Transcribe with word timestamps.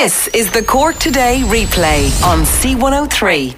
This 0.00 0.28
is 0.28 0.52
the 0.52 0.62
Cork 0.62 0.96
Today 0.98 1.42
replay 1.46 2.22
on 2.22 2.44
C103. 2.44 3.56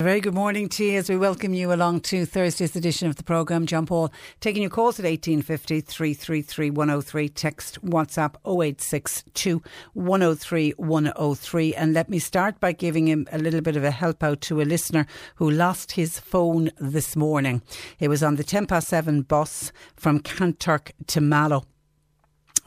A 0.00 0.02
very 0.02 0.20
good 0.20 0.34
morning 0.34 0.68
to 0.70 0.84
you 0.84 0.98
as 0.98 1.08
we 1.08 1.16
welcome 1.16 1.54
you 1.54 1.72
along 1.72 2.00
to 2.00 2.26
Thursday's 2.26 2.74
edition 2.74 3.06
of 3.06 3.14
the 3.14 3.22
programme. 3.22 3.64
John 3.64 3.86
Paul 3.86 4.12
taking 4.40 4.62
your 4.62 4.72
calls 4.72 4.98
at 4.98 5.04
1850 5.04 5.80
333 5.82 6.70
103. 6.70 7.28
Text 7.28 7.80
WhatsApp 7.86 8.34
0862 8.44 9.62
103 9.92 10.70
103. 10.72 11.74
And 11.76 11.94
let 11.94 12.08
me 12.08 12.18
start 12.18 12.58
by 12.58 12.72
giving 12.72 13.06
him 13.06 13.28
a 13.30 13.38
little 13.38 13.60
bit 13.60 13.76
of 13.76 13.84
a 13.84 13.92
help 13.92 14.24
out 14.24 14.40
to 14.40 14.60
a 14.60 14.64
listener 14.64 15.06
who 15.36 15.48
lost 15.48 15.92
his 15.92 16.18
phone 16.18 16.72
this 16.80 17.14
morning. 17.14 17.62
It 18.00 18.08
was 18.08 18.24
on 18.24 18.34
the 18.34 18.42
10 18.42 18.66
past 18.66 18.88
7 18.88 19.22
bus 19.22 19.70
from 19.94 20.18
Kanturk 20.18 20.90
to 21.06 21.20
Mallow. 21.20 21.62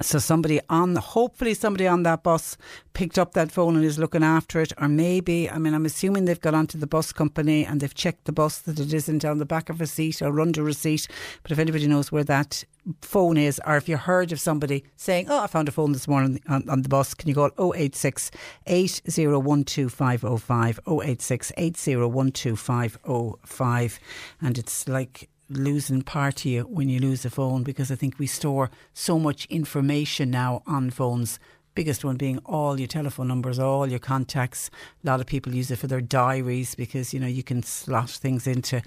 So 0.01 0.19
somebody 0.19 0.59
on, 0.69 0.95
hopefully 0.95 1.53
somebody 1.53 1.87
on 1.87 2.03
that 2.03 2.23
bus 2.23 2.57
picked 2.93 3.19
up 3.19 3.33
that 3.33 3.51
phone 3.51 3.75
and 3.75 3.85
is 3.85 3.99
looking 3.99 4.23
after 4.23 4.61
it, 4.61 4.73
or 4.79 4.87
maybe, 4.87 5.49
I 5.49 5.57
mean, 5.57 5.73
I'm 5.73 5.85
assuming 5.85 6.25
they've 6.25 6.39
got 6.39 6.53
onto 6.53 6.77
the 6.77 6.87
bus 6.87 7.13
company 7.13 7.65
and 7.65 7.79
they've 7.79 7.93
checked 7.93 8.25
the 8.25 8.31
bus 8.31 8.59
that 8.59 8.79
it 8.79 8.93
isn't 8.93 9.25
on 9.25 9.37
the 9.37 9.45
back 9.45 9.69
of 9.69 9.79
a 9.79 9.87
seat 9.87 10.21
or 10.21 10.41
under 10.41 10.67
a 10.67 10.73
seat. 10.73 11.07
But 11.43 11.51
if 11.51 11.59
anybody 11.59 11.87
knows 11.87 12.11
where 12.11 12.23
that 12.23 12.63
phone 13.01 13.37
is, 13.37 13.61
or 13.65 13.77
if 13.77 13.87
you 13.87 13.97
heard 13.97 14.31
of 14.31 14.39
somebody 14.39 14.83
saying, 14.95 15.27
"Oh, 15.29 15.43
I 15.43 15.47
found 15.47 15.67
a 15.67 15.71
phone 15.71 15.91
this 15.91 16.07
morning 16.07 16.41
on, 16.47 16.67
on 16.67 16.81
the 16.81 16.89
bus," 16.89 17.13
can 17.13 17.29
you 17.29 17.35
call 17.35 17.51
086 17.75 18.31
8012505 18.67 20.79
086 20.87 21.51
8012505 21.57 23.99
and 24.41 24.57
it's 24.57 24.87
like 24.87 25.29
losing 25.51 26.01
part 26.01 26.39
of 26.39 26.45
you 26.45 26.61
when 26.63 26.89
you 26.89 26.99
lose 26.99 27.25
a 27.25 27.29
phone 27.29 27.63
because 27.63 27.91
I 27.91 27.95
think 27.95 28.17
we 28.17 28.27
store 28.27 28.69
so 28.93 29.19
much 29.19 29.45
information 29.45 30.31
now 30.31 30.63
on 30.65 30.89
phones 30.89 31.39
biggest 31.75 32.03
one 32.03 32.17
being 32.17 32.39
all 32.45 32.79
your 32.79 32.87
telephone 32.87 33.27
numbers, 33.27 33.59
all 33.59 33.87
your 33.87 33.99
contacts. 33.99 34.69
A 35.03 35.07
lot 35.07 35.21
of 35.21 35.25
people 35.25 35.53
use 35.53 35.71
it 35.71 35.77
for 35.77 35.87
their 35.87 36.01
diaries 36.01 36.75
because 36.75 37.13
you 37.13 37.19
know 37.19 37.27
you 37.27 37.43
can 37.43 37.63
slot 37.63 38.09
things 38.09 38.47
into 38.47 38.81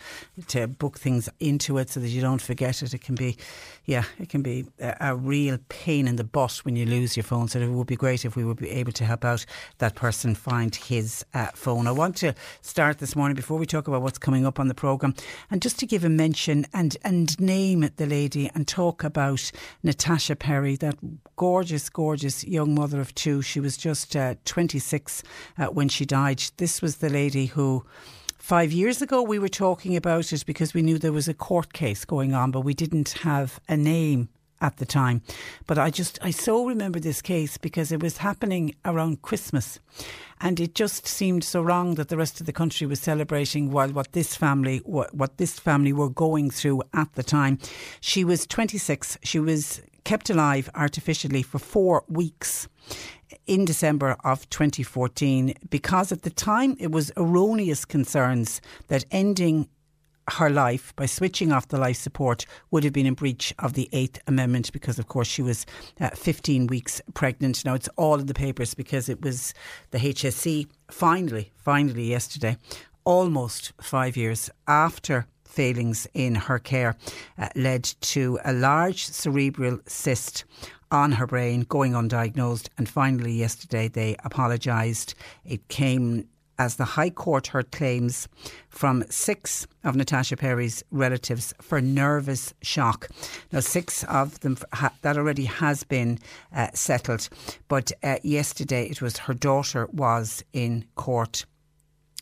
to 0.48 0.66
book 0.66 0.98
things 0.98 1.28
into 1.40 1.78
it 1.78 1.90
so 1.90 2.00
that 2.00 2.08
you 2.08 2.20
don't 2.20 2.42
forget 2.42 2.82
it. 2.82 2.94
It 2.94 3.00
can 3.00 3.14
be, 3.14 3.36
yeah, 3.84 4.04
it 4.18 4.28
can 4.28 4.42
be 4.42 4.66
a, 4.80 4.96
a 5.00 5.16
real 5.16 5.58
pain 5.68 6.06
in 6.08 6.16
the 6.16 6.24
butt 6.24 6.60
when 6.64 6.76
you 6.76 6.86
lose 6.86 7.16
your 7.16 7.24
phone. 7.24 7.48
So 7.48 7.60
it 7.60 7.68
would 7.68 7.86
be 7.86 7.96
great 7.96 8.24
if 8.24 8.36
we 8.36 8.44
would 8.44 8.58
be 8.58 8.70
able 8.70 8.92
to 8.92 9.04
help 9.04 9.24
out 9.24 9.44
that 9.78 9.94
person 9.94 10.34
find 10.34 10.74
his 10.74 11.24
uh, 11.34 11.48
phone. 11.54 11.86
I 11.86 11.92
want 11.92 12.16
to 12.16 12.34
start 12.60 12.98
this 12.98 13.16
morning 13.16 13.36
before 13.36 13.58
we 13.58 13.66
talk 13.66 13.88
about 13.88 14.02
what's 14.02 14.18
coming 14.18 14.46
up 14.46 14.60
on 14.60 14.68
the 14.68 14.74
program, 14.74 15.14
and 15.50 15.62
just 15.62 15.78
to 15.78 15.86
give 15.86 16.04
a 16.04 16.08
mention 16.08 16.66
and 16.72 16.96
and 17.02 17.38
name 17.40 17.88
the 17.96 18.06
lady 18.06 18.50
and 18.54 18.66
talk 18.66 19.04
about 19.04 19.50
Natasha 19.82 20.36
Perry, 20.36 20.76
that 20.76 20.96
gorgeous, 21.36 21.88
gorgeous 21.88 22.44
young 22.44 22.73
mother 22.74 23.00
of 23.00 23.14
two. 23.14 23.42
She 23.42 23.60
was 23.60 23.76
just 23.76 24.14
uh, 24.16 24.34
26 24.44 25.22
uh, 25.58 25.66
when 25.66 25.88
she 25.88 26.04
died. 26.04 26.42
This 26.56 26.82
was 26.82 26.96
the 26.96 27.10
lady 27.10 27.46
who. 27.46 27.84
Five 28.36 28.72
years 28.72 29.00
ago, 29.00 29.22
we 29.22 29.38
were 29.38 29.48
talking 29.48 29.96
about 29.96 30.30
it 30.30 30.44
because 30.44 30.74
we 30.74 30.82
knew 30.82 30.98
there 30.98 31.12
was 31.12 31.28
a 31.28 31.32
court 31.32 31.72
case 31.72 32.04
going 32.04 32.34
on, 32.34 32.50
but 32.50 32.60
we 32.60 32.74
didn't 32.74 33.20
have 33.22 33.58
a 33.70 33.74
name 33.74 34.28
at 34.64 34.78
the 34.78 34.86
time. 34.86 35.22
But 35.66 35.78
I 35.78 35.90
just, 35.90 36.18
I 36.22 36.30
so 36.30 36.66
remember 36.66 36.98
this 36.98 37.20
case 37.20 37.58
because 37.58 37.92
it 37.92 38.02
was 38.02 38.18
happening 38.18 38.74
around 38.84 39.22
Christmas. 39.22 39.78
And 40.40 40.58
it 40.58 40.74
just 40.74 41.06
seemed 41.06 41.44
so 41.44 41.62
wrong 41.62 41.94
that 41.94 42.08
the 42.08 42.16
rest 42.16 42.40
of 42.40 42.46
the 42.46 42.52
country 42.52 42.86
was 42.86 43.00
celebrating 43.00 43.70
while 43.70 43.90
what 43.90 44.12
this 44.12 44.34
family, 44.34 44.78
what, 44.84 45.14
what 45.14 45.36
this 45.36 45.58
family 45.58 45.92
were 45.92 46.08
going 46.08 46.50
through 46.50 46.82
at 46.92 47.12
the 47.14 47.22
time. 47.22 47.58
She 48.00 48.24
was 48.24 48.46
26. 48.46 49.18
She 49.22 49.38
was 49.38 49.82
kept 50.04 50.30
alive 50.30 50.70
artificially 50.74 51.42
for 51.42 51.58
four 51.58 52.04
weeks 52.08 52.68
in 53.46 53.64
December 53.64 54.16
of 54.24 54.48
2014 54.50 55.54
because 55.70 56.12
at 56.12 56.22
the 56.22 56.30
time 56.30 56.76
it 56.78 56.90
was 56.90 57.10
erroneous 57.16 57.84
concerns 57.84 58.60
that 58.88 59.04
ending 59.10 59.68
her 60.30 60.48
life 60.48 60.94
by 60.96 61.06
switching 61.06 61.52
off 61.52 61.68
the 61.68 61.78
life 61.78 61.96
support 61.96 62.46
would 62.70 62.84
have 62.84 62.92
been 62.92 63.06
in 63.06 63.14
breach 63.14 63.52
of 63.58 63.74
the 63.74 63.88
Eighth 63.92 64.20
Amendment 64.26 64.72
because, 64.72 64.98
of 64.98 65.06
course, 65.08 65.28
she 65.28 65.42
was 65.42 65.66
uh, 66.00 66.10
15 66.10 66.66
weeks 66.68 67.02
pregnant. 67.12 67.64
Now, 67.64 67.74
it's 67.74 67.88
all 67.96 68.18
in 68.18 68.26
the 68.26 68.34
papers 68.34 68.74
because 68.74 69.08
it 69.08 69.20
was 69.22 69.52
the 69.90 69.98
HSE 69.98 70.66
finally, 70.90 71.52
finally 71.56 72.04
yesterday, 72.04 72.56
almost 73.04 73.72
five 73.80 74.16
years 74.16 74.48
after 74.66 75.26
failings 75.54 76.06
in 76.14 76.34
her 76.34 76.58
care 76.58 76.96
uh, 77.38 77.48
led 77.54 77.84
to 78.00 78.38
a 78.44 78.52
large 78.52 79.04
cerebral 79.06 79.78
cyst 79.86 80.44
on 80.90 81.12
her 81.12 81.26
brain 81.26 81.62
going 81.68 81.92
undiagnosed. 81.92 82.68
And 82.78 82.88
finally, 82.88 83.32
yesterday, 83.32 83.88
they 83.88 84.16
apologised. 84.24 85.14
It 85.44 85.66
came 85.68 86.28
as 86.58 86.76
the 86.76 86.84
High 86.84 87.10
Court 87.10 87.48
heard 87.48 87.72
claims 87.72 88.28
from 88.68 89.04
six 89.10 89.66
of 89.82 89.96
Natasha 89.96 90.36
Perry's 90.36 90.84
relatives 90.90 91.52
for 91.60 91.80
nervous 91.80 92.54
shock. 92.62 93.08
Now, 93.52 93.60
six 93.60 94.04
of 94.04 94.38
them, 94.40 94.56
that 95.02 95.18
already 95.18 95.46
has 95.46 95.82
been 95.82 96.18
uh, 96.54 96.68
settled. 96.74 97.28
But 97.68 97.90
uh, 98.02 98.18
yesterday, 98.22 98.86
it 98.86 99.02
was 99.02 99.18
her 99.18 99.34
daughter 99.34 99.88
was 99.92 100.44
in 100.52 100.84
court 100.94 101.44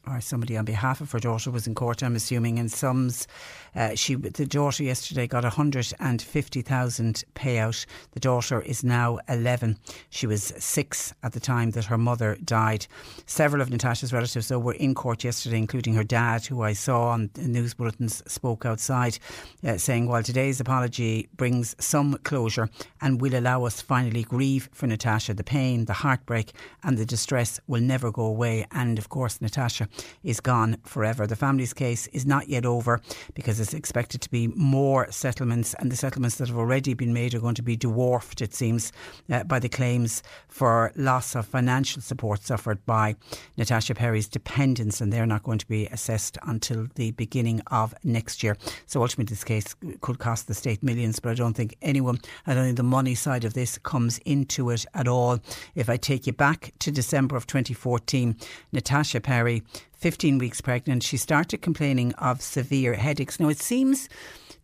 or 0.06 0.20
somebody 0.20 0.56
on 0.56 0.64
behalf 0.64 1.00
of 1.00 1.12
her 1.12 1.20
daughter 1.20 1.50
was 1.50 1.66
in 1.66 1.74
court, 1.74 2.02
I'm 2.02 2.16
assuming, 2.16 2.58
in 2.58 2.68
sums. 2.68 3.26
Uh, 3.74 3.94
she, 3.94 4.14
the 4.14 4.46
daughter 4.46 4.82
yesterday 4.82 5.26
got 5.26 5.44
a 5.44 5.48
150,000 5.48 7.24
payout. 7.34 7.86
The 8.12 8.20
daughter 8.20 8.60
is 8.60 8.84
now 8.84 9.18
11. 9.28 9.78
She 10.10 10.26
was 10.26 10.52
six 10.58 11.14
at 11.22 11.32
the 11.32 11.40
time 11.40 11.70
that 11.70 11.86
her 11.86 11.98
mother 11.98 12.36
died. 12.44 12.86
Several 13.26 13.62
of 13.62 13.70
Natasha's 13.70 14.12
relatives, 14.12 14.48
though, 14.48 14.58
were 14.58 14.74
in 14.74 14.94
court 14.94 15.24
yesterday, 15.24 15.58
including 15.58 15.94
her 15.94 16.04
dad, 16.04 16.44
who 16.46 16.62
I 16.62 16.72
saw 16.72 17.08
on 17.08 17.30
the 17.34 17.48
news 17.48 17.74
bulletins, 17.74 18.22
spoke 18.30 18.66
outside, 18.66 19.18
uh, 19.64 19.78
saying, 19.78 20.08
while 20.08 20.22
today's 20.22 20.60
apology 20.60 21.28
brings 21.36 21.74
some 21.78 22.18
closure 22.24 22.68
and 23.00 23.20
will 23.20 23.34
allow 23.34 23.64
us 23.64 23.80
finally 23.80 24.22
grieve 24.22 24.68
for 24.72 24.86
Natasha, 24.86 25.34
the 25.34 25.44
pain, 25.44 25.86
the 25.86 25.92
heartbreak, 25.92 26.52
and 26.82 26.98
the 26.98 27.06
distress 27.06 27.60
will 27.66 27.80
never 27.80 28.10
go 28.10 28.24
away. 28.24 28.66
And 28.72 28.98
of 28.98 29.08
course, 29.08 29.40
Natasha 29.40 29.88
is 30.22 30.40
gone 30.40 30.76
forever. 30.84 31.26
The 31.26 31.36
family's 31.36 31.72
case 31.72 32.06
is 32.08 32.26
not 32.26 32.48
yet 32.48 32.66
over 32.66 33.00
because 33.34 33.60
it's 33.62 33.74
expected 33.74 34.20
to 34.22 34.30
be 34.30 34.48
more 34.48 35.10
settlements, 35.10 35.74
and 35.78 35.90
the 35.90 35.96
settlements 35.96 36.36
that 36.36 36.48
have 36.48 36.58
already 36.58 36.94
been 36.94 37.12
made 37.12 37.34
are 37.34 37.40
going 37.40 37.54
to 37.54 37.62
be 37.62 37.76
dwarfed, 37.76 38.42
it 38.42 38.54
seems, 38.54 38.92
uh, 39.30 39.44
by 39.44 39.58
the 39.58 39.68
claims 39.68 40.22
for 40.48 40.92
loss 40.96 41.34
of 41.34 41.46
financial 41.46 42.02
support 42.02 42.42
suffered 42.42 42.84
by 42.84 43.16
Natasha 43.56 43.94
Perry's 43.94 44.28
dependents, 44.28 45.00
and 45.00 45.12
they're 45.12 45.26
not 45.26 45.42
going 45.42 45.58
to 45.58 45.66
be 45.66 45.86
assessed 45.86 46.36
until 46.42 46.88
the 46.96 47.12
beginning 47.12 47.62
of 47.68 47.94
next 48.04 48.42
year. 48.42 48.56
So 48.86 49.00
ultimately, 49.00 49.32
this 49.32 49.44
case 49.44 49.74
could 50.00 50.18
cost 50.18 50.48
the 50.48 50.54
state 50.54 50.82
millions, 50.82 51.20
but 51.20 51.30
I 51.30 51.34
don't 51.34 51.54
think 51.54 51.76
anyone, 51.80 52.18
I 52.46 52.54
don't 52.54 52.64
think 52.64 52.76
the 52.76 52.82
money 52.82 53.14
side 53.14 53.44
of 53.44 53.54
this 53.54 53.78
comes 53.78 54.18
into 54.24 54.70
it 54.70 54.84
at 54.94 55.08
all. 55.08 55.38
If 55.74 55.88
I 55.88 55.96
take 55.96 56.26
you 56.26 56.32
back 56.32 56.72
to 56.80 56.90
December 56.90 57.36
of 57.36 57.46
2014, 57.46 58.36
Natasha 58.72 59.20
Perry 59.20 59.62
15 60.02 60.38
weeks 60.38 60.60
pregnant, 60.60 61.04
she 61.04 61.16
started 61.16 61.62
complaining 61.62 62.12
of 62.14 62.42
severe 62.42 62.94
headaches. 62.94 63.38
Now, 63.38 63.48
it 63.48 63.60
seems 63.60 64.08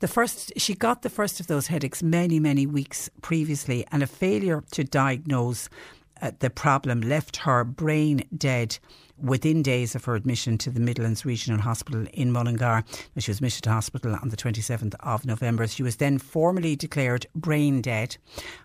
the 0.01 0.09
first 0.09 0.53
she 0.57 0.75
got 0.75 1.03
the 1.03 1.09
first 1.09 1.39
of 1.39 1.47
those 1.47 1.69
headaches 1.69 2.03
many, 2.03 2.41
many 2.41 2.67
weeks 2.67 3.09
previously, 3.23 3.87
and 3.93 4.03
a 4.03 4.09
failure 4.09 4.65
to 4.73 4.83
diagnose 4.83 5.69
uh, 6.21 6.33
the 6.41 6.51
problem 6.51 7.03
left 7.03 7.37
her 7.37 7.63
brain 7.63 8.25
dead 8.37 8.81
within 9.17 9.63
days 9.63 9.95
of 9.95 10.05
her 10.07 10.17
admission 10.17 10.59
to 10.59 10.71
the 10.71 10.81
Midlands 10.81 11.25
Regional 11.25 11.61
Hospital 11.61 12.07
in 12.13 12.33
Mullingar. 12.33 12.85
She 13.19 13.31
was 13.31 13.39
admitted 13.39 13.63
to 13.63 13.71
hospital 13.71 14.19
on 14.21 14.31
the 14.31 14.37
27th 14.37 14.95
of 15.01 15.25
November. 15.25 15.69
She 15.69 15.85
was 15.85 15.97
then 15.97 16.19
formally 16.19 16.75
declared 16.75 17.27
brain 17.37 17.81
dead 17.81 18.17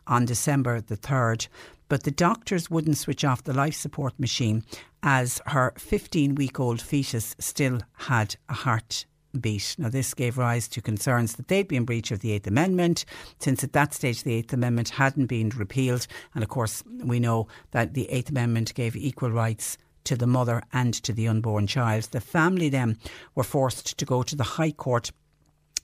on 0.07 0.25
December 0.25 0.81
the 0.81 0.97
3rd 0.97 1.47
but 1.93 2.05
the 2.05 2.09
doctors 2.09 2.71
wouldn't 2.71 2.97
switch 2.97 3.23
off 3.23 3.43
the 3.43 3.53
life 3.53 3.75
support 3.75 4.19
machine 4.19 4.63
as 5.03 5.39
her 5.45 5.71
15 5.77 6.33
week 6.33 6.59
old 6.59 6.81
fetus 6.81 7.35
still 7.37 7.81
had 7.93 8.35
a 8.49 8.53
heart 8.53 9.05
beat. 9.39 9.75
Now, 9.77 9.89
this 9.89 10.15
gave 10.15 10.39
rise 10.39 10.67
to 10.69 10.81
concerns 10.81 11.35
that 11.35 11.49
they'd 11.49 11.67
be 11.67 11.75
in 11.75 11.85
breach 11.85 12.09
of 12.09 12.21
the 12.21 12.31
Eighth 12.31 12.47
Amendment, 12.47 13.05
since 13.37 13.63
at 13.63 13.73
that 13.73 13.93
stage 13.93 14.23
the 14.23 14.33
Eighth 14.33 14.51
Amendment 14.53 14.89
hadn't 14.89 15.27
been 15.27 15.49
repealed. 15.49 16.07
And 16.33 16.43
of 16.43 16.49
course, 16.49 16.81
we 17.03 17.19
know 17.19 17.47
that 17.73 17.93
the 17.93 18.09
Eighth 18.09 18.31
Amendment 18.31 18.73
gave 18.73 18.95
equal 18.95 19.29
rights 19.29 19.77
to 20.05 20.15
the 20.15 20.25
mother 20.25 20.63
and 20.73 20.95
to 20.95 21.13
the 21.13 21.27
unborn 21.27 21.67
child. 21.67 22.05
The 22.05 22.21
family 22.21 22.69
then 22.69 22.97
were 23.35 23.43
forced 23.43 23.99
to 23.99 24.03
go 24.03 24.23
to 24.23 24.35
the 24.35 24.57
High 24.57 24.71
Court 24.71 25.11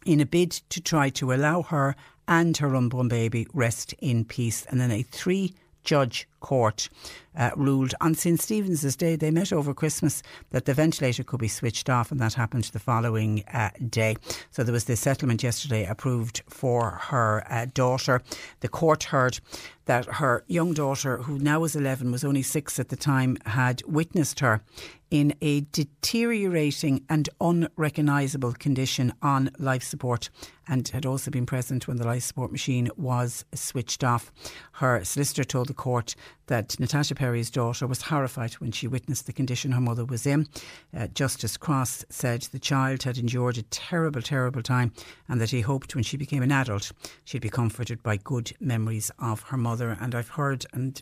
in 0.07 0.21
a 0.21 0.25
bid 0.25 0.53
to 0.69 0.81
try 0.81 1.09
to 1.09 1.33
allow 1.33 1.61
her 1.61 1.95
and 2.27 2.57
her 2.57 2.75
unborn 2.75 3.09
baby 3.09 3.45
rest 3.53 3.93
in 3.99 4.25
peace. 4.25 4.65
And 4.71 4.81
then 4.81 4.89
a 4.89 5.03
three 5.03 5.53
judge 5.89 6.27
court 6.39 6.87
uh, 7.35 7.49
ruled 7.55 7.95
on 7.99 8.13
St 8.13 8.39
Stephen's 8.39 8.95
Day. 8.95 9.15
They 9.15 9.31
met 9.31 9.51
over 9.51 9.73
Christmas 9.73 10.21
that 10.51 10.65
the 10.65 10.75
ventilator 10.75 11.23
could 11.23 11.39
be 11.39 11.47
switched 11.47 11.89
off, 11.89 12.11
and 12.11 12.21
that 12.21 12.35
happened 12.35 12.65
the 12.65 12.77
following 12.77 13.43
uh, 13.51 13.71
day. 13.89 14.15
So 14.51 14.63
there 14.63 14.71
was 14.71 14.83
this 14.83 14.99
settlement 14.99 15.41
yesterday 15.41 15.85
approved 15.85 16.43
for 16.47 16.91
her 17.09 17.43
uh, 17.49 17.65
daughter. 17.73 18.21
The 18.59 18.67
court 18.67 19.05
heard 19.05 19.39
that 19.85 20.05
her 20.05 20.43
young 20.45 20.73
daughter, 20.73 21.17
who 21.17 21.39
now 21.39 21.63
is 21.63 21.75
11, 21.75 22.11
was 22.11 22.23
only 22.23 22.43
six 22.43 22.79
at 22.79 22.89
the 22.89 22.95
time, 22.95 23.37
had 23.47 23.81
witnessed 23.87 24.41
her 24.41 24.61
in 25.11 25.33
a 25.41 25.61
deteriorating 25.61 27.03
and 27.09 27.29
unrecognisable 27.41 28.53
condition 28.53 29.13
on 29.21 29.49
life 29.57 29.83
support 29.83 30.29
and 30.67 30.87
had 30.89 31.05
also 31.05 31.31
been 31.31 31.45
present 31.45 31.87
when 31.87 31.97
the 31.97 32.05
life 32.05 32.23
support 32.23 32.51
machine 32.51 32.89
was 32.95 33.43
switched 33.53 34.03
off. 34.03 34.31
Her 34.73 35.03
solicitor 35.03 35.43
told 35.43 35.67
the 35.67 35.73
court 35.73 36.15
that 36.49 36.79
Natasha 36.79 37.15
Perry's 37.15 37.49
daughter 37.51 37.85
was 37.87 38.01
horrified 38.01 38.53
when 38.55 38.71
she 38.71 38.87
witnessed 38.87 39.27
the 39.27 39.33
condition 39.33 39.71
her 39.71 39.79
mother 39.79 40.03
was 40.03 40.25
in. 40.25 40.47
Uh, 40.95 41.07
Justice 41.07 41.57
Cross 41.57 42.05
said 42.09 42.41
the 42.41 42.59
child 42.59 43.03
had 43.03 43.17
endured 43.17 43.57
a 43.57 43.61
terrible, 43.63 44.21
terrible 44.21 44.63
time 44.63 44.91
and 45.27 45.39
that 45.39 45.51
he 45.51 45.61
hoped 45.61 45.93
when 45.95 46.03
she 46.03 46.17
became 46.17 46.41
an 46.41 46.51
adult 46.51 46.91
she'd 47.23 47.41
be 47.41 47.49
comforted 47.49 48.01
by 48.01 48.17
good 48.17 48.51
memories 48.59 49.11
of 49.19 49.43
her 49.43 49.57
mother. 49.57 49.95
And 50.01 50.15
I've 50.15 50.29
heard, 50.29 50.65
and 50.73 51.01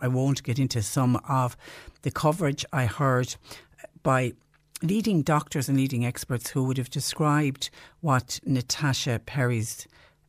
I, 0.00 0.08
won't 0.08 0.42
get 0.42 0.58
into 0.58 0.82
some 0.82 1.16
of 1.28 1.56
the 2.02 2.10
coverage 2.10 2.64
I 2.72 2.84
heard 2.84 3.34
by 4.02 4.34
leading 4.82 5.22
doctors 5.22 5.68
and 5.68 5.78
leading 5.78 6.04
experts 6.04 6.50
who 6.50 6.64
would 6.64 6.76
have 6.76 6.90
described 6.90 7.70
what 8.00 8.40
Natasha 8.44 9.20
Perry's 9.24 9.86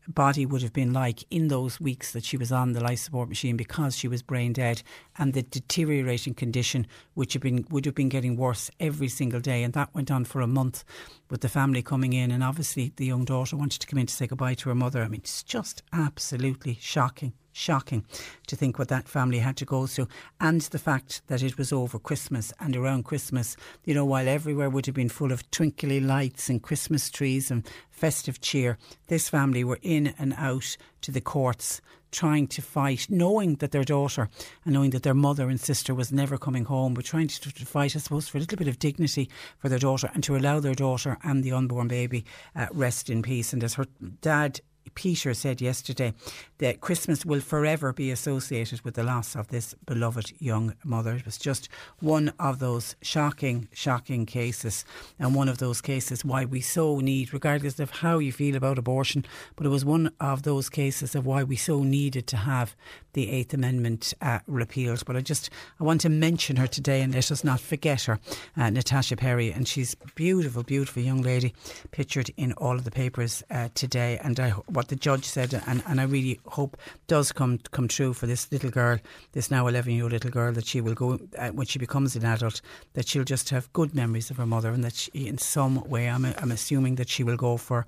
body 0.08 0.46
would 0.46 0.62
have 0.62 0.74
been 0.74 0.94
like 0.94 1.24
in 1.30 1.48
those 1.48 1.80
weeks 1.80 2.12
that 2.12 2.24
she 2.24 2.38
was 2.38 2.52
on 2.52 2.74
the 2.74 2.80
life 2.80 3.00
support 3.00 3.30
machine 3.30 3.58
because 3.58 3.96
she 3.96 4.08
was 4.08 4.22
brain 4.22 4.54
dead 4.54 4.82
and 5.18 5.34
the 5.34 5.42
deteriorating 5.42 6.34
condition 6.34 6.88
which 7.14 7.34
have 7.34 7.42
been 7.42 7.66
would 7.70 7.86
have 7.86 7.96
been 7.96 8.10
getting 8.10 8.38
worse 8.38 8.72
every 8.80 9.08
single 9.10 9.40
day. 9.40 9.64
And 9.64 9.74
that 9.74 9.94
went 9.94 10.12
on 10.12 10.26
for 10.26 10.42
a 10.42 10.48
month 10.48 10.84
with 11.30 11.42
the 11.42 11.50
family 11.50 11.82
coming 11.82 12.14
in. 12.14 12.32
And 12.32 12.44
obviously 12.44 12.94
the 12.96 13.06
young 13.06 13.26
daughter 13.26 13.58
wanted 13.58 13.82
to 13.82 13.88
come 13.88 14.00
in 14.00 14.08
to 14.08 14.14
say 14.14 14.28
goodbye 14.28 14.56
to 14.56 14.70
her 14.70 14.76
mother. 14.76 15.04
I 15.04 15.08
mean 15.08 15.22
it's 15.22 15.44
just 15.44 15.84
absolutely 15.92 16.78
shocking 16.80 17.34
shocking 17.58 18.06
to 18.48 18.56
think 18.56 18.78
what 18.78 18.88
that 18.88 19.08
family 19.08 19.40
had 19.40 19.58
to 19.58 19.66
go 19.66 19.88
through 19.88 20.08
and 20.40 20.62
the 20.62 20.80
fact 20.80 21.22
that 21.28 21.44
it 21.44 21.58
was 21.58 21.74
over 21.74 22.00
Christmas 22.00 22.54
and 22.60 22.76
around 22.76 23.04
Christmas, 23.04 23.58
you 23.84 23.94
know, 23.94 24.06
while 24.06 24.28
everywhere 24.28 24.70
would 24.70 24.86
have 24.86 24.96
been 24.96 25.10
full 25.10 25.32
of 25.32 25.50
twinkly 25.52 26.00
lights 26.00 26.50
and 26.50 26.62
Christmas 26.62 27.10
trees 27.10 27.50
and 27.52 27.68
festive 27.90 28.40
cheer, 28.42 28.78
this 29.08 29.30
family 29.30 29.64
were 29.64 29.80
in 29.82 30.14
and 30.20 30.34
out 30.38 30.78
to 31.02 31.12
the 31.12 31.22
courts 31.22 31.82
trying 32.12 32.48
to 32.48 32.62
fight, 32.62 33.08
knowing 33.10 33.56
that 33.56 33.72
their 33.72 33.84
daughter 33.84 34.30
and 34.66 34.74
knowing 34.74 34.92
that 34.92 35.04
their 35.04 35.14
mother 35.14 35.50
and 35.50 35.60
sister 35.60 35.94
was 35.94 36.12
never 36.12 36.38
coming 36.38 36.66
home, 36.66 36.94
but 36.94 37.06
trying 37.06 37.28
to, 37.28 37.50
fight, 37.66 37.96
I 37.96 38.00
suppose, 38.00 38.28
for 38.28 38.38
a 38.38 38.42
little 38.42 38.58
bit 38.58 38.68
of 38.68 38.80
dignity 38.80 39.30
for 39.58 39.70
their 39.70 39.80
daughter 39.80 40.10
and 40.14 40.24
to 40.24 40.36
allow 40.36 40.60
their 40.60 40.74
daughter 40.74 41.18
and 41.24 41.44
the 41.44 41.52
unborn 41.52 41.88
baby 41.88 42.26
uh, 42.56 42.68
rest 42.72 43.10
in 43.10 43.22
peace. 43.22 43.54
And 43.54 43.64
as 43.64 43.76
her 43.76 43.86
dad 44.22 44.62
Peter 44.98 45.36
said 45.36 45.62
yesterday 45.62 46.12
that 46.58 46.82
Christmas 46.82 47.24
will 47.24 47.40
forever 47.40 47.94
be 47.94 48.10
associated 48.10 48.82
with 48.82 48.96
the 48.96 49.04
loss 49.04 49.36
of 49.36 49.50
this 49.50 49.76
beloved 49.86 50.34
young 50.40 50.74
mother. 50.84 51.14
It 51.14 51.24
was 51.24 51.38
just 51.38 51.70
one 52.00 52.34
of 52.40 52.58
those 52.58 52.96
shocking, 53.04 53.68
shocking 53.72 54.26
cases, 54.26 54.86
and 55.20 55.36
one 55.36 55.50
of 55.50 55.60
those 55.60 55.82
cases 55.82 56.26
why 56.26 56.46
we 56.46 56.62
so 56.62 57.00
need, 57.00 57.32
regardless 57.32 57.80
of 57.80 57.92
how 57.92 58.18
you 58.18 58.32
feel 58.32 58.56
about 58.56 58.80
abortion, 58.80 59.24
but 59.56 59.68
it 59.68 59.70
was 59.70 59.86
one 59.86 60.12
of 60.20 60.42
those 60.42 60.68
cases 60.68 61.14
of 61.14 61.28
why 61.28 61.44
we 61.44 61.56
so 61.56 61.84
needed 61.84 62.26
to 62.26 62.38
have 62.38 62.76
the 63.14 63.30
Eighth 63.30 63.54
Amendment 63.54 64.16
uh, 64.22 64.40
repealed. 64.48 65.06
But 65.06 65.16
I 65.16 65.22
just 65.22 65.52
I 65.80 65.84
want 65.84 66.02
to 66.02 66.10
mention 66.10 66.56
her 66.56 66.68
today, 66.68 67.02
and 67.02 67.14
let 67.14 67.32
us 67.32 67.44
not 67.44 67.60
forget 67.60 68.04
her, 68.04 68.20
uh, 68.56 68.72
Natasha 68.72 69.16
Perry, 69.16 69.52
and 69.52 69.68
she's 69.68 69.96
beautiful, 70.16 70.64
beautiful 70.64 71.04
young 71.04 71.22
lady, 71.22 71.54
pictured 71.92 72.32
in 72.36 72.54
all 72.54 72.76
of 72.76 72.84
the 72.84 72.92
papers 72.92 73.44
uh, 73.52 73.70
today. 73.76 74.20
And 74.24 74.40
I 74.40 74.50
what 74.50 74.87
the 74.88 74.96
judge 74.96 75.26
said, 75.26 75.54
and, 75.68 75.84
and 75.88 76.00
I 76.00 76.04
really 76.04 76.40
hope 76.46 76.78
does 77.08 77.32
come 77.32 77.60
come 77.72 77.88
true 77.88 78.14
for 78.14 78.28
this 78.28 78.52
little 78.52 78.70
girl, 78.70 79.00
this 79.34 79.52
now 79.52 79.68
11 79.68 79.94
year 79.94 80.04
old 80.04 80.14
little 80.14 80.32
girl, 80.32 80.52
that 80.54 80.66
she 80.66 80.82
will 80.82 80.94
go, 80.94 81.20
uh, 81.38 81.50
when 81.50 81.68
she 81.68 81.80
becomes 81.80 82.16
an 82.16 82.26
adult, 82.26 82.62
that 82.94 83.08
she'll 83.08 83.24
just 83.24 83.50
have 83.50 83.72
good 83.74 83.94
memories 83.94 84.30
of 84.30 84.38
her 84.38 84.46
mother, 84.46 84.72
and 84.72 84.84
that 84.84 84.96
she, 84.96 85.12
in 85.14 85.38
some 85.38 85.88
way, 85.90 86.10
I'm, 86.10 86.26
I'm 86.26 86.52
assuming 86.52 86.96
that 86.96 87.10
she 87.10 87.24
will 87.24 87.38
go 87.38 87.58
for, 87.58 87.86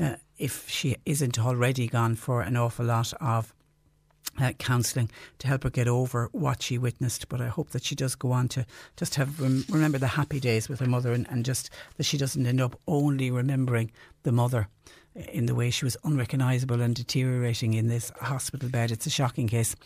uh, 0.00 0.16
if 0.38 0.68
she 0.68 0.96
isn't 1.06 1.38
already 1.38 1.86
gone 1.86 2.16
for 2.16 2.42
an 2.42 2.56
awful 2.56 2.86
lot 2.86 3.12
of 3.20 3.54
uh, 4.40 4.52
counselling 4.58 5.10
to 5.38 5.46
help 5.46 5.62
her 5.62 5.70
get 5.70 5.88
over 5.88 6.28
what 6.32 6.62
she 6.62 6.78
witnessed. 6.78 7.28
But 7.28 7.40
I 7.40 7.48
hope 7.48 7.70
that 7.70 7.84
she 7.84 7.94
does 7.94 8.14
go 8.14 8.32
on 8.32 8.48
to 8.48 8.66
just 8.96 9.14
have 9.16 9.40
rem- 9.40 9.64
remember 9.68 9.98
the 9.98 10.08
happy 10.08 10.40
days 10.40 10.68
with 10.68 10.80
her 10.80 10.86
mother 10.86 11.12
and, 11.12 11.26
and 11.30 11.44
just 11.44 11.70
that 11.96 12.04
she 12.04 12.18
doesn't 12.18 12.46
end 12.46 12.60
up 12.60 12.78
only 12.86 13.30
remembering 13.30 13.90
the 14.22 14.32
mother 14.32 14.68
in 15.14 15.46
the 15.46 15.54
way 15.54 15.70
she 15.70 15.84
was 15.84 15.96
unrecognisable 16.04 16.80
and 16.80 16.94
deteriorating 16.94 17.74
in 17.74 17.88
this 17.88 18.10
hospital 18.20 18.68
bed. 18.68 18.90
It's 18.90 19.06
a 19.06 19.10
shocking 19.10 19.46
case. 19.46 19.76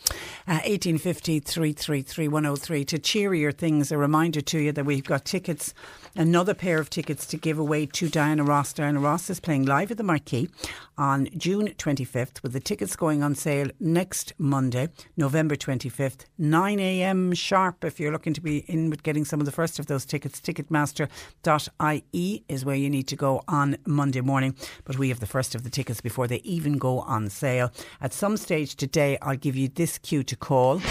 Uh, 0.47 0.61
1850 0.65 1.39
333 1.39 2.27
103. 2.27 2.85
To 2.85 2.99
cheerier 2.99 3.51
things, 3.51 3.91
a 3.91 3.97
reminder 3.97 4.41
to 4.41 4.59
you 4.59 4.71
that 4.71 4.85
we've 4.85 5.03
got 5.03 5.25
tickets, 5.25 5.73
another 6.15 6.53
pair 6.53 6.79
of 6.79 6.89
tickets 6.89 7.25
to 7.27 7.37
give 7.37 7.59
away 7.59 7.85
to 7.85 8.09
Diana 8.09 8.43
Ross. 8.43 8.73
Diana 8.73 8.99
Ross 8.99 9.29
is 9.29 9.39
playing 9.39 9.65
live 9.65 9.91
at 9.91 9.97
the 9.97 10.03
Marquee 10.03 10.49
on 10.97 11.27
June 11.37 11.69
25th, 11.69 12.43
with 12.43 12.53
the 12.53 12.59
tickets 12.59 12.95
going 12.95 13.23
on 13.23 13.35
sale 13.35 13.69
next 13.79 14.33
Monday, 14.37 14.89
November 15.15 15.55
25th, 15.55 16.25
9am 16.39 17.37
sharp. 17.37 17.85
If 17.85 17.99
you're 17.99 18.11
looking 18.11 18.33
to 18.33 18.41
be 18.41 18.59
in 18.67 18.89
with 18.89 19.03
getting 19.03 19.25
some 19.25 19.39
of 19.39 19.45
the 19.45 19.51
first 19.51 19.79
of 19.79 19.87
those 19.87 20.05
tickets, 20.05 20.41
ticketmaster.ie 20.41 22.43
is 22.49 22.65
where 22.65 22.75
you 22.75 22.89
need 22.89 23.07
to 23.07 23.15
go 23.15 23.41
on 23.47 23.77
Monday 23.85 24.21
morning. 24.21 24.55
But 24.83 24.97
we 24.97 25.09
have 25.09 25.19
the 25.19 25.25
first 25.25 25.55
of 25.55 25.63
the 25.63 25.69
tickets 25.69 26.01
before 26.01 26.27
they 26.27 26.37
even 26.37 26.77
go 26.77 26.99
on 26.99 27.29
sale. 27.29 27.71
At 28.01 28.13
some 28.13 28.37
stage 28.37 28.75
today, 28.75 29.17
I'll 29.21 29.37
give 29.37 29.55
you 29.55 29.69
this 29.69 29.97
cue 29.97 30.23
to 30.23 30.35
call. 30.35 30.81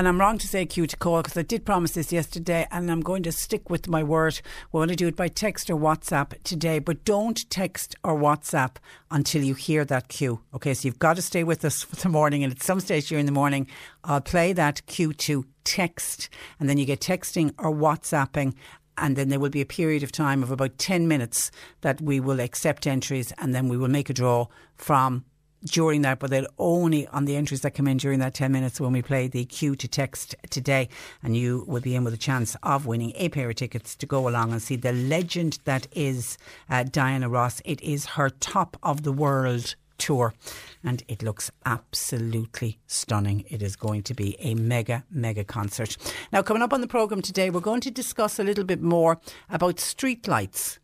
And 0.00 0.08
I'm 0.08 0.18
wrong 0.18 0.38
to 0.38 0.48
say 0.48 0.64
cue 0.64 0.86
to 0.86 0.96
call 0.96 1.20
because 1.20 1.36
I 1.36 1.42
did 1.42 1.66
promise 1.66 1.90
this 1.90 2.10
yesterday 2.10 2.66
and 2.70 2.90
I'm 2.90 3.02
going 3.02 3.22
to 3.24 3.30
stick 3.30 3.68
with 3.68 3.86
my 3.86 4.02
word. 4.02 4.40
We're 4.72 4.78
going 4.78 4.88
to 4.88 4.96
do 4.96 5.08
it 5.08 5.14
by 5.14 5.28
text 5.28 5.68
or 5.68 5.76
WhatsApp 5.76 6.42
today, 6.42 6.78
but 6.78 7.04
don't 7.04 7.38
text 7.50 7.96
or 8.02 8.16
WhatsApp 8.16 8.76
until 9.10 9.42
you 9.42 9.52
hear 9.52 9.84
that 9.84 10.08
cue. 10.08 10.40
Okay, 10.54 10.72
so 10.72 10.88
you've 10.88 10.98
got 10.98 11.16
to 11.16 11.22
stay 11.22 11.44
with 11.44 11.66
us 11.66 11.82
for 11.82 11.96
the 11.96 12.08
morning 12.08 12.42
and 12.42 12.50
at 12.50 12.62
some 12.62 12.80
stage 12.80 13.10
during 13.10 13.26
the 13.26 13.30
morning, 13.30 13.66
I'll 14.02 14.22
play 14.22 14.54
that 14.54 14.86
cue 14.86 15.12
to 15.12 15.44
text 15.64 16.30
and 16.58 16.66
then 16.66 16.78
you 16.78 16.86
get 16.86 17.00
texting 17.00 17.52
or 17.58 17.70
WhatsApping 17.70 18.54
and 18.96 19.16
then 19.16 19.28
there 19.28 19.38
will 19.38 19.50
be 19.50 19.60
a 19.60 19.66
period 19.66 20.02
of 20.02 20.12
time 20.12 20.42
of 20.42 20.50
about 20.50 20.78
10 20.78 21.08
minutes 21.08 21.50
that 21.82 22.00
we 22.00 22.20
will 22.20 22.40
accept 22.40 22.86
entries 22.86 23.34
and 23.36 23.54
then 23.54 23.68
we 23.68 23.76
will 23.76 23.88
make 23.88 24.08
a 24.08 24.14
draw 24.14 24.46
from 24.76 25.26
during 25.64 26.02
that, 26.02 26.18
but 26.18 26.30
they'll 26.30 26.46
only 26.58 27.06
on 27.08 27.24
the 27.24 27.36
entries 27.36 27.60
that 27.62 27.72
come 27.72 27.86
in 27.86 27.96
during 27.96 28.18
that 28.20 28.34
10 28.34 28.50
minutes 28.52 28.80
when 28.80 28.92
we 28.92 29.02
play 29.02 29.28
the 29.28 29.44
cue 29.44 29.74
to 29.76 29.88
text 29.88 30.34
today. 30.50 30.88
And 31.22 31.36
you 31.36 31.64
will 31.66 31.80
be 31.80 31.94
in 31.94 32.04
with 32.04 32.14
a 32.14 32.18
chance 32.18 32.56
of 32.62 32.86
winning 32.86 33.12
a 33.16 33.28
pair 33.28 33.50
of 33.50 33.56
tickets 33.56 33.94
to 33.96 34.06
go 34.06 34.28
along 34.28 34.52
and 34.52 34.62
see 34.62 34.76
the 34.76 34.92
legend 34.92 35.58
that 35.64 35.86
is 35.92 36.38
uh, 36.68 36.84
Diana 36.84 37.28
Ross. 37.28 37.60
It 37.64 37.80
is 37.82 38.06
her 38.06 38.30
top 38.30 38.76
of 38.82 39.02
the 39.02 39.12
world 39.12 39.74
tour 40.00 40.34
and 40.82 41.04
it 41.06 41.22
looks 41.22 41.50
absolutely 41.66 42.78
stunning. 42.86 43.44
It 43.48 43.62
is 43.62 43.76
going 43.76 44.02
to 44.04 44.14
be 44.14 44.34
a 44.40 44.54
mega, 44.54 45.04
mega 45.10 45.44
concert. 45.44 45.96
Now, 46.32 46.42
coming 46.42 46.62
up 46.62 46.72
on 46.72 46.80
the 46.80 46.88
programme 46.88 47.22
today, 47.22 47.50
we're 47.50 47.60
going 47.60 47.82
to 47.82 47.90
discuss 47.90 48.38
a 48.38 48.44
little 48.44 48.64
bit 48.64 48.80
more 48.80 49.20
about 49.50 49.76
streetlights 49.76 50.78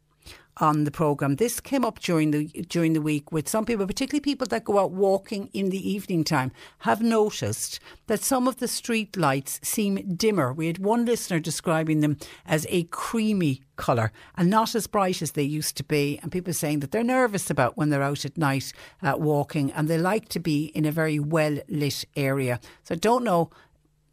on 0.59 0.85
the 0.85 0.91
program. 0.91 1.37
This 1.37 1.61
came 1.61 1.85
up 1.85 2.01
during 2.01 2.31
the 2.31 2.47
during 2.69 2.93
the 2.93 3.03
week 3.03 3.31
with 3.33 3.49
some 3.49 3.65
people, 3.65 3.87
particularly 3.87 4.21
people 4.21 4.47
that 4.49 4.65
go 4.65 4.79
out 4.79 4.93
walking 4.93 5.51
in 5.53 5.71
the 5.71 5.91
evening 5.91 6.25
time, 6.25 6.53
have 6.81 7.03
noticed 7.03 7.81
that 8.07 8.23
some 8.23 8.49
of 8.49 8.57
the 8.57 8.69
street 8.69 9.17
lights 9.17 9.61
seem 9.63 10.15
dimmer. 10.17 10.53
We 10.53 10.67
had 10.67 10.79
one 10.79 11.05
listener 11.05 11.41
describing 11.41 12.01
them 12.01 12.17
as 12.47 12.67
a 12.71 12.85
creamy 12.85 13.63
colour 13.77 14.11
and 14.37 14.51
not 14.51 14.75
as 14.75 14.87
bright 14.87 15.23
as 15.23 15.33
they 15.33 15.43
used 15.43 15.77
to 15.77 15.85
be. 15.85 16.19
And 16.23 16.33
people 16.33 16.53
saying 16.53 16.81
that 16.81 16.91
they're 16.91 17.05
nervous 17.05 17.51
about 17.51 17.77
when 17.77 17.91
they're 17.91 18.03
out 18.03 18.25
at 18.25 18.39
night 18.39 18.73
uh, 19.03 19.15
walking 19.17 19.71
and 19.73 19.89
they 19.89 19.99
like 19.99 20.29
to 20.31 20.41
be 20.41 20.67
in 20.67 20.85
a 20.85 20.93
very 20.93 21.19
well 21.19 21.59
lit 21.69 22.05
area. 22.17 22.61
So 22.83 22.95
I 22.95 22.99
don't 22.99 23.25
know 23.25 23.51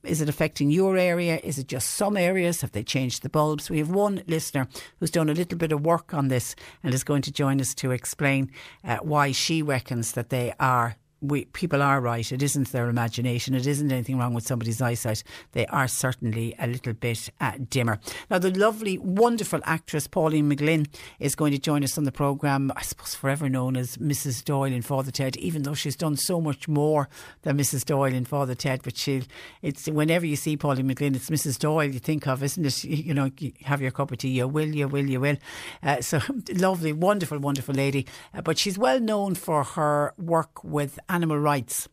is 0.04 0.22
it 0.22 0.30
affecting 0.30 0.70
your 0.70 0.98
area? 0.98 1.40
Is 1.44 1.58
it 1.58 1.68
just 1.68 1.92
some 1.92 2.18
areas? 2.18 2.62
Have 2.62 2.72
they 2.72 2.84
changed 2.84 3.22
the 3.22 3.30
bulbs? 3.30 3.70
We 3.70 3.80
have 3.80 3.90
one 3.90 4.24
listener 4.28 4.68
who's 5.00 5.12
done 5.12 5.30
a 5.30 5.34
little 5.34 5.58
bit 5.58 5.72
of 5.72 5.86
work 5.86 6.14
on 6.14 6.28
this 6.28 6.56
and 6.84 6.94
is 6.94 7.04
going 7.04 7.22
to 7.24 7.32
join 7.32 7.62
us 7.62 7.74
to 7.76 7.92
explain 7.92 8.52
uh, 8.84 8.98
why 8.98 9.32
she 9.32 9.62
reckons 9.62 10.14
that 10.14 10.30
they 10.30 10.54
are 10.60 10.98
we, 11.24 11.46
people 11.46 11.82
are 11.82 12.02
right. 12.02 12.30
It 12.32 12.44
isn't 12.44 12.72
their 12.72 12.90
imagination. 12.90 13.56
It 13.56 13.66
isn't 13.66 13.92
anything 13.92 14.18
wrong 14.18 14.34
with 14.34 14.46
somebody's 14.46 14.82
eyesight. 14.82 15.24
They 15.54 15.66
are 15.68 15.88
certainly 15.88 16.54
a 16.60 16.68
little 16.68 16.94
bit 16.94 17.30
uh, 17.40 17.54
dimmer. 17.70 18.00
Now, 18.30 18.40
the 18.40 18.52
lovely, 18.52 18.98
wonderful 18.98 19.62
actress 19.64 20.06
Pauline 20.06 20.52
McLynn 20.52 20.88
is 21.20 21.36
going 21.36 21.54
to 21.54 21.58
join 21.58 21.84
us 21.84 21.98
on 21.98 22.04
the 22.04 22.12
programme. 22.12 22.74
I 22.76 22.82
suppose 22.82 23.16
forever 23.16 23.48
known 23.48 23.78
as 23.78 23.98
Mrs. 23.98 24.44
Doyle 24.44 24.74
in 24.74 24.82
Father 24.82 25.12
Ted, 25.12 25.38
even 25.38 25.64
though 25.64 25.74
she's 25.74 25.96
done 25.96 26.18
so 26.18 26.42
much 26.42 26.68
more 26.68 27.08
than 27.44 27.58
Mrs. 27.58 27.86
Doyle 27.86 28.14
in 28.14 28.26
Father 28.26 28.56
Ted. 28.56 28.82
But 28.84 28.98
she, 28.98 29.24
it's 29.62 29.88
whenever 29.88 30.26
you 30.26 30.36
see 30.36 30.58
Pauline 30.58 30.90
McLynn, 30.90 31.16
it's 31.16 31.30
Mrs. 31.30 31.58
Doyle 31.58 31.86
you 31.86 32.00
think 32.00 32.28
of, 32.28 32.44
isn't 32.44 32.66
it? 32.66 32.84
You 33.04 33.14
know, 33.14 33.30
have 33.64 33.82
your 33.82 33.92
cup 33.92 34.12
of 34.12 34.20
tea. 34.20 34.30
You 34.30 34.48
will, 34.48 34.74
you 34.74 34.88
will, 34.88 35.06
you 35.10 35.20
will. 35.20 35.36
Uh, 35.82 36.00
so 36.02 36.22
lovely, 36.54 36.94
wonderful, 36.94 37.38
wonderful 37.40 37.76
lady. 37.76 38.06
Uh, 38.34 38.42
but 38.42 38.58
she's 38.58 38.78
well 38.78 39.00
known 39.00 39.36
for 39.36 39.64
her 39.64 40.14
work 40.18 40.64
with 40.64 41.00
animal 41.14 41.38
rights 41.38 41.88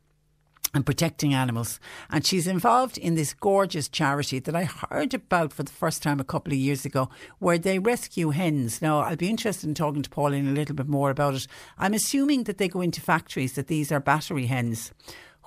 and 0.73 0.87
protecting 0.87 1.35
animals. 1.35 1.81
And 2.11 2.25
she's 2.25 2.47
involved 2.47 2.97
in 2.97 3.15
this 3.17 3.35
gorgeous 3.35 3.89
charity 3.89 4.39
that 4.39 4.55
I 4.55 4.65
heard 4.65 5.15
about 5.15 5.53
for 5.53 5.63
the 5.63 5.73
first 5.73 6.03
time 6.03 6.21
a 6.21 6.25
couple 6.25 6.53
of 6.53 6.59
years 6.59 6.85
ago, 6.85 7.11
where 7.39 7.59
they 7.59 7.79
rescue 7.79 8.31
hens. 8.31 8.81
Now, 8.81 9.01
I'll 9.01 9.17
be 9.17 9.29
interested 9.29 9.69
in 9.69 9.75
talking 9.75 10.03
to 10.03 10.11
Pauline 10.11 10.49
a 10.49 10.53
little 10.53 10.77
bit 10.77 10.89
more 10.89 11.11
about 11.11 11.35
it. 11.35 11.47
I'm 11.77 11.95
assuming 11.95 12.45
that 12.45 12.59
they 12.59 12.69
go 12.69 12.81
into 12.81 13.01
factories, 13.01 13.55
that 13.55 13.67
these 13.67 13.93
are 13.93 14.01
battery 14.01 14.47
hens 14.47 14.93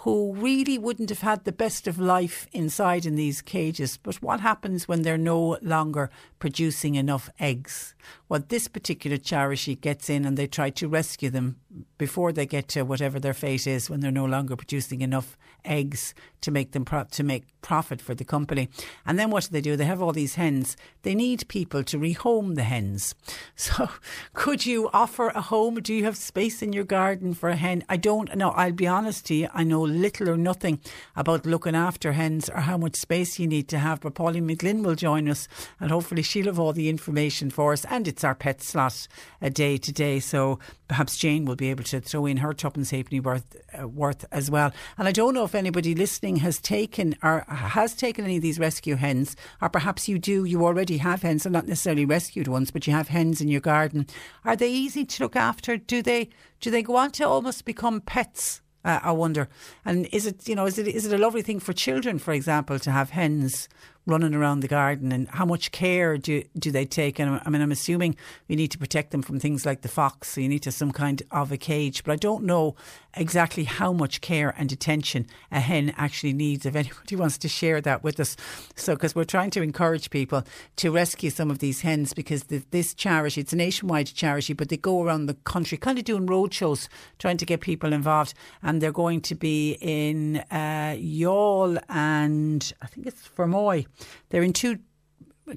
who 0.03 0.33
really 0.33 0.77
wouldn't 0.77 1.10
have 1.10 1.22
had 1.22 1.45
the 1.45 1.51
best 1.53 1.88
of 1.88 1.98
life 1.98 2.45
inside 2.51 3.05
in 3.05 3.15
these 3.15 3.41
cages. 3.41 3.95
But 3.95 4.15
what 4.22 4.41
happens 4.41 4.86
when 4.86 5.03
they're 5.03 5.17
no 5.17 5.57
longer 5.62 6.10
producing 6.39 6.95
enough 6.95 7.29
eggs? 7.39 7.95
Well, 8.27 8.43
this 8.45 8.67
particular 8.67 9.15
charity 9.15 9.75
gets 9.75 10.10
in 10.10 10.25
and 10.25 10.36
they 10.36 10.45
try 10.45 10.72
to 10.72 10.89
rescue 10.89 11.29
them 11.29 11.55
before 11.98 12.33
they 12.33 12.45
get 12.45 12.67
to 12.69 12.83
whatever 12.83 13.17
their 13.17 13.33
fate 13.33 13.65
is 13.65 13.89
when 13.89 14.01
they're 14.01 14.12
no 14.12 14.25
longer 14.25 14.57
producing 14.57 15.00
enough 15.00 15.38
eggs 15.65 16.13
to 16.43 16.51
make 16.51 16.72
them 16.72 16.86
pro- 16.86 17.05
to 17.05 17.24
make 17.24 17.46
profit 17.62 18.01
for 18.01 18.13
the 18.13 18.25
company. 18.25 18.70
And 19.05 19.17
then 19.17 19.29
what 19.32 19.46
do 19.46 19.50
they 19.51 19.62
do? 19.62 19.75
They 19.75 19.86
have 19.86 20.01
all 20.01 20.12
these 20.12 20.36
hens. 20.36 20.75
They 21.03 21.15
need 21.15 21.48
people 21.48 21.84
to 21.86 21.98
rehome 21.98 22.55
the 22.55 22.63
hens. 22.63 23.15
So, 23.55 23.88
could 24.34 24.65
you 24.65 24.89
offer 24.93 25.29
a 25.29 25.39
home? 25.39 25.75
Do 25.75 25.93
you 25.93 26.03
have 26.03 26.17
space 26.17 26.62
in 26.62 26.74
your 26.74 26.84
garden 26.84 27.34
for 27.34 27.50
a 27.50 27.55
hen? 27.55 27.86
I 27.88 27.96
don't 27.96 28.36
know. 28.36 28.50
I'll 28.50 28.74
be 28.74 28.88
honest 28.88 29.25
to 29.27 29.36
you. 29.36 29.48
I 29.53 29.63
know 29.63 29.82
little 29.82 30.29
or 30.29 30.38
nothing 30.38 30.79
about 31.15 31.46
looking 31.46 31.75
after 31.75 32.12
hens 32.12 32.50
or 32.50 32.62
how 32.62 32.77
much 32.77 32.96
space 32.96 33.39
you 33.39 33.48
need 33.48 33.70
to 33.70 33.77
have. 33.77 34.01
But 34.01 34.15
Pauline 34.15 34.48
McLynn 34.48 34.84
will 34.84 34.96
join 34.96 35.29
us, 35.29 35.48
and 35.79 35.91
hopefully 35.91 36.24
she'll 36.24 36.48
have 36.48 36.60
all 36.60 36.74
the 36.74 36.89
information 36.89 37.50
for 37.51 37.72
us. 37.72 37.86
And 37.86 38.05
it's 38.08 38.24
our 38.24 38.36
pet 38.36 38.62
slot 38.62 39.08
a 39.41 39.50
day 39.50 39.77
today, 39.77 40.20
so 40.20 40.60
perhaps 40.88 41.17
Jane 41.17 41.46
will 41.46 41.55
be 41.55 41.70
able 41.70 41.84
to 41.86 42.01
throw 42.01 42.25
in 42.25 42.38
her 42.38 42.53
tuppence 42.53 42.91
halfpenny 42.91 43.22
worth 43.22 43.55
uh, 43.79 43.88
worth 43.88 44.25
as 44.32 44.51
well. 44.51 44.74
And 44.98 45.08
I 45.08 45.12
don't 45.12 45.34
know 45.34 45.46
if 45.46 45.52
anybody 45.55 45.95
listening 45.95 46.38
has 46.38 46.60
taken 46.60 47.15
or 47.24 47.45
has 47.48 47.95
taken 47.95 48.25
any 48.25 48.38
of 48.38 48.41
these 48.41 48.60
rescue 48.60 48.95
hens, 48.95 49.36
or 49.62 49.69
perhaps 49.69 50.07
you 50.07 50.19
do. 50.19 50.45
You 50.45 50.65
already 50.65 50.98
have 50.98 51.22
hens, 51.22 51.45
and 51.45 51.53
not 51.53 51.67
necessarily 51.67 52.05
rescued 52.05 52.48
ones, 52.48 52.72
but 52.72 52.88
you 52.88 52.93
have 52.93 53.07
hens 53.07 53.41
in 53.41 53.48
your 53.48 53.62
garden. 53.62 54.07
Are 54.45 54.55
they 54.55 54.72
easy 54.72 55.05
to 55.05 55.24
look 55.24 55.36
after? 55.36 55.77
Do 55.77 56.01
they 56.01 56.29
do 56.60 56.72
they 56.72 56.83
go 56.83 56.95
on 56.95 57.12
to 57.12 57.27
almost 57.27 57.65
become 57.65 58.01
pets? 58.01 58.62
Uh, 58.86 59.00
I 59.01 59.12
wonder. 59.12 59.48
And 59.86 60.07
is 60.12 60.25
it 60.25 60.48
you 60.48 60.55
know 60.55 60.65
is 60.65 60.77
it 60.77 60.88
is 60.88 61.05
it 61.05 61.17
a 61.17 61.22
lovely 61.22 61.41
thing 61.41 61.60
for 61.60 61.74
children, 61.74 62.19
for 62.19 62.33
example, 62.33 62.79
to 62.79 62.91
have 62.91 63.12
hens 63.12 63.69
running 64.05 64.33
around 64.33 64.60
the 64.60 64.67
garden 64.67 65.13
and 65.13 65.29
how 65.29 65.45
much 65.45 65.72
care 65.72 66.17
do 66.17 66.43
do 66.60 66.72
they 66.72 66.86
take? 66.86 67.19
And 67.19 67.39
I 67.45 67.50
mean, 67.50 67.62
I'm 67.62 67.72
assuming 67.72 68.17
we 68.50 68.55
need 68.55 68.72
to 68.72 68.77
protect 68.77 69.12
them 69.12 69.22
from 69.22 69.39
things 69.39 69.65
like 69.65 69.81
the 69.81 69.88
fox, 69.88 70.29
so 70.29 70.41
you 70.41 70.50
need 70.50 70.63
to 70.63 70.72
some 70.72 70.91
kind 70.91 71.24
of 71.31 71.51
a 71.51 71.57
cage. 71.57 72.03
But 72.03 72.12
I 72.12 72.17
don't 72.17 72.43
know 72.43 72.75
exactly 73.15 73.63
how 73.63 73.93
much 73.93 74.22
care 74.22 74.53
and 74.58 74.72
attention 74.72 75.25
a 75.51 75.60
hen 75.60 75.93
actually 75.98 76.34
needs. 76.34 76.65
If 76.65 76.75
anybody 76.75 77.15
wants 77.24 77.38
to 77.39 77.48
share 77.48 77.82
that 77.82 78.03
with 78.03 78.20
us, 78.20 78.36
so 78.75 78.96
because 78.96 79.15
we're 79.15 79.24
trying 79.24 79.51
to 79.51 79.62
encourage 79.62 80.10
people 80.10 80.43
to 80.77 80.91
rescue 80.91 81.29
some 81.29 81.51
of 81.51 81.60
these 81.60 81.82
hens 81.82 82.13
because 82.13 82.46
the, 82.46 82.63
this 82.72 82.93
charity, 82.93 83.41
it's 83.41 83.53
a 83.53 83.58
nationwide 83.58 84.08
charity, 84.08 84.53
but 84.53 84.70
they 84.70 84.77
go 84.77 85.03
around 85.03 85.25
the 85.25 85.36
country, 85.46 85.77
kind 85.77 85.98
of 85.98 86.05
doing 86.05 86.25
road 86.25 86.53
shows, 86.53 86.89
trying 87.20 87.38
to 87.38 87.46
get 87.46 87.62
people 87.62 87.93
involved, 87.93 88.34
and 88.62 88.82
they're 88.82 88.91
going 88.91 89.22
to 89.22 89.36
be 89.36 89.77
in 89.82 90.38
uh, 90.51 90.96
Youghal 90.98 91.82
and 91.89 92.74
I 92.82 92.88
think 92.88 93.08
it's 93.08 93.27
Fermoy 93.27 93.86
they're 94.29 94.43
in 94.43 94.53
two 94.53 94.79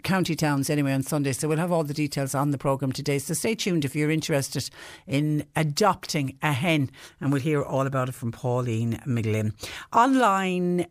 county 0.03 0.35
towns 0.35 0.69
anyway 0.71 0.93
on 0.93 1.03
Sunday. 1.03 1.33
So 1.33 1.49
we'll 1.49 1.59
have 1.59 1.73
all 1.73 1.85
the 1.85 1.95
details 1.95 2.35
on 2.35 2.51
the 2.51 2.59
programme 2.59 2.93
today. 2.93 3.19
So 3.19 3.35
stay 3.35 3.55
tuned 3.55 3.85
if 3.85 3.95
you're 3.95 4.11
interested 4.11 4.69
in 5.07 5.47
adopting 5.55 6.39
a 6.43 6.53
hen, 6.53 6.91
and 7.21 7.33
we'll 7.33 7.41
hear 7.41 7.63
all 7.63 7.87
about 7.87 8.09
it 8.09 8.15
from 8.15 8.33
Pauline 8.33 9.01
McLynn. 9.07 9.53
Online 9.93 10.87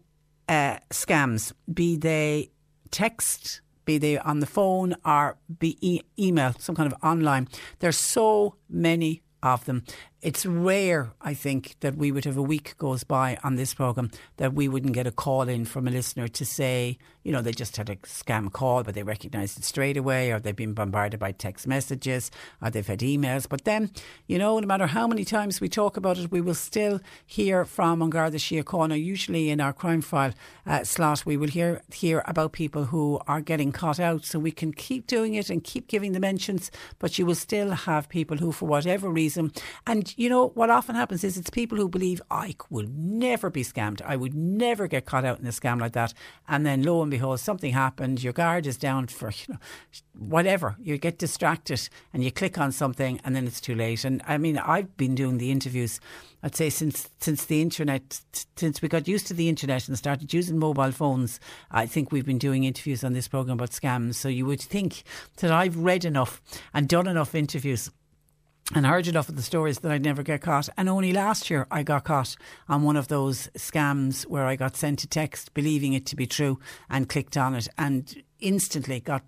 uh, 0.47 0.77
scams, 0.91 1.51
be 1.71 1.97
they 1.97 2.51
text, 2.91 3.61
be 3.85 3.97
they 3.97 4.17
on 4.17 4.39
the 4.39 4.45
phone, 4.45 4.95
or 5.05 5.37
be 5.59 5.77
e- 5.81 6.01
email, 6.17 6.53
some 6.59 6.75
kind 6.75 6.91
of 6.91 6.97
online. 7.03 7.47
There's 7.79 7.97
so 7.97 8.55
many 8.69 9.21
of 9.43 9.65
them 9.65 9.83
it's 10.25 10.43
rare, 10.43 11.11
I 11.21 11.35
think, 11.35 11.75
that 11.81 11.97
we 11.97 12.11
would 12.11 12.25
have 12.25 12.35
a 12.35 12.41
week 12.41 12.75
goes 12.79 13.03
by 13.03 13.37
on 13.43 13.57
this 13.57 13.75
programme 13.75 14.09
that 14.37 14.55
we 14.55 14.67
wouldn't 14.67 14.93
get 14.93 15.05
a 15.05 15.11
call 15.11 15.43
in 15.43 15.65
from 15.65 15.87
a 15.87 15.91
listener 15.91 16.27
to 16.27 16.43
say, 16.43 16.97
you 17.21 17.31
know, 17.31 17.43
they 17.43 17.51
just 17.51 17.77
had 17.77 17.91
a 17.91 17.95
scam 17.97 18.51
call, 18.51 18.83
but 18.83 18.95
they 18.95 19.03
recognised 19.03 19.59
it 19.59 19.63
straight 19.63 19.97
away, 19.97 20.31
or 20.31 20.39
they've 20.39 20.55
been 20.55 20.73
bombarded 20.73 21.19
by 21.19 21.31
text 21.31 21.67
messages, 21.67 22.31
or 22.59 22.71
they've 22.71 22.87
had 22.87 22.99
emails. 23.01 23.47
But 23.47 23.65
then, 23.65 23.91
you 24.25 24.39
know, 24.39 24.57
no 24.57 24.65
matter 24.65 24.87
how 24.87 25.07
many 25.07 25.25
times 25.25 25.61
we 25.61 25.69
talk 25.69 25.95
about 25.95 26.17
it, 26.17 26.31
we 26.31 26.41
will 26.41 26.55
still 26.55 26.99
hear 27.25 27.63
from 27.63 28.01
An 28.01 28.09
Garda 28.09 28.37
Síochána. 28.37 29.03
Usually 29.03 29.51
in 29.51 29.61
our 29.61 29.73
crime 29.73 30.01
file 30.01 30.33
uh, 30.65 30.83
slot, 30.83 31.23
we 31.23 31.37
will 31.37 31.49
hear 31.49 31.83
hear 31.93 32.23
about 32.25 32.51
people 32.51 32.85
who 32.85 33.19
are 33.27 33.41
getting 33.41 33.71
caught 33.71 33.99
out. 33.99 34.25
So 34.25 34.39
we 34.39 34.51
can 34.51 34.73
keep 34.73 35.05
doing 35.05 35.35
it 35.35 35.51
and 35.51 35.63
keep 35.63 35.87
giving 35.87 36.13
the 36.13 36.19
mentions, 36.19 36.71
but 36.97 37.19
you 37.19 37.27
will 37.27 37.35
still 37.35 37.71
have 37.71 38.09
people 38.09 38.37
who, 38.37 38.51
for 38.51 38.67
whatever 38.67 39.09
reason, 39.09 39.51
and 39.85 40.14
you 40.15 40.29
know, 40.29 40.49
what 40.49 40.69
often 40.69 40.95
happens 40.95 41.23
is 41.23 41.37
it's 41.37 41.49
people 41.49 41.77
who 41.77 41.89
believe 41.89 42.21
I 42.31 42.55
will 42.69 42.87
never 42.87 43.49
be 43.49 43.63
scammed. 43.63 44.01
I 44.01 44.15
would 44.15 44.33
never 44.33 44.87
get 44.87 45.05
caught 45.05 45.25
out 45.25 45.39
in 45.39 45.47
a 45.47 45.49
scam 45.49 45.79
like 45.79 45.93
that. 45.93 46.13
And 46.47 46.65
then 46.65 46.83
lo 46.83 47.01
and 47.01 47.11
behold, 47.11 47.39
something 47.39 47.73
happened. 47.73 48.23
Your 48.23 48.33
guard 48.33 48.65
is 48.65 48.77
down 48.77 49.07
for, 49.07 49.29
you 49.29 49.53
know, 49.53 49.59
whatever. 50.17 50.75
You 50.79 50.97
get 50.97 51.17
distracted 51.17 51.89
and 52.13 52.23
you 52.23 52.31
click 52.31 52.57
on 52.57 52.71
something 52.71 53.19
and 53.23 53.35
then 53.35 53.45
it's 53.45 53.61
too 53.61 53.75
late. 53.75 54.05
And 54.05 54.21
I 54.25 54.37
mean, 54.37 54.57
I've 54.57 54.95
been 54.97 55.15
doing 55.15 55.37
the 55.37 55.51
interviews, 55.51 55.99
I'd 56.41 56.55
say 56.55 56.69
since, 56.69 57.09
since 57.19 57.45
the 57.45 57.61
internet, 57.61 58.21
since 58.55 58.81
we 58.81 58.87
got 58.87 59.07
used 59.07 59.27
to 59.27 59.33
the 59.33 59.49
internet 59.49 59.87
and 59.87 59.97
started 59.97 60.33
using 60.33 60.57
mobile 60.57 60.91
phones, 60.91 61.39
I 61.71 61.85
think 61.85 62.11
we've 62.11 62.25
been 62.25 62.37
doing 62.37 62.63
interviews 62.63 63.03
on 63.03 63.13
this 63.13 63.27
program 63.27 63.55
about 63.55 63.71
scams. 63.71 64.15
So 64.15 64.29
you 64.29 64.45
would 64.45 64.61
think 64.61 65.03
that 65.37 65.51
I've 65.51 65.77
read 65.77 66.05
enough 66.05 66.41
and 66.73 66.87
done 66.87 67.07
enough 67.07 67.35
interviews 67.35 67.91
and 68.73 68.85
heard 68.85 69.07
enough 69.07 69.29
of 69.29 69.35
the 69.35 69.41
stories 69.43 69.79
that 69.79 69.91
I'd 69.91 70.03
never 70.03 70.23
get 70.23 70.41
caught. 70.41 70.69
And 70.77 70.89
only 70.89 71.13
last 71.13 71.49
year 71.49 71.67
I 71.69 71.83
got 71.83 72.05
caught 72.05 72.35
on 72.67 72.83
one 72.83 72.97
of 72.97 73.09
those 73.09 73.47
scams 73.57 74.25
where 74.25 74.45
I 74.45 74.55
got 74.55 74.75
sent 74.75 75.03
a 75.03 75.07
text 75.07 75.53
believing 75.53 75.93
it 75.93 76.05
to 76.07 76.15
be 76.15 76.25
true 76.25 76.59
and 76.89 77.07
clicked 77.07 77.37
on 77.37 77.53
it 77.53 77.67
and 77.77 78.23
instantly 78.39 78.99
got 78.99 79.23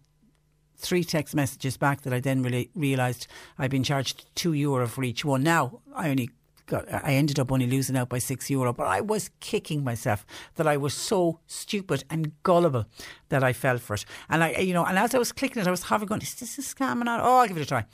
three 0.76 1.04
text 1.04 1.36
messages 1.36 1.78
back 1.78 2.02
that 2.02 2.14
I 2.14 2.20
then 2.20 2.42
really 2.42 2.70
realised 2.76 3.28
I'd 3.58 3.72
been 3.72 3.84
charged 3.84 4.26
two 4.36 4.54
euro 4.54 4.88
for 4.88 5.04
each 5.04 5.24
one. 5.24 5.44
Now 5.44 5.82
I 5.96 6.10
only 6.10 6.30
I 6.74 7.14
ended 7.14 7.40
up 7.40 7.52
only 7.52 7.68
losing 7.68 7.98
out 7.98 8.10
by 8.10 8.20
six 8.20 8.50
euro, 8.50 8.74
but 8.74 8.88
I 8.88 9.02
was 9.02 9.30
kicking 9.40 9.84
myself 9.84 10.26
that 10.56 10.68
I 10.68 10.78
was 10.78 10.94
so 10.94 11.40
stupid 11.48 12.04
and 12.10 12.32
gullible 12.44 12.86
that 13.30 13.44
I 13.44 13.54
fell 13.54 13.78
for 13.78 13.96
it. 13.96 14.06
And 14.30 14.44
I, 14.44 14.52
you 14.58 14.74
know, 14.74 14.86
and 14.86 14.98
as 14.98 15.16
I 15.16 15.18
was 15.18 15.32
clicking 15.32 15.62
it, 15.62 15.68
I 15.68 15.72
was 15.72 15.84
having 15.84 16.08
going, 16.08 16.22
is 16.22 16.36
this 16.36 16.58
a 16.58 16.62
scam? 16.62 17.00
And 17.00 17.10
oh, 17.10 17.14
I'll 17.14 17.48
give 17.48 17.58
it 17.58 17.62
a 17.62 17.66
try. 17.66 17.86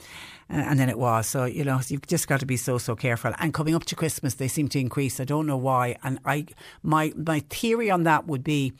and 0.48 0.78
then 0.78 0.88
it 0.88 0.98
was. 0.98 1.26
So, 1.26 1.44
you 1.44 1.64
know, 1.64 1.80
you've 1.88 2.06
just 2.06 2.28
got 2.28 2.40
to 2.40 2.46
be 2.46 2.56
so, 2.56 2.78
so 2.78 2.96
careful. 2.96 3.32
And 3.38 3.54
coming 3.54 3.74
up 3.74 3.84
to 3.86 3.96
Christmas, 3.96 4.34
they 4.34 4.48
seem 4.48 4.68
to 4.68 4.78
increase. 4.78 5.20
I 5.20 5.24
don't 5.24 5.46
know 5.46 5.56
why. 5.56 5.96
And 6.02 6.18
I, 6.24 6.46
my, 6.82 7.12
my 7.16 7.40
theory 7.40 7.90
on 7.90 8.02
that 8.04 8.26
would 8.26 8.44
be 8.44 8.72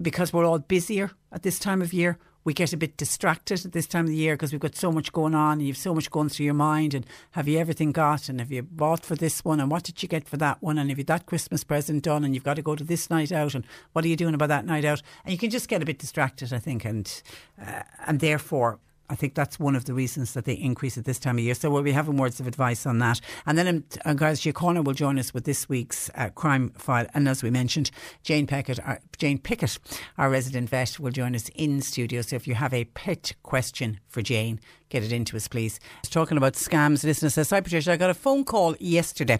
because 0.00 0.32
we're 0.32 0.46
all 0.46 0.58
busier 0.58 1.10
at 1.32 1.42
this 1.42 1.58
time 1.58 1.82
of 1.82 1.92
year, 1.92 2.18
we 2.44 2.54
get 2.54 2.72
a 2.72 2.76
bit 2.76 2.96
distracted 2.96 3.64
at 3.64 3.72
this 3.72 3.86
time 3.86 4.04
of 4.04 4.10
the 4.10 4.16
year 4.16 4.34
because 4.34 4.52
we've 4.52 4.60
got 4.60 4.74
so 4.74 4.90
much 4.90 5.12
going 5.12 5.34
on 5.34 5.58
and 5.58 5.66
you've 5.66 5.76
so 5.76 5.94
much 5.94 6.10
going 6.10 6.28
through 6.28 6.44
your 6.44 6.54
mind 6.54 6.94
and 6.94 7.06
have 7.32 7.48
you 7.48 7.58
everything 7.58 7.92
got 7.92 8.28
and 8.28 8.40
have 8.40 8.50
you 8.50 8.62
bought 8.62 9.04
for 9.04 9.14
this 9.14 9.44
one 9.44 9.60
and 9.60 9.70
what 9.70 9.82
did 9.82 10.02
you 10.02 10.08
get 10.08 10.26
for 10.26 10.36
that 10.36 10.62
one 10.62 10.78
and 10.78 10.90
have 10.90 10.98
you 10.98 11.04
that 11.04 11.26
Christmas 11.26 11.64
present 11.64 12.04
done 12.04 12.24
and 12.24 12.34
you've 12.34 12.44
got 12.44 12.54
to 12.54 12.62
go 12.62 12.74
to 12.74 12.84
this 12.84 13.10
night 13.10 13.32
out 13.32 13.54
and 13.54 13.64
what 13.92 14.04
are 14.04 14.08
you 14.08 14.16
doing 14.16 14.34
about 14.34 14.48
that 14.48 14.64
night 14.64 14.84
out? 14.84 15.02
And 15.24 15.32
you 15.32 15.38
can 15.38 15.50
just 15.50 15.68
get 15.68 15.82
a 15.82 15.86
bit 15.86 15.98
distracted 15.98 16.52
I 16.52 16.58
think 16.58 16.84
and 16.84 17.22
uh, 17.60 17.82
and 18.06 18.20
therefore 18.20 18.78
I 19.10 19.16
think 19.16 19.34
that's 19.34 19.58
one 19.58 19.74
of 19.74 19.86
the 19.86 19.92
reasons 19.92 20.34
that 20.34 20.44
they 20.44 20.54
increase 20.54 20.96
at 20.96 21.04
this 21.04 21.18
time 21.18 21.36
of 21.36 21.44
year. 21.44 21.54
So 21.54 21.68
we'll 21.68 21.82
be 21.82 21.92
having 21.92 22.16
words 22.16 22.38
of 22.38 22.46
advice 22.46 22.86
on 22.86 22.98
that. 23.00 23.20
And 23.44 23.58
then 23.58 23.68
um, 23.68 23.84
uh, 24.04 24.14
guys, 24.14 24.40
Giacona 24.40 24.84
will 24.84 24.94
join 24.94 25.18
us 25.18 25.34
with 25.34 25.44
this 25.44 25.68
week's 25.68 26.10
uh, 26.14 26.28
crime 26.30 26.70
file. 26.70 27.06
And 27.12 27.28
as 27.28 27.42
we 27.42 27.50
mentioned, 27.50 27.90
Jane 28.22 28.46
Pickett, 28.46 28.78
our, 28.86 29.00
Jane 29.18 29.38
Pickett, 29.38 29.78
our 30.16 30.30
resident 30.30 30.70
vet, 30.70 31.00
will 31.00 31.10
join 31.10 31.34
us 31.34 31.50
in 31.56 31.80
studio. 31.82 32.22
So 32.22 32.36
if 32.36 32.46
you 32.46 32.54
have 32.54 32.72
a 32.72 32.84
pet 32.84 33.32
question 33.42 33.98
for 34.08 34.22
Jane, 34.22 34.60
get 34.90 35.04
it 35.04 35.12
into 35.12 35.36
us, 35.36 35.48
please. 35.48 35.80
Talking 36.10 36.36
about 36.36 36.54
scams, 36.54 37.04
listener 37.04 37.30
says, 37.30 37.50
Hi 37.50 37.60
Patricia, 37.60 37.92
I 37.92 37.96
got 37.96 38.10
a 38.10 38.14
phone 38.14 38.44
call 38.44 38.76
yesterday 38.80 39.38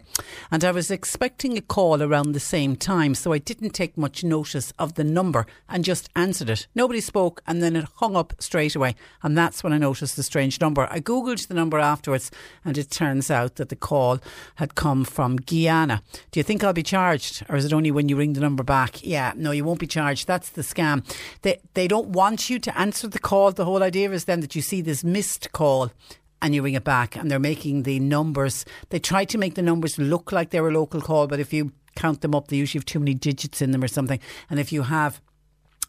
and 0.51 0.65
I 0.65 0.71
was 0.71 0.91
expecting 0.91 1.59
a 1.59 1.61
call 1.61 2.03
around 2.03 2.33
the 2.33 2.41
same 2.41 2.77
time, 2.77 3.15
so 3.17 3.33
I 3.33 3.39
didn't 3.39 3.71
take 3.71 3.99
much 3.99 4.23
notice 4.23 4.73
of 4.79 4.95
the 4.95 5.03
number 5.03 5.47
and 5.69 5.85
just 5.85 6.09
answered 6.15 6.49
it. 6.49 6.69
Nobody 6.75 7.01
spoke 7.01 7.43
and 7.47 7.61
then 7.61 7.75
it 7.75 7.87
hung 7.97 8.17
up 8.17 8.33
straight 8.39 8.77
away. 8.77 8.95
And 9.23 9.37
that's 9.37 9.65
when 9.65 9.73
I 9.73 9.79
noticed 9.79 10.15
the 10.15 10.23
strange 10.23 10.61
number. 10.61 10.87
I 10.89 11.01
Googled 11.01 11.49
the 11.49 11.55
number 11.55 11.81
afterwards 11.81 12.31
and 12.65 12.79
it 12.79 12.91
turns 12.91 13.31
out 13.31 13.57
that 13.57 13.71
the 13.71 13.77
call 13.77 14.21
had 14.55 14.77
come 14.77 15.05
from 15.05 15.37
Guyana. 15.37 16.03
Do 16.31 16.39
you 16.39 16.45
think 16.45 16.63
I'll 16.63 16.73
be 16.73 16.85
charged 16.85 17.45
or 17.49 17.57
is 17.57 17.65
it 17.65 17.73
only 17.73 17.91
when 17.91 18.09
you 18.09 18.15
ring 18.15 18.35
the 18.35 18.41
number 18.41 18.63
back? 18.63 19.05
Yeah, 19.05 19.33
no, 19.35 19.51
you 19.51 19.65
won't 19.65 19.81
be 19.81 19.89
charged. 19.89 20.29
That's 20.29 20.51
the 20.51 20.63
scam. 20.63 21.05
They, 21.43 21.59
they 21.75 21.89
don't 21.89 22.11
want 22.11 22.49
you 22.49 22.61
to 22.61 22.79
answer 22.79 23.09
the 23.09 23.19
call. 23.19 23.51
The 23.51 23.65
whole 23.65 23.83
idea 23.83 24.13
is 24.13 24.27
then 24.27 24.41
that 24.41 24.55
you 24.55 24.63
see 24.63 24.81
this 24.81 25.03
missed 25.03 25.40
missed 25.41 25.53
call 25.53 25.91
and 26.43 26.55
you 26.55 26.63
ring 26.63 26.75
it 26.75 26.85
back 26.85 27.17
and 27.17 27.31
they're 27.31 27.39
making 27.39 27.83
the 27.83 27.99
numbers 28.01 28.65
they 28.91 28.99
try 28.99 29.25
to 29.25 29.39
make 29.39 29.55
the 29.55 29.63
numbers 29.63 29.99
look 29.99 30.33
like 30.33 30.51
they're 30.51 30.69
a 30.69 30.73
local 30.73 31.01
call 31.01 31.27
but 31.27 31.41
if 31.41 31.53
you 31.53 31.73
count 31.97 32.21
them 32.21 32.35
up 32.35 32.49
they 32.49 32.57
usually 32.57 32.79
have 32.79 32.85
too 32.85 32.99
many 32.99 33.15
digits 33.15 33.63
in 33.63 33.71
them 33.71 33.83
or 33.83 33.89
something 33.89 34.21
and 34.49 34.61
if 34.61 34.73
you 34.73 34.83
have 34.83 35.21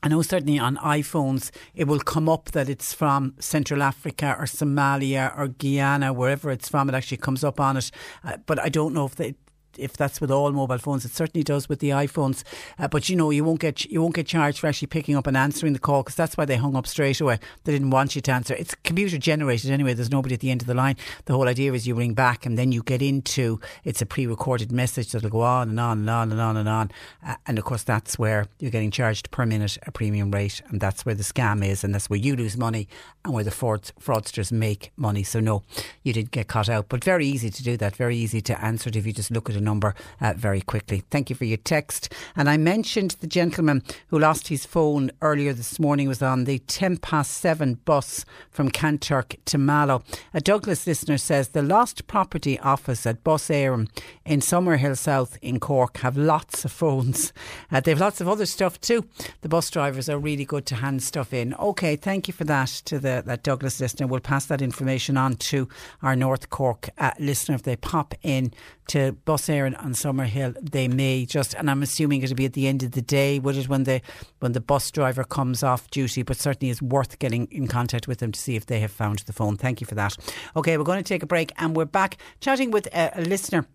I 0.04 0.08
know 0.08 0.22
certainly 0.24 0.58
on 0.58 0.78
iPhones 0.78 1.52
it 1.76 1.86
will 1.86 2.00
come 2.00 2.28
up 2.28 2.52
that 2.52 2.70
it's 2.70 2.94
from 2.94 3.36
Central 3.40 3.84
Africa 3.84 4.36
or 4.40 4.46
Somalia 4.46 5.38
or 5.38 5.48
Guyana, 5.48 6.12
wherever 6.12 6.50
it's 6.50 6.68
from. 6.68 6.90
It 6.90 6.96
actually 6.96 7.18
comes 7.18 7.44
up 7.44 7.60
on 7.60 7.78
it, 7.78 7.92
uh, 8.24 8.38
but 8.48 8.58
I 8.58 8.70
don't 8.70 8.96
know 8.96 9.06
if 9.06 9.16
they, 9.16 9.36
if 9.78 9.94
that's 9.98 10.22
with 10.22 10.32
all 10.32 10.52
mobile 10.52 10.78
phones, 10.78 11.06
it 11.06 11.12
certainly 11.12 11.44
does 11.44 11.70
with 11.70 11.80
the 11.80 11.90
iPhones. 11.90 12.44
Uh, 12.80 12.88
but 12.88 13.10
you 13.10 13.16
know, 13.16 13.30
you 13.30 13.44
won't 13.44 13.60
get 13.60 13.86
you 13.86 14.02
won't 14.02 14.16
get 14.16 14.28
charged 14.28 14.60
for 14.60 14.68
actually 14.68 14.88
picking 14.88 15.16
up 15.16 15.28
and 15.28 15.38
answering 15.38 15.74
the 15.74 15.80
call 15.80 16.04
because 16.04 16.16
that's 16.16 16.38
why 16.38 16.46
they 16.46 16.58
hung 16.58 16.76
up 16.76 16.88
straight 16.88 17.20
away. 17.22 17.40
They 17.64 17.72
didn't 17.72 17.90
want 17.90 18.16
you 18.16 18.22
to 18.22 18.32
answer. 18.32 18.54
It's 18.54 18.76
computer 18.84 19.18
generated 19.18 19.72
anyway. 19.72 19.94
There's 19.94 20.12
nobody 20.12 20.36
at 20.36 20.42
the 20.42 20.52
end 20.52 20.62
of 20.62 20.68
the 20.68 20.74
line. 20.74 20.96
The 21.26 21.34
whole 21.34 21.48
idea 21.48 21.74
is 21.74 21.88
you 21.88 21.96
ring 21.96 22.14
back 22.14 22.46
and 22.46 22.58
then 22.58 22.72
you 22.72 22.84
get 22.84 23.02
into 23.02 23.60
it's 23.84 24.02
a 24.02 24.06
pre-recorded 24.06 24.72
message 24.72 25.12
that'll 25.12 25.30
go 25.30 25.42
on 25.42 25.70
and 25.70 25.80
on 25.80 26.00
and 26.00 26.10
on 26.10 26.32
and 26.32 26.42
on 26.42 26.58
and 26.58 26.70
on. 26.70 26.92
Uh, 27.26 27.36
and 27.48 27.58
of 27.58 27.64
course, 27.64 27.84
that's 27.84 28.18
where 28.18 28.48
you're 28.60 28.72
getting 28.72 28.92
charged 28.92 29.32
per 29.32 29.46
minute 29.46 29.78
a 29.88 29.92
premium 29.92 30.32
rate, 30.32 30.62
and 30.70 30.80
that's 30.80 31.06
where 31.06 31.16
the 31.16 31.24
scam 31.24 31.66
is, 31.66 31.84
and 31.84 31.94
that's 31.94 32.10
where 32.10 32.20
you 32.20 32.36
lose 32.36 32.58
money 32.58 32.88
and 33.24 33.34
where 33.34 33.44
the 33.44 33.52
fraud, 33.52 33.92
fraudsters 34.00 34.52
make 34.52 34.92
money. 34.98 35.24
So 35.24 35.40
no, 35.40 35.64
you 36.04 36.14
didn't 36.14 36.32
get 36.32 36.48
caught 36.48 36.70
out, 36.70 36.88
but 36.90 37.04
very 37.04 37.26
easy 37.26 37.50
to 37.50 37.64
do 37.64 37.78
that. 37.78 37.96
Very 37.96 38.18
easy 38.18 38.42
to 38.42 38.64
answer 38.64 38.90
it 38.90 38.96
if 38.96 39.06
you 39.06 39.14
just 39.14 39.32
look 39.32 39.50
at 39.50 39.56
number 39.62 39.96
uh, 40.20 40.34
very 40.36 40.62
quickly. 40.62 41.04
Thank 41.10 41.30
you 41.30 41.36
for 41.36 41.46
your 41.46 41.58
text. 41.58 42.14
And 42.36 42.50
I 42.50 42.58
mentioned 42.58 43.18
the 43.20 43.28
gentleman 43.28 43.84
who 44.08 44.20
lost 44.20 44.48
his 44.50 44.66
phone 44.66 45.12
earlier 45.22 45.54
this 45.54 45.80
morning 45.80 46.08
was 46.08 46.22
on 46.22 46.46
the 46.46 46.60
10 46.60 46.98
past 46.98 47.32
7 47.34 47.76
bus 47.86 48.26
from 48.50 48.70
Kanturk 48.70 49.38
to 49.46 49.58
Mallow. 49.58 50.04
A 50.34 50.42
Douglas 50.42 50.86
listener 50.86 51.18
says 51.18 51.50
the 51.50 51.62
lost 51.62 52.08
property 52.08 52.60
office 52.60 53.06
at 53.06 53.24
Bus 53.24 53.48
Éireann 53.48 53.90
in 54.26 54.40
Summerhill 54.40 54.98
South 54.98 55.38
in 55.42 55.60
Cork 55.60 55.98
have 55.98 56.18
lots 56.18 56.66
of 56.66 56.72
phones. 56.72 57.34
Uh, 57.72 57.80
they 57.80 57.92
have 57.92 58.00
lots 58.00 58.22
of 58.22 58.28
other 58.28 58.46
stuff 58.46 58.80
too. 58.82 59.06
The 59.42 59.50
bus 59.50 59.70
drivers 59.70 60.10
are 60.10 60.20
really 60.20 60.46
good 60.46 60.66
to 60.68 60.76
hand 60.76 61.04
stuff 61.04 61.34
in. 61.34 61.54
Okay, 61.56 61.96
thank 61.96 62.28
you 62.28 62.34
for 62.34 62.44
that 62.46 62.70
to 62.86 63.00
the 63.00 63.24
that 63.26 63.44
Douglas 63.44 63.80
listener. 63.80 64.08
We'll 64.08 64.20
pass 64.20 64.46
that 64.46 64.62
information 64.62 65.18
on 65.18 65.36
to 65.36 65.68
our 66.02 66.16
North 66.16 66.50
Cork 66.50 66.90
uh, 66.98 67.12
listener 67.20 67.56
if 67.56 67.64
they 67.64 67.76
pop 67.76 68.14
in 68.22 68.54
to 68.88 69.14
Bus 69.26 69.50
Éireann 69.52 69.78
on 69.84 69.94
Summerhill, 69.94 70.56
they 70.62 70.88
may 70.88 71.26
just, 71.26 71.54
and 71.54 71.70
I'm 71.70 71.84
assuming 71.84 72.22
it'll 72.24 72.36
be 72.36 72.46
at 72.46 72.54
the 72.54 72.68
end 72.68 72.84
of 72.84 72.92
the 72.92 73.02
day, 73.02 73.40
would 73.40 73.58
it, 73.58 73.70
when 73.70 73.84
the 73.84 74.02
when 74.40 74.54
the 74.54 74.62
bus 74.62 74.90
driver 74.92 75.24
comes 75.24 75.64
off 75.64 75.90
duty? 75.92 76.24
But 76.24 76.38
certainly, 76.38 76.72
it's 76.72 76.82
worth 76.82 77.20
getting 77.20 77.48
in 77.52 77.68
contact 77.68 78.08
with 78.08 78.20
them 78.20 78.32
to 78.32 78.40
see 78.40 78.56
if 78.56 78.66
they 78.66 78.80
have 78.80 78.92
found 78.92 79.20
the 79.20 79.34
phone. 79.34 79.58
Thank 79.58 79.82
you 79.82 79.88
for 79.88 79.96
that. 79.96 80.18
Okay, 80.56 80.78
we're 80.78 80.84
going 80.84 81.04
to 81.04 81.08
take 81.08 81.24
a 81.24 81.28
break, 81.28 81.52
and 81.58 81.76
we're 81.76 81.86
back 81.86 82.18
chatting 82.40 82.72
with 82.72 82.88
a 82.94 83.22
listener 83.22 83.68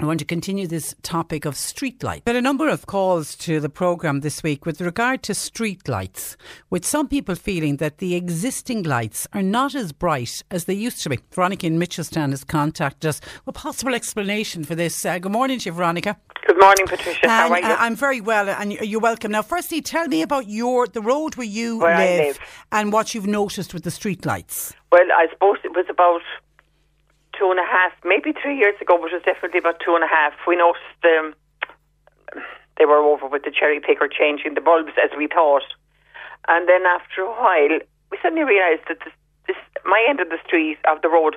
I 0.00 0.06
want 0.06 0.18
to 0.20 0.24
continue 0.24 0.66
this 0.66 0.94
topic 1.02 1.44
of 1.44 1.56
streetlights. 1.56 2.22
But 2.24 2.34
a 2.34 2.40
number 2.40 2.70
of 2.70 2.86
calls 2.86 3.36
to 3.36 3.60
the 3.60 3.68
programme 3.68 4.20
this 4.20 4.42
week 4.42 4.64
with 4.64 4.80
regard 4.80 5.22
to 5.24 5.32
streetlights, 5.32 6.36
with 6.70 6.86
some 6.86 7.06
people 7.06 7.34
feeling 7.34 7.76
that 7.76 7.98
the 7.98 8.14
existing 8.14 8.84
lights 8.84 9.28
are 9.34 9.42
not 9.42 9.74
as 9.74 9.92
bright 9.92 10.42
as 10.50 10.64
they 10.64 10.72
used 10.72 11.02
to 11.02 11.10
be. 11.10 11.18
Veronica 11.32 11.66
in 11.66 11.78
Mitchelstown 11.78 12.30
has 12.30 12.44
contacted 12.44 13.10
us 13.10 13.20
with 13.44 13.54
a 13.54 13.58
possible 13.58 13.94
explanation 13.94 14.64
for 14.64 14.74
this. 14.74 15.04
Uh, 15.04 15.18
good 15.18 15.32
morning 15.32 15.58
to 15.58 15.66
you, 15.68 15.72
Veronica. 15.74 16.16
Good 16.46 16.58
morning, 16.58 16.86
Patricia. 16.86 17.20
And, 17.24 17.30
How 17.30 17.50
are 17.50 17.60
you? 17.60 17.66
Uh, 17.66 17.76
I'm 17.78 17.94
very 17.94 18.22
well, 18.22 18.48
and 18.48 18.72
you're 18.72 19.00
welcome. 19.00 19.30
Now, 19.32 19.42
firstly, 19.42 19.82
tell 19.82 20.08
me 20.08 20.22
about 20.22 20.48
your 20.48 20.86
the 20.86 21.02
road 21.02 21.36
where 21.36 21.46
you 21.46 21.78
Where 21.78 21.94
live, 21.98 22.26
live. 22.26 22.38
and 22.72 22.90
what 22.90 23.14
you've 23.14 23.26
noticed 23.26 23.74
with 23.74 23.84
the 23.84 23.90
streetlights. 23.90 24.72
Well, 24.90 25.12
I 25.14 25.26
suppose 25.30 25.58
it 25.62 25.76
was 25.76 25.84
about 25.90 26.22
two 27.40 27.50
and 27.50 27.58
a 27.58 27.64
half, 27.64 27.96
maybe 28.04 28.36
three 28.36 28.56
years 28.56 28.76
ago, 28.84 29.00
but 29.00 29.08
it 29.08 29.16
was 29.16 29.24
definitely 29.24 29.64
about 29.64 29.80
two 29.80 29.96
and 29.96 30.04
a 30.04 30.12
half. 30.12 30.36
We 30.46 30.60
noticed 30.60 31.00
um, 31.08 31.32
they 32.76 32.84
were 32.84 33.00
over 33.00 33.26
with 33.26 33.48
the 33.48 33.50
cherry 33.50 33.80
picker 33.80 34.08
changing 34.12 34.52
the 34.52 34.60
bulbs 34.60 34.92
as 35.00 35.08
we 35.16 35.26
thought. 35.26 35.64
And 36.48 36.68
then 36.68 36.84
after 36.84 37.24
a 37.24 37.32
while, 37.32 37.80
we 38.12 38.18
suddenly 38.20 38.44
realised 38.44 38.84
that 38.92 39.00
this, 39.00 39.16
this, 39.48 39.56
my 39.88 40.04
end 40.04 40.20
of 40.20 40.28
the 40.28 40.38
street, 40.44 40.76
of 40.84 41.00
the 41.00 41.08
road, 41.08 41.36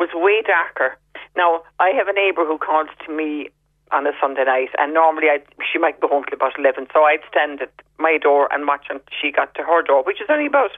was 0.00 0.08
way 0.16 0.40
darker. 0.40 0.96
Now, 1.36 1.62
I 1.78 1.92
have 1.92 2.08
a 2.08 2.16
neighbour 2.16 2.48
who 2.48 2.56
calls 2.56 2.88
to 3.04 3.12
me 3.12 3.52
on 3.92 4.06
a 4.06 4.12
Sunday 4.20 4.44
night, 4.44 4.72
and 4.78 4.94
normally 4.94 5.28
I 5.28 5.44
she 5.60 5.78
might 5.78 6.00
go 6.00 6.08
home 6.08 6.24
till 6.24 6.36
about 6.36 6.58
11, 6.58 6.88
so 6.92 7.04
I'd 7.04 7.20
stand 7.28 7.60
at 7.60 7.72
my 7.98 8.16
door 8.16 8.48
and 8.52 8.66
watch 8.66 8.86
until 8.88 9.04
she 9.12 9.30
got 9.30 9.54
to 9.54 9.62
her 9.62 9.82
door, 9.82 10.02
which 10.02 10.20
is 10.20 10.28
only 10.30 10.46
about, 10.46 10.72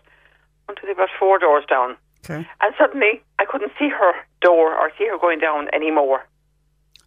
until 0.68 0.90
about 0.90 1.14
four 1.18 1.38
doors 1.38 1.64
down. 1.70 1.96
Okay. 2.24 2.46
And 2.60 2.74
suddenly, 2.78 3.22
I 3.38 3.44
couldn't 3.44 3.72
see 3.78 3.88
her 3.88 4.12
door 4.40 4.74
or 4.74 4.90
see 4.98 5.06
her 5.06 5.18
going 5.18 5.38
down 5.38 5.68
anymore. 5.74 6.26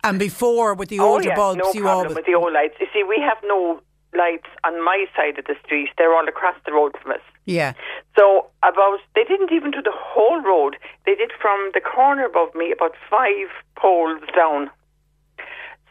And 0.04 0.20
before, 0.20 0.74
with 0.74 0.90
the 0.90 1.00
older 1.00 1.30
oh, 1.30 1.32
yeah, 1.32 1.36
bulbs, 1.36 1.58
no 1.58 1.74
you 1.74 1.82
problem 1.82 2.08
always 2.08 2.16
with 2.16 2.26
the 2.26 2.36
old 2.36 2.54
lights. 2.54 2.76
You 2.80 2.88
see, 2.94 3.04
we 3.04 3.20
have 3.20 3.38
no 3.44 3.82
lights 4.16 4.48
on 4.64 4.84
my 4.84 5.06
side 5.16 5.38
of 5.38 5.46
the 5.46 5.56
street. 5.66 5.90
They're 5.98 6.14
all 6.14 6.28
across 6.28 6.56
the 6.66 6.72
road 6.72 6.96
from 7.02 7.12
us. 7.12 7.26
yeah. 7.46 7.74
So 8.18 8.48
about 8.64 9.00
they 9.16 9.24
didn't 9.24 9.52
even 9.52 9.72
do 9.72 9.82
the 9.82 9.94
whole 9.94 10.42
road. 10.42 10.78
They 11.06 11.16
did 11.16 11.32
from 11.42 11.72
the 11.74 11.82
corner 11.82 12.26
above 12.26 12.54
me 12.56 12.72
about 12.72 12.94
five 13.10 13.50
poles 13.76 14.22
down. 14.36 14.70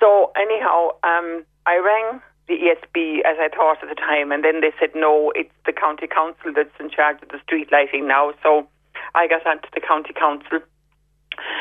So 0.00 0.32
anyhow, 0.36 0.90
um, 1.02 1.44
I 1.66 1.78
rang 1.78 2.20
the 2.48 2.54
ESB 2.54 3.20
as 3.26 3.36
I 3.38 3.48
thought 3.54 3.82
at 3.82 3.88
the 3.88 3.94
time, 3.94 4.30
and 4.30 4.44
then 4.44 4.60
they 4.60 4.72
said 4.78 4.90
no, 4.94 5.32
it's 5.34 5.54
the 5.66 5.72
county 5.72 6.06
council 6.06 6.52
that's 6.54 6.74
in 6.78 6.90
charge 6.90 7.20
of 7.22 7.28
the 7.28 7.40
street 7.42 7.70
lighting 7.72 8.06
now. 8.06 8.32
So 8.42 8.68
I 9.14 9.26
got 9.26 9.46
onto 9.46 9.68
the 9.74 9.80
county 9.80 10.12
council, 10.12 10.61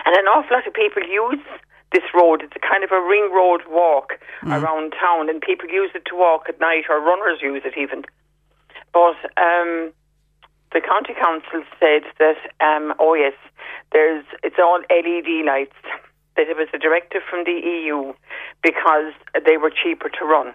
and 0.06 0.15
an 0.15 0.26
awful 0.26 0.58
lot 0.58 0.67
of 0.67 0.74
people 0.74 1.04
use 1.04 1.43
this 1.91 2.04
road. 2.13 2.41
It's 2.43 2.56
a 2.56 2.60
kind 2.60 2.84
of 2.84 2.91
a 2.91 3.02
ring 3.02 3.32
road 3.34 3.62
walk 3.69 4.19
around 4.43 4.93
town, 5.00 5.30
and 5.30 5.41
people 5.41 5.69
use 5.69 5.91
it 5.95 6.06
to 6.08 6.15
walk 6.15 6.48
at 6.50 6.60
night, 6.60 6.86
or 6.89 7.00
runners 7.00 7.39
use 7.41 7.63
it 7.65 7.78
even. 7.78 8.04
But 8.93 9.17
um, 9.38 9.91
the 10.74 10.82
county 10.82 11.13
council 11.13 11.63
said 11.80 12.04
that, 12.19 12.38
um, 12.60 12.93
oh 13.00 13.13
yes, 13.13 13.34
there's 13.91 14.26
it's 14.43 14.58
all 14.60 14.80
LED 14.89 15.45
lights. 15.45 15.76
That 16.36 16.50
it 16.50 16.58
was 16.58 16.67
a 16.74 16.78
directive 16.78 17.21
from 17.30 17.45
the 17.45 17.56
EU 17.63 18.12
because 18.62 19.13
they 19.45 19.56
were 19.56 19.71
cheaper 19.71 20.10
to 20.10 20.26
run. 20.26 20.54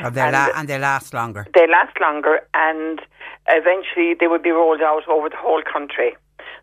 Oh, 0.00 0.10
they 0.10 0.20
And- 0.20 0.32
la- 0.32 0.52
and 0.54 0.68
they 0.68 0.78
last 0.78 1.14
longer. 1.14 1.46
They 1.54 1.66
last 1.66 1.98
longer, 2.00 2.46
and 2.54 3.00
eventually 3.48 4.14
they 4.14 4.26
would 4.28 4.42
be 4.42 4.50
rolled 4.50 4.82
out 4.82 5.06
over 5.08 5.28
the 5.28 5.36
whole 5.36 5.62
country. 5.62 6.16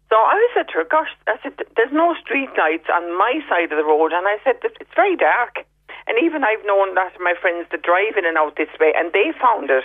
So 0.09 0.15
I 0.15 0.47
said 0.53 0.67
to 0.69 0.73
her, 0.79 0.83
"Gosh," 0.83 1.09
I 1.27 1.37
said, 1.41 1.53
"There's 1.75 1.91
no 1.91 2.13
street 2.15 2.49
lights 2.57 2.87
on 2.93 3.11
my 3.17 3.43
side 3.49 3.71
of 3.71 3.77
the 3.77 3.83
road," 3.83 4.13
and 4.13 4.27
I 4.27 4.37
said, 4.43 4.57
"It's 4.63 4.93
very 4.95 5.15
dark." 5.15 5.65
And 6.07 6.19
even 6.19 6.43
I've 6.43 6.63
known 6.65 6.93
that 6.93 7.19
my 7.19 7.33
friends 7.33 7.67
that 7.71 7.81
drive 7.81 8.15
in 8.15 8.25
and 8.25 8.37
out 8.37 8.55
this 8.55 8.69
way, 8.79 8.93
and 8.95 9.11
they 9.13 9.31
found 9.41 9.71
it. 9.71 9.83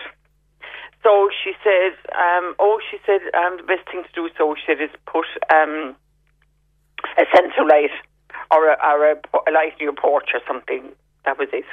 So 1.03 1.31
she 1.43 1.55
said, 1.65 1.97
um, 2.13 2.55
"Oh, 2.59 2.79
she 2.91 2.99
said 3.07 3.23
um, 3.35 3.57
the 3.57 3.63
best 3.63 3.89
thing 3.91 4.05
to 4.05 4.13
do 4.13 4.29
so 4.37 4.55
she 4.55 4.63
said 4.67 4.81
is 4.83 4.91
put 5.07 5.27
um, 5.51 5.97
a 7.17 7.25
sensor 7.35 7.65
light 7.65 7.91
or 8.51 8.69
a, 8.69 8.77
or 8.85 9.13
a, 9.13 9.17
a 9.49 9.51
light 9.51 9.73
in 9.79 9.85
your 9.85 9.95
porch 9.95 10.31
or 10.35 10.41
something." 10.47 10.93
That 11.25 11.39
was 11.39 11.49
it. 11.53 11.65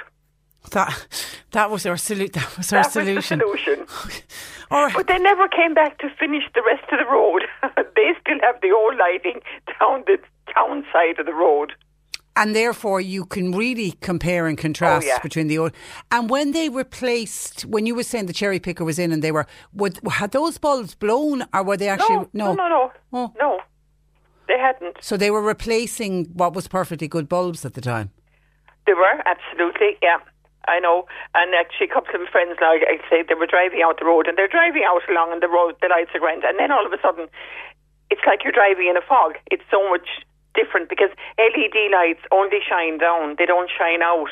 That, 0.71 1.08
That 1.51 1.71
was 1.71 1.86
our 1.86 1.95
solu- 1.95 2.32
That 2.34 2.58
was 2.58 2.71
our 2.73 2.84
that 2.84 2.91
solution. 2.91 3.39
was 3.39 3.60
the 3.60 3.63
solution. 3.63 3.88
Right. 4.71 4.93
But 4.95 5.08
they 5.08 5.17
never 5.19 5.47
came 5.47 5.73
back 5.73 5.97
to 5.99 6.10
finish 6.19 6.43
the 6.53 6.62
rest 6.62 6.84
of 6.91 6.99
the 6.99 7.06
road. 7.12 7.43
they 7.95 8.13
still 8.21 8.39
have 8.41 8.60
the 8.62 8.71
old 8.71 8.95
lighting 8.97 9.39
down 9.80 10.03
the 10.06 10.17
town 10.53 10.86
side 10.91 11.19
of 11.19 11.25
the 11.25 11.34
road. 11.34 11.73
and 12.36 12.53
therefore 12.56 12.99
you 13.01 13.25
can 13.25 13.51
really 13.51 13.91
compare 14.10 14.45
and 14.49 14.58
contrast 14.60 15.06
Oh, 15.06 15.10
yeah. 15.10 15.19
between 15.27 15.47
the 15.47 15.58
old. 15.58 15.71
And 16.12 16.30
when 16.30 16.51
they 16.51 16.67
replaced, 16.69 17.62
when 17.65 17.86
you 17.88 17.95
were 17.95 18.03
saying 18.03 18.27
the 18.27 18.34
cherry 18.41 18.60
picker 18.60 18.86
was 18.86 18.99
in, 18.99 19.12
and 19.13 19.21
they 19.23 19.32
were, 19.32 19.47
would, 19.73 19.99
had 20.21 20.32
those 20.32 20.58
bulbs 20.60 20.93
blown, 20.95 21.45
or 21.53 21.63
were 21.63 21.77
they 21.77 21.88
actually 21.89 22.27
no, 22.34 22.53
no, 22.53 22.67
no, 22.75 22.91
Oh. 23.13 23.34
no. 23.39 23.60
They 24.47 24.60
hadn't. 24.60 24.97
So 25.01 25.17
they 25.17 25.32
were 25.32 25.41
replacing 25.41 26.25
what 26.39 26.53
was 26.53 26.67
perfectly 26.67 27.08
good 27.08 27.27
bulbs 27.27 27.65
at 27.65 27.73
the 27.73 27.82
time. 27.82 28.12
They 28.86 28.93
were 28.93 29.17
absolutely, 29.25 29.97
yeah. 30.03 30.17
I 30.67 30.80
know, 30.80 31.06
and 31.34 31.53
actually, 31.56 31.88
a 31.88 31.93
couple 31.93 32.15
of 32.15 32.27
friends 32.30 32.58
now, 32.60 32.71
I 32.73 32.99
say 33.10 33.23
they 33.27 33.34
were 33.36 33.47
driving 33.47 33.82
out 33.84 33.99
the 33.99 34.06
road, 34.06 34.27
and 34.27 34.38
they're 34.38 34.47
driving 34.51 34.84
out 34.86 35.01
along, 35.10 35.32
and 35.32 35.41
the 35.41 35.47
road, 35.47 35.75
the 35.82 35.88
lights 35.88 36.12
are 36.13 36.19
grand, 36.19 36.43
and 36.43 36.60
then 36.60 36.71
all 36.71 36.86
of 36.86 36.91
a 36.91 36.99
sudden, 37.01 37.27
it's 38.10 38.21
like 38.25 38.43
you're 38.43 38.53
driving 38.53 38.88
in 38.88 38.97
a 38.97 39.01
fog. 39.01 39.36
It's 39.51 39.63
so 39.71 39.88
much 39.89 40.08
different 40.56 40.89
because 40.89 41.10
LED 41.38 41.91
lights 41.91 42.21
only 42.32 42.60
shine 42.67 42.97
down; 42.97 43.36
they 43.38 43.45
don't 43.45 43.69
shine 43.77 44.01
out. 44.01 44.30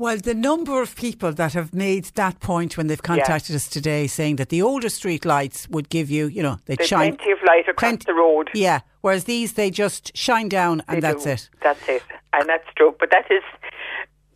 Well, 0.00 0.16
the 0.18 0.34
number 0.34 0.80
of 0.80 0.94
people 0.94 1.32
that 1.32 1.54
have 1.54 1.74
made 1.74 2.04
that 2.14 2.38
point 2.38 2.76
when 2.76 2.86
they've 2.86 3.02
contacted 3.02 3.56
us 3.56 3.66
today 3.68 4.06
saying 4.06 4.36
that 4.36 4.48
the 4.48 4.62
older 4.62 4.88
street 4.88 5.24
lights 5.24 5.68
would 5.70 5.88
give 5.88 6.08
you, 6.08 6.26
you 6.28 6.40
know, 6.40 6.58
they 6.66 6.76
shine. 6.86 7.16
plenty 7.16 7.32
of 7.32 7.38
light 7.44 7.68
across 7.68 7.80
plenty- 7.80 8.04
the 8.06 8.14
road. 8.14 8.48
Yeah, 8.54 8.80
whereas 9.00 9.24
these, 9.24 9.54
they 9.54 9.70
just 9.70 10.16
shine 10.16 10.48
down 10.48 10.84
and 10.86 10.98
They 10.98 11.00
that's 11.00 11.24
do. 11.24 11.30
it. 11.30 11.50
That's 11.62 11.88
it, 11.88 12.04
and 12.32 12.48
that's 12.48 12.66
true. 12.76 12.94
But 13.00 13.10
that 13.10 13.28
is 13.28 13.42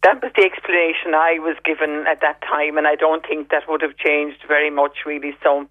that 0.03 0.23
was 0.23 0.33
the 0.37 0.43
explanation 0.43 1.15
I 1.15 1.39
was 1.39 1.57
given 1.65 2.07
at 2.07 2.21
that 2.21 2.41
time, 2.43 2.77
and 2.77 2.87
I 2.87 2.95
don't 2.97 3.25
think 3.27 3.51
that 3.51 3.63
would 3.69 3.83
have 3.83 3.97
changed 3.97 4.39
very 4.49 4.71
much, 4.71 4.99
really. 5.07 5.37
So, 5.43 5.69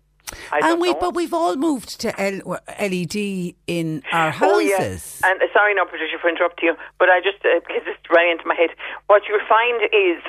And 0.51 0.79
we, 0.81 0.91
know. 0.93 0.99
but 0.99 1.13
we've 1.15 1.33
all 1.33 1.55
moved 1.57 1.99
to 2.01 2.09
L- 2.19 2.59
LED 2.79 3.55
in 3.67 4.03
our 4.11 4.29
Oh, 4.29 4.31
houses. 4.31 5.21
And 5.23 5.41
uh, 5.41 5.45
sorry, 5.53 5.73
no, 5.75 5.83
Patricia, 5.85 6.17
for 6.21 6.29
interrupting 6.29 6.67
you, 6.69 6.75
but 6.99 7.09
I 7.09 7.19
just 7.19 7.43
uh, 7.43 7.59
because 7.67 7.83
this 7.85 7.97
ran 8.09 8.31
into 8.31 8.45
my 8.47 8.55
head. 8.55 8.69
What 9.07 9.23
you'll 9.27 9.45
find 9.49 9.83
is 9.91 10.21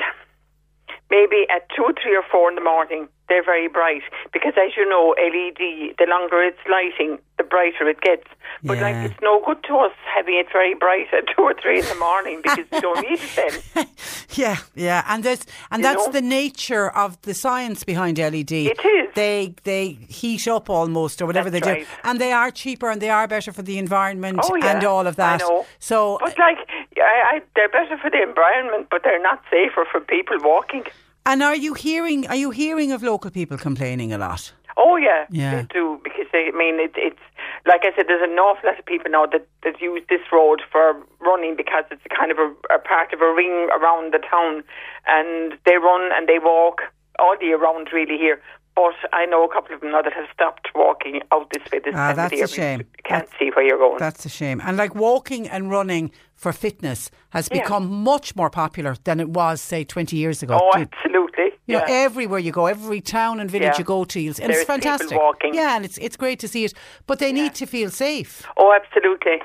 maybe 1.17 1.41
at 1.55 1.63
two, 1.77 1.89
three, 2.01 2.17
or 2.17 2.25
four 2.33 2.49
in 2.51 2.57
the 2.57 2.65
morning, 2.75 3.03
they're 3.29 3.45
very 3.45 3.69
bright 3.69 4.03
because, 4.33 4.55
as 4.65 4.71
you 4.77 4.85
know, 4.89 5.15
LED, 5.31 5.61
the 6.01 6.07
longer 6.09 6.39
it's 6.43 6.59
lighting, 6.77 7.19
the 7.39 7.45
brighter 7.45 7.89
it 7.89 8.01
gets. 8.01 8.27
But 8.65 8.77
Yeah. 8.79 8.87
like, 8.87 8.99
it's 9.11 9.21
no 9.23 9.35
good 9.49 9.61
to 9.69 9.75
us 9.87 9.93
having 10.17 10.37
it 10.43 10.49
very 10.53 10.75
bright 10.75 11.09
at 11.19 11.25
two 11.33 11.43
or 11.51 11.55
three 11.63 11.79
in 11.83 11.87
the 11.87 11.95
morning 12.09 12.41
because 12.43 12.67
we 12.73 12.81
don't 12.81 13.01
need 13.09 13.21
it 13.27 13.33
then. 13.41 13.87
Yeah, 14.35 14.57
yeah, 14.75 15.05
and 15.11 15.23
there's 15.23 15.45
and 15.71 15.79
You 15.83 15.89
that's 15.89 16.07
know? 16.07 16.13
the 16.19 16.23
nature 16.23 16.89
of 17.05 17.21
the 17.29 17.35
science 17.35 17.85
behind 17.85 18.17
LED. 18.19 18.53
It 18.53 18.83
is. 18.99 19.09
They 19.15 19.55
they 19.65 19.85
heat 20.21 20.49
up 20.49 20.71
almost 20.71 21.21
or 21.21 21.27
whatever 21.27 21.51
That's 21.51 21.67
they 21.67 21.73
right. 21.73 21.87
do, 21.87 22.09
and 22.09 22.19
they 22.19 22.33
are 22.33 22.51
cheaper 22.51 22.89
and 22.91 22.99
they 23.05 23.11
are 23.11 23.27
better 23.29 23.53
for 23.53 23.61
the 23.71 23.77
environment 23.87 24.41
Oh 24.43 24.57
yeah, 24.57 24.71
and 24.77 24.85
all 24.85 25.07
of 25.07 25.17
that. 25.17 25.43
I 25.43 25.47
know. 25.47 25.67
So 25.81 26.17
but 26.19 26.33
uh, 26.39 26.47
like, 26.49 26.61
I, 26.97 27.17
I, 27.33 27.43
they're 27.55 27.69
better 27.81 27.97
for 27.99 28.09
the 28.17 28.23
environment, 28.23 28.89
but 28.91 29.03
they're 29.05 29.23
not 29.31 29.39
safer 29.51 29.85
for 29.93 30.01
people 30.01 30.37
walking. 30.53 30.85
And 31.27 31.43
are 31.43 31.57
you 31.57 31.75
hearing 31.75 32.27
are 32.29 32.37
you 32.37 32.51
hearing 32.51 32.93
of 32.93 33.03
local 33.03 33.31
people 33.31 33.59
complaining 33.59 34.13
a 34.13 34.19
lot? 34.19 34.53
Oh 34.77 34.97
yeah, 34.97 35.27
Yeah. 35.31 35.55
they 35.57 35.63
do 35.65 36.01
because 36.03 36.27
they, 36.33 36.51
I 36.53 36.57
mean 36.57 36.81
it, 36.81 36.93
it's 36.97 37.21
like 37.67 37.83
I 37.85 37.95
said, 37.95 38.07
there's 38.09 38.23
an 38.23 38.37
awful 38.39 38.69
lot 38.71 38.79
of 38.79 38.85
people 38.87 39.11
now 39.11 39.27
that, 39.27 39.47
that 39.63 39.81
use 39.81 40.03
this 40.09 40.21
road 40.33 40.63
for 40.73 40.95
running 41.21 41.55
because 41.57 41.85
it's 41.91 42.03
kind 42.19 42.33
of 42.33 42.39
a, 42.39 42.49
a 42.75 42.79
part 42.79 43.13
of 43.13 43.21
a 43.21 43.33
ring 43.33 43.69
around 43.79 44.13
the 44.13 44.19
town, 44.19 44.65
and 45.07 45.53
they 45.65 45.77
run 45.77 46.11
and 46.13 46.27
they 46.29 46.39
walk 46.43 46.81
all 47.21 47.37
year 47.41 47.59
round 47.59 47.89
really 47.93 48.17
here. 48.19 48.41
But 48.75 48.95
I 49.13 49.27
know 49.27 49.45
a 49.45 49.53
couple 49.53 49.75
of 49.75 49.81
them 49.83 49.93
now 49.93 50.01
that 50.03 50.15
have 50.15 50.27
stopped 50.33 50.69
walking 50.75 51.21
out 51.31 51.51
this 51.53 51.63
way 51.71 51.79
this 51.85 51.95
Ah, 51.95 52.15
that's 52.15 52.41
a 52.41 52.49
shame. 52.49 52.81
You 52.81 52.87
can't 53.05 53.29
That- 53.31 53.39
see 53.39 53.51
where 53.51 53.65
you're 53.65 53.79
going. 53.79 53.99
That's 53.99 54.25
a 54.25 54.31
shame. 54.31 54.61
And 54.65 54.77
like 54.79 54.95
walking 54.95 55.47
and 55.47 55.71
running 55.71 56.11
for 56.43 56.53
fitness 56.53 57.11
has 57.31 57.49
Yeah. 57.51 57.63
become 57.63 57.85
much 58.13 58.35
more 58.35 58.51
popular 58.51 58.97
than 59.05 59.21
it 59.21 59.29
was, 59.29 59.61
say, 59.73 59.85
20 59.85 60.17
years 60.17 60.43
ago. 60.43 60.59
oh, 60.61 60.73
absolutely. 60.85 61.51
You 61.69 61.79
know, 61.79 61.85
everywhere 61.89 62.41
you 62.41 62.51
go, 62.53 62.67
every 62.67 63.01
town 63.01 63.39
and 63.41 63.49
village 63.51 63.75
Yeah. 63.75 63.79
you 63.79 63.85
go 63.85 64.05
to, 64.05 64.19
you'll, 64.21 64.35
and 64.43 64.51
it's 64.53 64.65
fantastic. 64.65 65.17
walking. 65.17 65.55
Yeah, 65.55 65.77
and 65.77 65.85
it's 65.85 65.99
it's 66.07 66.17
great 66.17 66.39
to 66.41 66.49
see 66.49 66.65
it, 66.65 66.73
but 67.07 67.17
they 67.21 67.33
need 67.33 67.55
to 67.61 67.67
feel 67.67 67.91
safe. 67.91 68.33
Oh, 68.57 68.71
absolutely. 68.81 69.39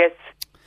Yes, 0.00 0.12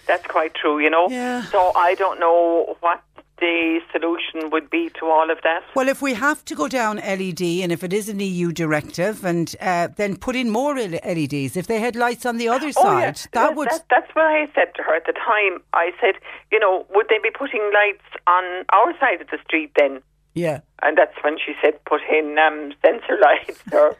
that's 0.08 0.26
quite 0.36 0.54
true, 0.62 0.78
you 0.80 0.89
know. 0.89 1.06
Yeah. 1.10 1.43
So 1.54 1.60
I 1.76 1.93
don't 1.95 2.19
know 2.19 2.76
what 2.86 3.00
the 3.39 3.80
solution 3.91 4.50
would 4.52 4.69
be 4.69 4.89
to 5.00 5.06
all 5.08 5.30
of 5.30 5.39
that. 5.43 5.62
Well, 5.76 5.89
if 5.89 6.02
we 6.02 6.13
have 6.13 6.43
to 6.45 6.56
go 6.56 6.67
down 6.67 6.98
LED, 6.98 7.41
and 7.41 7.71
if 7.71 7.84
it 7.84 7.91
is 7.93 8.08
an 8.10 8.19
EU 8.19 8.52
directive, 8.52 9.26
and 9.26 9.54
uh, 9.60 9.89
then 9.95 10.15
put 10.17 10.36
in 10.36 10.50
more 10.50 10.76
LEDs. 10.76 11.58
If 11.58 11.67
they 11.67 11.80
had 11.80 11.95
lights 11.95 12.26
on 12.26 12.38
the 12.38 12.48
other 12.50 12.67
Oh, 12.67 12.71
side, 12.84 13.17
yeah. 13.17 13.28
that 13.34 13.56
would. 13.56 13.69
that's 13.89 14.13
what 14.15 14.26
I 14.26 14.48
said 14.56 14.74
to 14.76 14.84
her 14.84 14.95
at 14.95 15.06
the 15.06 15.13
time. 15.13 15.62
I 15.74 15.91
said, 16.00 16.15
you 16.52 16.60
know, 16.60 16.86
would 16.91 17.08
they 17.10 17.19
be 17.21 17.30
putting 17.32 17.62
lights 17.74 18.04
on 18.28 18.65
our 18.74 18.98
side 19.00 19.21
of 19.21 19.28
the 19.30 19.38
street 19.45 19.71
then? 19.78 20.02
yeah. 20.34 20.60
And 20.82 20.98
that's 20.98 21.15
when 21.24 21.38
she 21.38 21.54
said, 21.62 21.84
put 21.86 22.02
in 22.12 22.38
um, 22.38 22.74
sensor 22.86 23.17
lights 23.21 23.62
or 23.71 23.95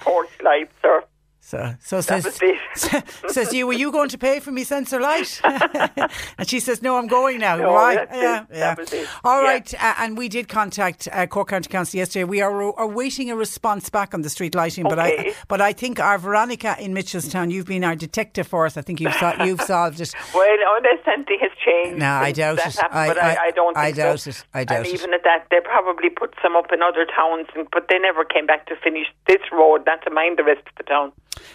porch 0.00 0.30
lights 0.42 0.74
or. 0.84 1.04
So, 1.50 1.74
so 1.80 2.00
says, 2.00 2.24
was 2.24 3.02
says 3.34 3.52
you, 3.52 3.66
were 3.66 3.72
you 3.72 3.90
going 3.90 4.08
to 4.10 4.18
pay 4.18 4.38
for 4.38 4.52
me 4.52 4.62
sensor 4.62 5.00
light? 5.00 5.40
and 5.44 6.46
she 6.48 6.60
says, 6.60 6.80
no, 6.80 6.96
I'm 6.96 7.08
going 7.08 7.40
now. 7.40 7.56
No, 7.56 7.74
right? 7.74 7.96
that's 7.96 8.16
it. 8.16 8.22
Yeah, 8.22 8.76
yeah. 9.00 9.06
All 9.24 9.42
Yeah. 9.42 9.48
right. 9.48 9.74
Uh, 9.82 9.94
and 9.98 10.16
we 10.16 10.28
did 10.28 10.48
contact 10.48 11.08
uh, 11.10 11.26
Cork 11.26 11.48
County 11.48 11.68
Council 11.68 11.98
yesterday. 11.98 12.22
We 12.22 12.40
are 12.40 12.50
are 12.62 12.80
awaiting 12.84 13.30
a 13.32 13.36
response 13.36 13.90
back 13.90 14.14
on 14.14 14.22
the 14.22 14.30
street 14.30 14.54
lighting. 14.54 14.84
But 14.84 15.00
I, 15.00 15.34
but 15.48 15.60
I 15.60 15.72
think 15.72 15.98
our 15.98 16.18
Veronica 16.18 16.76
in 16.78 16.94
Mitchelstown, 16.94 17.50
you've 17.50 17.66
been 17.66 17.82
our 17.82 17.96
detective 17.96 18.46
for 18.46 18.64
us. 18.66 18.76
I 18.76 18.82
think 18.82 19.00
you've 19.00 19.14
sol- 19.14 19.44
you've 19.44 19.60
solved 19.62 20.00
it. 20.00 20.12
Well, 20.34 20.56
unless 20.78 21.04
something 21.04 21.38
has 21.40 21.50
changed. 21.64 21.98
No, 21.98 22.06
I 22.12 22.30
doubt 22.30 22.58
it. 22.58 22.64
happened, 22.76 22.88
I- 22.92 23.08
but 23.08 23.18
I, 23.18 23.30
I- 23.34 23.36
I 23.46 23.50
don't 23.50 23.76
I 23.76 23.90
doubt 23.90 24.20
so. 24.20 24.30
it. 24.30 24.44
I 24.54 24.62
doubt 24.64 24.78
and 24.78 24.86
it. 24.86 24.94
even 24.94 25.12
at 25.14 25.24
that, 25.24 25.46
they 25.50 25.58
probably 25.64 26.10
put 26.10 26.32
some 26.42 26.54
up 26.54 26.70
in 26.72 26.80
other 26.82 27.04
towns, 27.06 27.48
and, 27.56 27.66
but 27.72 27.86
they 27.88 27.98
never 27.98 28.24
came 28.24 28.46
back 28.46 28.66
to 28.66 28.76
finish 28.76 29.06
this 29.26 29.40
road, 29.52 29.84
not 29.86 30.02
to 30.04 30.10
mind 30.10 30.38
the 30.38 30.44
rest 30.44 30.60
of 30.68 30.74
the 30.76 30.84
town. 30.84 31.10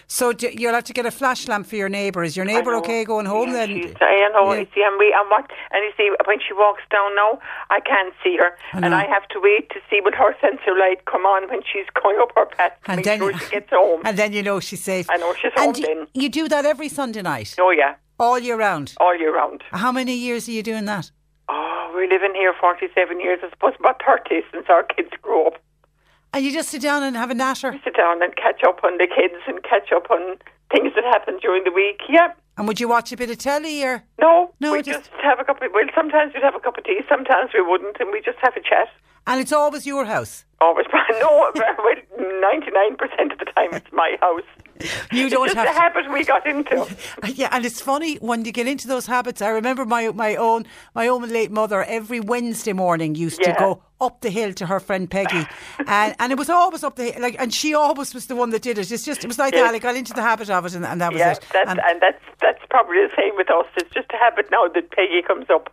So 0.06 0.32
do, 0.32 0.50
you'll 0.52 0.74
have 0.74 0.84
to 0.84 0.92
get 0.92 1.06
a 1.06 1.10
flash 1.10 1.48
lamp 1.48 1.66
for 1.66 1.76
your 1.76 1.88
neighbour. 1.88 2.22
Is 2.22 2.36
your 2.36 2.46
neighbour 2.46 2.74
okay 2.76 3.04
going 3.04 3.26
home 3.26 3.48
yeah, 3.48 3.66
then? 3.66 3.94
I 4.00 4.28
know. 4.32 4.36
Oh, 4.38 4.52
yeah. 4.52 4.60
You 4.60 4.66
see, 4.74 4.82
and 4.82 4.98
we 4.98 5.14
and 5.18 5.30
what 5.30 5.50
and 5.72 5.82
you 5.82 5.92
see 5.96 6.10
when 6.26 6.38
she 6.46 6.52
walks 6.52 6.82
down 6.90 7.14
now, 7.16 7.38
I 7.70 7.80
can't 7.80 8.12
see 8.22 8.36
her, 8.36 8.56
I 8.74 8.80
and. 8.80 8.94
I 8.94 9.06
have 9.06 9.26
to 9.28 9.40
wait 9.40 9.70
to 9.70 9.80
see 9.88 10.00
will 10.04 10.12
her 10.12 10.36
sensor 10.40 10.76
light 10.78 11.04
come 11.06 11.24
on 11.24 11.48
when 11.48 11.60
she's 11.62 11.86
going 12.02 12.18
up 12.20 12.32
her 12.36 12.46
path 12.46 12.72
to 12.84 12.90
And 12.92 13.04
then, 13.04 13.18
sure 13.18 13.38
she 13.38 13.50
gets 13.50 13.70
home. 13.70 14.02
and 14.04 14.16
then 14.18 14.32
you 14.32 14.42
know 14.42 14.60
she's 14.60 14.84
safe. 14.84 15.06
I 15.08 15.16
know 15.16 15.34
she's 15.34 15.52
and 15.56 15.76
home 15.76 15.82
then. 15.82 16.06
you 16.12 16.28
do 16.28 16.48
that 16.48 16.66
every 16.66 16.88
Sunday 16.88 17.22
night, 17.22 17.54
oh 17.58 17.70
yeah, 17.70 17.94
all 18.20 18.38
year 18.38 18.56
round. 18.56 18.94
all 19.00 19.16
year 19.16 19.34
round. 19.34 19.62
How 19.72 19.90
many 19.90 20.14
years 20.14 20.48
are 20.48 20.52
you 20.52 20.62
doing 20.62 20.84
that? 20.84 21.10
Oh, 21.48 21.92
we're 21.94 22.08
living 22.08 22.34
here 22.34 22.54
forty-seven 22.60 23.20
years. 23.20 23.38
I 23.42 23.50
suppose 23.50 23.72
about 23.80 24.02
thirty 24.04 24.42
since 24.52 24.66
our 24.68 24.82
kids 24.82 25.10
grew 25.22 25.46
up. 25.46 25.54
And 26.32 26.44
you 26.44 26.52
just 26.52 26.68
sit 26.68 26.82
down 26.82 27.02
and 27.02 27.16
have 27.16 27.30
a 27.30 27.34
natter. 27.34 27.78
sit 27.84 27.96
down 27.96 28.22
and 28.22 28.34
catch 28.36 28.62
up 28.66 28.80
on 28.84 28.98
the 28.98 29.06
kids 29.06 29.40
and 29.46 29.62
catch 29.62 29.90
up 29.94 30.10
on 30.10 30.36
things 30.70 30.92
that 30.94 31.04
happened 31.04 31.40
during 31.40 31.64
the 31.64 31.72
week. 31.72 32.00
Yeah. 32.08 32.32
And 32.58 32.66
would 32.66 32.80
you 32.80 32.88
watch 32.88 33.12
a 33.12 33.16
bit 33.16 33.30
of 33.30 33.38
telly 33.38 33.82
or? 33.84 34.02
No, 34.18 34.52
No, 34.60 34.72
we 34.72 34.82
just- 34.82 35.10
just, 35.10 35.22
have 35.22 35.38
a 35.40 35.44
cup 35.44 35.62
of, 35.62 35.70
well, 35.72 35.84
sometimes 35.94 36.34
we'd 36.34 36.42
have 36.42 36.54
a 36.54 36.60
cup 36.60 36.76
of 36.78 36.84
tea, 36.84 37.00
sometimes 37.08 37.50
we 37.54 37.60
wouldn't, 37.62 37.96
and 38.00 38.10
we 38.12 38.20
just 38.20 38.38
have 38.40 38.56
a 38.56 38.60
chat. 38.60 38.88
And 39.26 39.40
it's 39.40 39.52
always 39.52 39.86
your 39.86 40.04
house. 40.04 40.44
Always, 40.60 40.86
no, 41.20 41.50
well, 41.54 41.94
99% 42.18 43.32
of 43.32 43.38
the 43.38 43.44
time 43.44 43.74
it's 43.74 43.92
my 43.92 44.16
house. 44.20 44.42
You 45.12 45.28
don't 45.30 45.46
it's 45.46 45.54
just 45.54 45.66
have 45.66 45.76
a 45.76 45.80
habit 45.80 46.10
we 46.12 46.24
got 46.24 46.46
into. 46.46 46.86
Yeah, 47.34 47.48
and 47.50 47.64
it's 47.64 47.80
funny 47.80 48.16
when 48.16 48.44
you 48.44 48.52
get 48.52 48.66
into 48.66 48.86
those 48.88 49.06
habits. 49.06 49.42
I 49.42 49.48
remember 49.48 49.84
my 49.84 50.10
my 50.12 50.36
own 50.36 50.64
my 50.94 51.08
own 51.08 51.28
late 51.28 51.50
mother 51.50 51.82
every 51.84 52.20
Wednesday 52.20 52.72
morning 52.72 53.14
used 53.14 53.42
to 53.42 53.54
go 53.58 53.82
up 54.00 54.20
the 54.20 54.30
hill 54.30 54.52
to 54.54 54.66
her 54.66 54.78
friend 54.80 55.10
Peggy, 55.10 55.46
and 55.86 56.14
and 56.18 56.30
it 56.32 56.38
was 56.38 56.50
always 56.50 56.84
up 56.84 56.96
the 56.96 57.04
hill, 57.10 57.22
like, 57.22 57.36
and 57.38 57.52
she 57.54 57.74
always 57.74 58.12
was 58.14 58.26
the 58.26 58.36
one 58.36 58.50
that 58.50 58.62
did 58.62 58.78
it. 58.78 58.90
It's 58.90 59.04
just 59.04 59.24
it 59.24 59.28
was 59.28 59.38
like 59.38 59.54
Yes. 59.54 59.62
that. 59.66 59.74
I 59.74 59.78
got 59.78 59.96
into 59.96 60.12
the 60.12 60.22
habit 60.22 60.50
of 60.50 60.66
it, 60.66 60.74
and, 60.74 60.84
and 60.84 61.00
that 61.00 61.12
was 61.12 61.20
yeah, 61.20 61.32
it. 61.32 61.40
that's, 61.52 61.70
and, 61.70 61.80
and, 61.84 62.00
that's 62.00 62.22
that's 62.40 62.60
probably 62.68 62.96
the 62.98 63.12
same 63.16 63.34
with 63.36 63.50
us. 63.50 63.66
It's 63.76 63.92
just 63.94 64.08
a 64.12 64.16
habit 64.18 64.50
now 64.50 64.68
that 64.68 64.90
Peggy 64.90 65.22
comes 65.26 65.46
up. 65.50 65.72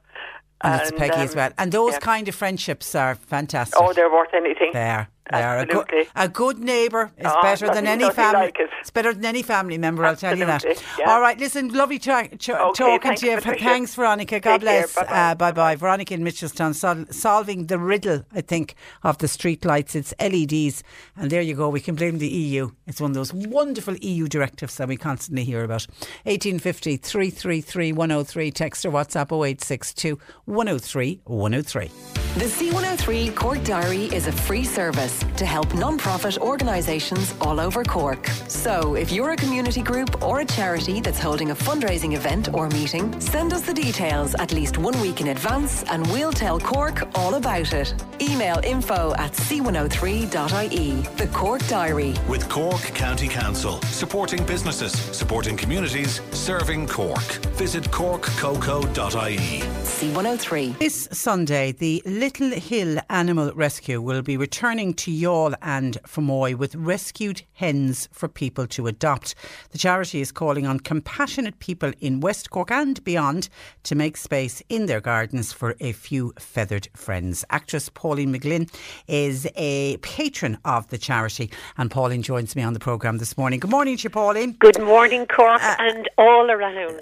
And 0.64 0.82
it's 0.82 0.92
Peggy 0.92 1.16
as 1.16 1.32
um, 1.32 1.38
well. 1.38 1.52
And 1.58 1.72
those 1.72 1.94
yeah. 1.94 2.00
kind 2.00 2.28
of 2.28 2.36
friendships 2.36 2.96
are 2.96 3.16
fantastic. 3.16 3.80
Oh, 3.82 3.94
they're 3.94 4.12
worth 4.12 4.34
anything. 4.34 4.72
They 4.74 4.90
are. 4.90 5.10
They 5.32 5.42
are. 5.42 5.60
A 5.60 5.66
good, 5.66 5.88
a 6.16 6.28
good 6.28 6.60
neighbour 6.60 7.12
is 7.18 7.26
Oh, 7.28 7.42
better 7.42 7.68
than 7.74 7.88
any 7.88 8.10
family. 8.12 8.42
like 8.42 8.60
it. 8.60 8.70
It's 8.82 8.92
better 8.92 9.14
than 9.14 9.24
any 9.26 9.42
family 9.42 9.78
member. 9.78 10.06
I'll 10.06 10.18
tell 10.18 10.38
you 10.38 10.46
that. 10.46 10.66
Yeah. 11.00 11.10
All 11.10 11.22
right. 11.22 11.40
Listen, 11.40 11.70
lovely 11.70 11.98
tra- 11.98 12.28
ch- 12.38 12.50
Okay, 12.50 12.74
talking 12.74 13.00
thanks, 13.02 13.22
to 13.22 13.28
you. 13.28 13.36
Patricia. 13.38 13.64
Thanks, 13.64 13.96
Veronica. 13.96 14.40
God 14.42 14.52
Take 14.54 14.62
bless. 14.62 14.98
Uh, 14.98 15.34
bye 15.36 15.52
bye. 15.54 15.76
Veronica 15.76 16.14
in 16.14 16.24
Mitchelstown 16.24 16.76
sol- 16.76 17.06
solving 17.10 17.68
the 17.68 17.80
riddle, 17.80 18.26
I 18.34 18.42
think, 18.42 18.76
of 19.04 19.18
the 19.20 19.28
street 19.30 19.64
lights. 19.64 19.96
It's 19.96 20.14
LEDs, 20.20 20.84
and 21.16 21.32
there 21.32 21.42
you 21.42 21.56
go. 21.56 21.70
We 21.70 21.80
can 21.80 21.96
blame 21.96 22.18
the 22.18 22.28
EU. 22.28 22.72
It's 22.86 23.00
one 23.00 23.12
of 23.12 23.16
those 23.16 23.34
wonderful 23.34 23.96
EU 24.02 24.28
directives 24.28 24.76
that 24.76 24.88
we 24.90 24.98
constantly 24.98 25.46
hear 25.46 25.64
about. 25.64 25.88
1850 26.26 26.98
333 26.98 27.94
103. 27.94 28.52
Text 28.52 28.86
or 28.86 28.92
WhatsApp 28.92 29.32
0862 29.32 30.20
103 30.46 31.22
103. 31.24 32.23
The 32.36 32.46
C103 32.46 33.36
Cork 33.36 33.64
Diary 33.64 34.06
is 34.06 34.26
a 34.26 34.32
free 34.32 34.64
service 34.64 35.24
to 35.38 35.46
help 35.46 35.72
non-profit 35.76 36.40
organisations 36.40 37.36
all 37.40 37.60
over 37.60 37.84
Cork. 37.84 38.26
So, 38.48 38.96
if 38.96 39.12
you're 39.12 39.34
a 39.34 39.36
community 39.36 39.84
group 39.84 40.20
or 40.24 40.40
a 40.40 40.46
charity 40.46 41.00
that's 41.00 41.20
holding 41.20 41.52
a 41.52 41.56
fundraising 41.56 42.16
event 42.16 42.52
or 42.52 42.70
meeting, 42.70 43.22
send 43.22 43.54
us 43.54 43.62
the 43.62 43.74
details 43.74 44.34
at 44.40 44.52
least 44.52 44.80
one 44.80 45.00
week 45.00 45.22
in 45.22 45.28
advance 45.28 45.84
and 45.84 46.08
we'll 46.08 46.32
tell 46.32 46.60
Cork 46.60 47.08
all 47.14 47.36
about 47.36 47.72
it. 47.72 47.94
Email 48.20 48.60
info 48.64 49.14
at 49.20 49.34
c103.ie. 49.34 50.92
The 51.18 51.28
Cork 51.28 51.68
Diary. 51.68 52.16
With 52.28 52.50
Cork 52.50 52.82
County 52.96 53.28
Council, 53.28 53.80
supporting 53.82 54.44
businesses, 54.44 54.94
supporting 55.16 55.56
communities, 55.56 56.20
serving 56.32 56.88
Cork. 56.88 57.22
Visit 57.58 57.84
corkcoco.ie. 57.92 59.60
C103. 59.84 60.80
This 60.80 61.08
Sunday, 61.12 61.74
the 61.74 62.02
Little 62.24 62.52
Hill 62.52 63.00
Animal 63.10 63.52
Rescue 63.54 64.00
will 64.00 64.22
be 64.22 64.38
returning 64.38 64.94
to 64.94 65.12
Youghal 65.12 65.56
and 65.62 66.02
Fermoy 66.08 66.56
with 66.56 66.74
rescued 66.74 67.42
hens 67.52 68.08
for 68.14 68.30
people 68.30 68.66
to 68.68 68.88
adopt. 68.88 69.36
The 69.72 69.78
charity 69.78 70.22
is 70.22 70.32
calling 70.32 70.66
on 70.66 70.80
compassionate 70.80 71.60
people 71.60 71.92
in 72.00 72.22
West 72.22 72.50
Cork 72.50 72.72
and 72.72 73.04
beyond 73.04 73.50
to 73.84 73.96
make 73.96 74.16
space 74.16 74.64
in 74.70 74.86
their 74.86 75.02
gardens 75.02 75.52
for 75.52 75.76
a 75.82 75.92
few 75.92 76.32
feathered 76.40 76.88
friends. 76.96 77.44
Actress 77.50 77.90
Pauline 77.90 78.34
McLynn 78.34 78.74
is 79.10 79.46
a 79.58 79.98
patron 79.98 80.58
of 80.64 80.88
the 80.92 80.98
charity, 80.98 81.52
and 81.78 81.92
Pauline 81.92 82.22
joins 82.22 82.56
me 82.56 82.62
on 82.62 82.72
the 82.72 82.80
programme 82.80 83.18
this 83.18 83.38
morning. 83.38 83.60
Good 83.60 83.72
morning 83.72 83.98
to 83.98 84.04
you, 84.04 84.10
Pauline. 84.10 84.54
Good 84.60 84.82
morning, 84.82 85.26
Cork, 85.26 85.62
uh, 85.62 85.76
and 85.78 86.10
all 86.18 86.50
around. 86.50 87.02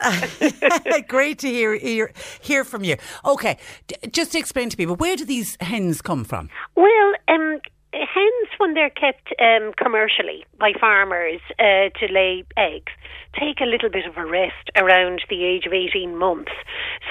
Great 1.07 1.37
to 1.37 1.47
hear, 1.47 1.75
hear 1.75 2.11
hear 2.41 2.63
from 2.63 2.83
you. 2.83 2.95
Okay, 3.23 3.59
d- 3.85 3.97
just 4.11 4.31
to 4.31 4.39
explain 4.39 4.69
to 4.69 4.75
people, 4.75 4.95
where 4.95 5.10
do 5.15 5.25
these 5.25 5.57
hens 5.61 6.01
come 6.01 6.23
from? 6.23 6.49
well, 6.75 7.13
um, 7.27 7.59
hens, 7.93 8.49
when 8.57 8.73
they're 8.73 8.89
kept 8.89 9.33
um, 9.39 9.73
commercially 9.77 10.45
by 10.59 10.73
farmers 10.79 11.41
uh, 11.59 11.89
to 11.99 12.11
lay 12.11 12.43
eggs, 12.57 12.91
take 13.39 13.61
a 13.61 13.65
little 13.65 13.89
bit 13.89 14.05
of 14.05 14.17
a 14.17 14.25
rest 14.25 14.69
around 14.75 15.21
the 15.29 15.43
age 15.43 15.65
of 15.65 15.73
18 15.73 16.17
months. 16.17 16.51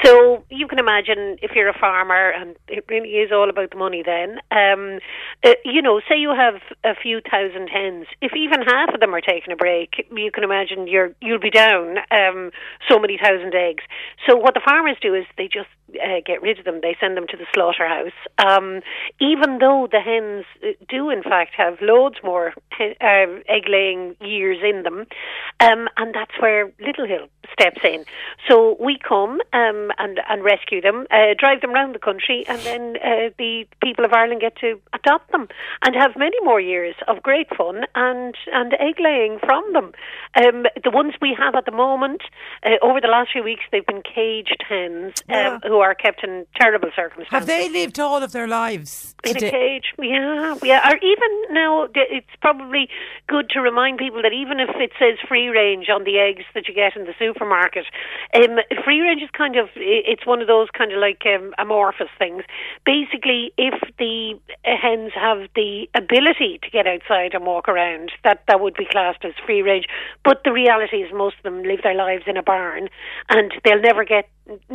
So 0.05 0.45
you 0.51 0.67
can 0.69 0.79
imagine 0.79 1.37
if 1.43 1.53
you're 1.55 1.69
a 1.69 1.79
farmer, 1.79 2.31
and 2.31 2.57
it 2.69 2.85
really 2.89 3.21
is 3.21 3.31
all 3.33 3.49
about 3.49 3.71
the 3.71 3.77
money 3.77 4.03
then, 4.05 4.39
um, 4.51 4.99
uh, 5.45 5.55
you 5.65 5.83
know, 5.83 6.01
say 6.09 6.19
you 6.19 6.35
have 6.37 6.61
a 6.85 6.95
few 6.95 7.21
thousand 7.21 7.69
hens, 7.69 8.07
if 8.21 8.33
even 8.37 8.63
half 8.63 8.95
of 8.95 9.01
them 9.01 9.15
are 9.15 9.21
taking 9.21 9.53
a 9.53 9.57
break, 9.57 10.07
you 10.15 10.31
can 10.31 10.45
imagine 10.45 10.87
you're, 10.87 11.13
you'll 11.21 11.41
be 11.41 11.51
down 11.51 11.99
um, 12.11 12.51
so 12.89 12.99
many 12.99 13.19
thousand 13.19 13.55
eggs. 13.55 13.83
So 14.29 14.37
what 14.37 14.55
the 14.55 14.63
farmers 14.65 14.97
do 15.01 15.15
is 15.15 15.25
they 15.37 15.49
just 15.49 15.69
uh, 15.95 16.21
get 16.25 16.43
rid 16.43 16.59
of 16.59 16.65
them. 16.65 16.81
They 16.83 16.97
send 17.01 17.17
them 17.17 17.27
to 17.29 17.37
the 17.37 17.47
slaughterhouse. 17.55 18.17
Um, 18.39 18.81
even 19.21 19.59
though 19.59 19.89
the 19.91 20.01
hens 20.01 20.45
uh, 20.63 20.73
do, 20.89 21.11
in 21.11 21.23
fact, 21.23 21.53
have 21.57 21.79
loads 21.81 22.17
more 22.23 22.55
uh, 22.81 23.27
egg 23.49 23.65
laying 23.69 24.17
years 24.21 24.59
in 24.63 24.83
them, 24.83 25.07
um, 25.61 25.89
and 25.97 26.10
that's 26.15 26.39
where 26.41 26.71
Little 26.81 27.07
Hill 27.07 27.29
steps 27.53 27.81
in. 27.85 28.05
So 28.49 28.77
we 28.81 28.97
come 28.99 29.41
um, 29.53 29.91
and 29.99 30.21
and 30.29 30.43
rescue 30.45 30.81
them, 30.81 31.07
uh, 31.11 31.35
drive 31.39 31.61
them 31.61 31.71
around 31.73 31.95
the 31.95 31.99
country, 31.99 32.45
and 32.49 32.61
then 32.63 32.97
uh, 33.03 33.31
the 33.39 33.67
people 33.83 34.05
of 34.05 34.13
Ireland 34.13 34.41
get 34.41 34.57
to 34.57 34.81
adopt 34.93 35.33
them 35.33 35.49
and 35.85 35.95
have 35.95 36.13
many 36.17 36.37
more 36.43 36.61
years 36.61 36.95
of 37.09 37.23
great 37.23 37.49
fun 37.57 37.85
and 37.95 38.35
and 38.53 38.75
egg 38.75 38.97
laying 39.01 39.39
from 39.41 39.73
them. 39.73 39.93
Um, 40.37 40.67
the 40.83 40.91
ones 40.91 41.15
we 41.21 41.37
have 41.39 41.55
at 41.55 41.65
the 41.65 41.73
moment, 41.73 42.23
uh, 42.65 42.77
over 42.83 43.01
the 43.01 43.09
last 43.09 43.31
few 43.33 43.43
weeks, 43.43 43.63
they've 43.73 43.87
been 43.87 44.03
caged 44.03 44.63
hens 44.69 45.15
Yeah. 45.29 45.55
um, 45.55 45.61
who 45.67 45.79
are 45.79 45.95
kept 45.95 46.23
in 46.23 46.47
terrible 46.61 46.91
circumstances. 46.95 47.33
Have 47.33 47.47
they 47.47 47.69
lived 47.69 47.99
all 47.99 48.23
of 48.23 48.33
their 48.33 48.47
lives? 48.47 49.15
In 49.25 49.35
today? 49.35 49.49
a 49.49 49.51
cage, 49.51 49.93
yeah, 49.99 50.55
yeah. 50.63 50.89
Or 50.91 50.97
even 50.97 51.31
now, 51.51 51.89
it's 51.95 52.35
probably 52.41 52.89
good 53.27 53.51
to 53.51 53.61
remind 53.61 53.99
people 53.99 54.23
that 54.23 54.33
even 54.33 54.61
if 54.61 54.71
it 54.77 54.93
says 54.99 55.19
free 55.29 55.49
range 55.49 55.89
on 55.89 56.00
the 56.05 56.19
eggs 56.19 56.45
that 56.55 56.69
you 56.69 56.75
get 56.75 56.97
in 56.97 57.05
the 57.05 57.15
supermarket, 57.19 57.87
um, 58.35 58.59
free 58.85 59.01
range 59.01 59.23
is 59.23 59.31
kind 59.37 59.57
of 59.57 59.69
it's 59.77 60.27
one 60.27 60.41
of 60.41 60.49
those 60.49 60.69
kind 60.77 60.93
of 60.93 60.99
like 60.99 61.23
um, 61.27 61.55
amorphous 61.59 62.11
things. 62.19 62.43
Basically, 62.85 63.53
if 63.57 63.75
the 63.99 64.39
hens 64.65 65.13
have 65.15 65.49
the 65.55 65.89
ability 65.95 66.61
to 66.63 66.71
get 66.71 66.87
outside 66.87 67.35
and 67.35 67.45
walk 67.45 67.69
around, 67.69 68.13
that 68.25 68.43
that 68.49 68.61
would 68.61 68.75
be 68.75 68.87
classed 68.87 69.25
as 69.25 69.33
free 69.45 69.63
range. 69.63 69.87
But 70.25 70.43
the 70.45 70.53
reality 70.53 70.99
is, 70.99 71.13
most 71.13 71.37
of 71.39 71.43
them 71.43 71.63
live 71.63 71.83
their 71.83 71.95
lives 71.95 72.25
in 72.27 72.37
a 72.37 72.43
barn, 72.43 72.89
and 73.29 73.53
they'll 73.65 73.81
never 73.81 74.05
get 74.05 74.29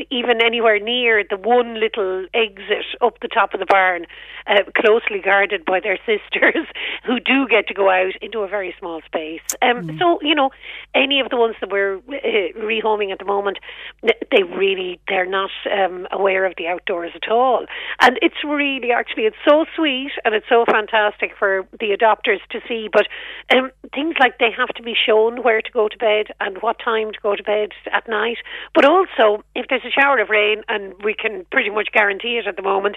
even 0.10 0.42
anywhere 0.42 0.80
near 0.80 1.24
the 1.30 1.38
one 1.38 1.80
little 1.80 2.26
exit 2.34 2.86
up 3.02 3.20
the 3.22 3.28
top 3.28 3.54
of 3.54 3.60
the 3.60 3.66
barn, 3.66 4.06
uh, 4.48 4.64
closely 4.76 5.20
guarded 5.20 5.66
by 5.66 5.80
their 5.80 5.98
sisters, 6.06 6.68
who 7.06 7.20
do 7.20 7.48
get 7.48 7.68
to 7.68 7.74
go 7.74 7.90
out 7.90 8.16
into 8.22 8.40
a 8.40 8.48
very 8.48 8.74
small 8.80 9.02
space. 9.06 9.42
Um, 9.62 9.98
So 10.00 10.20
you 10.22 10.36
know, 10.36 10.52
any 10.94 11.20
of 11.20 11.30
the 11.30 11.38
ones 11.38 11.56
that 11.62 11.70
we're 11.70 11.98
uh, 11.98 12.60
rehoming 12.60 13.12
at 13.12 13.20
the 13.20 13.26
moment, 13.26 13.60
they 14.02 14.44
really 14.44 15.00
they're 15.08 15.26
not 15.26 15.52
um, 15.72 16.08
aware 16.12 16.46
of 16.46 16.54
the 16.58 16.68
outdoors 16.68 17.12
at 17.16 17.30
all, 17.30 17.66
and 18.02 18.20
it's 18.22 18.44
really 18.44 18.92
actually 18.92 19.24
it's 19.24 19.38
so 19.48 19.66
sweet 19.76 20.12
and 20.24 20.36
it's 20.36 20.48
so 20.50 20.66
fantastic 20.66 21.32
for 21.38 21.66
the 21.80 21.96
adopters 21.98 22.40
to 22.52 22.60
see. 22.68 22.90
But 22.92 23.08
um, 23.56 23.72
things 23.94 24.16
like 24.20 24.38
they 24.40 24.52
have 24.58 24.70
to 24.70 24.84
be 24.84 24.96
shown 24.96 25.44
where 25.44 25.62
to 25.62 25.72
go 25.72 25.88
to 25.88 25.98
bed 25.98 26.28
and 26.40 26.62
what 26.62 26.78
time 26.80 27.12
to 27.12 27.20
go 27.22 27.36
to 27.36 27.44
bed 27.44 27.70
at 27.92 28.08
night, 28.08 28.38
but 28.74 28.86
also 28.86 29.44
if 29.56 29.65
there's 29.70 29.86
a 29.86 29.92
shower 29.92 30.20
of 30.20 30.30
rain, 30.30 30.64
and 30.68 30.94
we 31.04 31.14
can 31.14 31.46
pretty 31.52 31.70
much 31.70 31.90
guarantee 31.92 32.38
it 32.38 32.48
at 32.48 32.56
the 32.56 32.62
moment, 32.62 32.96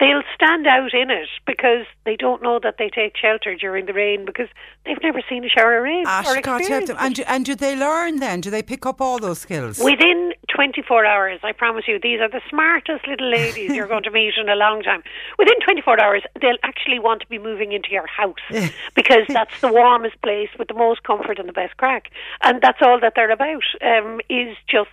they'll 0.00 0.22
stand 0.34 0.66
out 0.66 0.92
in 0.94 1.10
it 1.10 1.28
because 1.46 1.86
they 2.04 2.16
don't 2.16 2.42
know 2.42 2.58
that 2.62 2.76
they 2.78 2.88
take 2.88 3.16
shelter 3.16 3.54
during 3.54 3.86
the 3.86 3.92
rain 3.92 4.24
because 4.24 4.48
they've 4.84 5.02
never 5.02 5.20
seen 5.28 5.44
a 5.44 5.48
shower 5.48 5.76
of 5.78 5.84
rain 5.84 6.04
Ash, 6.06 6.26
or 6.26 6.40
God, 6.40 6.62
help 6.66 6.86
them. 6.86 6.96
And, 6.98 7.14
do, 7.14 7.22
and 7.26 7.44
do 7.44 7.54
they 7.54 7.76
learn 7.76 8.18
then? 8.18 8.40
Do 8.40 8.50
they 8.50 8.62
pick 8.62 8.86
up 8.86 9.00
all 9.00 9.18
those 9.18 9.38
skills? 9.40 9.78
Within 9.78 10.32
24 10.54 11.04
hours, 11.04 11.40
I 11.42 11.52
promise 11.52 11.84
you, 11.86 11.98
these 12.02 12.20
are 12.20 12.28
the 12.28 12.40
smartest 12.48 13.06
little 13.06 13.30
ladies 13.30 13.72
you're 13.74 13.86
going 13.86 14.02
to 14.04 14.10
meet 14.10 14.34
in 14.36 14.48
a 14.48 14.56
long 14.56 14.82
time. 14.82 15.02
Within 15.38 15.60
24 15.64 16.00
hours, 16.00 16.22
they'll 16.40 16.56
actually 16.62 16.98
want 16.98 17.20
to 17.20 17.26
be 17.28 17.38
moving 17.38 17.72
into 17.72 17.90
your 17.90 18.06
house 18.06 18.34
because 18.94 19.26
that's 19.28 19.60
the 19.60 19.72
warmest 19.72 20.20
place 20.22 20.48
with 20.58 20.68
the 20.68 20.74
most 20.74 21.02
comfort 21.04 21.38
and 21.38 21.48
the 21.48 21.52
best 21.52 21.76
crack. 21.76 22.10
And 22.42 22.60
that's 22.62 22.78
all 22.82 22.98
that 23.00 23.12
they're 23.14 23.30
about, 23.30 23.62
um, 23.82 24.20
is 24.28 24.56
just, 24.68 24.88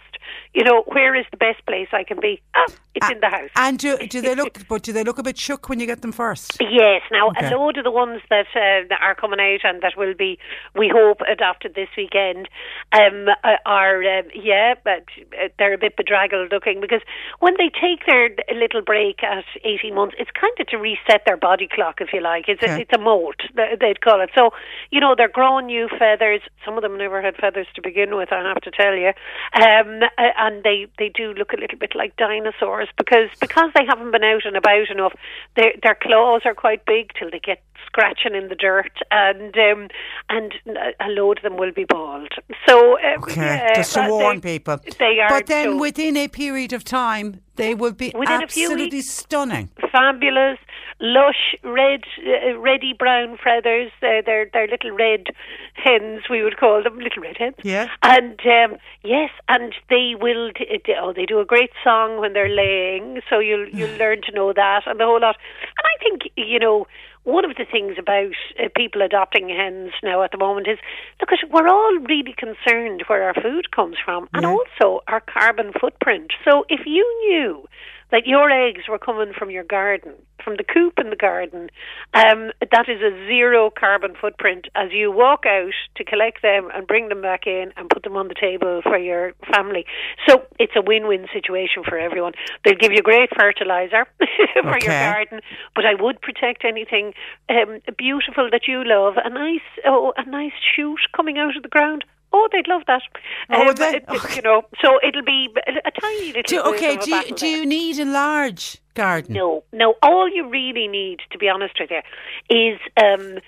you 0.53 0.63
know, 0.63 0.83
where 0.87 1.15
is 1.15 1.25
the 1.31 1.37
best 1.37 1.65
place 1.65 1.87
I 1.93 2.03
can 2.03 2.19
be? 2.19 2.41
Ah, 2.55 2.65
it's 2.95 3.09
in 3.09 3.19
the 3.19 3.29
house. 3.29 3.49
And 3.55 3.77
do, 3.77 3.97
do 3.97 4.21
they 4.21 4.35
look? 4.35 4.57
But 4.67 4.83
do 4.83 4.91
they 4.97 5.03
look 5.03 5.19
a 5.19 5.23
bit 5.23 5.37
shook 5.37 5.69
when 5.69 5.79
you 5.79 5.85
get 5.85 6.01
them 6.01 6.11
first? 6.11 6.57
Yes. 6.59 7.01
Now, 7.11 7.27
Okay. 7.29 7.47
a 7.53 7.57
load 7.57 7.77
of 7.77 7.83
the 7.83 7.91
ones 7.91 8.21
that, 8.29 8.47
uh, 8.55 8.87
that 8.89 8.99
are 9.01 9.15
coming 9.15 9.39
out 9.39 9.61
and 9.63 9.81
that 9.81 9.93
will 9.95 10.13
be, 10.13 10.37
we 10.75 10.87
hope, 10.93 11.21
adopted 11.29 11.75
this 11.75 11.89
weekend, 11.95 12.49
um, 12.93 13.27
uh, 13.43 13.57
are 13.65 14.03
uh, 14.03 14.23
yeah, 14.33 14.73
but 14.83 15.03
uh, 15.41 15.49
they're 15.59 15.73
a 15.73 15.77
bit 15.77 15.95
bedraggled 15.95 16.51
looking 16.51 16.81
because 16.81 17.01
when 17.39 17.53
they 17.57 17.69
take 17.69 18.05
their 18.07 18.29
little 18.55 18.81
break 18.81 19.23
at 19.23 19.45
eighteen 19.63 19.93
months, 19.95 20.15
it's 20.17 20.31
kind 20.31 20.53
of 20.59 20.67
to 20.67 20.77
reset 20.77 21.21
their 21.25 21.37
body 21.37 21.67
clock, 21.71 22.01
if 22.01 22.09
you 22.13 22.21
like. 22.21 22.45
It's 22.47 22.63
Okay. 22.63 22.73
a, 22.73 22.79
it's 22.79 22.93
a 22.93 22.97
molt 22.97 23.35
they'd 23.55 24.01
call 24.01 24.21
it. 24.21 24.29
So 24.35 24.51
you 24.89 24.99
know 24.99 25.13
they're 25.15 25.27
growing 25.27 25.67
new 25.67 25.87
feathers. 25.99 26.41
Some 26.65 26.75
of 26.77 26.81
them 26.81 26.97
never 26.97 27.21
had 27.21 27.35
feathers 27.35 27.67
to 27.75 27.81
begin 27.81 28.15
with. 28.15 28.31
I 28.31 28.41
have 28.41 28.61
to 28.61 28.71
tell 28.71 28.95
you, 28.95 29.11
um, 29.53 30.01
uh, 30.17 30.31
and 30.37 30.63
they 30.63 30.87
they 30.97 31.09
do 31.09 31.33
look 31.33 31.53
a 31.53 31.57
little 31.57 31.77
bit 31.77 31.93
like 31.95 32.15
dinosaurs 32.15 32.89
because 32.97 33.29
because 33.39 33.69
they 33.75 33.85
haven't 33.85 34.11
been 34.11 34.23
out 34.23 34.45
and 34.45 34.55
about 34.57 34.86
enough. 34.89 35.13
Their 35.55 35.73
their 35.83 35.95
claws 36.01 36.41
are 36.45 36.55
quite 36.55 36.85
big 36.85 37.11
till 37.17 37.29
they 37.29 37.39
get 37.39 37.61
scratching 37.85 38.35
in 38.35 38.49
the 38.49 38.55
dirt, 38.55 38.91
and 39.11 39.55
um, 39.57 39.87
and 40.29 40.53
a 40.99 41.09
load 41.09 41.37
of 41.37 41.43
them 41.43 41.57
will 41.57 41.71
be 41.71 41.85
bald. 41.85 42.29
So 42.67 42.97
uh, 42.99 43.17
Okay, 43.19 43.41
yeah, 43.41 43.73
just 43.75 43.93
to 43.93 44.07
warn 44.09 44.39
they- 44.39 44.57
people. 44.59 44.79
They 44.99 45.19
are. 45.19 45.29
But 45.29 45.47
then 45.47 45.73
so 45.73 45.77
within 45.77 46.17
a 46.17 46.27
period 46.27 46.73
of 46.73 46.83
time, 46.83 47.41
they 47.57 47.75
would 47.75 47.97
be 47.97 48.11
Within 48.15 48.43
a 48.43 48.47
few 48.47 48.65
absolutely 48.71 48.97
weeks. 48.97 49.09
stunning. 49.11 49.69
fabulous, 49.91 50.57
lush, 50.99 51.55
red, 51.63 52.01
uh, 52.25 52.57
reddy 52.57 52.93
brown 52.93 53.37
feathers. 53.43 53.91
Uh, 54.01 54.21
they're 54.25 54.49
they're 54.53 54.67
little 54.67 54.91
red 54.91 55.27
hens, 55.73 56.23
we 56.29 56.43
would 56.43 56.57
call 56.57 56.81
them, 56.83 56.97
little 56.99 57.21
red 57.21 57.37
hens. 57.37 57.55
Yeah. 57.63 57.87
And 58.03 58.39
um, 58.45 58.77
yes, 59.03 59.29
and 59.49 59.73
they 59.89 60.13
will. 60.19 60.51
T- 60.53 60.65
oh, 61.01 61.13
they 61.13 61.25
do 61.25 61.39
a 61.39 61.45
great 61.45 61.71
song 61.83 62.19
when 62.19 62.33
they're 62.33 62.49
laying, 62.49 63.21
so 63.29 63.39
you'll 63.39 63.67
you'll 63.69 63.97
learn 63.97 64.21
to 64.23 64.31
know 64.31 64.53
that 64.53 64.83
and 64.85 64.99
the 64.99 65.05
whole 65.05 65.21
lot. 65.21 65.35
And 65.77 65.85
I 65.85 65.95
think 66.03 66.31
you 66.35 66.59
know. 66.59 66.87
One 67.27 67.43
of 67.43 67.57
the 67.57 67.65
things 67.69 67.95
about 67.99 68.31
uh, 68.57 68.69
people 68.73 69.01
adopting 69.01 69.49
hens 69.49 69.91
now 70.01 70.23
at 70.23 70.31
the 70.31 70.37
moment 70.37 70.65
is, 70.69 70.79
look, 71.19 71.29
at, 71.33 71.51
we're 71.51 71.67
all 71.67 71.97
really 72.07 72.33
concerned 72.37 73.03
where 73.07 73.23
our 73.23 73.33
food 73.33 73.69
comes 73.71 73.97
from 74.03 74.29
and 74.33 74.43
Yeah. 74.43 74.55
also 74.55 75.03
our 75.09 75.19
carbon 75.19 75.73
footprint. 75.77 76.31
So 76.47 76.63
if 76.69 76.85
you 76.85 77.03
knew 77.27 77.67
that 78.11 78.25
your 78.25 78.49
eggs 78.49 78.83
were 78.89 78.97
coming 78.99 79.33
from 79.37 79.49
your 79.49 79.63
garden, 79.63 80.13
from 80.43 80.55
the 80.55 80.63
coop 80.63 80.93
in 80.97 81.09
the 81.09 81.15
garden, 81.15 81.69
um, 82.13 82.51
that 82.71 82.87
is 82.87 83.01
a 83.01 83.11
zero 83.27 83.69
carbon 83.69 84.13
footprint 84.19 84.67
as 84.75 84.91
you 84.91 85.11
walk 85.11 85.45
out 85.45 85.73
to 85.95 86.03
collect 86.05 86.41
them 86.41 86.69
and 86.73 86.87
bring 86.87 87.09
them 87.09 87.21
back 87.21 87.45
in 87.45 87.73
and 87.75 87.89
put 87.89 88.03
them 88.03 88.15
on 88.15 88.27
the 88.29 88.35
table 88.39 88.81
for 88.83 88.97
your 88.97 89.33
family. 89.53 89.85
So 90.27 90.43
it's 90.57 90.73
a 90.75 90.81
win-win 90.81 91.27
situation 91.33 91.83
for 91.83 91.97
everyone. 91.97 92.33
They'll 92.63 92.75
give 92.79 92.93
you 92.93 93.01
great 93.01 93.29
fertilizer 93.37 94.05
for 94.63 94.77
Okay. 94.77 94.85
your 94.85 94.95
garden, 94.99 95.41
but 95.75 95.85
I 95.85 95.95
would 96.01 96.21
protect 96.21 96.63
anything 96.63 97.13
um, 97.49 97.79
beautiful 97.97 98.49
that 98.51 98.67
you 98.67 98.83
love. 98.85 99.15
A 99.23 99.29
nice, 99.29 99.67
oh, 99.85 100.13
a 100.15 100.25
nice 100.29 100.53
shoot 100.75 100.99
coming 101.15 101.37
out 101.37 101.57
of 101.57 101.63
the 101.63 101.69
ground. 101.69 102.05
Oh, 102.39 102.47
they'd 102.51 102.67
love 102.67 102.83
that. 102.87 103.01
Oh, 103.49 103.65
would 103.65 103.77
they? 103.77 103.95
it- 103.97 104.05
it- 104.07 104.35
You 104.35 104.41
know, 104.41 104.61
so 104.81 104.99
it'll 105.03 105.23
be 105.23 105.49
a, 105.67 105.71
a 105.85 105.91
tiny 105.91 106.27
little. 106.33 106.43
Do, 106.43 106.61
okay, 106.75 106.97
do 106.97 107.09
you, 107.15 107.35
do 107.35 107.47
you 107.47 107.65
need 107.65 107.99
a 107.99 108.05
large 108.05 108.77
garden? 108.93 109.33
No, 109.33 109.63
no. 109.73 109.95
All 110.03 110.29
you 110.29 110.47
really 110.47 110.87
need, 110.87 111.19
to 111.31 111.37
be 111.37 111.49
honest 111.49 111.75
with 111.79 111.89
you, 111.91 112.01
is 112.49 112.79
um, 113.03 113.39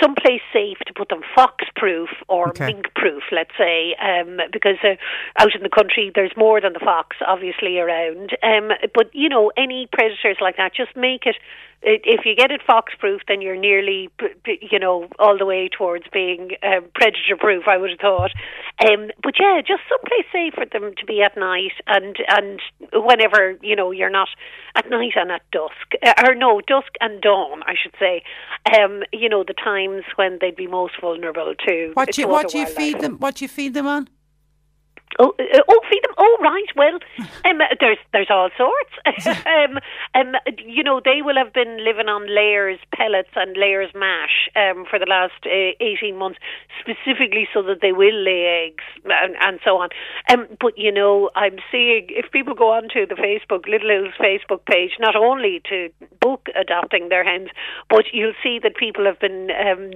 someplace 0.00 0.40
safe 0.52 0.78
to 0.86 0.92
put 0.94 1.08
them 1.08 1.20
fox-proof 1.34 2.08
or 2.28 2.48
Okay. 2.48 2.66
mink-proof, 2.66 3.22
let's 3.32 3.50
say, 3.58 3.94
um, 4.00 4.40
because 4.52 4.76
uh, 4.82 4.94
out 5.38 5.54
in 5.54 5.62
the 5.62 5.68
country 5.68 6.10
there's 6.14 6.32
more 6.36 6.60
than 6.60 6.72
the 6.72 6.80
fox, 6.80 7.16
obviously, 7.26 7.78
around. 7.78 8.36
Um, 8.42 8.70
but 8.94 9.14
you 9.14 9.28
know, 9.28 9.52
any 9.56 9.88
predators 9.92 10.38
like 10.40 10.56
that, 10.56 10.74
just 10.74 10.96
make 10.96 11.26
it. 11.26 11.36
If 11.86 12.24
you 12.24 12.34
get 12.34 12.50
it 12.50 12.62
fox-proof, 12.66 13.20
then 13.28 13.42
you're 13.42 13.56
nearly, 13.56 14.08
you 14.62 14.78
know, 14.78 15.06
all 15.18 15.36
the 15.36 15.44
way 15.44 15.68
towards 15.68 16.06
being 16.10 16.52
um, 16.62 16.86
predator-proof. 16.94 17.64
I 17.68 17.76
would 17.76 17.90
have 17.90 17.98
thought. 18.00 18.30
Um, 18.88 19.10
but 19.22 19.34
yeah, 19.38 19.60
just 19.60 19.82
someplace 19.90 20.24
safe 20.32 20.54
for 20.54 20.64
them 20.64 20.94
to 20.96 21.04
be 21.04 21.20
at 21.20 21.36
night, 21.36 21.72
and 21.86 22.16
and 22.28 22.58
whenever 22.94 23.58
you 23.60 23.76
know 23.76 23.90
you're 23.90 24.08
not 24.08 24.28
at 24.74 24.88
night 24.88 25.12
and 25.14 25.30
at 25.30 25.42
dusk, 25.52 25.92
uh, 26.02 26.14
or 26.26 26.34
no, 26.34 26.62
dusk 26.66 26.92
and 27.02 27.20
dawn, 27.20 27.62
I 27.64 27.74
should 27.80 27.94
say. 28.00 28.22
Um, 28.78 29.02
you 29.12 29.28
know 29.28 29.44
the 29.46 29.52
times 29.74 30.04
when 30.16 30.38
they'd 30.40 30.56
be 30.56 30.66
most 30.66 30.94
vulnerable 31.00 31.54
to. 31.66 31.90
What 31.94 32.12
do 32.12 32.22
you, 32.22 32.28
what 32.28 32.48
do 32.48 32.58
you 32.58 32.66
feed 32.66 33.00
them? 33.00 33.18
What 33.18 33.36
do 33.36 33.44
you 33.44 33.48
feed 33.48 33.74
them 33.74 33.86
on? 33.86 34.08
Oh, 35.18 35.32
uh, 35.38 35.60
oh, 35.68 35.80
feed 35.90 36.02
them. 36.04 36.13
Oh, 36.24 36.36
right. 36.40 36.70
Well, 36.74 36.98
um, 37.44 37.58
there's 37.80 37.98
there's 38.12 38.30
all 38.30 38.48
sorts. 38.56 39.26
um, 39.46 39.78
um, 40.14 40.34
you 40.64 40.82
know, 40.82 41.00
they 41.04 41.20
will 41.20 41.36
have 41.36 41.52
been 41.52 41.84
living 41.84 42.08
on 42.08 42.26
layers 42.34 42.78
pellets 42.94 43.28
and 43.36 43.56
layers 43.56 43.90
mash 43.94 44.48
um, 44.56 44.86
for 44.88 44.98
the 44.98 45.04
last 45.04 45.44
uh, 45.44 45.76
eighteen 45.80 46.16
months, 46.16 46.38
specifically 46.80 47.46
so 47.52 47.62
that 47.62 47.80
they 47.82 47.92
will 47.92 48.16
lay 48.24 48.68
eggs 48.68 48.84
and, 49.04 49.34
and 49.38 49.60
so 49.64 49.76
on. 49.76 49.90
Um, 50.30 50.46
but 50.60 50.78
you 50.78 50.90
know, 50.90 51.30
I'm 51.34 51.58
seeing 51.70 52.06
if 52.08 52.32
people 52.32 52.54
go 52.54 52.72
onto 52.72 53.06
the 53.06 53.20
Facebook 53.20 53.68
Little 53.68 53.90
Hills 53.90 54.14
Facebook 54.16 54.64
page, 54.64 54.92
not 54.98 55.16
only 55.16 55.60
to 55.68 55.90
book 56.20 56.48
adopting 56.58 57.10
their 57.10 57.24
hens, 57.24 57.48
but 57.90 58.04
you'll 58.14 58.38
see 58.42 58.58
that 58.62 58.76
people 58.76 59.04
have 59.04 59.20
been 59.20 59.50
um, 59.52 59.90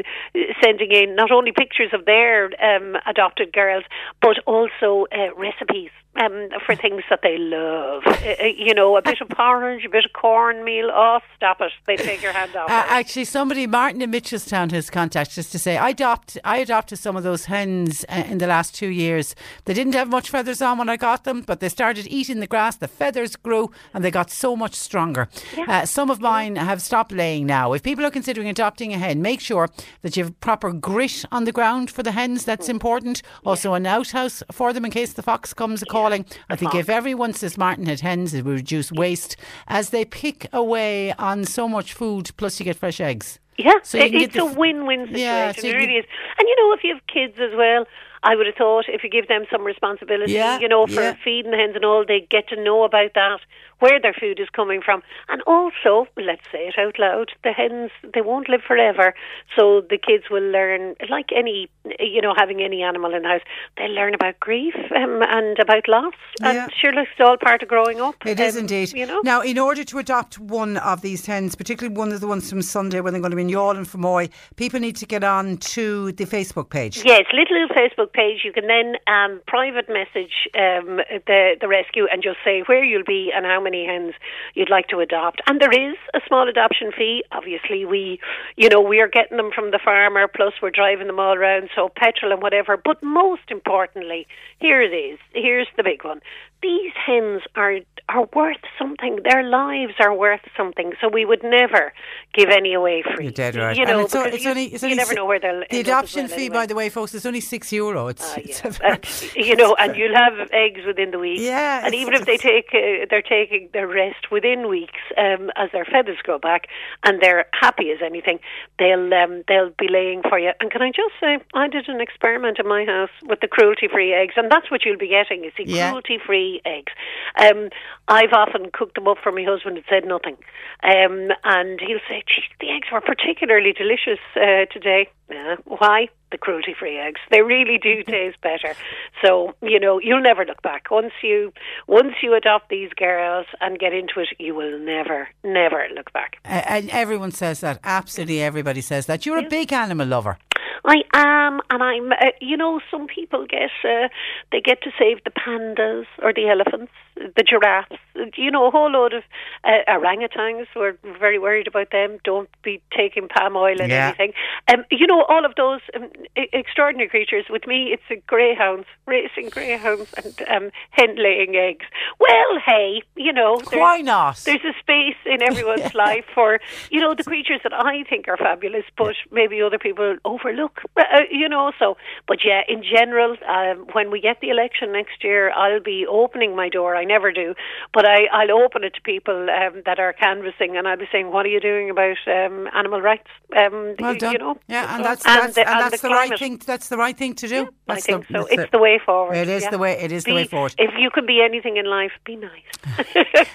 sending 0.62 0.92
in 0.92 1.16
not 1.16 1.30
only 1.30 1.52
pictures 1.52 1.90
of 1.94 2.04
their 2.04 2.52
um, 2.62 2.96
adopted 3.06 3.50
girls, 3.52 3.84
but 4.20 4.36
also 4.46 5.06
uh, 5.10 5.34
recipes 5.34 5.90
um, 6.16 6.48
for 6.66 6.74
things 6.74 7.02
that 7.10 7.20
they 7.22 7.38
love. 7.38 8.02
Uh, 8.06 8.34
uh, 8.40 8.44
you 8.44 8.74
know, 8.74 8.96
a 8.96 9.02
bit 9.02 9.20
of 9.20 9.28
porridge, 9.28 9.84
a 9.84 9.88
bit 9.88 10.04
of 10.04 10.12
cornmeal. 10.12 10.90
Oh, 10.92 11.20
stop 11.36 11.60
it! 11.60 11.72
They 11.86 11.96
take 11.96 12.22
your 12.22 12.32
hand 12.32 12.54
off. 12.56 12.70
Uh, 12.70 12.84
actually, 12.88 13.24
somebody, 13.24 13.66
Martin 13.66 14.02
in 14.02 14.10
Mitchelstown, 14.10 14.70
has 14.72 14.90
contacted 14.90 15.38
us 15.38 15.50
to 15.50 15.58
say 15.58 15.76
I 15.76 15.90
adopt, 15.90 16.38
I 16.44 16.58
adopted 16.58 16.98
some 16.98 17.16
of 17.16 17.22
those 17.22 17.46
hens 17.46 18.04
uh, 18.08 18.24
in 18.28 18.38
the 18.38 18.46
last 18.46 18.74
two 18.74 18.88
years. 18.88 19.34
They 19.64 19.74
didn't 19.74 19.94
have 19.94 20.08
much 20.08 20.30
feathers 20.30 20.60
on 20.60 20.78
when 20.78 20.88
I 20.88 20.96
got 20.96 21.24
them, 21.24 21.42
but 21.42 21.60
they 21.60 21.68
started 21.68 22.06
eating 22.08 22.40
the 22.40 22.46
grass. 22.46 22.76
The 22.76 22.88
feathers 22.88 23.36
grew, 23.36 23.70
and 23.94 24.04
they 24.04 24.10
got 24.10 24.30
so 24.30 24.56
much 24.56 24.74
stronger. 24.74 25.28
Uh, 25.66 25.86
some 25.86 26.10
of 26.10 26.20
mine 26.20 26.56
have 26.56 26.82
stopped 26.82 27.12
laying 27.12 27.46
now. 27.46 27.72
If 27.72 27.82
people 27.82 28.04
are 28.04 28.10
considering 28.10 28.48
adopting 28.48 28.92
a 28.92 28.98
hen, 28.98 29.22
make 29.22 29.40
sure 29.40 29.68
that 30.02 30.16
you 30.16 30.24
have 30.24 30.40
proper 30.40 30.72
grit 30.72 31.24
on 31.30 31.44
the 31.44 31.52
ground 31.52 31.90
for 31.90 32.02
the 32.02 32.12
hens. 32.12 32.44
That's 32.44 32.68
important. 32.68 33.22
Also, 33.44 33.74
an 33.74 33.86
outhouse 33.86 34.42
for 34.50 34.72
them 34.72 34.84
in 34.84 34.90
case 34.90 35.12
the 35.12 35.22
fox 35.22 35.54
comes 35.54 35.82
a 35.82 35.86
calling. 36.02 36.26
I 36.48 36.56
think 36.56 36.74
if 36.74 36.88
everyone 36.88 37.32
says 37.34 37.56
Martin 37.58 37.86
had 37.86 38.00
hens, 38.00 38.34
it 38.34 38.44
would 38.44 38.56
reduce 38.56 38.90
waste 38.92 39.36
as 39.66 39.90
they 39.90 40.04
pick 40.04 40.48
away 40.52 41.12
on 41.14 41.44
so 41.44 41.68
much 41.68 41.92
food. 41.92 42.30
Plus, 42.36 42.58
you 42.60 42.64
get 42.64 42.76
fresh 42.76 43.00
eggs. 43.00 43.38
Yeah, 43.58 43.72
So 43.82 43.98
it, 43.98 44.14
it's 44.14 44.34
the 44.34 44.42
a 44.42 44.54
win-win 44.54 45.06
situation. 45.06 45.20
Yeah, 45.20 45.52
so 45.52 45.66
it 45.66 45.74
really 45.74 45.94
is. 45.96 46.04
And 46.38 46.46
you 46.48 46.56
know, 46.60 46.72
if 46.74 46.84
you 46.84 46.94
have 46.94 47.02
kids 47.12 47.40
as 47.40 47.56
well, 47.56 47.86
I 48.22 48.36
would 48.36 48.46
have 48.46 48.54
thought 48.54 48.84
if 48.88 49.02
you 49.02 49.10
give 49.10 49.26
them 49.26 49.46
some 49.50 49.64
responsibility, 49.64 50.32
Yeah, 50.32 50.60
you 50.60 50.68
know, 50.68 50.86
for 50.86 51.02
yeah. 51.02 51.16
feeding 51.24 51.50
the 51.50 51.56
hens 51.56 51.74
and 51.74 51.84
all, 51.84 52.04
they 52.06 52.20
get 52.30 52.48
to 52.50 52.62
know 52.62 52.84
about 52.84 53.14
that, 53.14 53.40
where 53.80 54.00
their 54.00 54.14
food 54.14 54.40
is 54.40 54.48
coming 54.50 54.80
from, 54.82 55.02
and 55.28 55.42
also, 55.42 56.06
let's 56.16 56.44
say 56.50 56.68
it 56.68 56.78
out 56.78 56.98
loud, 56.98 57.30
the 57.44 57.52
hens 57.52 57.90
they 58.14 58.20
won't 58.20 58.48
live 58.48 58.62
forever, 58.66 59.14
so 59.56 59.82
the 59.88 59.98
kids 59.98 60.24
will 60.30 60.42
learn, 60.50 60.94
like 61.08 61.30
any, 61.34 61.68
you 61.98 62.20
know, 62.20 62.34
having 62.36 62.60
any 62.62 62.82
animal 62.82 63.14
in 63.14 63.22
the 63.22 63.28
house, 63.28 63.42
they'll 63.76 63.90
learn 63.94 64.14
about 64.14 64.38
grief 64.40 64.74
um, 64.96 65.22
and 65.28 65.58
about 65.58 65.86
loss, 65.88 66.14
Yeah. 66.40 66.64
and 66.64 66.72
sure, 66.80 66.98
it's 66.98 67.10
all 67.20 67.36
part 67.36 67.62
of 67.62 67.68
growing 67.68 68.00
up. 68.00 68.14
It 68.26 68.40
is 68.40 68.56
um, 68.56 68.60
indeed. 68.62 68.92
You 68.92 69.06
know, 69.06 69.20
Now, 69.24 69.40
in 69.42 69.58
order 69.58 69.84
to 69.84 69.98
adopt 69.98 70.38
one 70.38 70.76
of 70.78 71.02
these 71.02 71.26
hens, 71.26 71.54
particularly 71.54 71.94
one 71.96 72.12
of 72.12 72.20
the 72.20 72.26
ones 72.26 72.48
from 72.50 72.62
Sunday 72.62 73.00
when 73.00 73.12
they're 73.12 73.22
going 73.22 73.30
to 73.30 73.36
be 73.36 73.42
in 73.42 73.48
Youghal 73.48 73.76
and 73.76 73.86
Fermoy, 73.86 74.30
people 74.56 74.80
need 74.80 74.96
to 74.96 75.06
get 75.06 75.22
on 75.22 75.56
to 75.58 76.12
the 76.12 76.24
Facebook 76.24 76.70
page. 76.70 77.02
Yes, 77.04 77.24
little 77.32 77.68
Facebook 77.68 78.12
page. 78.12 78.40
You 78.44 78.52
can 78.52 78.66
then 78.66 78.94
um, 79.06 79.40
private 79.46 79.88
message 79.88 80.48
um, 80.56 81.00
the 81.26 81.56
the 81.60 81.68
rescue 81.68 82.06
and 82.10 82.22
just 82.22 82.38
say 82.44 82.62
where 82.66 82.84
you'll 82.84 83.04
be 83.04 83.30
and 83.34 83.44
how 83.46 83.60
many 83.60 83.67
hens 83.74 84.14
you'd 84.54 84.70
like 84.70 84.88
to 84.88 85.00
adopt. 85.00 85.40
And 85.46 85.60
there 85.60 85.72
is 85.72 85.96
a 86.14 86.20
small 86.26 86.48
adoption 86.48 86.90
fee. 86.96 87.24
Obviously, 87.32 87.84
we 87.84 88.20
you 88.56 88.68
know 88.68 88.80
we 88.80 89.00
are 89.00 89.08
getting 89.08 89.36
them 89.36 89.50
from 89.54 89.70
the 89.70 89.80
farmer. 89.82 90.28
Plus, 90.28 90.54
we're 90.62 90.70
driving 90.70 91.06
them 91.06 91.20
all 91.20 91.34
around, 91.34 91.70
so 91.74 91.90
petrol 91.94 92.32
and 92.32 92.42
whatever. 92.42 92.76
But 92.76 93.02
most 93.02 93.50
importantly, 93.50 94.26
here 94.58 94.82
it 94.82 94.94
is. 94.94 95.18
Here's 95.34 95.68
the 95.76 95.82
big 95.82 96.04
one. 96.04 96.20
These 96.62 96.92
hens 97.06 97.42
are 97.54 97.76
are 98.10 98.26
worth 98.34 98.56
something. 98.78 99.18
Their 99.22 99.42
lives 99.42 99.92
are 100.00 100.14
worth 100.14 100.40
something. 100.56 100.94
So 100.98 101.08
we 101.08 101.26
would 101.26 101.42
never 101.42 101.92
give 102.32 102.48
any 102.48 102.72
away 102.72 103.02
free. 103.02 103.24
You're 103.26 103.32
dead 103.32 103.54
right. 103.54 103.76
You 103.76 103.84
And 103.84 104.00
it's, 104.00 104.14
it's 104.14 104.44
you, 104.44 104.48
only, 104.50 104.64
it's 104.72 104.82
you 104.82 104.86
only 104.86 104.96
never 104.96 105.12
know 105.12 105.26
where 105.26 105.38
they'll 105.38 105.60
The 105.60 105.76
end 105.76 105.88
up 105.90 106.04
as 106.04 106.14
adoption 106.14 106.20
well 106.22 106.28
fee, 106.28 106.44
anyway. 106.46 106.54
by 106.54 106.66
the 106.66 106.74
way, 106.74 106.88
folks, 106.88 107.12
is 107.14 107.26
only 107.26 107.40
six 107.40 107.70
euro. 107.70 108.06
It's, 108.08 108.34
it's 108.38 108.64
yeah. 108.64 108.72
a- 108.82 108.92
And, 108.92 109.06
you 109.36 109.54
know, 109.56 109.74
and 109.78 109.94
you'll 109.94 110.14
have 110.14 110.48
eggs 110.52 110.80
within 110.86 111.10
the 111.10 111.18
week. 111.18 111.38
Yeah, 111.40 111.84
And 111.84 111.94
even 111.94 112.14
if 112.14 112.24
they 112.24 112.38
take, 112.38 112.68
uh, 112.72 113.04
they're 113.10 113.20
taking 113.20 113.68
their 113.74 113.86
rest 113.86 114.30
within 114.30 114.68
weeks, 114.70 114.98
um, 115.18 115.50
as 115.56 115.70
their 115.72 115.84
feathers 115.84 116.16
grow 116.22 116.38
back, 116.38 116.68
and 117.04 117.20
they're 117.20 117.44
happy 117.52 117.90
as 117.90 117.98
anything, 118.02 118.38
they'll 118.78 119.12
um, 119.12 119.44
they'll 119.48 119.70
be 119.78 119.88
laying 119.90 120.22
for 120.22 120.38
you. 120.38 120.52
And 120.60 120.70
can 120.70 120.80
I 120.80 120.88
just 120.92 121.12
say, 121.20 121.38
I 121.52 121.68
did 121.68 121.88
an 121.90 122.00
experiment 122.00 122.58
in 122.58 122.66
my 122.66 122.86
house 122.86 123.10
with 123.24 123.40
the 123.40 123.48
cruelty-free 123.48 124.14
eggs, 124.14 124.32
and 124.38 124.50
that's 124.50 124.70
what 124.70 124.86
you'll 124.86 124.96
be 124.96 125.08
getting. 125.08 125.44
You 125.44 125.50
see, 125.58 125.64
Yeah. 125.66 125.90
cruelty-free 125.90 126.47
eggs. 126.64 126.92
Um, 127.40 127.68
I've 128.08 128.32
often 128.32 128.70
cooked 128.72 128.94
them 128.94 129.08
up 129.08 129.18
for 129.22 129.32
my 129.32 129.44
husband 129.44 129.76
and 129.76 129.86
said 129.88 130.04
nothing, 130.04 130.36
um, 130.82 131.30
and 131.44 131.80
he'll 131.80 132.04
say, 132.08 132.22
"Gee, 132.26 132.44
the 132.60 132.70
eggs 132.70 132.88
were 132.92 133.00
particularly 133.00 133.72
delicious 133.72 134.22
uh, 134.36 134.64
today." 134.72 135.08
Yeah. 135.30 135.56
Why? 135.66 136.08
The 136.30 136.38
cruelty 136.38 136.74
free 136.78 136.98
eggs. 136.98 137.20
They 137.30 137.42
really 137.42 137.78
do 137.78 138.02
taste 138.06 138.40
better. 138.40 138.74
So, 139.22 139.54
you 139.62 139.78
know, 139.78 140.00
you'll 140.00 140.22
never 140.22 140.44
look 140.44 140.62
back. 140.62 140.90
Once 140.90 141.12
you 141.22 141.52
once 141.86 142.14
you 142.22 142.34
adopt 142.34 142.70
these 142.70 142.90
girls 142.94 143.46
and 143.60 143.78
get 143.78 143.92
into 143.92 144.20
it, 144.20 144.28
you 144.38 144.54
will 144.54 144.78
never, 144.78 145.28
never 145.44 145.86
look 145.94 146.12
back. 146.12 146.38
Uh, 146.44 146.62
and 146.66 146.90
everyone 146.90 147.32
says 147.32 147.60
that. 147.60 147.80
Absolutely 147.84 148.42
everybody 148.42 148.80
says 148.80 149.06
that. 149.06 149.26
You're 149.26 149.38
a 149.38 149.48
big 149.48 149.72
animal 149.72 150.06
lover. 150.06 150.38
I 150.84 151.02
am, 151.14 151.60
and 151.70 151.82
I'm. 151.82 152.12
Uh, 152.12 152.30
you 152.40 152.56
know, 152.56 152.80
some 152.90 153.06
people 153.06 153.46
get 153.46 153.70
uh, 153.84 154.08
they 154.52 154.60
get 154.60 154.82
to 154.82 154.90
save 154.98 155.22
the 155.24 155.30
pandas 155.30 156.06
or 156.22 156.32
the 156.32 156.48
elephants, 156.48 156.92
the 157.16 157.42
giraffes. 157.42 157.96
You 158.36 158.50
know, 158.50 158.66
a 158.66 158.70
whole 158.70 158.90
load 158.90 159.12
of 159.12 159.22
uh, 159.64 159.70
orangutans. 159.88 160.66
We're 160.74 160.96
very 161.18 161.38
worried 161.38 161.66
about 161.68 161.90
them. 161.90 162.18
Don't 162.24 162.48
be 162.62 162.82
taking 162.96 163.28
palm 163.28 163.56
oil 163.56 163.80
and 163.80 163.90
Yeah. 163.90 164.08
anything. 164.08 164.32
Um, 164.72 164.84
you 164.90 165.06
know, 165.06 165.24
all 165.28 165.44
of 165.44 165.54
those 165.56 165.80
um, 165.94 166.10
extraordinary 166.36 167.08
creatures. 167.08 167.46
With 167.50 167.66
me, 167.66 167.90
it's 167.92 168.02
the 168.08 168.16
greyhounds, 168.26 168.86
racing 169.06 169.50
greyhounds, 169.50 170.08
and 170.16 170.34
um, 170.50 170.70
hen 170.90 171.16
laying 171.16 171.54
eggs. 171.56 171.86
Well, 172.20 172.60
hey, 172.64 173.02
you 173.16 173.32
know, 173.32 173.62
Why 173.72 174.00
not? 174.00 174.42
there's 174.44 174.64
a 174.64 174.74
space 174.80 175.16
in 175.26 175.42
everyone's 175.50 175.94
life 175.94 176.24
for, 176.34 176.60
you 176.90 177.00
know, 177.00 177.14
the 177.14 177.24
creatures 177.24 177.60
that 177.62 177.72
I 177.72 178.04
think 178.08 178.28
are 178.28 178.36
fabulous, 178.36 178.84
but 178.96 179.14
maybe 179.30 179.60
other 179.62 179.78
people 179.78 180.16
overlook. 180.24 180.77
Cork. 180.78 180.92
Uh, 180.96 181.20
you 181.30 181.48
know, 181.48 181.72
so 181.78 181.96
but 182.26 182.38
yeah, 182.44 182.60
in 182.68 182.82
general, 182.82 183.36
um, 183.48 183.86
when 183.92 184.10
we 184.10 184.20
get 184.20 184.40
the 184.40 184.50
election 184.50 184.92
next 184.92 185.22
year, 185.24 185.50
I'll 185.52 185.82
be 185.82 186.06
opening 186.08 186.54
my 186.56 186.68
door. 186.68 186.96
I 186.96 187.04
never 187.04 187.32
do, 187.32 187.54
but 187.92 188.04
I, 188.08 188.26
I'll 188.32 188.52
open 188.64 188.84
it 188.84 188.94
to 188.94 189.00
people 189.02 189.48
um, 189.50 189.82
that 189.86 189.98
are 189.98 190.12
canvassing, 190.12 190.76
and 190.76 190.86
I'll 190.88 190.96
be 190.96 191.08
saying, 191.10 191.32
"What 191.32 191.46
are 191.46 191.48
you 191.56 191.60
doing 191.60 191.90
about 191.90 192.16
um, 192.26 192.68
animal 192.74 193.00
rights?" 193.00 193.28
Um, 193.56 193.94
Well 193.98 194.14
you, 194.14 194.20
done. 194.20 194.32
you 194.32 194.38
know, 194.38 194.58
yeah, 194.68 194.94
and 194.94 195.04
that's 195.04 195.24
that's, 195.24 195.54
the, 195.54 195.68
and 195.68 195.80
that's 195.80 196.02
the 196.02 196.08
the, 196.08 196.14
right 196.14 196.38
thing. 196.38 196.60
That's 196.64 196.88
the 196.88 196.96
right 196.96 197.16
thing 197.16 197.34
to 197.36 197.48
do. 197.48 197.62
I 197.88 197.94
That's 197.94 198.06
think 198.06 198.26
the, 198.28 198.42
so. 198.42 198.46
It's 198.50 198.70
the 198.70 198.78
way 198.78 199.00
forward. 199.04 199.36
It 199.36 199.48
is 199.48 199.62
yeah. 199.62 199.70
the 199.70 199.78
way. 199.78 199.92
It 199.98 200.12
is 200.12 200.24
the 200.24 200.34
way 200.34 200.46
forward. 200.46 200.74
If 200.78 200.92
you 200.98 201.10
can 201.10 201.26
be 201.26 201.40
anything 201.42 201.76
in 201.76 201.86
life, 201.86 202.12
be 202.24 202.36
nice. 202.36 202.68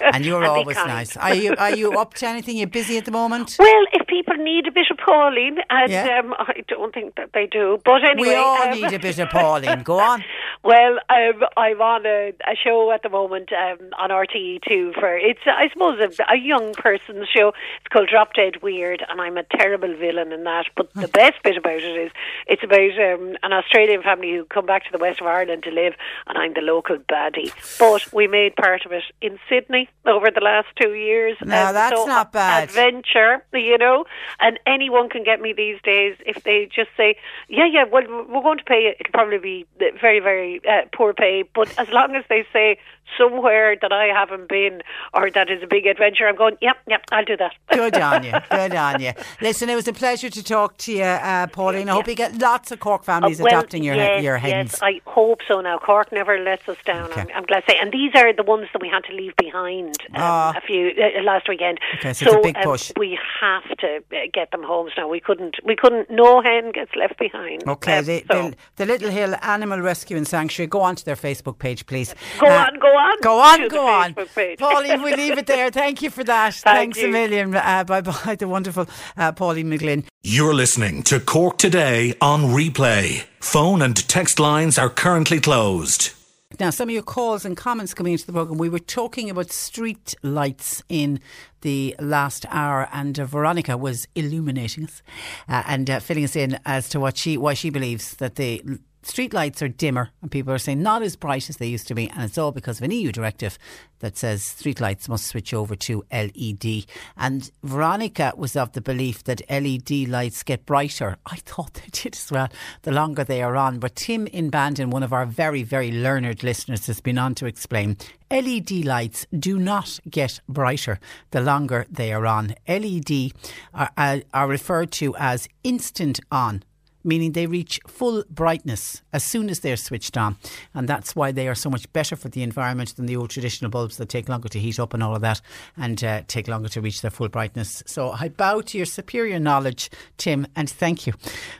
And 0.14 0.24
you're 0.24 0.40
be 0.40 0.46
always 0.46 0.76
nice. 0.76 1.16
Are 1.16 1.34
you? 1.34 1.54
Are 1.56 1.74
you 1.74 1.92
up 1.98 2.14
to 2.14 2.26
anything? 2.26 2.56
You're 2.56 2.66
busy 2.66 2.98
at 2.98 3.04
the 3.04 3.10
moment. 3.10 3.56
Well, 3.58 3.84
if 3.92 4.06
people 4.06 4.34
need 4.36 4.66
a 4.66 4.72
bit 4.72 4.86
of 4.90 4.98
Pauline, 4.98 5.58
and 5.70 5.90
Yeah. 5.90 6.20
um, 6.20 6.34
I 6.38 6.62
don't 6.68 6.92
think 6.94 7.03
that 7.16 7.30
they 7.34 7.46
do, 7.46 7.78
but 7.84 8.04
anyway, 8.04 8.28
we 8.28 8.34
all 8.34 8.62
um, 8.62 8.70
need 8.70 8.92
a 8.92 8.98
bit 8.98 9.18
of 9.18 9.28
Pauline. 9.30 9.82
Go 9.82 9.98
on. 9.98 10.24
Well, 10.62 10.98
um, 11.10 11.42
I'm 11.56 11.80
on 11.82 12.06
a, 12.06 12.32
a 12.46 12.56
show 12.56 12.90
at 12.90 13.02
the 13.02 13.10
moment 13.10 13.50
um, 13.52 13.90
on 13.98 14.08
RTE2 14.10 14.94
for 14.94 15.14
it's 15.16 15.40
I 15.46 15.68
suppose 15.72 15.98
a, 16.00 16.32
a 16.32 16.38
young 16.38 16.72
person's 16.74 17.28
show. 17.28 17.48
It's 17.48 17.88
called 17.92 18.08
Drop 18.08 18.32
Dead 18.34 18.62
Weird, 18.62 19.04
and 19.08 19.20
I'm 19.20 19.36
a 19.36 19.42
terrible 19.42 19.94
villain 19.96 20.32
in 20.32 20.44
that. 20.44 20.66
But 20.76 20.92
the 20.94 21.08
best 21.12 21.42
bit 21.42 21.56
about 21.58 21.74
it 21.82 21.96
is 22.06 22.12
it's 22.46 22.62
about 22.64 22.92
um, 22.98 23.36
an 23.42 23.52
Australian 23.52 24.02
family 24.02 24.32
who 24.32 24.44
come 24.46 24.64
back 24.64 24.84
to 24.84 24.90
the 24.92 24.98
west 24.98 25.20
of 25.20 25.26
Ireland 25.26 25.64
to 25.64 25.70
live, 25.70 25.94
and 26.26 26.38
I'm 26.38 26.54
the 26.54 26.60
local 26.62 26.96
baddie. 26.96 27.52
But 27.78 28.10
we 28.12 28.26
made 28.26 28.56
part 28.56 28.86
of 28.86 28.92
it 28.92 29.04
in 29.20 29.38
Sydney 29.48 29.88
over 30.06 30.30
the 30.30 30.40
last 30.40 30.68
two 30.80 30.94
years. 30.94 31.36
Now, 31.44 31.68
Um, 31.68 31.74
that's 31.74 31.96
so 32.00 32.06
not 32.06 32.32
bad. 32.32 32.64
Adventure, 32.64 33.44
you 33.52 33.76
know, 33.76 34.06
and 34.40 34.58
anyone 34.66 35.08
can 35.10 35.24
get 35.24 35.40
me 35.40 35.52
these 35.52 35.78
days 35.82 36.16
if 36.24 36.42
they 36.42 36.66
just 36.74 36.90
say, 36.96 37.16
"Yeah, 37.48 37.66
yeah, 37.66 37.84
well, 37.90 38.04
we're 38.08 38.42
going 38.42 38.58
to 38.58 38.64
pay 38.64 38.82
you." 38.82 38.94
It'll 38.98 39.12
probably 39.12 39.38
be 39.38 39.66
very, 40.00 40.20
very 40.20 40.60
uh, 40.68 40.82
poor 40.94 41.12
pay, 41.14 41.44
but 41.54 41.68
as 41.78 41.88
long 41.90 42.14
as 42.14 42.24
they 42.28 42.44
say 42.52 42.78
somewhere 43.18 43.76
that 43.80 43.92
I 43.92 44.06
haven't 44.06 44.48
been 44.48 44.82
or 45.12 45.30
that 45.30 45.50
is 45.50 45.62
a 45.62 45.66
big 45.66 45.86
adventure, 45.86 46.26
I'm 46.28 46.36
going, 46.36 46.56
"Yep, 46.60 46.76
yep, 46.88 47.02
I'll 47.12 47.24
do 47.24 47.36
that." 47.36 47.52
Good 47.72 47.96
on 47.96 48.24
you. 48.24 48.32
Good 48.50 48.74
on 48.74 49.00
you. 49.00 49.12
Listen, 49.40 49.68
it 49.68 49.74
was 49.74 49.88
a 49.88 49.92
pleasure 49.92 50.30
to 50.30 50.42
talk 50.42 50.76
to 50.78 50.92
you, 50.92 51.02
uh, 51.02 51.46
Pauline. 51.48 51.88
I 51.88 51.92
hope 51.92 52.08
you 52.08 52.14
get 52.14 52.38
lots 52.38 52.70
of 52.72 52.80
Cork 52.80 53.04
families 53.04 53.40
Uh, 53.40 53.44
well, 53.44 53.58
adopting 53.58 53.82
your 53.84 53.94
yes, 53.94 54.22
your 54.22 54.38
hens. 54.38 54.72
Yes, 54.72 54.82
I 54.82 55.00
hope 55.06 55.40
so. 55.46 55.60
Now 55.60 55.78
Cork 55.78 56.12
never 56.12 56.38
lets 56.38 56.68
us 56.68 56.78
down. 56.84 57.10
Okay. 57.10 57.20
I'm, 57.22 57.28
I'm 57.36 57.44
glad 57.44 57.60
to 57.60 57.70
say, 57.72 57.78
and 57.80 57.92
these 57.92 58.12
are 58.14 58.32
the 58.32 58.42
ones 58.42 58.68
that 58.72 58.82
we 58.82 58.88
had 58.88 59.04
to 59.04 59.12
leave 59.14 59.34
behind 59.36 59.96
um, 60.14 60.22
Ah. 60.22 60.54
a 60.56 60.60
few 60.60 60.90
uh, 60.90 61.22
last 61.22 61.48
weekend. 61.48 61.78
Okay, 61.96 62.12
so 62.12 62.38
a 62.38 62.42
big 62.42 62.56
um, 62.56 62.62
push. 62.64 62.92
we 62.96 63.18
have 63.40 63.64
to 63.78 63.96
uh, 64.12 64.16
get 64.32 64.50
them 64.50 64.62
homes 64.62 64.92
now. 64.96 65.08
We 65.08 65.20
couldn't. 65.20 65.56
We 65.64 65.76
couldn't. 65.76 66.10
No 66.10 66.40
hen 66.42 66.72
gets 66.72 66.94
left 66.96 67.18
behind. 67.18 67.66
Okay, 67.68 67.98
Um, 67.98 68.04
the, 68.04 68.24
so- 68.30 68.50
the, 68.50 68.56
the 68.76 68.86
Little 68.86 69.10
Hill 69.10 69.34
Animal 69.42 69.80
Rescue 69.80 70.16
and 70.16 70.26
Sanctuary. 70.26 70.66
Go 70.68 70.80
on 70.80 70.96
to 70.96 71.04
their 71.04 71.16
Facebook 71.16 71.58
page, 71.58 71.86
please. 71.86 72.14
Go 72.40 72.46
Uh, 72.46 72.66
on, 72.66 72.78
go 72.80 72.93
on 72.94 73.20
Go 73.20 73.38
on, 73.40 73.68
go 73.68 73.86
on. 74.02 74.14
Facebook. 74.14 74.58
Pauline, 74.58 75.02
we 75.02 75.14
leave 75.14 75.38
it 75.38 75.46
there. 75.46 75.70
Thank 75.82 76.02
you 76.02 76.10
for 76.10 76.24
that. 76.24 76.54
Thank 76.54 76.94
Thanks 76.94 76.98
a 77.02 77.08
million. 77.08 77.54
Uh, 77.54 77.84
bye 77.84 78.00
bye, 78.00 78.34
the 78.38 78.48
wonderful 78.48 78.86
uh, 79.16 79.32
Pauline 79.32 79.70
McLynn. 79.70 80.04
You're 80.22 80.54
listening 80.54 81.02
to 81.04 81.20
Cork 81.20 81.58
Today 81.58 82.14
on 82.20 82.44
replay. 82.44 83.24
Phone 83.40 83.82
and 83.82 83.96
text 84.08 84.38
lines 84.40 84.78
are 84.78 84.88
currently 84.90 85.40
closed. 85.40 86.12
Now, 86.60 86.70
some 86.70 86.88
of 86.88 86.92
your 86.94 87.02
calls 87.02 87.44
and 87.44 87.56
comments 87.56 87.94
coming 87.94 88.12
into 88.12 88.26
the 88.26 88.32
programme. 88.32 88.58
We 88.58 88.68
were 88.68 88.78
talking 88.78 89.28
about 89.28 89.50
street 89.50 90.14
lights 90.22 90.84
in 90.88 91.18
the 91.62 91.96
last 91.98 92.46
hour, 92.48 92.88
and 92.92 93.18
uh, 93.18 93.24
Veronica 93.24 93.76
was 93.76 94.06
illuminating 94.14 94.84
us 94.84 95.02
uh, 95.48 95.64
and 95.66 95.90
uh, 95.90 95.98
filling 95.98 96.22
us 96.22 96.36
in 96.36 96.58
as 96.64 96.88
to 96.90 97.00
what 97.00 97.16
she 97.16 97.36
why 97.36 97.54
she 97.54 97.70
believes 97.70 98.14
that 98.16 98.36
the 98.36 98.62
street 99.04 99.32
lights 99.32 99.62
are 99.62 99.68
dimmer 99.68 100.10
and 100.22 100.30
people 100.30 100.52
are 100.52 100.58
saying 100.58 100.82
not 100.82 101.02
as 101.02 101.16
bright 101.16 101.48
as 101.48 101.58
they 101.58 101.66
used 101.66 101.88
to 101.88 101.94
be, 101.94 102.08
and 102.10 102.22
it's 102.22 102.38
all 102.38 102.52
because 102.52 102.78
of 102.78 102.84
an 102.84 102.90
EU 102.90 103.12
directive 103.12 103.58
that 104.00 104.16
says 104.18 104.44
street 104.44 104.80
lights 104.80 105.08
must 105.08 105.26
switch 105.26 105.54
over 105.54 105.74
to 105.74 106.04
LED. 106.12 106.84
And 107.16 107.50
Veronica 107.62 108.32
was 108.36 108.56
of 108.56 108.72
the 108.72 108.80
belief 108.80 109.24
that 109.24 109.40
LED 109.48 110.08
lights 110.08 110.42
get 110.42 110.66
brighter. 110.66 111.16
I 111.26 111.36
thought 111.36 111.74
they 111.74 111.88
did 111.90 112.14
as 112.14 112.30
well 112.30 112.48
the 112.82 112.92
longer 112.92 113.24
they 113.24 113.42
are 113.42 113.56
on. 113.56 113.78
But 113.78 113.96
Tim 113.96 114.26
in 114.26 114.50
Bandon, 114.50 114.90
one 114.90 115.02
of 115.02 115.12
our 115.12 115.26
very, 115.26 115.62
very 115.62 115.90
learned 115.90 116.42
listeners, 116.42 116.86
has 116.86 117.00
been 117.00 117.18
on 117.18 117.34
to 117.36 117.46
explain 117.46 117.96
LED 118.30 118.84
lights 118.84 119.26
do 119.36 119.58
not 119.58 120.00
get 120.10 120.40
brighter 120.48 120.98
the 121.30 121.40
longer 121.40 121.86
they 121.90 122.12
are 122.12 122.26
on. 122.26 122.54
LED 122.68 123.32
are, 123.72 123.90
are, 123.96 124.22
are 124.32 124.48
referred 124.48 124.90
to 124.92 125.14
as 125.16 125.48
instant 125.62 126.20
on 126.30 126.62
meaning 127.04 127.32
they 127.32 127.46
reach 127.46 127.78
full 127.86 128.24
brightness 128.30 129.02
as 129.12 129.22
soon 129.22 129.48
as 129.50 129.60
they're 129.60 129.76
switched 129.76 130.16
on. 130.16 130.36
And 130.72 130.88
that's 130.88 131.14
why 131.14 131.32
they 131.32 131.48
are 131.48 131.54
so 131.54 131.70
much 131.70 131.92
better 131.92 132.16
for 132.16 132.28
the 132.28 132.42
environment 132.42 132.96
than 132.96 133.06
the 133.06 133.16
old 133.16 133.30
traditional 133.30 133.70
bulbs 133.70 133.96
that 133.98 134.08
take 134.08 134.28
longer 134.28 134.48
to 134.48 134.58
heat 134.58 134.80
up 134.80 134.94
and 134.94 135.02
all 135.02 135.14
of 135.14 135.22
that 135.22 135.40
and 135.76 136.02
uh, 136.02 136.22
take 136.26 136.48
longer 136.48 136.68
to 136.70 136.80
reach 136.80 137.02
their 137.02 137.10
full 137.10 137.28
brightness. 137.28 137.82
So 137.86 138.10
I 138.10 138.28
bow 138.28 138.62
to 138.62 138.76
your 138.78 138.86
superior 138.86 139.38
knowledge, 139.38 139.90
Tim, 140.16 140.46
and 140.56 140.68
thank 140.68 141.06
you. 141.06 141.12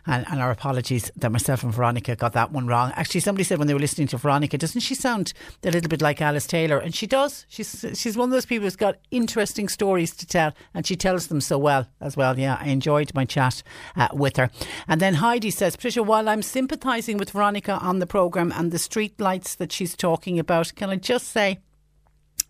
And, 0.06 0.26
and 0.30 0.40
our 0.40 0.50
apologies 0.50 1.10
that 1.16 1.30
myself 1.30 1.62
and 1.62 1.72
Veronica 1.72 2.16
got 2.16 2.32
that 2.32 2.52
one 2.52 2.66
wrong. 2.66 2.92
Actually, 2.96 3.20
somebody 3.20 3.44
said 3.44 3.58
when 3.58 3.68
they 3.68 3.74
were 3.74 3.80
listening 3.80 4.08
to 4.08 4.16
Veronica, 4.16 4.58
doesn't 4.58 4.80
she 4.80 4.94
sound 4.94 5.32
a 5.62 5.70
little 5.70 5.88
bit 5.88 6.02
like 6.02 6.20
Alice 6.22 6.46
Taylor? 6.46 6.78
And 6.78 6.94
she 6.94 7.06
does. 7.06 7.46
She's, 7.48 7.84
she's 7.94 8.16
one 8.16 8.28
of 8.28 8.32
those 8.32 8.46
people 8.46 8.64
who's 8.64 8.76
got 8.76 8.96
interesting 9.10 9.68
stories 9.68 10.14
to 10.16 10.26
tell, 10.26 10.52
and 10.72 10.86
she 10.86 10.96
tells 10.96 11.26
them 11.26 11.40
so 11.40 11.58
well 11.58 11.88
as 12.00 12.16
well. 12.16 12.38
Yeah, 12.38 12.58
I 12.60 12.68
enjoyed 12.68 13.12
my 13.14 13.24
chat 13.24 13.62
uh, 13.96 14.08
with 14.12 14.36
her. 14.36 14.50
And 14.88 15.00
then 15.00 15.14
Heidi 15.34 15.50
says, 15.50 15.74
Patricia, 15.74 16.00
while 16.00 16.28
I'm 16.28 16.42
sympathising 16.42 17.16
with 17.16 17.32
Veronica 17.32 17.72
on 17.78 17.98
the 17.98 18.06
programme 18.06 18.52
and 18.54 18.70
the 18.70 18.78
street 18.78 19.20
lights 19.20 19.56
that 19.56 19.72
she's 19.72 19.96
talking 19.96 20.38
about, 20.38 20.72
can 20.76 20.90
I 20.90 20.94
just 20.94 21.26
say, 21.26 21.58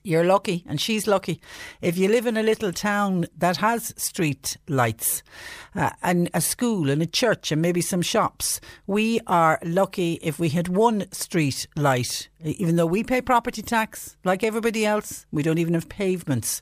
you're 0.03 0.23
lucky, 0.23 0.65
and 0.67 0.79
she's 0.79 1.07
lucky. 1.07 1.41
If 1.81 1.97
you 1.97 2.09
live 2.09 2.27
in 2.27 2.37
a 2.37 2.43
little 2.43 2.75
town 2.75 3.25
that 3.39 3.57
has 3.57 3.95
street 3.97 4.59
lights 4.69 5.23
uh, 5.75 5.93
and 6.03 6.29
a 6.35 6.43
school 6.43 6.91
and 6.91 7.01
a 7.01 7.07
church 7.07 7.51
and 7.51 7.63
maybe 7.63 7.81
some 7.81 8.03
shops, 8.03 8.61
we 8.87 9.19
are 9.27 9.59
lucky 9.65 10.19
if 10.21 10.39
we 10.39 10.51
had 10.51 10.69
one 10.69 11.11
street 11.11 11.67
light. 11.77 12.29
Even 12.45 12.77
though 12.77 12.85
we 12.85 13.03
pay 13.03 13.23
property 13.23 13.63
tax 13.63 14.19
like 14.23 14.45
everybody 14.45 14.85
else, 14.85 15.25
we 15.33 15.43
don't 15.43 15.57
even 15.57 15.73
have 15.73 15.89
pavements. 15.89 16.61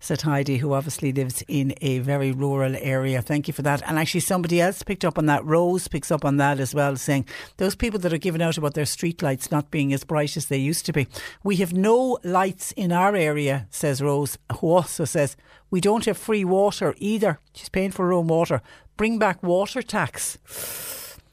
Said 0.00 0.22
Heidi, 0.22 0.56
who 0.56 0.72
obviously 0.72 1.12
lives 1.12 1.44
in 1.46 1.74
a 1.80 2.00
very 2.00 2.32
rural 2.32 2.74
area. 2.76 3.22
Thank 3.22 3.46
you 3.46 3.54
for 3.54 3.62
that. 3.62 3.82
And 3.88 4.00
actually, 4.00 4.20
somebody 4.20 4.60
else 4.60 4.82
picked 4.82 5.04
up 5.04 5.18
on 5.18 5.26
that. 5.26 5.44
Rose 5.44 5.86
picks 5.86 6.10
up 6.10 6.24
on 6.24 6.38
that 6.38 6.58
as 6.58 6.74
well, 6.74 6.96
saying 6.96 7.26
those 7.58 7.76
people 7.76 8.00
that 8.00 8.12
are 8.12 8.18
giving 8.18 8.42
out 8.42 8.58
about 8.58 8.74
their 8.74 8.84
street 8.84 9.22
lights 9.22 9.52
not 9.52 9.70
being 9.70 9.92
as 9.92 10.02
bright 10.02 10.36
as 10.36 10.46
they 10.46 10.58
used 10.58 10.86
to 10.86 10.92
be. 10.92 11.06
We 11.44 11.56
have 11.56 11.72
no 11.72 12.18
lights 12.24 12.72
in 12.72 12.90
our 12.90 13.14
area, 13.14 13.68
says 13.70 14.02
Rose, 14.02 14.38
who 14.58 14.70
also 14.70 15.04
says 15.04 15.36
we 15.70 15.80
don't 15.80 16.04
have 16.04 16.18
free 16.18 16.44
water 16.44 16.96
either. 16.98 17.38
She's 17.52 17.68
paying 17.68 17.92
for 17.92 18.06
her 18.06 18.12
own 18.12 18.26
water. 18.26 18.60
Bring 18.96 19.20
back 19.20 19.40
water 19.40 19.82
tax. 19.82 20.38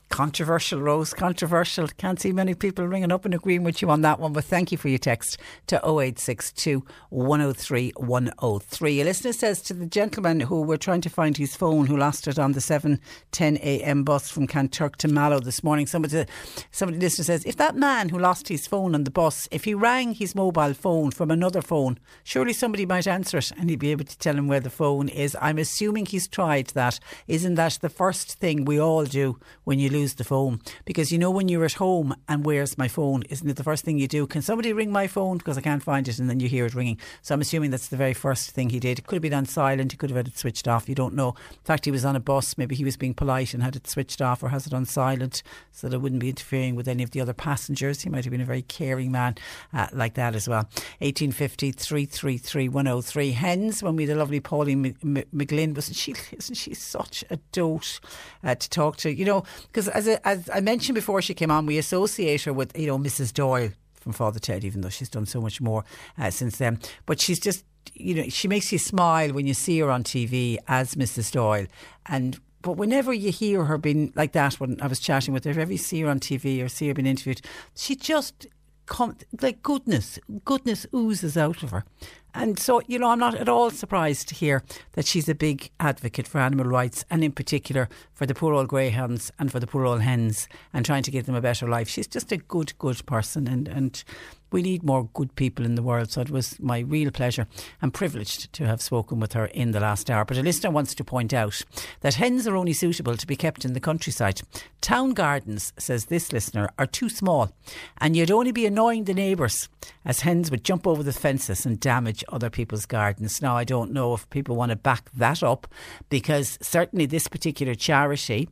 Controversial, 0.09 0.81
Rose, 0.81 1.13
controversial. 1.13 1.87
Can't 1.87 2.19
see 2.19 2.31
many 2.31 2.55
people 2.55 2.85
ringing 2.87 3.11
up 3.11 3.25
and 3.25 3.33
agreeing 3.33 3.63
with 3.63 3.79
you 3.79 3.91
on 3.91 4.01
that 4.01 4.19
one, 4.19 4.33
but 4.33 4.43
thank 4.43 4.71
you 4.71 4.77
for 4.77 4.89
your 4.89 4.97
text 4.97 5.37
to 5.67 5.75
0862 5.77 6.83
103 7.09 7.93
103. 7.95 9.01
A 9.01 9.03
listener 9.03 9.33
says 9.33 9.61
to 9.61 9.73
the 9.73 9.85
gentleman 9.85 10.39
who 10.39 10.61
we're 10.63 10.77
trying 10.77 11.01
to 11.01 11.09
find 11.09 11.37
his 11.37 11.55
phone, 11.55 11.85
who 11.85 11.95
lost 11.95 12.27
it 12.27 12.39
on 12.39 12.53
the 12.53 12.59
7.10am 12.59 14.03
bus 14.03 14.31
from 14.31 14.47
Kanturk 14.47 14.95
to 14.97 15.07
Mallow 15.07 15.39
this 15.39 15.63
morning, 15.63 15.85
somebody, 15.85 16.25
somebody 16.71 16.99
listener 16.99 17.25
says, 17.25 17.45
if 17.45 17.57
that 17.57 17.75
man 17.75 18.09
who 18.09 18.17
lost 18.17 18.47
his 18.47 18.65
phone 18.65 18.95
on 18.95 19.03
the 19.03 19.11
bus, 19.11 19.47
if 19.51 19.63
he 19.63 19.75
rang 19.75 20.15
his 20.15 20.33
mobile 20.33 20.73
phone 20.73 21.11
from 21.11 21.29
another 21.29 21.61
phone, 21.61 21.99
surely 22.23 22.53
somebody 22.53 22.85
might 22.87 23.07
answer 23.07 23.37
it 23.37 23.51
and 23.57 23.69
he'd 23.69 23.79
be 23.79 23.91
able 23.91 24.05
to 24.05 24.17
tell 24.17 24.35
him 24.35 24.47
where 24.47 24.59
the 24.59 24.71
phone 24.71 25.07
is. 25.07 25.37
I'm 25.39 25.59
assuming 25.59 26.07
he's 26.07 26.27
tried 26.27 26.67
that. 26.69 26.99
Isn't 27.27 27.55
that 27.55 27.77
the 27.79 27.89
first 27.89 28.39
thing 28.39 28.65
we 28.65 28.81
all 28.81 29.05
do 29.05 29.39
when 29.65 29.77
you 29.77 29.89
lose 29.89 29.98
the 30.07 30.23
phone? 30.23 30.61
Because 30.85 31.11
you 31.11 31.17
know 31.17 31.29
when 31.31 31.47
you're 31.49 31.65
at 31.65 31.73
home 31.73 32.15
and 32.27 32.45
where's 32.45 32.77
my 32.77 32.87
phone? 32.87 33.23
Isn't 33.29 33.49
it 33.49 33.57
the 33.57 33.63
first 33.63 33.83
thing 33.83 33.97
you 33.99 34.07
do? 34.07 34.25
Can 34.25 34.41
somebody 34.41 34.73
ring 34.73 34.91
my 34.91 35.07
phone 35.07 35.37
because 35.37 35.57
I 35.57 35.61
can't 35.61 35.83
find 35.83 36.07
it? 36.07 36.19
And 36.19 36.29
then 36.29 36.39
you 36.39 36.47
hear 36.47 36.65
it 36.65 36.73
ringing. 36.73 36.97
So 37.21 37.33
I'm 37.33 37.41
assuming 37.41 37.71
that's 37.71 37.89
the 37.89 37.97
very 37.97 38.13
first 38.13 38.51
thing 38.51 38.69
he 38.69 38.79
did. 38.79 38.99
It 38.99 39.07
could 39.07 39.15
have 39.15 39.21
been 39.21 39.33
on 39.33 39.45
silent. 39.45 39.91
He 39.91 39.97
could 39.97 40.09
have 40.09 40.17
had 40.17 40.27
it 40.27 40.37
switched 40.37 40.67
off. 40.67 40.87
You 40.87 40.95
don't 40.95 41.13
know. 41.13 41.29
In 41.51 41.65
fact, 41.65 41.85
he 41.85 41.91
was 41.91 42.05
on 42.05 42.15
a 42.15 42.19
bus. 42.19 42.57
Maybe 42.57 42.75
he 42.75 42.83
was 42.83 42.97
being 42.97 43.13
polite 43.13 43.53
and 43.53 43.61
had 43.61 43.75
it 43.75 43.87
switched 43.87 44.21
off 44.21 44.41
or 44.41 44.49
has 44.49 44.65
it 44.65 44.73
on 44.73 44.85
silent 44.85 45.43
so 45.71 45.87
that 45.87 45.95
it 45.95 45.99
wouldn't 45.99 46.21
be 46.21 46.29
interfering 46.29 46.75
with 46.75 46.87
any 46.87 47.03
of 47.03 47.11
the 47.11 47.21
other 47.21 47.33
passengers. 47.33 48.01
He 48.01 48.09
might 48.09 48.23
have 48.23 48.31
been 48.31 48.41
a 48.41 48.45
very 48.45 48.61
caring 48.61 49.11
man 49.11 49.35
uh, 49.73 49.87
like 49.93 50.13
that 50.15 50.35
as 50.35 50.47
well. 50.47 50.69
1850 50.99 51.71
333 51.71 52.69
103. 52.69 53.31
Hens, 53.31 53.83
when 53.83 53.95
we 53.95 54.03
had 54.03 54.15
the 54.15 54.19
lovely 54.19 54.39
Pauline 54.39 54.85
M- 54.85 55.17
M- 55.17 55.23
McLynn, 55.35 55.75
wasn't 55.75 55.97
she, 55.97 56.13
isn't 56.31 56.55
she 56.55 56.73
such 56.73 57.23
a 57.29 57.37
dote 57.51 57.99
uh, 58.43 58.55
to 58.55 58.69
talk 58.69 58.97
to? 58.97 59.13
You 59.13 59.25
know, 59.25 59.43
because 59.71 59.88
as, 59.89 60.07
as 60.07 60.49
I 60.53 60.59
mentioned 60.61 60.95
before 60.95 61.21
she 61.21 61.33
came 61.33 61.51
on, 61.51 61.65
we 61.65 61.77
associate 61.77 62.43
her 62.43 62.53
with, 62.53 62.77
you 62.77 62.87
know, 62.87 62.97
Mrs. 62.97 63.33
Doyle 63.33 63.71
from 63.95 64.13
Father 64.13 64.39
Ted, 64.39 64.63
even 64.63 64.81
though 64.81 64.89
she's 64.89 65.09
done 65.09 65.25
so 65.25 65.41
much 65.41 65.61
more 65.61 65.83
uh, 66.17 66.29
since 66.31 66.57
then. 66.57 66.79
But 67.05 67.19
she's 67.19 67.39
just, 67.39 67.65
you 67.93 68.15
know, 68.15 68.29
she 68.29 68.47
makes 68.47 68.71
you 68.71 68.77
smile 68.77 69.33
when 69.33 69.45
you 69.45 69.53
see 69.53 69.79
her 69.79 69.89
on 69.89 70.03
TV 70.03 70.57
as 70.67 70.95
Mrs. 70.95 71.31
Doyle. 71.31 71.67
And 72.05 72.39
but 72.61 72.73
whenever 72.73 73.13
you 73.13 73.31
hear 73.31 73.65
her 73.65 73.77
being 73.77 74.11
like 74.15 74.33
that, 74.33 74.55
when 74.55 74.81
I 74.81 74.87
was 74.87 74.99
chatting 74.99 75.33
with 75.33 75.45
her, 75.45 75.59
if 75.59 75.69
you 75.69 75.77
see 75.77 76.01
her 76.01 76.09
on 76.09 76.19
TV 76.19 76.63
or 76.63 76.67
see 76.67 76.89
her 76.89 76.93
being 76.93 77.05
interviewed, 77.05 77.41
she 77.75 77.95
just 77.95 78.47
come 78.85 79.15
like 79.41 79.63
goodness, 79.63 80.19
goodness 80.43 80.85
oozes 80.93 81.37
out 81.37 81.63
of 81.63 81.71
her. 81.71 81.85
And 82.33 82.59
so, 82.59 82.81
you 82.87 82.99
know, 82.99 83.09
I'm 83.09 83.19
not 83.19 83.35
at 83.35 83.49
all 83.49 83.71
surprised 83.71 84.29
to 84.29 84.35
hear 84.35 84.63
that 84.93 85.05
she's 85.05 85.27
a 85.27 85.35
big 85.35 85.71
advocate 85.79 86.27
for 86.27 86.39
animal 86.39 86.65
rights 86.65 87.03
and, 87.09 87.23
in 87.23 87.31
particular, 87.31 87.89
for 88.13 88.25
the 88.25 88.35
poor 88.35 88.53
old 88.53 88.67
greyhounds 88.67 89.31
and 89.39 89.51
for 89.51 89.59
the 89.59 89.67
poor 89.67 89.85
old 89.85 90.01
hens 90.01 90.47
and 90.73 90.85
trying 90.85 91.03
to 91.03 91.11
give 91.11 91.25
them 91.25 91.35
a 91.35 91.41
better 91.41 91.67
life. 91.67 91.89
She's 91.89 92.07
just 92.07 92.31
a 92.31 92.37
good, 92.37 92.77
good 92.77 93.05
person. 93.05 93.47
And, 93.47 93.67
and 93.67 94.03
we 94.51 94.61
need 94.61 94.83
more 94.83 95.09
good 95.13 95.35
people 95.35 95.65
in 95.65 95.75
the 95.75 95.83
world. 95.83 96.11
So 96.11 96.21
it 96.21 96.29
was 96.29 96.59
my 96.59 96.79
real 96.79 97.11
pleasure 97.11 97.47
and 97.81 97.93
privileged 97.93 98.51
to 98.53 98.65
have 98.65 98.81
spoken 98.81 99.19
with 99.19 99.33
her 99.33 99.45
in 99.45 99.71
the 99.71 99.79
last 99.79 100.09
hour. 100.09 100.25
But 100.25 100.37
a 100.37 100.43
listener 100.43 100.71
wants 100.71 100.95
to 100.95 101.03
point 101.03 101.33
out 101.33 101.61
that 102.01 102.15
hens 102.15 102.47
are 102.47 102.55
only 102.55 102.73
suitable 102.73 103.17
to 103.17 103.27
be 103.27 103.35
kept 103.35 103.65
in 103.65 103.73
the 103.73 103.79
countryside. 103.79 104.41
Town 104.81 105.13
gardens, 105.13 105.73
says 105.77 106.05
this 106.05 106.31
listener, 106.31 106.69
are 106.77 106.87
too 106.87 107.09
small 107.09 107.51
and 107.99 108.15
you'd 108.15 108.31
only 108.31 108.51
be 108.51 108.65
annoying 108.65 109.05
the 109.05 109.13
neighbours 109.13 109.69
as 110.05 110.21
hens 110.21 110.49
would 110.51 110.63
jump 110.63 110.87
over 110.87 111.03
the 111.03 111.13
fences 111.13 111.65
and 111.65 111.79
damage 111.79 112.23
other 112.29 112.49
people's 112.49 112.85
gardens. 112.85 113.41
Now, 113.41 113.57
I 113.57 113.63
don't 113.63 113.91
know 113.91 114.13
if 114.13 114.29
people 114.29 114.55
want 114.55 114.71
to 114.71 114.75
back 114.75 115.09
that 115.11 115.43
up 115.43 115.67
because 116.09 116.57
certainly 116.61 117.05
this 117.05 117.27
particular 117.27 117.75
charity, 117.75 118.49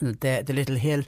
the, 0.00 0.42
the 0.44 0.52
Little 0.52 0.76
Hill 0.76 1.02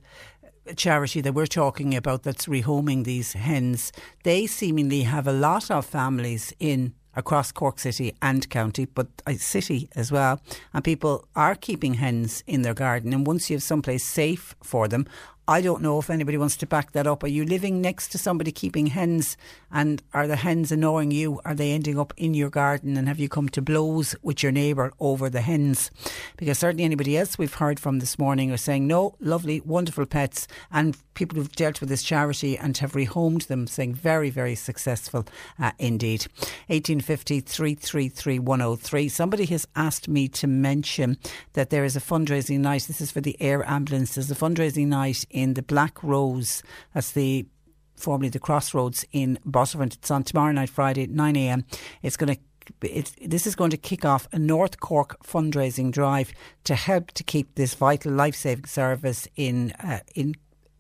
charity 0.77 1.21
that 1.21 1.35
we're 1.35 1.47
talking 1.47 1.95
about 1.95 2.23
that's 2.23 2.47
rehoming 2.47 3.05
these 3.05 3.35
hens, 3.35 3.93
they 4.23 4.47
seemingly 4.47 5.03
have 5.03 5.27
a 5.27 5.33
lot 5.33 5.71
of 5.71 5.85
families 5.85 6.53
in 6.59 6.95
across 7.17 7.53
Cork 7.53 7.79
City 7.79 8.15
and 8.21 8.49
County, 8.51 8.87
but 8.87 9.07
a 9.27 9.35
city 9.35 9.89
as 9.95 10.11
well. 10.11 10.41
And 10.73 10.83
people 10.83 11.29
are 11.37 11.55
keeping 11.55 11.95
hens 11.95 12.43
in 12.47 12.63
their 12.63 12.75
garden. 12.75 13.13
And 13.13 13.27
once 13.27 13.51
you 13.51 13.57
have 13.57 13.63
someplace 13.63 14.05
safe 14.05 14.57
for 14.63 14.89
them, 14.89 15.07
I 15.47 15.61
don't 15.61 15.83
know 15.83 15.99
if 15.99 16.09
anybody 16.09 16.39
wants 16.39 16.57
to 16.57 16.67
back 16.67 16.93
that 16.93 17.07
up. 17.07 17.23
Are 17.23 17.29
you 17.29 17.45
living 17.45 17.83
next 17.83 18.09
to 18.09 18.19
somebody 18.19 18.51
keeping 18.51 18.87
hens 18.87 19.37
and 19.71 20.03
are 20.15 20.27
the 20.27 20.37
hens 20.37 20.73
annoying 20.73 21.11
you? 21.11 21.39
Are 21.45 21.55
they 21.55 21.73
ending 21.73 21.99
up 21.99 22.15
in 22.17 22.33
your 22.33 22.49
garden 22.49 22.97
and 22.97 23.07
have 23.09 23.19
you 23.19 23.29
come 23.29 23.51
to 23.51 23.61
blows 23.61 24.17
with 24.23 24.43
your 24.43 24.53
neighbour 24.53 24.95
over 25.01 25.29
the 25.29 25.43
hens? 25.43 25.91
Because 26.39 26.59
certainly 26.59 26.85
anybody 26.85 27.19
else 27.19 27.37
we've 27.37 27.53
heard 27.53 27.79
from 27.79 27.99
this 27.99 28.19
morning 28.19 28.53
are 28.53 28.57
saying, 28.57 28.87
no, 28.87 29.17
lovely, 29.21 29.61
wonderful 29.61 30.07
pets. 30.07 30.49
And 30.73 30.97
people 31.13 31.37
who've 31.37 31.53
dealt 31.53 31.81
with 31.81 31.91
this 31.91 32.03
charity 32.03 32.57
and 32.57 32.79
have 32.79 32.93
rehomed 32.93 33.47
them 33.47 33.67
saying 33.67 33.95
very, 33.95 34.31
very 34.31 34.55
successful 34.55 35.27
uh, 35.59 35.73
indeed. 35.79 36.27
1850 36.69 37.41
333 37.41 38.39
103. 38.39 39.09
Somebody 39.11 39.45
has 39.47 39.69
asked 39.77 40.09
me 40.09 40.27
to 40.29 40.47
mention 40.47 41.19
that 41.53 41.69
there 41.69 41.85
is 41.85 41.97
a 41.97 42.01
fundraising 42.01 42.61
night. 42.61 42.85
This 42.85 43.03
is 43.03 43.11
for 43.11 43.21
the 43.21 43.37
air 43.41 43.69
ambulances, 43.69 44.31
a 44.31 44.35
fundraising 44.35 44.87
night 44.87 45.27
in 45.35 45.55
the 45.55 45.63
Black 45.63 46.03
Rose. 46.03 46.63
That's 46.95 47.13
the 47.13 47.47
formerly 47.95 48.31
the 48.31 48.39
Crossroads 48.39 49.05
in 49.13 49.39
Botterford. 49.47 49.95
It's 49.95 50.11
on 50.11 50.25
tomorrow 50.25 50.53
night, 50.53 50.71
Friday 50.71 51.03
at 51.05 51.11
9 51.11 51.37
a.m. 51.37 51.65
It's 52.03 52.17
going 52.17 52.35
to 52.35 52.41
this 52.81 53.47
is 53.47 53.55
going 53.55 53.71
to 53.73 53.77
kick 53.77 54.07
off 54.07 54.27
a 54.33 54.39
North 54.39 54.81
Cork 54.81 55.23
fundraising 55.23 55.93
drive 55.93 56.33
to 56.65 56.75
help 56.75 57.11
to 57.13 57.23
keep 57.23 57.57
this 57.57 57.75
vital 57.75 58.11
life 58.11 58.35
saving 58.35 58.65
service 58.65 59.29
in 59.37 59.73
uh, 59.73 60.01
in 60.15 60.35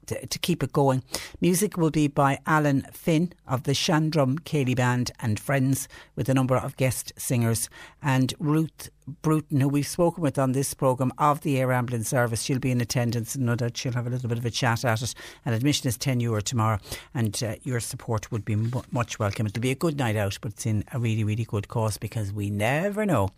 to, 0.06 0.26
to, 0.26 0.38
keep 0.38 0.62
it 0.62 0.72
going. 0.72 1.02
Music 1.40 1.76
will 1.76 1.90
be 1.90 2.08
by 2.08 2.38
Alan 2.46 2.82
Finn 2.92 3.32
of 3.46 3.64
the 3.64 3.72
Shandrum 3.72 4.40
Céilí 4.40 4.76
Band 4.76 5.10
and 5.20 5.38
Friends 5.38 5.88
with 6.16 6.28
a 6.28 6.34
number 6.34 6.56
of 6.56 6.76
guest 6.76 7.12
singers. 7.16 7.68
And 8.02 8.34
Ruth 8.38 8.90
Bruton, 9.22 9.60
who 9.60 9.68
we've 9.68 9.86
spoken 9.86 10.22
with 10.22 10.38
on 10.38 10.52
this 10.52 10.72
programme 10.72 11.12
of 11.18 11.42
the 11.42 11.58
Air 11.58 11.72
Ambulance 11.72 12.08
Service, 12.08 12.42
she'll 12.42 12.58
be 12.58 12.70
in 12.70 12.80
attendance 12.80 13.34
and 13.34 13.44
no 13.44 13.54
doubt 13.54 13.76
she'll 13.76 13.92
have 13.92 14.06
a 14.06 14.10
little 14.10 14.28
bit 14.28 14.38
of 14.38 14.46
a 14.46 14.50
chat 14.50 14.84
at 14.84 15.02
it. 15.02 15.14
And 15.44 15.54
admission 15.54 15.88
is 15.88 15.98
10 15.98 16.20
euro 16.20 16.40
tomorrow 16.40 16.78
and 17.12 17.40
uh, 17.42 17.56
your 17.62 17.80
support 17.80 18.32
would 18.32 18.44
be 18.44 18.56
much 18.90 19.18
welcome. 19.18 19.46
It'll 19.46 19.60
be 19.60 19.70
a 19.70 19.74
good 19.74 19.98
night 19.98 20.16
out, 20.16 20.38
but 20.40 20.52
it's 20.52 20.66
in 20.66 20.84
a 20.92 20.98
really, 20.98 21.24
really 21.24 21.44
good 21.44 21.68
cause 21.68 21.98
because 21.98 22.32
we 22.32 22.50
never 22.50 23.04
know 23.04 23.30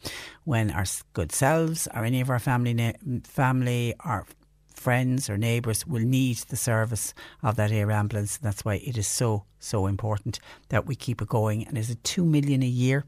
when 0.45 0.71
our 0.71 0.85
good 1.15 1.33
selves 1.33 1.89
or 1.95 2.05
any 2.05 2.21
of 2.21 2.31
our 2.31 2.39
family, 2.39 2.75
na- 2.75 2.93
family, 3.25 3.95
our 4.01 4.25
friends 4.87 5.29
or 5.29 5.37
neighbours 5.37 5.85
will 5.85 6.05
need 6.05 6.37
the 6.37 6.57
service 6.57 7.13
of 7.43 7.57
that 7.57 7.73
air 7.73 7.91
ambulance. 7.91 8.37
and 8.37 8.45
That's 8.47 8.65
why 8.65 8.77
it 8.77 8.97
is 8.97 9.09
so, 9.09 9.43
so 9.59 9.89
important 9.89 10.39
that 10.69 10.87
we 10.87 10.95
keep 10.95 11.21
it 11.21 11.29
going. 11.29 11.67
And 11.67 11.77
is 11.77 11.91
it 11.91 12.05
two 12.05 12.25
million 12.25 12.63
a 12.63 12.67
year? 12.85 13.05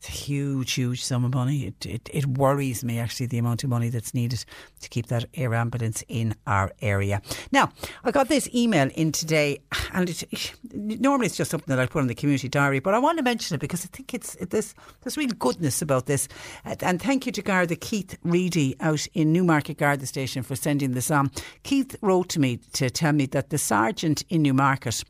It's 0.00 0.08
a 0.08 0.12
huge, 0.12 0.72
huge 0.72 1.04
sum 1.04 1.26
of 1.26 1.34
money. 1.34 1.66
It, 1.66 1.84
it, 1.84 2.10
it 2.10 2.24
worries 2.24 2.82
me 2.82 2.98
actually 2.98 3.26
the 3.26 3.36
amount 3.36 3.64
of 3.64 3.68
money 3.68 3.90
that's 3.90 4.14
needed 4.14 4.42
to 4.80 4.88
keep 4.88 5.08
that 5.08 5.26
air 5.34 5.54
ambulance 5.54 6.02
in 6.08 6.34
our 6.46 6.72
area. 6.80 7.20
Now, 7.52 7.70
I 8.02 8.10
got 8.10 8.28
this 8.28 8.48
email 8.54 8.88
in 8.94 9.12
today, 9.12 9.60
and 9.92 10.08
it, 10.08 10.54
normally 10.72 11.26
it's 11.26 11.36
just 11.36 11.50
something 11.50 11.68
that 11.68 11.78
I 11.78 11.84
put 11.84 12.00
in 12.00 12.06
the 12.06 12.14
community 12.14 12.48
diary, 12.48 12.78
but 12.78 12.94
I 12.94 12.98
want 12.98 13.18
to 13.18 13.22
mention 13.22 13.56
it 13.56 13.60
because 13.60 13.84
I 13.84 13.88
think 13.94 14.14
it's 14.14 14.36
it, 14.36 14.48
there's 14.48 14.74
there's 15.02 15.18
real 15.18 15.32
goodness 15.38 15.82
about 15.82 16.06
this. 16.06 16.28
And 16.64 17.02
thank 17.02 17.26
you 17.26 17.32
to 17.32 17.42
Garda 17.42 17.76
Keith 17.76 18.16
Reedy 18.24 18.76
out 18.80 19.06
in 19.12 19.34
Newmarket 19.34 19.76
Garda 19.76 20.06
Station 20.06 20.42
for 20.42 20.56
sending 20.56 20.92
this 20.92 21.10
on. 21.10 21.30
Keith 21.62 21.94
wrote 22.00 22.30
to 22.30 22.40
me 22.40 22.58
to 22.72 22.88
tell 22.88 23.12
me 23.12 23.26
that 23.26 23.50
the 23.50 23.58
sergeant 23.58 24.24
in 24.30 24.40
Newmarket 24.40 25.04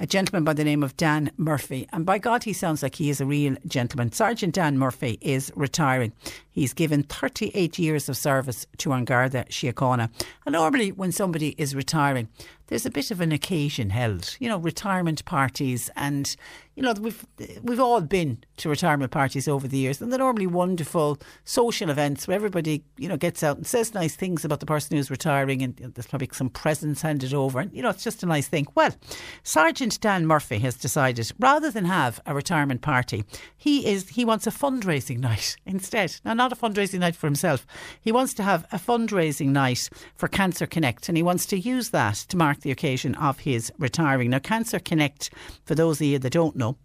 a 0.00 0.06
gentleman 0.06 0.44
by 0.44 0.54
the 0.54 0.64
name 0.64 0.82
of 0.82 0.96
Dan 0.96 1.30
Murphy. 1.36 1.86
And 1.92 2.06
by 2.06 2.16
God, 2.18 2.44
he 2.44 2.54
sounds 2.54 2.82
like 2.82 2.94
he 2.94 3.10
is 3.10 3.20
a 3.20 3.26
real 3.26 3.54
gentleman. 3.66 4.10
Sergeant 4.12 4.29
Dan 4.34 4.78
Murphy 4.78 5.18
is 5.20 5.52
retiring. 5.56 6.12
He's 6.50 6.72
given 6.72 7.04
38 7.04 7.78
years 7.78 8.08
of 8.08 8.16
service 8.16 8.66
to 8.78 8.92
An 8.92 9.04
Garda 9.04 9.44
Síochána. 9.48 10.10
And 10.44 10.52
normally, 10.54 10.92
when 10.92 11.12
somebody 11.12 11.54
is 11.58 11.74
retiring, 11.74 12.28
there's 12.70 12.86
a 12.86 12.90
bit 12.90 13.10
of 13.10 13.20
an 13.20 13.32
occasion 13.32 13.90
held, 13.90 14.36
you 14.38 14.48
know, 14.48 14.56
retirement 14.56 15.24
parties, 15.24 15.90
and 15.96 16.36
you 16.76 16.84
know 16.84 16.94
we've 17.00 17.26
we've 17.62 17.80
all 17.80 18.00
been 18.00 18.38
to 18.58 18.68
retirement 18.68 19.10
parties 19.10 19.48
over 19.48 19.66
the 19.66 19.76
years, 19.76 20.00
and 20.00 20.10
they're 20.10 20.20
normally 20.20 20.46
wonderful 20.46 21.18
social 21.44 21.90
events 21.90 22.28
where 22.28 22.36
everybody 22.36 22.84
you 22.96 23.08
know 23.08 23.16
gets 23.16 23.42
out 23.42 23.56
and 23.56 23.66
says 23.66 23.92
nice 23.92 24.14
things 24.14 24.44
about 24.44 24.60
the 24.60 24.66
person 24.66 24.96
who's 24.96 25.10
retiring, 25.10 25.62
and 25.62 25.76
there's 25.76 26.06
probably 26.06 26.28
some 26.32 26.48
presents 26.48 27.02
handed 27.02 27.34
over, 27.34 27.58
and 27.58 27.72
you 27.74 27.82
know 27.82 27.90
it's 27.90 28.04
just 28.04 28.22
a 28.22 28.26
nice 28.26 28.46
thing. 28.46 28.68
Well, 28.76 28.94
Sergeant 29.42 30.00
Dan 30.00 30.24
Murphy 30.24 30.60
has 30.60 30.76
decided 30.76 31.32
rather 31.40 31.72
than 31.72 31.86
have 31.86 32.20
a 32.24 32.34
retirement 32.34 32.82
party, 32.82 33.24
he 33.56 33.84
is 33.84 34.10
he 34.10 34.24
wants 34.24 34.46
a 34.46 34.52
fundraising 34.52 35.18
night 35.30 35.56
instead. 35.66 36.14
Now, 36.24 36.34
not 36.40 36.52
a 36.52 36.56
fundraising 36.56 37.00
night 37.00 37.14
for 37.14 37.26
himself. 37.26 37.66
He 38.00 38.10
wants 38.10 38.32
to 38.32 38.42
have 38.42 38.64
a 38.72 38.78
fundraising 38.78 39.48
night 39.48 39.90
for 40.16 40.26
Cancer 40.26 40.66
Connect, 40.66 41.06
and 41.06 41.16
he 41.18 41.22
wants 41.22 41.44
to 41.46 41.58
use 41.58 41.90
that 41.90 42.14
to 42.30 42.36
mark 42.38 42.60
the 42.60 42.70
occasion 42.70 43.14
of 43.16 43.40
his 43.40 43.70
retiring. 43.78 44.30
Now, 44.30 44.38
Cancer 44.38 44.78
Connect, 44.78 45.28
for 45.66 45.74
those 45.74 46.00
of 46.00 46.06
you 46.06 46.18
that 46.18 46.32
don't 46.32 46.56
know, 46.56 46.78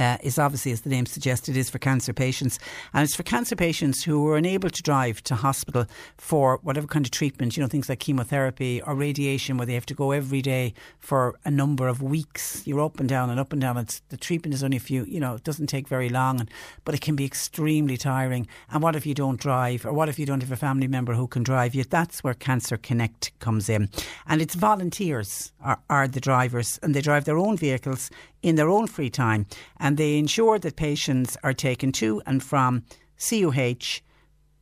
uh, 0.00 0.16
is 0.22 0.38
obviously, 0.38 0.72
as 0.72 0.80
the 0.80 0.90
name 0.90 1.06
suggests, 1.06 1.48
is 1.48 1.68
for 1.68 1.78
cancer 1.78 2.12
patients. 2.12 2.58
And 2.94 3.04
it's 3.04 3.14
for 3.14 3.22
cancer 3.22 3.54
patients 3.54 4.02
who 4.02 4.26
are 4.28 4.36
unable 4.36 4.70
to 4.70 4.82
drive 4.82 5.22
to 5.24 5.34
hospital 5.34 5.86
for 6.16 6.58
whatever 6.62 6.86
kind 6.86 7.04
of 7.04 7.10
treatment, 7.10 7.56
you 7.56 7.62
know, 7.62 7.68
things 7.68 7.88
like 7.88 8.00
chemotherapy 8.00 8.80
or 8.82 8.94
radiation, 8.94 9.58
where 9.58 9.66
they 9.66 9.74
have 9.74 9.86
to 9.86 9.94
go 9.94 10.12
every 10.12 10.40
day 10.40 10.72
for 10.98 11.38
a 11.44 11.50
number 11.50 11.86
of 11.86 12.00
weeks. 12.00 12.66
You're 12.66 12.80
up 12.80 12.98
and 12.98 13.08
down 13.08 13.28
and 13.28 13.38
up 13.38 13.52
and 13.52 13.60
down. 13.60 13.76
It's, 13.76 14.00
the 14.08 14.16
treatment 14.16 14.54
is 14.54 14.64
only 14.64 14.78
a 14.78 14.80
few, 14.80 15.04
you 15.04 15.20
know, 15.20 15.34
it 15.34 15.44
doesn't 15.44 15.66
take 15.66 15.86
very 15.86 16.08
long, 16.08 16.40
and, 16.40 16.50
but 16.84 16.94
it 16.94 17.02
can 17.02 17.14
be 17.14 17.26
extremely 17.26 17.98
tiring. 17.98 18.46
And 18.70 18.82
what 18.82 18.96
if 18.96 19.04
you 19.04 19.14
don't 19.14 19.38
drive? 19.38 19.84
Or 19.84 19.92
what 19.92 20.08
if 20.08 20.18
you 20.18 20.24
don't 20.24 20.40
have 20.40 20.52
a 20.52 20.56
family 20.56 20.88
member 20.88 21.14
who 21.14 21.26
can 21.26 21.42
drive 21.42 21.74
you? 21.74 21.84
That's 21.84 22.24
where 22.24 22.34
Cancer 22.34 22.78
Connect 22.78 23.38
comes 23.38 23.68
in. 23.68 23.90
And 24.26 24.40
it's 24.40 24.54
volunteers 24.54 25.52
are, 25.60 25.80
are 25.90 26.08
the 26.08 26.20
drivers, 26.20 26.78
and 26.82 26.94
they 26.94 27.02
drive 27.02 27.26
their 27.26 27.38
own 27.38 27.58
vehicles 27.58 28.10
in 28.42 28.56
their 28.56 28.68
own 28.68 28.86
free 28.86 29.10
time 29.10 29.46
and 29.78 29.96
they 29.96 30.18
ensure 30.18 30.58
that 30.58 30.76
patients 30.76 31.36
are 31.42 31.52
taken 31.52 31.92
to 31.92 32.22
and 32.26 32.42
from 32.42 32.84
CUH, 33.18 34.00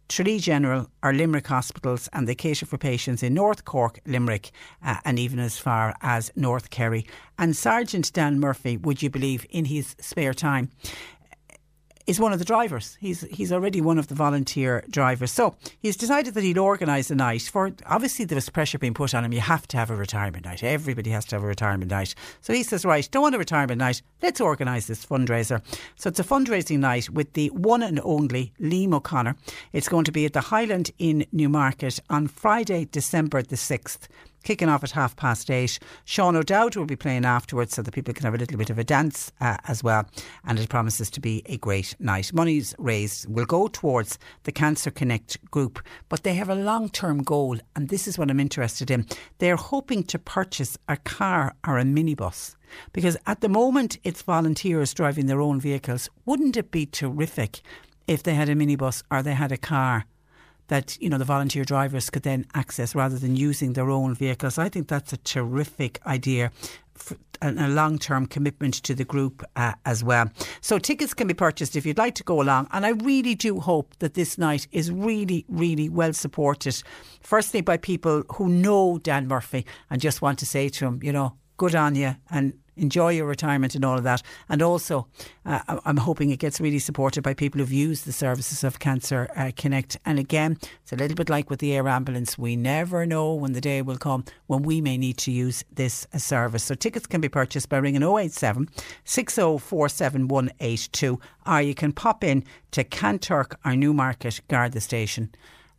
Tralee 0.08 0.38
General 0.38 0.90
or 1.02 1.12
Limerick 1.12 1.46
hospitals 1.46 2.08
and 2.12 2.26
they 2.26 2.34
cater 2.34 2.64
for 2.64 2.78
patients 2.78 3.22
in 3.22 3.34
North 3.34 3.64
Cork, 3.64 4.00
Limerick 4.06 4.50
uh, 4.82 4.96
and 5.04 5.18
even 5.18 5.38
as 5.38 5.58
far 5.58 5.94
as 6.00 6.32
North 6.34 6.70
Kerry. 6.70 7.06
And 7.38 7.54
Sergeant 7.54 8.12
Dan 8.12 8.40
Murphy, 8.40 8.78
would 8.78 9.02
you 9.02 9.10
believe, 9.10 9.46
in 9.50 9.66
his 9.66 9.94
spare 10.00 10.34
time, 10.34 10.70
is 12.08 12.18
one 12.18 12.32
of 12.32 12.38
the 12.38 12.44
drivers. 12.44 12.96
He's 12.98 13.20
he's 13.30 13.52
already 13.52 13.82
one 13.82 13.98
of 13.98 14.08
the 14.08 14.14
volunteer 14.14 14.82
drivers. 14.88 15.30
So 15.30 15.54
he's 15.78 15.94
decided 15.94 16.32
that 16.34 16.42
he'd 16.42 16.56
organise 16.56 17.10
a 17.10 17.14
night 17.14 17.42
for 17.42 17.70
obviously 17.84 18.24
there 18.24 18.36
was 18.36 18.48
pressure 18.48 18.78
being 18.78 18.94
put 18.94 19.14
on 19.14 19.24
him. 19.24 19.32
You 19.32 19.40
have 19.40 19.68
to 19.68 19.76
have 19.76 19.90
a 19.90 19.94
retirement 19.94 20.46
night. 20.46 20.64
Everybody 20.64 21.10
has 21.10 21.26
to 21.26 21.36
have 21.36 21.44
a 21.44 21.46
retirement 21.46 21.90
night. 21.90 22.14
So 22.40 22.54
he 22.54 22.62
says, 22.62 22.86
Right, 22.86 23.06
don't 23.10 23.22
want 23.22 23.34
a 23.34 23.38
retirement 23.38 23.78
night, 23.78 24.00
let's 24.22 24.40
organise 24.40 24.86
this 24.86 25.04
fundraiser. 25.04 25.62
So 25.96 26.08
it's 26.08 26.18
a 26.18 26.24
fundraising 26.24 26.78
night 26.78 27.10
with 27.10 27.34
the 27.34 27.50
one 27.50 27.82
and 27.82 28.00
only 28.02 28.54
Liam 28.58 28.94
O'Connor. 28.94 29.36
It's 29.74 29.88
going 29.88 30.04
to 30.04 30.12
be 30.12 30.24
at 30.24 30.32
the 30.32 30.40
Highland 30.40 30.90
in 30.98 31.26
Newmarket 31.30 32.00
on 32.08 32.26
Friday, 32.26 32.86
December 32.86 33.42
the 33.42 33.58
sixth 33.58 34.08
kicking 34.44 34.68
off 34.68 34.84
at 34.84 34.90
half 34.90 35.16
past 35.16 35.50
eight. 35.50 35.78
Sean 36.04 36.36
O'Dowd 36.36 36.76
will 36.76 36.84
be 36.84 36.96
playing 36.96 37.24
afterwards 37.24 37.74
so 37.74 37.82
that 37.82 37.94
people 37.94 38.14
can 38.14 38.24
have 38.24 38.34
a 38.34 38.38
little 38.38 38.58
bit 38.58 38.70
of 38.70 38.78
a 38.78 38.84
dance 38.84 39.32
uh, 39.40 39.56
as 39.66 39.82
well. 39.82 40.06
And 40.44 40.58
it 40.58 40.68
promises 40.68 41.10
to 41.10 41.20
be 41.20 41.42
a 41.46 41.56
great 41.58 41.94
night. 41.98 42.32
Monies 42.32 42.74
raised 42.78 43.28
will 43.28 43.46
go 43.46 43.68
towards 43.68 44.18
the 44.44 44.52
Cancer 44.52 44.90
Connect 44.90 45.38
group, 45.50 45.80
but 46.08 46.22
they 46.22 46.34
have 46.34 46.48
a 46.48 46.54
long 46.54 46.88
term 46.88 47.22
goal, 47.22 47.58
and 47.76 47.88
this 47.88 48.08
is 48.08 48.18
what 48.18 48.30
I'm 48.30 48.40
interested 48.40 48.90
in. 48.90 49.06
They're 49.38 49.56
hoping 49.56 50.02
to 50.04 50.18
purchase 50.18 50.78
a 50.88 50.96
car 50.96 51.54
or 51.66 51.78
a 51.78 51.84
minibus. 51.84 52.54
Because 52.92 53.16
at 53.26 53.40
the 53.40 53.48
moment, 53.48 53.98
it's 54.04 54.22
volunteers 54.22 54.92
driving 54.92 55.26
their 55.26 55.40
own 55.40 55.60
vehicles. 55.60 56.10
Wouldn't 56.26 56.56
it 56.56 56.70
be 56.70 56.86
terrific 56.86 57.60
if 58.06 58.22
they 58.22 58.34
had 58.34 58.48
a 58.48 58.54
minibus 58.54 59.02
or 59.10 59.22
they 59.22 59.34
had 59.34 59.52
a 59.52 59.56
car 59.56 60.04
that 60.68 60.96
you 61.00 61.10
know 61.10 61.18
the 61.18 61.24
volunteer 61.24 61.64
drivers 61.64 62.10
could 62.10 62.22
then 62.22 62.46
access 62.54 62.94
rather 62.94 63.18
than 63.18 63.36
using 63.36 63.72
their 63.72 63.90
own 63.90 64.14
vehicles. 64.14 64.58
I 64.58 64.68
think 64.68 64.88
that's 64.88 65.12
a 65.12 65.18
terrific 65.18 66.00
idea. 66.06 66.50
And 67.40 67.60
a 67.60 67.68
long 67.68 68.00
term 68.00 68.26
commitment 68.26 68.74
to 68.82 68.92
the 68.96 69.04
group 69.04 69.44
uh, 69.54 69.74
as 69.86 70.02
well. 70.02 70.28
So, 70.60 70.80
tickets 70.80 71.14
can 71.14 71.28
be 71.28 71.34
purchased 71.34 71.76
if 71.76 71.86
you'd 71.86 71.96
like 71.96 72.16
to 72.16 72.24
go 72.24 72.42
along. 72.42 72.66
And 72.72 72.84
I 72.84 72.90
really 72.90 73.36
do 73.36 73.60
hope 73.60 73.94
that 74.00 74.14
this 74.14 74.38
night 74.38 74.66
is 74.72 74.90
really, 74.90 75.44
really 75.48 75.88
well 75.88 76.12
supported. 76.12 76.82
Firstly, 77.20 77.60
by 77.60 77.76
people 77.76 78.24
who 78.34 78.48
know 78.48 78.98
Dan 78.98 79.28
Murphy 79.28 79.64
and 79.88 80.00
just 80.00 80.20
want 80.20 80.40
to 80.40 80.46
say 80.46 80.68
to 80.68 80.86
him, 80.86 80.98
you 81.00 81.12
know, 81.12 81.34
good 81.58 81.76
on 81.76 81.94
you 81.94 82.16
and 82.30 82.54
enjoy 82.78 83.12
your 83.12 83.26
retirement 83.26 83.74
and 83.74 83.84
all 83.84 83.98
of 83.98 84.04
that. 84.04 84.22
And 84.48 84.62
also, 84.62 85.06
uh, 85.44 85.80
I'm 85.84 85.98
hoping 85.98 86.30
it 86.30 86.38
gets 86.38 86.60
really 86.60 86.78
supported 86.78 87.22
by 87.22 87.34
people 87.34 87.58
who've 87.58 87.72
used 87.72 88.06
the 88.06 88.12
services 88.12 88.64
of 88.64 88.78
Cancer 88.78 89.28
uh, 89.36 89.50
Connect. 89.56 89.98
And 90.04 90.18
again, 90.18 90.56
it's 90.82 90.92
a 90.92 90.96
little 90.96 91.14
bit 91.14 91.28
like 91.28 91.50
with 91.50 91.60
the 91.60 91.74
air 91.74 91.86
ambulance. 91.88 92.38
We 92.38 92.56
never 92.56 93.04
know 93.06 93.34
when 93.34 93.52
the 93.52 93.60
day 93.60 93.82
will 93.82 93.98
come 93.98 94.24
when 94.46 94.62
we 94.62 94.80
may 94.80 94.96
need 94.96 95.18
to 95.18 95.30
use 95.30 95.62
this 95.74 96.06
uh, 96.14 96.18
service. 96.18 96.64
So 96.64 96.74
tickets 96.74 97.06
can 97.06 97.20
be 97.20 97.28
purchased 97.28 97.68
by 97.68 97.76
ringing 97.78 98.02
087 98.02 98.68
6047182 99.04 101.20
or 101.46 101.62
you 101.62 101.74
can 101.74 101.92
pop 101.92 102.22
in 102.22 102.44
to 102.72 102.84
Kanturk, 102.84 103.54
our 103.64 103.74
Newmarket 103.74 104.42
Garda 104.48 104.80
station 104.80 105.30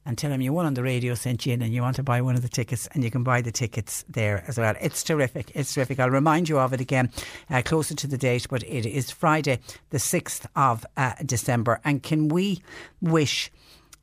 and 0.05 0.17
tell 0.17 0.29
them 0.29 0.41
you 0.41 0.53
won 0.53 0.65
on 0.65 0.73
the 0.73 0.83
radio 0.83 1.13
sent 1.15 1.45
you 1.45 1.53
in 1.53 1.61
and 1.61 1.73
you 1.73 1.81
want 1.81 1.95
to 1.97 2.03
buy 2.03 2.21
one 2.21 2.35
of 2.35 2.41
the 2.41 2.49
tickets 2.49 2.87
and 2.93 3.03
you 3.03 3.11
can 3.11 3.23
buy 3.23 3.41
the 3.41 3.51
tickets 3.51 4.05
there 4.09 4.43
as 4.47 4.57
well. 4.57 4.75
It's 4.81 5.03
terrific. 5.03 5.51
It's 5.53 5.73
terrific. 5.73 5.99
I'll 5.99 6.09
remind 6.09 6.49
you 6.49 6.59
of 6.59 6.73
it 6.73 6.81
again 6.81 7.11
uh, 7.49 7.61
closer 7.63 7.95
to 7.95 8.07
the 8.07 8.17
date, 8.17 8.47
but 8.49 8.63
it 8.63 8.85
is 8.85 9.11
Friday, 9.11 9.59
the 9.89 9.97
6th 9.97 10.45
of 10.55 10.85
uh, 10.97 11.13
December. 11.25 11.79
And 11.83 12.01
can 12.01 12.29
we 12.29 12.61
wish 13.01 13.51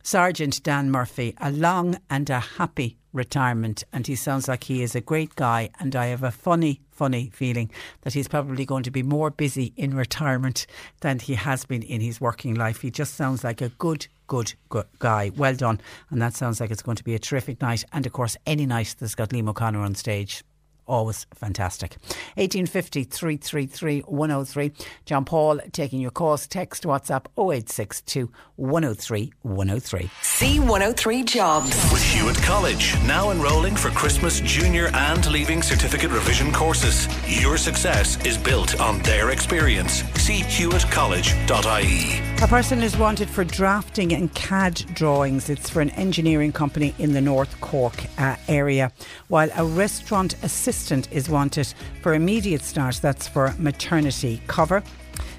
Sergeant 0.06 0.62
Dan 0.62 0.92
Murphy 0.92 1.34
a 1.40 1.50
long 1.50 1.98
and 2.08 2.30
a 2.30 2.38
happy 2.38 2.96
retirement. 3.16 3.82
And 3.92 4.06
he 4.06 4.14
sounds 4.14 4.46
like 4.46 4.62
he 4.62 4.82
is 4.82 4.94
a 4.94 5.00
great 5.00 5.34
guy. 5.34 5.70
And 5.80 5.96
I 5.96 6.06
have 6.06 6.22
a 6.22 6.30
funny, 6.30 6.80
funny 6.90 7.30
feeling 7.30 7.72
that 8.02 8.12
he's 8.12 8.28
probably 8.28 8.64
going 8.64 8.84
to 8.84 8.92
be 8.92 9.02
more 9.02 9.30
busy 9.30 9.72
in 9.76 9.96
retirement 9.96 10.66
than 11.00 11.18
he 11.18 11.34
has 11.34 11.64
been 11.64 11.82
in 11.82 12.00
his 12.00 12.20
working 12.20 12.54
life. 12.54 12.82
He 12.82 12.90
just 12.92 13.14
sounds 13.14 13.42
like 13.42 13.60
a 13.60 13.70
good, 13.70 14.06
good, 14.26 14.54
guy. 14.98 15.30
Well 15.36 15.54
done. 15.54 15.80
And 16.10 16.20
that 16.22 16.34
sounds 16.34 16.60
like 16.60 16.70
it's 16.70 16.82
going 16.82 16.96
to 16.96 17.04
be 17.04 17.14
a 17.14 17.18
terrific 17.18 17.60
night. 17.60 17.84
And 17.92 18.06
of 18.06 18.12
course, 18.12 18.36
any 18.46 18.66
night 18.66 18.94
that's 18.98 19.14
got 19.14 19.30
Liam 19.30 19.48
O'Connor 19.48 19.80
on 19.80 19.94
stage 19.94 20.44
always 20.86 21.26
fantastic. 21.34 21.96
1850 22.36 23.04
333 23.04 24.00
103. 24.00 24.72
John 25.04 25.24
Paul 25.24 25.60
taking 25.72 26.00
your 26.00 26.10
calls. 26.10 26.46
Text 26.46 26.84
WhatsApp 26.84 27.26
0862 27.36 28.30
103 28.56 29.32
103. 29.42 30.10
C103 30.22 31.24
Jobs. 31.24 31.70
With 31.92 32.02
Hewitt 32.02 32.36
College, 32.42 32.94
now 33.06 33.30
enrolling 33.30 33.76
for 33.76 33.90
Christmas 33.90 34.40
junior 34.40 34.88
and 34.94 35.30
leaving 35.30 35.62
certificate 35.62 36.10
revision 36.10 36.52
courses. 36.52 37.08
Your 37.42 37.56
success 37.56 38.24
is 38.24 38.38
built 38.38 38.80
on 38.80 39.00
their 39.00 39.30
experience. 39.30 40.02
See 40.14 40.40
hewittcollege.ie. 40.40 42.22
A 42.42 42.46
person 42.46 42.82
is 42.82 42.98
wanted 42.98 43.30
for 43.30 43.44
drafting 43.44 44.12
and 44.12 44.32
CAD 44.34 44.84
drawings. 44.92 45.48
It's 45.48 45.70
for 45.70 45.80
an 45.80 45.90
engineering 45.90 46.52
company 46.52 46.94
in 46.98 47.14
the 47.14 47.20
North 47.20 47.58
Cork 47.62 47.94
uh, 48.18 48.36
area, 48.46 48.92
while 49.28 49.48
a 49.56 49.64
restaurant 49.64 50.34
assistant 50.42 50.75
is 51.10 51.28
wanted 51.28 51.72
for 52.02 52.14
immediate 52.14 52.62
start. 52.62 53.00
That's 53.02 53.26
for 53.26 53.54
maternity 53.58 54.40
cover. 54.46 54.82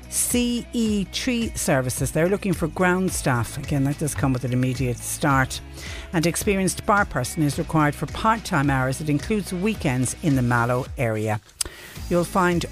CE 0.09 1.05
Tree 1.11 1.51
Services. 1.55 2.11
They're 2.11 2.29
looking 2.29 2.53
for 2.53 2.67
ground 2.69 3.11
staff. 3.11 3.57
Again, 3.57 3.83
that 3.83 3.99
does 3.99 4.15
come 4.15 4.33
with 4.33 4.45
an 4.45 4.53
immediate 4.53 4.97
start. 4.97 5.59
And 6.13 6.25
experienced 6.25 6.85
bar 6.85 7.05
person 7.05 7.43
is 7.43 7.59
required 7.59 7.93
for 7.93 8.05
part 8.07 8.43
time 8.45 8.69
hours. 8.69 9.01
It 9.01 9.09
includes 9.09 9.53
weekends 9.53 10.15
in 10.23 10.35
the 10.35 10.41
Mallow 10.41 10.85
area. 10.97 11.41
You'll 12.09 12.23
find 12.23 12.65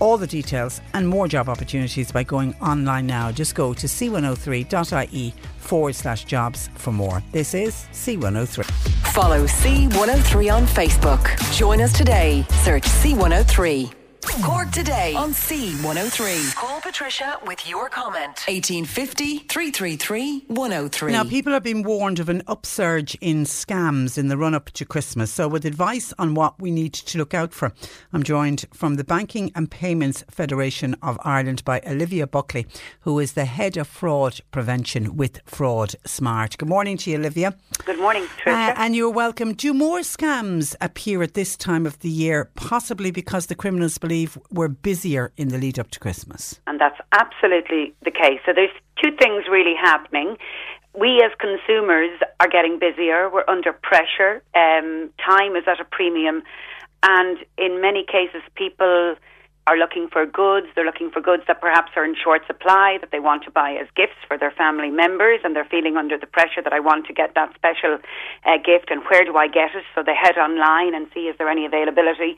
all 0.00 0.18
the 0.18 0.26
details 0.26 0.80
and 0.94 1.08
more 1.08 1.28
job 1.28 1.48
opportunities 1.48 2.12
by 2.12 2.22
going 2.22 2.54
online 2.60 3.06
now. 3.06 3.30
Just 3.32 3.54
go 3.54 3.74
to 3.74 3.86
c103.ie 3.86 5.34
forward 5.58 5.94
slash 5.94 6.24
jobs 6.24 6.70
for 6.74 6.92
more. 6.92 7.22
This 7.32 7.54
is 7.54 7.74
C103. 7.92 8.64
Follow 9.12 9.44
C103 9.44 10.54
on 10.54 10.66
Facebook. 10.66 11.56
Join 11.56 11.80
us 11.80 11.92
today. 11.92 12.46
Search 12.64 12.84
C103. 12.84 13.97
Cork 14.22 14.70
today 14.70 15.14
on 15.14 15.30
C103. 15.30 16.54
Call 16.54 16.80
Patricia 16.80 17.38
with 17.46 17.68
your 17.68 17.88
comment. 17.88 18.44
1850 18.46 19.38
333 19.40 20.44
103. 20.48 21.12
Now, 21.12 21.24
people 21.24 21.52
have 21.52 21.62
been 21.62 21.82
warned 21.82 22.18
of 22.18 22.28
an 22.28 22.42
upsurge 22.46 23.16
in 23.20 23.44
scams 23.44 24.16
in 24.18 24.28
the 24.28 24.36
run 24.36 24.54
up 24.54 24.70
to 24.72 24.84
Christmas. 24.84 25.30
So, 25.32 25.48
with 25.48 25.64
advice 25.64 26.12
on 26.18 26.34
what 26.34 26.60
we 26.60 26.70
need 26.70 26.92
to 26.94 27.18
look 27.18 27.34
out 27.34 27.52
for, 27.52 27.72
I'm 28.12 28.22
joined 28.22 28.64
from 28.72 28.94
the 28.94 29.04
Banking 29.04 29.50
and 29.54 29.70
Payments 29.70 30.24
Federation 30.30 30.94
of 31.02 31.18
Ireland 31.24 31.64
by 31.64 31.80
Olivia 31.86 32.26
Buckley, 32.26 32.66
who 33.00 33.18
is 33.18 33.32
the 33.32 33.44
head 33.44 33.76
of 33.76 33.86
fraud 33.88 34.40
prevention 34.50 35.16
with 35.16 35.40
Fraud 35.46 35.94
Smart. 36.04 36.58
Good 36.58 36.68
morning 36.68 36.96
to 36.98 37.10
you, 37.10 37.16
Olivia. 37.18 37.56
Good 37.84 37.98
morning, 37.98 38.24
Tricia. 38.42 38.70
Uh, 38.70 38.74
and 38.76 38.94
you're 38.94 39.10
welcome. 39.10 39.54
Do 39.54 39.72
more 39.74 40.00
scams 40.00 40.74
appear 40.80 41.22
at 41.22 41.34
this 41.34 41.56
time 41.56 41.86
of 41.86 41.98
the 42.00 42.08
year, 42.08 42.50
possibly 42.54 43.10
because 43.10 43.46
the 43.46 43.54
criminals 43.54 43.94
believe 44.08 44.38
we're 44.50 44.68
busier 44.68 45.32
in 45.36 45.48
the 45.48 45.58
lead 45.58 45.78
up 45.78 45.90
to 45.90 45.98
Christmas? 46.00 46.60
And 46.66 46.80
that's 46.80 46.98
absolutely 47.12 47.94
the 48.04 48.10
case. 48.10 48.40
So 48.46 48.52
there's 48.54 48.76
two 49.02 49.12
things 49.20 49.44
really 49.50 49.74
happening. 49.76 50.36
We 50.98 51.22
as 51.24 51.32
consumers 51.38 52.18
are 52.40 52.48
getting 52.48 52.78
busier. 52.78 53.28
We're 53.30 53.48
under 53.48 53.72
pressure. 53.72 54.42
Um, 54.54 55.10
time 55.24 55.54
is 55.56 55.64
at 55.66 55.78
a 55.80 55.84
premium. 55.84 56.42
And 57.02 57.38
in 57.58 57.80
many 57.80 58.04
cases, 58.04 58.42
people 58.54 59.14
are 59.68 59.76
looking 59.76 60.08
for 60.08 60.24
goods. 60.24 60.66
They're 60.74 60.86
looking 60.86 61.10
for 61.10 61.20
goods 61.20 61.42
that 61.46 61.60
perhaps 61.60 61.92
are 61.94 62.04
in 62.04 62.16
short 62.16 62.46
supply 62.46 62.96
that 63.02 63.10
they 63.12 63.20
want 63.20 63.44
to 63.44 63.50
buy 63.50 63.72
as 63.72 63.86
gifts 63.94 64.16
for 64.26 64.38
their 64.38 64.50
family 64.50 64.90
members, 64.90 65.40
and 65.44 65.54
they're 65.54 65.68
feeling 65.70 65.98
under 65.98 66.16
the 66.16 66.26
pressure 66.26 66.62
that 66.64 66.72
I 66.72 66.80
want 66.80 67.06
to 67.08 67.12
get 67.12 67.34
that 67.34 67.54
special 67.54 67.98
uh, 68.46 68.56
gift, 68.64 68.90
and 68.90 69.02
where 69.10 69.24
do 69.24 69.36
I 69.36 69.46
get 69.46 69.74
it? 69.74 69.84
So 69.94 70.02
they 70.02 70.14
head 70.14 70.38
online 70.38 70.94
and 70.94 71.06
see 71.12 71.28
is 71.28 71.36
there 71.36 71.50
any 71.50 71.66
availability. 71.66 72.36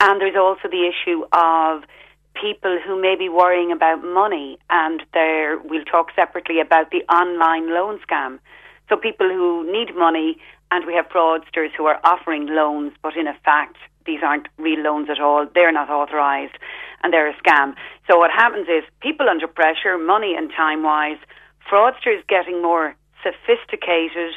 And 0.00 0.20
there's 0.20 0.36
also 0.36 0.66
the 0.66 0.90
issue 0.90 1.22
of 1.32 1.84
people 2.34 2.80
who 2.84 3.00
may 3.00 3.14
be 3.14 3.28
worrying 3.28 3.70
about 3.70 4.02
money, 4.02 4.58
and 4.68 5.02
there 5.14 5.58
we'll 5.58 5.84
talk 5.84 6.08
separately 6.16 6.58
about 6.58 6.90
the 6.90 7.02
online 7.12 7.72
loan 7.72 8.00
scam. 8.00 8.40
So 8.88 8.96
people 8.96 9.28
who 9.28 9.70
need 9.70 9.94
money, 9.94 10.38
and 10.72 10.84
we 10.84 10.94
have 10.94 11.06
fraudsters 11.08 11.70
who 11.76 11.86
are 11.86 12.00
offering 12.02 12.46
loans, 12.48 12.92
but 13.04 13.16
in 13.16 13.28
effect 13.28 13.76
these 14.06 14.20
aren't 14.22 14.48
real 14.58 14.80
loans 14.80 15.08
at 15.10 15.20
all. 15.20 15.46
They're 15.54 15.72
not 15.72 15.90
authorised 15.90 16.54
and 17.02 17.12
they're 17.12 17.30
a 17.30 17.34
scam. 17.34 17.74
So 18.08 18.18
what 18.18 18.30
happens 18.30 18.68
is 18.68 18.84
people 19.00 19.28
under 19.28 19.46
pressure, 19.46 19.98
money 19.98 20.34
and 20.36 20.50
time 20.56 20.82
wise, 20.82 21.18
fraudsters 21.70 22.26
getting 22.28 22.62
more 22.62 22.94
sophisticated 23.22 24.34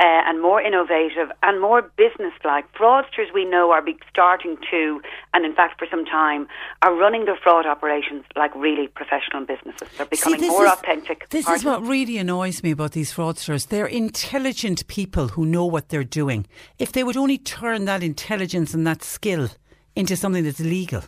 uh, 0.00 0.22
and 0.26 0.40
more 0.40 0.60
innovative 0.62 1.30
and 1.42 1.60
more 1.60 1.82
business-like. 1.82 2.72
Fraudsters 2.72 3.32
we 3.34 3.44
know 3.44 3.70
are 3.70 3.84
starting 4.08 4.56
to, 4.70 5.02
and 5.34 5.44
in 5.44 5.54
fact 5.54 5.78
for 5.78 5.86
some 5.90 6.06
time, 6.06 6.48
are 6.80 6.94
running 6.94 7.26
their 7.26 7.36
fraud 7.36 7.66
operations 7.66 8.24
like 8.34 8.54
really 8.54 8.88
professional 8.88 9.44
businesses. 9.44 9.88
They're 9.98 10.06
becoming 10.06 10.40
See, 10.40 10.48
more 10.48 10.64
is, 10.64 10.72
authentic. 10.72 11.28
This 11.28 11.46
is 11.48 11.64
what 11.64 11.82
really 11.82 12.16
annoys 12.16 12.62
me 12.62 12.70
about 12.70 12.92
these 12.92 13.12
fraudsters. 13.12 13.68
They're 13.68 13.86
intelligent 13.86 14.86
people 14.86 15.28
who 15.28 15.44
know 15.44 15.66
what 15.66 15.90
they're 15.90 16.02
doing. 16.02 16.46
If 16.78 16.92
they 16.92 17.04
would 17.04 17.18
only 17.18 17.36
turn 17.36 17.84
that 17.84 18.02
intelligence 18.02 18.72
and 18.72 18.86
that 18.86 19.02
skill 19.02 19.50
into 19.94 20.16
something 20.16 20.44
that's 20.44 20.60
legal. 20.60 21.02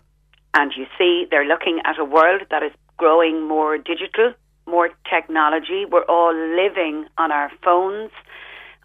And 0.52 0.72
you 0.76 0.86
see, 0.98 1.26
they're 1.30 1.46
looking 1.46 1.80
at 1.86 1.98
a 1.98 2.04
world 2.04 2.42
that 2.50 2.62
is 2.62 2.72
growing 2.98 3.48
more 3.48 3.78
digital, 3.78 4.34
more 4.66 4.90
technology. 5.08 5.86
We're 5.90 6.04
all 6.04 6.34
living 6.34 7.06
on 7.16 7.32
our 7.32 7.50
phones 7.64 8.10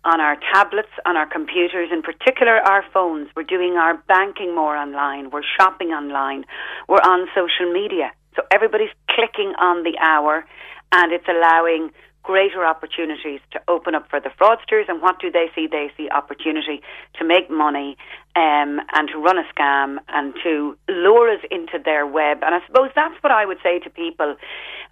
on 0.04 0.22
our 0.22 0.38
tablets, 0.54 0.90
on 1.06 1.18
our 1.18 1.26
computers, 1.26 1.90
in 1.92 2.02
particular 2.02 2.58
our 2.58 2.84
phones. 2.94 3.30
We're 3.36 3.44
doing 3.44 3.74
our 3.74 3.98
banking 4.08 4.56
more 4.56 4.76
online. 4.76 5.30
We're 5.32 5.48
shopping 5.58 5.90
online. 5.90 6.46
We're 6.88 7.04
on 7.04 7.28
social 7.36 7.72
media. 7.72 8.12
So 8.36 8.44
everybody's 8.52 8.94
clicking 9.10 9.54
on 9.60 9.84
the 9.84 9.98
hour 10.00 10.46
and 10.92 11.12
it's 11.12 11.28
allowing 11.28 11.92
greater 12.28 12.66
opportunities 12.66 13.40
to 13.52 13.62
open 13.70 13.96
up 13.96 14.10
for 14.10 14.20
the 14.20 14.30
fraudsters. 14.30 14.90
And 14.90 15.02
what 15.02 15.18
do 15.20 15.32
they 15.32 15.48
see? 15.56 15.66
They 15.66 15.90
see 15.96 16.10
opportunity 16.10 16.82
to 17.18 17.26
make 17.26 17.50
money 17.50 17.98
um, 18.36 18.82
and 18.94 19.08
to 19.14 19.18
run 19.18 19.38
a 19.38 19.46
scam 19.56 19.98
and 20.10 20.34
to 20.44 20.78
lure 20.90 21.34
us 21.34 21.40
into 21.50 21.80
their 21.84 22.06
web. 22.06 22.40
And 22.44 22.54
I 22.54 22.60
suppose 22.68 22.92
that's 22.94 23.16
what 23.24 23.32
I 23.32 23.46
would 23.46 23.60
say 23.64 23.80
to 23.80 23.90
people. 23.90 24.36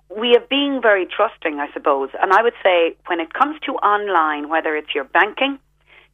We 0.10 0.32
have 0.38 0.48
been 0.50 0.80
very 0.82 1.06
trusting, 1.06 1.60
I 1.60 1.72
suppose. 1.74 2.10
And 2.22 2.32
I 2.32 2.42
would 2.42 2.54
say 2.64 2.96
when 3.08 3.20
it 3.20 3.34
comes 3.34 3.60
to 3.66 3.74
online, 3.74 4.50
whether 4.50 4.76
it's 4.76 4.94
your 4.94 5.04
banking, 5.04 5.60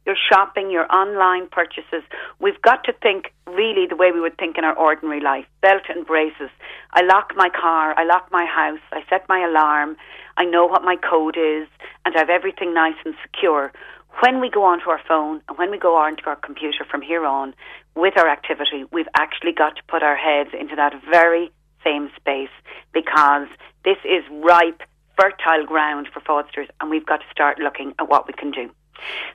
your 0.04 0.16
shopping, 0.28 0.70
your 0.70 0.92
online 0.92 1.48
purchases, 1.48 2.02
we've 2.40 2.60
got 2.62 2.84
to 2.84 2.92
think 2.92 3.32
really 3.46 3.86
the 3.86 3.96
way 3.96 4.10
we 4.10 4.20
would 4.20 4.36
think 4.38 4.58
in 4.58 4.64
our 4.64 4.76
ordinary 4.76 5.20
life. 5.20 5.44
Belt 5.60 5.82
and 5.88 6.06
braces. 6.06 6.50
I 6.92 7.02
lock 7.02 7.32
my 7.36 7.48
car, 7.48 7.94
I 7.96 8.04
lock 8.04 8.28
my 8.32 8.44
house, 8.44 8.80
I 8.90 9.02
set 9.08 9.28
my 9.28 9.44
alarm, 9.44 9.96
I 10.36 10.44
know 10.44 10.66
what 10.66 10.82
my 10.82 10.96
code 10.96 11.36
is, 11.36 11.68
and 12.04 12.14
I 12.16 12.18
have 12.18 12.30
everything 12.30 12.74
nice 12.74 12.96
and 13.04 13.14
secure. 13.22 13.72
When 14.20 14.40
we 14.40 14.50
go 14.50 14.64
onto 14.64 14.90
our 14.90 15.00
phone 15.06 15.40
and 15.48 15.56
when 15.56 15.70
we 15.70 15.78
go 15.78 15.96
onto 15.96 16.24
our 16.26 16.36
computer 16.36 16.84
from 16.90 17.00
here 17.02 17.24
on 17.24 17.54
with 17.94 18.18
our 18.18 18.28
activity, 18.28 18.84
we've 18.90 19.08
actually 19.16 19.52
got 19.52 19.76
to 19.76 19.82
put 19.88 20.02
our 20.02 20.16
heads 20.16 20.50
into 20.58 20.76
that 20.76 20.92
very 21.10 21.50
same 21.84 22.10
space 22.16 22.50
because 22.92 23.48
this 23.84 23.98
is 24.04 24.24
ripe, 24.30 24.82
fertile 25.18 25.66
ground 25.66 26.08
for 26.12 26.20
fraudsters, 26.20 26.68
and 26.80 26.90
we've 26.90 27.06
got 27.06 27.18
to 27.18 27.26
start 27.30 27.58
looking 27.58 27.94
at 27.98 28.08
what 28.08 28.26
we 28.26 28.32
can 28.32 28.50
do. 28.50 28.70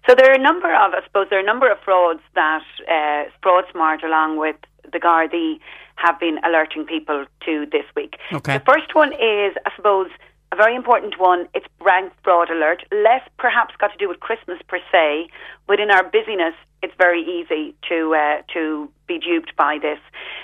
So 0.07 0.15
there 0.15 0.31
are 0.31 0.35
a 0.35 0.41
number 0.41 0.73
of, 0.73 0.93
I 0.93 1.03
suppose, 1.03 1.27
there 1.29 1.39
are 1.39 1.43
a 1.43 1.45
number 1.45 1.71
of 1.71 1.79
frauds 1.83 2.21
that 2.35 2.63
uh, 2.87 3.25
FraudSmart, 3.43 4.03
along 4.03 4.37
with 4.37 4.55
the 4.91 4.99
Gardaí, 4.99 5.59
have 5.95 6.19
been 6.19 6.39
alerting 6.45 6.85
people 6.85 7.25
to 7.45 7.65
this 7.71 7.83
week. 7.95 8.17
Okay. 8.31 8.57
The 8.57 8.63
first 8.63 8.93
one 8.93 9.11
is, 9.13 9.55
I 9.65 9.71
suppose, 9.75 10.09
a 10.51 10.55
very 10.55 10.75
important 10.75 11.19
one. 11.19 11.47
It's 11.53 11.65
bank 11.83 12.13
fraud 12.23 12.49
alert. 12.49 12.83
Less 12.91 13.21
perhaps 13.37 13.75
got 13.77 13.91
to 13.91 13.97
do 13.97 14.07
with 14.07 14.19
Christmas 14.19 14.59
per 14.67 14.79
se, 14.91 15.29
but 15.67 15.79
in 15.79 15.91
our 15.91 16.03
busyness, 16.03 16.53
it's 16.81 16.93
very 16.97 17.21
easy 17.21 17.75
to 17.89 18.15
uh, 18.15 18.41
to 18.53 18.89
be 19.07 19.19
duped 19.19 19.55
by 19.57 19.79
this. 19.81 19.99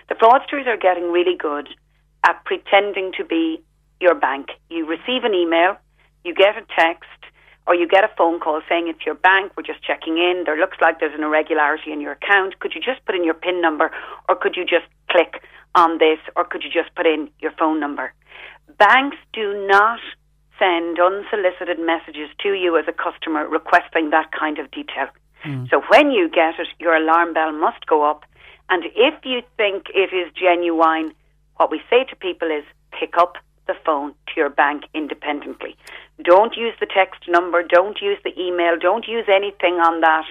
The 0.09 0.15
fraudsters 0.15 0.67
are 0.67 0.77
getting 0.77 1.11
really 1.11 1.37
good 1.37 1.69
at 2.23 2.43
pretending 2.45 3.11
to 3.17 3.23
be 3.23 3.61
your 3.99 4.15
bank. 4.15 4.49
You 4.69 4.85
receive 4.85 5.23
an 5.23 5.33
email, 5.33 5.77
you 6.23 6.33
get 6.33 6.57
a 6.57 6.65
text, 6.77 7.09
or 7.65 7.75
you 7.75 7.87
get 7.87 8.03
a 8.03 8.09
phone 8.17 8.39
call 8.39 8.61
saying 8.67 8.87
it's 8.87 9.05
your 9.05 9.15
bank, 9.15 9.53
we're 9.55 9.63
just 9.63 9.83
checking 9.83 10.17
in, 10.17 10.43
there 10.45 10.57
looks 10.57 10.77
like 10.81 10.99
there's 10.99 11.15
an 11.15 11.23
irregularity 11.23 11.91
in 11.91 12.01
your 12.01 12.11
account, 12.13 12.59
could 12.59 12.73
you 12.75 12.81
just 12.81 13.03
put 13.05 13.15
in 13.15 13.23
your 13.23 13.33
PIN 13.33 13.61
number, 13.61 13.91
or 14.27 14.35
could 14.35 14.55
you 14.55 14.65
just 14.65 14.85
click 15.09 15.43
on 15.75 15.97
this, 15.97 16.19
or 16.35 16.43
could 16.43 16.63
you 16.63 16.69
just 16.69 16.93
put 16.95 17.05
in 17.05 17.29
your 17.39 17.51
phone 17.57 17.79
number? 17.79 18.13
Banks 18.77 19.17
do 19.31 19.65
not 19.67 19.99
send 20.59 20.99
unsolicited 20.99 21.79
messages 21.79 22.29
to 22.39 22.53
you 22.53 22.77
as 22.77 22.85
a 22.87 22.93
customer 22.93 23.47
requesting 23.47 24.09
that 24.11 24.31
kind 24.31 24.59
of 24.59 24.69
detail. 24.71 25.07
Mm. 25.45 25.69
So 25.69 25.81
when 25.89 26.11
you 26.11 26.29
get 26.29 26.59
it, 26.59 26.67
your 26.79 26.95
alarm 26.95 27.33
bell 27.33 27.51
must 27.51 27.85
go 27.85 28.09
up. 28.09 28.23
And 28.69 28.83
if 28.95 29.13
you 29.25 29.41
think 29.57 29.87
it 29.93 30.13
is 30.13 30.31
genuine, 30.35 31.13
what 31.57 31.71
we 31.71 31.81
say 31.89 32.03
to 32.05 32.15
people 32.15 32.49
is 32.49 32.63
pick 32.97 33.17
up 33.17 33.35
the 33.67 33.75
phone 33.85 34.13
to 34.27 34.33
your 34.35 34.49
bank 34.49 34.83
independently. 34.93 35.75
Don't 36.23 36.55
use 36.55 36.73
the 36.79 36.85
text 36.85 37.21
number, 37.27 37.63
don't 37.63 38.01
use 38.01 38.17
the 38.23 38.37
email, 38.39 38.77
don't 38.77 39.07
use 39.07 39.25
anything 39.27 39.75
on 39.75 40.01
that 40.01 40.25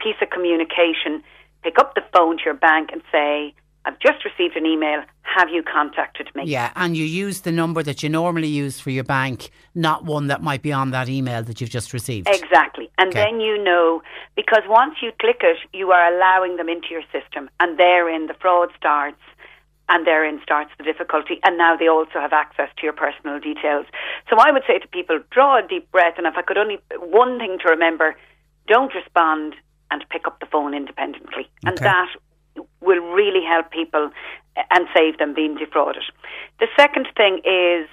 piece 0.00 0.16
of 0.22 0.30
communication. 0.30 1.22
Pick 1.62 1.78
up 1.78 1.94
the 1.94 2.02
phone 2.12 2.38
to 2.38 2.44
your 2.44 2.54
bank 2.54 2.90
and 2.92 3.02
say, 3.12 3.54
I've 3.84 3.98
just 4.00 4.24
received 4.24 4.56
an 4.56 4.66
email. 4.66 5.02
Have 5.22 5.48
you 5.50 5.62
contacted 5.62 6.28
me? 6.34 6.44
Yeah, 6.46 6.72
and 6.76 6.96
you 6.96 7.04
use 7.04 7.42
the 7.42 7.52
number 7.52 7.82
that 7.82 8.02
you 8.02 8.08
normally 8.08 8.48
use 8.48 8.80
for 8.80 8.90
your 8.90 9.04
bank, 9.04 9.50
not 9.74 10.04
one 10.04 10.26
that 10.26 10.42
might 10.42 10.62
be 10.62 10.72
on 10.72 10.90
that 10.90 11.08
email 11.08 11.42
that 11.42 11.60
you've 11.60 11.70
just 11.70 11.92
received. 11.92 12.28
Exactly. 12.28 12.90
And 12.98 13.10
okay. 13.10 13.24
then 13.24 13.40
you 13.40 13.62
know, 13.62 14.02
because 14.36 14.62
once 14.68 14.96
you 15.02 15.12
click 15.20 15.40
it, 15.42 15.58
you 15.72 15.90
are 15.92 16.12
allowing 16.12 16.56
them 16.56 16.68
into 16.68 16.88
your 16.90 17.02
system, 17.12 17.48
and 17.60 17.78
therein 17.78 18.26
the 18.26 18.34
fraud 18.34 18.70
starts 18.76 19.20
and 19.88 20.06
therein 20.06 20.40
starts 20.42 20.70
the 20.78 20.84
difficulty. 20.84 21.40
And 21.44 21.56
now 21.56 21.76
they 21.76 21.88
also 21.88 22.20
have 22.20 22.32
access 22.32 22.68
to 22.76 22.82
your 22.84 22.92
personal 22.92 23.40
details. 23.40 23.86
So 24.28 24.36
I 24.38 24.52
would 24.52 24.62
say 24.66 24.78
to 24.78 24.88
people, 24.88 25.20
draw 25.30 25.58
a 25.58 25.66
deep 25.66 25.90
breath. 25.90 26.14
And 26.18 26.26
if 26.26 26.34
I 26.36 26.42
could 26.42 26.58
only, 26.58 26.78
one 26.98 27.38
thing 27.38 27.58
to 27.62 27.70
remember, 27.70 28.16
don't 28.66 28.94
respond 28.94 29.54
and 29.90 30.04
pick 30.10 30.26
up 30.26 30.40
the 30.40 30.46
phone 30.46 30.74
independently. 30.74 31.48
Okay. 31.66 31.68
And 31.68 31.78
that 31.78 32.08
will 32.80 33.00
really 33.12 33.44
help 33.44 33.70
people 33.70 34.10
eh, 34.56 34.62
and 34.70 34.86
save 34.94 35.18
them 35.18 35.34
being 35.34 35.56
defrauded. 35.56 36.02
The 36.60 36.66
second 36.76 37.08
thing 37.16 37.40
is 37.44 37.88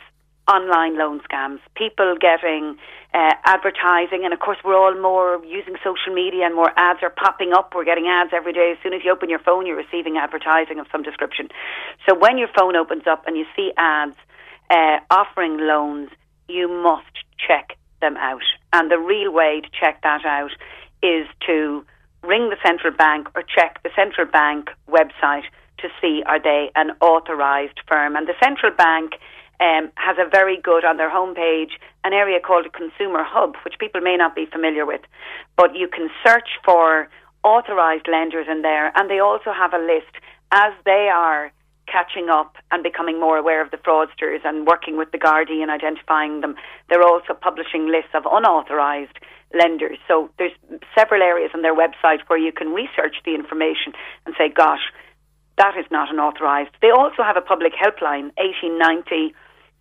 online 0.48 0.98
loan 0.98 1.22
scams, 1.22 1.60
people 1.76 2.16
getting 2.20 2.78
uh, 3.14 3.34
advertising, 3.46 4.22
and 4.24 4.34
of 4.34 4.40
course, 4.40 4.58
we're 4.64 4.78
all 4.78 4.94
more 5.00 5.44
using 5.46 5.76
social 5.84 6.14
media 6.14 6.46
and 6.46 6.56
more 6.56 6.72
ads 6.78 7.00
are 7.02 7.10
popping 7.10 7.54
up. 7.54 7.74
We're 7.76 7.86
getting 7.86 8.08
ads 8.08 8.32
every 8.34 8.54
day. 8.54 8.74
As 8.76 8.78
soon 8.84 8.94
as 8.94 9.02
you 9.04 9.12
open 9.12 9.30
your 9.30 9.40
phone, 9.40 9.66
you're 9.66 9.78
receiving 9.78 10.18
advertising 10.18 10.80
of 10.80 10.88
some 10.92 11.02
description. 11.02 11.50
So 12.08 12.16
when 12.16 12.38
your 12.38 12.50
phone 12.58 12.76
opens 12.76 13.04
up 13.08 13.26
and 13.26 13.36
you 13.38 13.46
see 13.56 13.72
ads 13.78 14.16
uh, 14.70 15.00
offering 15.10 15.58
loans, 15.58 16.10
you 16.48 16.68
must 16.68 17.16
check 17.38 17.78
them 18.02 18.18
out. 18.18 18.44
And 18.74 18.92
the 18.92 19.00
real 19.00 19.32
way 19.32 19.62
to 19.62 19.70
check 19.80 20.02
that 20.04 20.26
out 20.26 20.52
is 21.02 21.28
to 21.48 21.86
ring 22.24 22.50
the 22.50 22.58
central 22.66 22.94
bank 22.94 23.28
or 23.36 23.44
check 23.44 23.82
the 23.84 23.90
central 23.96 24.28
bank 24.28 24.70
website 24.90 25.44
to 25.78 25.90
see 26.02 26.24
are 26.26 26.42
they 26.42 26.72
an 26.76 26.92
authorised 27.02 27.80
firm. 27.88 28.16
And 28.16 28.28
the 28.28 28.34
central 28.42 28.72
bank 28.72 29.14
um, 29.60 29.92
has 29.96 30.18
a 30.20 30.30
very 30.30 30.60
good 30.62 30.84
on 30.86 30.98
their 30.98 31.10
homepage 31.10 31.72
an 32.06 32.14
area 32.14 32.40
called 32.40 32.72
consumer 32.72 33.24
hub, 33.26 33.56
which 33.66 33.76
people 33.80 34.00
may 34.00 34.16
not 34.16 34.36
be 34.36 34.46
familiar 34.46 34.86
with, 34.86 35.02
but 35.58 35.76
you 35.76 35.88
can 35.88 36.10
search 36.24 36.50
for 36.64 37.10
authorised 37.44 38.08
lenders 38.08 38.46
in 38.50 38.62
there, 38.62 38.92
and 38.96 39.10
they 39.10 39.20
also 39.20 39.52
have 39.52 39.74
a 39.74 39.80
list 39.80 40.14
as 40.52 40.72
they 40.86 41.10
are 41.12 41.52
catching 41.88 42.30
up 42.30 42.58
and 42.72 42.84
becoming 42.84 43.20
more 43.20 43.38
aware 43.38 43.62
of 43.62 43.72
the 43.72 43.78
fraudsters 43.78 44.40
and 44.44 44.68
working 44.68 44.98
with 44.98 45.12
the 45.12 45.18
Gardaí 45.18 45.62
and 45.62 45.72
identifying 45.72 46.42
them. 46.42 46.56
They're 46.90 47.04
also 47.04 47.34
publishing 47.34 47.88
lists 47.88 48.14
of 48.14 48.24
unauthorised 48.32 49.18
lenders. 49.54 49.98
So 50.08 50.30
there's 50.38 50.54
several 50.98 51.22
areas 51.22 51.52
on 51.54 51.62
their 51.62 51.76
website 51.76 52.22
where 52.28 52.40
you 52.40 52.52
can 52.52 52.74
research 52.74 53.18
the 53.26 53.36
information 53.36 53.94
and 54.26 54.36
say, 54.38 54.50
gosh, 54.50 54.92
that 55.58 55.78
is 55.78 55.86
not 55.90 56.10
unauthorised. 56.12 56.72
They 56.82 56.90
also 56.90 57.24
have 57.24 57.38
a 57.38 57.42
public 57.42 57.74
helpline, 57.74 58.34
1890 58.38 59.34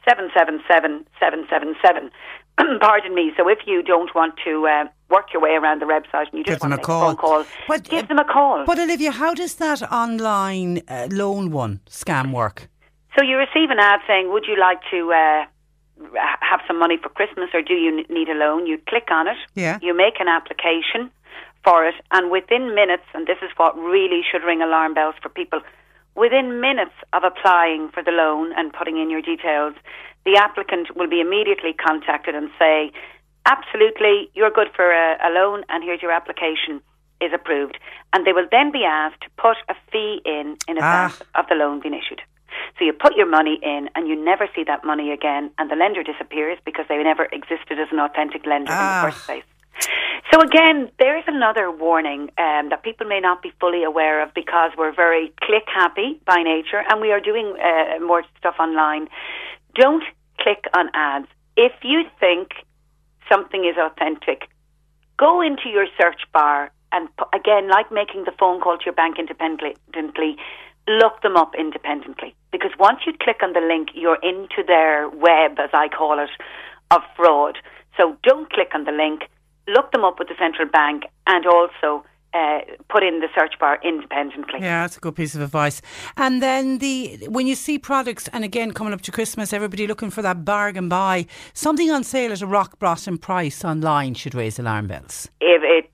777 0.05 1.07
777. 1.19 2.11
Pardon 2.81 3.15
me. 3.15 3.33
So 3.37 3.49
if 3.49 3.61
you 3.67 3.83
don't 3.83 4.15
want 4.15 4.35
to 4.45 4.67
uh, 4.67 4.85
work 5.11 5.33
your 5.33 5.43
way 5.43 5.51
around 5.51 5.81
the 5.83 5.87
website 5.87 6.29
and 6.31 6.39
you 6.39 6.45
just 6.45 6.61
give 6.61 6.71
want 6.71 6.73
to 6.73 6.77
make 6.77 6.85
a 6.85 6.87
phone 6.87 7.17
call, 7.17 7.45
but, 7.67 7.89
give 7.89 8.05
uh, 8.05 8.07
them 8.07 8.19
a 8.19 8.25
call. 8.25 8.65
But 8.65 8.79
Olivia, 8.79 9.11
how 9.11 9.35
does 9.35 9.55
that 9.57 9.83
online 9.91 10.83
uh, 10.89 11.09
loan 11.11 11.51
one 11.51 11.81
scam 11.89 12.33
work? 12.33 12.69
So 13.17 13.25
you 13.25 13.37
receive 13.37 13.71
an 13.71 13.79
ad 13.79 14.01
saying, 14.07 14.33
"Would 14.33 14.45
you 14.47 14.59
like 14.59 14.81
to 14.91 15.13
uh, 15.13 15.45
have 16.41 16.61
some 16.67 16.79
money 16.79 16.97
for 17.03 17.09
Christmas, 17.09 17.49
or 17.55 17.63
do 17.63 17.75
you 17.75 18.05
need 18.09 18.29
a 18.29 18.35
loan?" 18.35 18.67
You 18.67 18.79
click 18.89 19.09
on 19.11 19.29
it. 19.29 19.37
Yeah. 19.55 19.79
You 19.83 19.97
make 19.97 20.21
an 20.21 20.29
application 20.29 21.11
for 21.63 21.87
it, 21.87 21.95
and 22.11 22.31
within 22.31 22.75
minutes, 22.75 23.05
and 23.15 23.27
this 23.27 23.39
is 23.43 23.51
what 23.57 23.77
really 23.79 24.23
should 24.31 24.43
ring 24.45 24.63
alarm 24.63 24.95
bells 24.95 25.15
for 25.23 25.29
people 25.29 25.61
Within 26.17 26.61
minutes 26.61 26.95
of 27.13 27.25
applying 27.25 27.91
for 27.91 28.03
the 28.03 28.13
loan 28.13 28.53
and 28.57 28.73
putting 28.73 28.99
in 28.99 29.11
your 29.11 29.23
details, 29.23 29.75
the 30.25 30.37
applicant 30.37 30.97
will 30.97 31.09
be 31.09 31.21
immediately 31.21 31.73
contacted 31.73 32.35
and 32.35 32.51
say, 32.59 32.93
absolutely, 33.47 34.31
you're 34.35 34.51
good 34.51 34.69
for 34.75 34.93
a, 34.93 35.19
a 35.27 35.31
loan 35.31 35.65
and 35.69 35.83
here's 35.83 36.03
your 36.03 36.13
application 36.13 36.81
is 37.21 37.33
approved. 37.33 37.79
And 38.13 38.27
they 38.27 38.33
will 38.33 38.47
then 38.51 38.71
be 38.71 38.85
asked 38.85 39.23
to 39.23 39.29
put 39.37 39.57
a 39.69 39.75
fee 39.91 40.21
in 40.25 40.57
in 40.69 40.77
advance 40.77 41.23
ah. 41.35 41.41
of 41.41 41.47
the 41.49 41.55
loan 41.55 41.81
being 41.81 41.95
issued. 41.95 42.23
So 42.79 42.85
you 42.85 42.93
put 42.93 43.17
your 43.17 43.29
money 43.29 43.59
in 43.63 43.89
and 43.95 44.09
you 44.09 44.17
never 44.17 44.49
see 44.55 44.65
that 44.65 44.85
money 44.85 45.11
again 45.11 45.51
and 45.59 45.71
the 45.71 45.77
lender 45.77 46.03
disappears 46.03 46.59
because 46.65 46.87
they 46.89 47.03
never 47.03 47.25
existed 47.27 47.79
as 47.79 47.89
an 47.91 47.99
authentic 47.99 48.47
lender 48.47 48.71
ah. 48.71 48.79
in 48.79 48.87
the 48.87 49.09
ah. 49.09 49.11
first 49.11 49.27
place. 49.27 49.45
So 50.33 50.41
again, 50.41 50.91
there's 50.99 51.25
another 51.27 51.71
warning 51.71 52.31
um, 52.39 52.71
that 52.71 52.83
people 52.83 53.07
may 53.07 53.21
not 53.21 53.43
be 53.43 53.53
fully 53.61 53.85
aware 53.85 54.23
of 54.23 54.35
because 54.35 54.73
we're 54.77 54.95
very 54.95 55.33
click 55.43 55.65
happy 55.73 56.21
by 56.27 56.43
nature, 56.43 56.83
and 56.89 57.01
we 57.01 57.13
are 57.13 57.21
doing 57.21 57.57
uh, 57.63 58.05
more 58.05 58.25
stuff 58.39 58.57
online. 58.59 59.09
Don't 59.75 60.03
click 60.41 60.65
on 60.75 60.91
ads 60.95 61.27
if 61.57 61.73
you 61.83 62.05
think 62.19 62.53
something 63.31 63.65
is 63.65 63.77
authentic. 63.79 64.49
Go 65.17 65.41
into 65.41 65.69
your 65.69 65.87
search 66.01 66.23
bar 66.33 66.73
and 66.95 67.09
again, 67.35 67.69
like 67.69 67.91
making 67.91 68.25
the 68.25 68.33
phone 68.39 68.61
call 68.61 68.79
to 68.79 68.85
your 68.85 68.95
bank 68.95 69.19
independently, 69.19 70.37
look 70.87 71.23
them 71.23 71.37
up 71.37 71.53
independently 71.59 72.35
because 72.53 72.71
once 72.79 73.01
you 73.05 73.13
click 73.21 73.43
on 73.43 73.53
the 73.53 73.61
link, 73.61 73.89
you're 73.95 74.21
into 74.23 74.63
their 74.65 75.09
web, 75.09 75.59
as 75.59 75.71
I 75.73 75.89
call 75.89 76.21
it, 76.21 76.31
of 76.93 77.03
fraud. 77.17 77.59
So 77.97 78.17
don't 78.23 78.51
click 78.51 78.71
on 78.75 78.85
the 78.85 78.93
link 78.93 79.29
look 79.67 79.93
them 79.93 80.05
up 80.05 80.19
with 80.19 80.29
the 80.29 80.35
central 80.39 80.69
bank 80.69 81.05
and 81.27 81.47
also 81.47 82.05
uh, 82.35 82.61
put 82.89 83.05
in 83.05 83.21
the 83.21 83.29
search 83.35 83.55
bar 83.61 83.79
independently. 83.85 84.59
Yeah, 84.61 84.83
that's 84.83 84.97
a 84.97 85.01
good 85.01 85.15
piece 85.15 85.35
of 85.35 85.41
advice. 85.41 85.81
And 86.17 86.43
then 86.43 86.79
the 86.79 87.27
when 87.29 87.47
you 87.47 87.55
see 87.55 87.79
products, 87.79 88.29
and 88.33 88.45
again 88.45 88.73
coming 88.73 88.93
up 88.93 89.03
to 89.03 89.13
Christmas, 89.13 89.53
everybody 89.53 89.87
looking 89.87 90.11
for 90.11 90.23
that 90.23 90.45
bargain 90.45 90.89
buy, 90.89 91.27
something 91.53 91.91
on 91.91 92.03
sale 92.03 92.33
at 92.33 92.43
a 92.43 92.47
rock 92.47 92.79
bottom 92.79 93.19
price 93.19 93.65
online 93.65 94.15
should 94.15 94.35
raise 94.35 94.59
alarm 94.59 94.89
bells. 94.89 95.29
If 95.41 95.63
it 95.63 95.91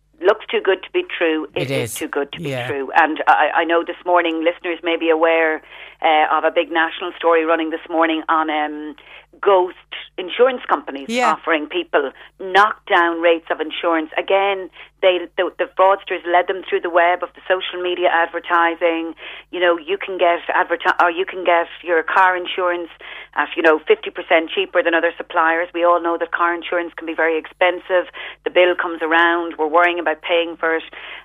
too 0.50 0.60
good 0.60 0.82
to 0.82 0.90
be 0.92 1.04
true, 1.16 1.46
it, 1.54 1.62
it 1.62 1.70
is. 1.70 1.90
is. 1.90 1.96
too 1.96 2.08
good 2.08 2.32
to 2.32 2.40
be 2.40 2.50
yeah. 2.50 2.66
true. 2.66 2.90
And 2.96 3.22
I, 3.26 3.50
I, 3.56 3.64
know 3.64 3.84
this 3.84 3.96
morning 4.04 4.44
listeners 4.44 4.78
may 4.82 4.96
be 4.96 5.10
aware 5.10 5.62
uh, 6.02 6.26
of 6.36 6.44
a 6.44 6.50
big 6.50 6.70
national 6.70 7.12
story 7.16 7.44
running 7.44 7.70
this 7.70 7.86
morning 7.88 8.22
on 8.28 8.50
um, 8.50 8.96
ghost 9.40 9.76
insurance 10.18 10.62
companies 10.68 11.06
yeah. 11.08 11.32
offering 11.32 11.66
people 11.66 12.12
knockdown 12.38 13.20
rates 13.20 13.46
of 13.50 13.60
insurance. 13.60 14.10
Again, 14.18 14.70
they 15.02 15.28
the, 15.36 15.50
the, 15.58 15.68
fraudsters 15.78 16.24
led 16.26 16.46
them 16.46 16.62
through 16.68 16.80
the 16.80 16.90
web 16.90 17.22
of 17.22 17.30
the 17.34 17.40
social 17.48 17.82
media 17.82 18.08
advertising. 18.12 19.14
You 19.50 19.60
know, 19.60 19.78
you 19.78 19.98
can 19.98 20.18
get 20.18 20.40
adverti- 20.48 20.96
or 21.02 21.10
you 21.10 21.24
can 21.24 21.44
get 21.44 21.66
your 21.82 22.02
car 22.02 22.36
insurance 22.36 22.90
at 23.34 23.48
you 23.56 23.62
know 23.62 23.80
fifty 23.86 24.10
percent 24.10 24.50
cheaper 24.50 24.82
than 24.82 24.94
other 24.94 25.12
suppliers. 25.16 25.68
We 25.72 25.84
all 25.84 26.00
know 26.02 26.18
that 26.18 26.32
car 26.32 26.54
insurance 26.54 26.92
can 26.96 27.06
be 27.06 27.14
very 27.14 27.38
expensive. 27.38 28.12
The 28.44 28.50
bill 28.50 28.74
comes 28.80 29.02
around. 29.02 29.54
We're 29.58 29.68
worrying 29.72 29.98
about 29.98 30.22
paying 30.22 30.56
for 30.56 30.76
it, 30.76 30.84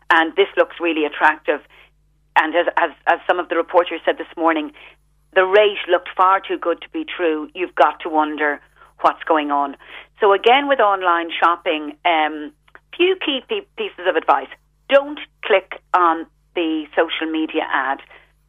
and 0.09 0.35
this 0.35 0.47
looks 0.57 0.75
really 0.79 1.05
attractive. 1.05 1.61
And 2.35 2.53
as, 2.55 2.67
as, 2.77 2.91
as 3.07 3.19
some 3.27 3.39
of 3.39 3.47
the 3.47 3.55
reporters 3.55 4.01
said 4.03 4.17
this 4.17 4.27
morning, 4.35 4.73
the 5.33 5.45
rate 5.45 5.77
looked 5.89 6.09
far 6.15 6.41
too 6.41 6.57
good 6.57 6.81
to 6.81 6.89
be 6.89 7.05
true. 7.05 7.49
You've 7.53 7.75
got 7.75 8.01
to 8.01 8.09
wonder 8.09 8.59
what's 9.01 9.23
going 9.23 9.51
on. 9.51 9.75
So 10.19 10.33
again, 10.33 10.67
with 10.67 10.79
online 10.79 11.29
shopping, 11.39 11.97
um, 12.05 12.51
few 12.97 13.15
key 13.23 13.41
pieces 13.77 14.05
of 14.07 14.15
advice: 14.15 14.49
don't 14.89 15.19
click 15.43 15.81
on 15.93 16.25
the 16.55 16.85
social 16.95 17.31
media 17.31 17.63
ad. 17.71 17.99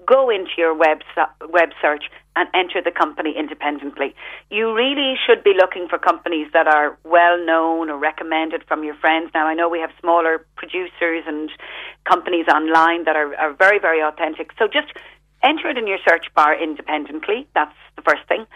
Go 0.07 0.31
into 0.31 0.53
your 0.57 0.75
web 0.75 1.01
web 1.51 1.71
search 1.83 2.05
and 2.37 2.49
enter 2.55 2.83
the 2.83 2.93
company 2.93 3.35
independently. 3.37 4.15
You 4.51 4.75
really 4.75 5.15
should 5.27 5.43
be 5.43 5.55
looking 5.57 5.89
for 5.89 5.99
companies 5.99 6.49
that 6.53 6.69
are 6.69 6.99
well 7.03 7.43
known 7.45 7.89
or 7.91 7.99
recommended 7.99 8.63
from 8.69 8.85
your 8.85 8.95
friends. 8.97 9.31
Now, 9.35 9.47
I 9.47 9.55
know 9.55 9.69
we 9.69 9.81
have 9.81 9.91
smaller 10.01 10.47
producers 10.55 11.25
and 11.27 11.51
companies 12.05 12.47
online 12.47 13.05
that 13.05 13.17
are, 13.17 13.35
are 13.37 13.55
very, 13.55 13.79
very 13.79 14.03
authentic. 14.03 14.51
So 14.59 14.69
just 14.69 14.93
enter 15.43 15.71
it 15.71 15.79
in 15.79 15.87
your 15.87 15.99
search 16.07 16.27
bar 16.35 16.55
independently. 16.63 17.49
That's 17.55 17.75
the 17.97 18.03
first 18.03 18.29
thing. 18.29 18.47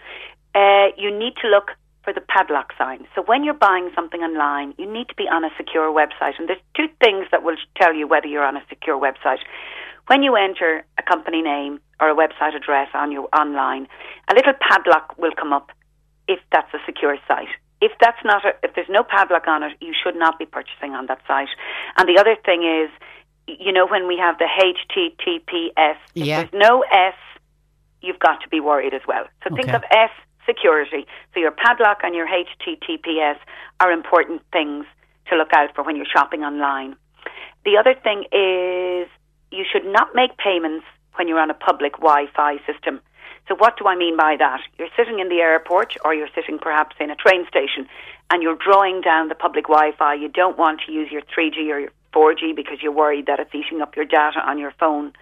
Uh, 0.55 0.89
you 0.99 1.11
need 1.17 1.35
to 1.43 1.49
look 1.49 1.71
for 2.03 2.13
the 2.13 2.21
padlock 2.21 2.73
sign. 2.79 3.07
So 3.15 3.23
when 3.23 3.45
you're 3.45 3.55
buying 3.55 3.91
something 3.95 4.21
online, 4.21 4.75
you 4.79 4.91
need 4.91 5.09
to 5.09 5.15
be 5.15 5.25
on 5.25 5.45
a 5.45 5.51
secure 5.57 5.93
website. 5.93 6.39
And 6.39 6.49
there's 6.49 6.63
two 6.75 6.89
things 7.03 7.27
that 7.31 7.43
will 7.43 7.57
tell 7.77 7.95
you 7.95 8.09
whether 8.09 8.27
you're 8.27 8.45
on 8.45 8.57
a 8.57 8.65
secure 8.69 8.99
website. 8.99 9.39
When 10.07 10.23
you 10.23 10.35
enter 10.35 10.85
a 10.99 11.03
company 11.03 11.43
name 11.43 11.81
or 12.01 12.11
a 12.11 12.15
website 12.15 12.57
address 12.57 12.89
on 12.95 13.13
your 13.13 13.29
online, 13.37 13.87
a 14.31 14.35
little 14.35 14.55
padlock 14.61 15.17
will 15.19 15.33
come 15.39 15.53
up 15.53 15.71
if 16.27 16.41
that's 16.53 16.73
a 16.73 16.79
secure 16.87 17.17
site. 17.29 17.49
If 17.81 17.93
that's 18.01 18.19
not, 18.25 18.45
a, 18.45 18.51
if 18.63 18.75
there's 18.75 18.89
no 18.91 19.03
padlock 19.03 19.47
on 19.47 19.63
it, 19.63 19.73
you 19.81 19.95
should 20.03 20.17
not 20.17 20.39
be 20.39 20.47
purchasing 20.47 20.95
on 20.95 21.07
that 21.07 21.21
site. 21.27 21.49
And 21.97 22.09
the 22.09 22.19
other 22.21 22.37
thing 22.45 22.63
is, 22.63 22.91
you 23.47 23.73
know, 23.73 23.87
when 23.87 24.07
we 24.07 24.17
have 24.19 24.39
the 24.39 24.47
HTTPS, 24.47 25.97
yeah. 26.15 26.41
if 26.43 26.51
there's 26.51 26.63
no 26.63 26.83
S, 26.83 27.15
you've 28.01 28.19
got 28.19 28.41
to 28.43 28.49
be 28.49 28.61
worried 28.61 28.95
as 28.95 29.03
well. 29.07 29.25
So 29.45 29.53
okay. 29.53 29.63
think 29.63 29.75
of 29.75 29.83
S 29.91 30.11
security. 30.51 31.07
So 31.33 31.41
your 31.41 31.53
padlock 31.53 32.01
and 32.03 32.15
your 32.15 32.27
HTTPS 32.27 33.39
are 33.81 33.93
important 33.93 34.43
things 34.53 34.85
to 35.29 35.37
look 35.37 35.53
out 35.53 35.75
for 35.75 35.85
when 35.85 35.97
you're 35.97 36.13
shopping 36.13 36.43
online. 36.43 36.97
The 37.65 37.77
other 37.79 37.95
thing 37.95 38.25
is 38.33 39.09
you 39.51 39.65
should 39.71 39.85
not 39.85 40.09
make 40.15 40.37
payments 40.39 40.85
when 41.15 41.29
you're 41.29 41.39
on 41.39 41.51
a 41.51 41.55
public 41.55 41.93
Wi-Fi 41.95 42.57
system. 42.67 43.01
So 43.49 43.55
what 43.57 43.77
do 43.79 43.87
I 43.87 43.97
mean 43.97 44.17
by 44.17 44.37
that? 44.39 44.61
You're 44.79 44.95
sitting 44.97 45.19
in 45.19 45.29
the 45.29 45.37
airport 45.37 45.97
or 46.05 46.15
you're 46.15 46.31
sitting 46.35 46.59
perhaps 46.59 46.97
in 47.01 47.11
a 47.11 47.17
train 47.17 47.47
station 47.49 47.87
and 48.31 48.43
you're 48.43 48.57
drawing 48.57 49.01
down 49.01 49.29
the 49.29 49.35
public 49.35 49.67
Wi-Fi. 49.67 50.15
You 50.15 50.29
don't 50.29 50.57
want 50.57 50.81
to 50.87 50.93
use 50.93 51.11
your 51.11 51.23
3G 51.23 51.69
or 51.71 51.81
your 51.81 51.93
4G 52.15 52.55
because 52.55 52.79
you're 52.83 52.93
worried 52.93 53.27
that 53.27 53.41
it's 53.41 53.55
eating 53.55 53.83
up 53.83 53.97
your 53.97 54.05
data 54.05 54.41
on 54.47 54.59
your 54.59 54.73
phone. 54.79 55.13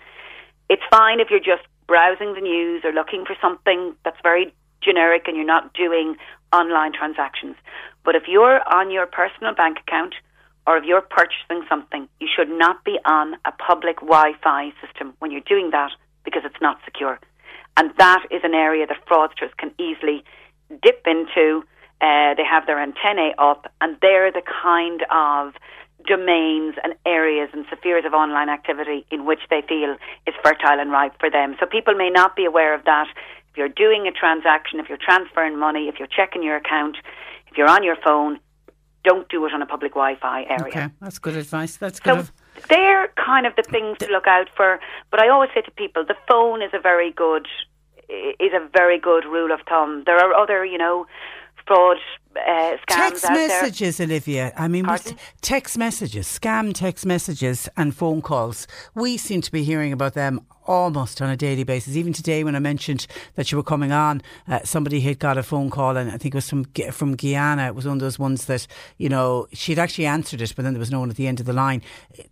It's 0.68 0.82
fine 0.90 1.20
if 1.20 1.28
you're 1.30 1.40
just 1.40 1.66
browsing 1.86 2.34
the 2.34 2.40
news 2.40 2.82
or 2.84 2.92
looking 2.92 3.24
for 3.24 3.34
something 3.40 3.94
that's 4.04 4.20
very 4.22 4.54
generic 4.80 5.24
and 5.26 5.36
you're 5.36 5.46
not 5.46 5.74
doing 5.74 6.16
online 6.52 6.92
transactions. 6.92 7.56
But 8.04 8.14
if 8.14 8.24
you're 8.26 8.60
on 8.72 8.90
your 8.90 9.06
personal 9.06 9.54
bank 9.54 9.78
account 9.86 10.14
or 10.66 10.76
if 10.76 10.84
you're 10.84 11.02
purchasing 11.02 11.62
something, 11.68 12.08
you 12.20 12.28
should 12.34 12.48
not 12.48 12.84
be 12.84 12.98
on 13.04 13.34
a 13.44 13.52
public 13.52 13.96
Wi 14.00 14.32
Fi 14.42 14.72
system 14.84 15.14
when 15.18 15.30
you're 15.30 15.40
doing 15.40 15.70
that 15.70 15.90
because 16.24 16.42
it's 16.44 16.60
not 16.60 16.78
secure. 16.84 17.18
And 17.76 17.92
that 17.98 18.26
is 18.30 18.40
an 18.44 18.54
area 18.54 18.86
that 18.86 19.06
fraudsters 19.06 19.56
can 19.56 19.72
easily 19.78 20.24
dip 20.82 21.06
into. 21.06 21.62
Uh, 22.00 22.34
they 22.34 22.44
have 22.44 22.66
their 22.66 22.80
antennae 22.80 23.34
up, 23.38 23.72
and 23.80 23.96
they're 24.02 24.30
the 24.30 24.42
kind 24.62 25.04
of 25.10 25.54
domains 26.06 26.74
and 26.82 26.94
areas 27.06 27.50
and 27.52 27.64
spheres 27.76 28.04
of 28.04 28.12
online 28.14 28.48
activity 28.48 29.04
in 29.10 29.24
which 29.24 29.40
they 29.50 29.62
feel 29.68 29.96
is 30.26 30.34
fertile 30.42 30.80
and 30.80 30.90
ripe 30.90 31.14
for 31.18 31.30
them. 31.30 31.56
So 31.60 31.66
people 31.66 31.94
may 31.94 32.10
not 32.10 32.36
be 32.36 32.44
aware 32.44 32.74
of 32.74 32.84
that. 32.84 33.06
If 33.58 33.60
you're 33.60 33.88
doing 33.88 34.06
a 34.06 34.12
transaction, 34.12 34.78
if 34.78 34.88
you're 34.88 34.98
transferring 34.98 35.58
money, 35.58 35.88
if 35.88 35.98
you're 35.98 36.06
checking 36.06 36.44
your 36.44 36.54
account, 36.54 36.96
if 37.50 37.58
you're 37.58 37.68
on 37.68 37.82
your 37.82 37.96
phone, 37.96 38.38
don't 39.02 39.28
do 39.28 39.44
it 39.46 39.52
on 39.52 39.60
a 39.60 39.66
public 39.66 39.94
Wi-Fi 39.94 40.44
area. 40.44 40.68
Okay, 40.68 40.88
that's 41.00 41.18
good 41.18 41.34
advice. 41.34 41.74
That's 41.74 41.98
good. 41.98 42.24
So 42.24 42.32
they're 42.68 43.08
kind 43.16 43.46
of 43.46 43.56
the 43.56 43.64
things 43.64 43.98
to 43.98 44.06
look 44.12 44.28
out 44.28 44.48
for. 44.56 44.78
But 45.10 45.20
I 45.20 45.28
always 45.28 45.50
say 45.54 45.62
to 45.62 45.72
people, 45.72 46.04
the 46.04 46.14
phone 46.28 46.62
is 46.62 46.70
a 46.72 46.78
very 46.78 47.10
good 47.10 47.48
is 48.08 48.52
a 48.54 48.68
very 48.72 49.00
good 49.00 49.24
rule 49.24 49.50
of 49.50 49.58
thumb. 49.68 50.04
There 50.06 50.18
are 50.18 50.32
other, 50.34 50.64
you 50.64 50.78
know, 50.78 51.08
fraud 51.66 51.96
uh, 52.46 52.76
text 52.88 53.24
out 53.24 53.32
messages, 53.32 53.98
there. 53.98 54.06
Olivia. 54.06 54.52
I 54.56 54.68
mean, 54.68 54.86
text 55.40 55.78
messages, 55.78 56.26
scam 56.26 56.72
text 56.74 57.06
messages, 57.06 57.68
and 57.76 57.94
phone 57.94 58.22
calls. 58.22 58.66
We 58.94 59.16
seem 59.16 59.40
to 59.42 59.52
be 59.52 59.64
hearing 59.64 59.92
about 59.92 60.14
them 60.14 60.40
almost 60.68 61.20
on 61.22 61.30
a 61.30 61.36
daily 61.36 61.64
basis. 61.64 61.96
Even 61.96 62.12
today, 62.12 62.44
when 62.44 62.54
I 62.54 62.58
mentioned 62.60 63.06
that 63.34 63.50
you 63.50 63.56
were 63.56 63.64
coming 63.64 63.90
on, 63.90 64.22
uh, 64.46 64.60
somebody 64.62 65.00
had 65.00 65.18
got 65.18 65.38
a 65.38 65.42
phone 65.42 65.70
call, 65.70 65.96
and 65.96 66.10
I 66.10 66.18
think 66.18 66.34
it 66.34 66.36
was 66.36 66.48
from 66.48 66.64
from 66.92 67.16
Guyana. 67.16 67.66
It 67.66 67.74
was 67.74 67.86
one 67.86 67.96
of 67.96 68.00
those 68.00 68.18
ones 68.18 68.44
that 68.44 68.66
you 68.98 69.08
know 69.08 69.48
she'd 69.52 69.78
actually 69.78 70.06
answered 70.06 70.40
it, 70.42 70.52
but 70.54 70.62
then 70.62 70.74
there 70.74 70.80
was 70.80 70.90
no 70.90 71.00
one 71.00 71.10
at 71.10 71.16
the 71.16 71.26
end 71.26 71.40
of 71.40 71.46
the 71.46 71.52
line. 71.52 71.82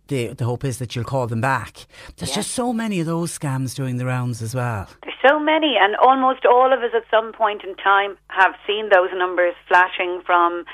The 0.07 0.27
the 0.27 0.45
hope 0.45 0.63
is 0.63 0.77
that 0.77 0.95
you'll 0.95 1.05
call 1.05 1.27
them 1.27 1.41
back. 1.41 1.87
There's 2.17 2.33
just 2.33 2.51
so 2.51 2.71
many 2.71 2.99
of 2.99 3.07
those 3.07 3.37
scams 3.37 3.75
doing 3.75 3.97
the 3.97 4.05
rounds 4.05 4.41
as 4.41 4.53
well. 4.53 4.87
There's 5.03 5.15
so 5.27 5.39
many, 5.39 5.75
and 5.79 5.95
almost 5.97 6.45
all 6.45 6.71
of 6.71 6.79
us 6.79 6.91
at 6.95 7.03
some 7.09 7.33
point 7.33 7.63
in 7.63 7.75
time 7.75 8.17
have 8.29 8.53
seen 8.67 8.89
those 8.89 9.09
numbers 9.13 9.55
flashing 9.97 10.21
from 10.25 10.65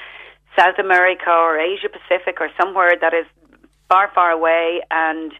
South 0.57 0.78
America 0.80 1.30
or 1.30 1.59
Asia 1.59 1.89
Pacific 1.89 2.38
or 2.39 2.49
somewhere 2.59 2.93
that 2.99 3.13
is 3.13 3.26
far, 3.89 4.11
far 4.13 4.32
away, 4.32 4.82
and 4.91 5.32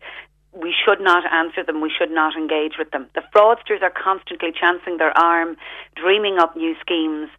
we 0.54 0.74
should 0.86 1.02
not 1.02 1.24
answer 1.32 1.64
them. 1.64 1.82
We 1.82 1.92
should 1.96 2.12
not 2.12 2.36
engage 2.36 2.74
with 2.78 2.92
them. 2.92 3.08
The 3.16 3.24
fraudsters 3.36 3.82
are 3.82 3.92
constantly 3.92 4.52
chancing 4.52 4.98
their 4.98 5.18
arm, 5.18 5.58
dreaming 5.96 6.38
up 6.40 6.56
new 6.56 6.76
schemes, 6.82 7.30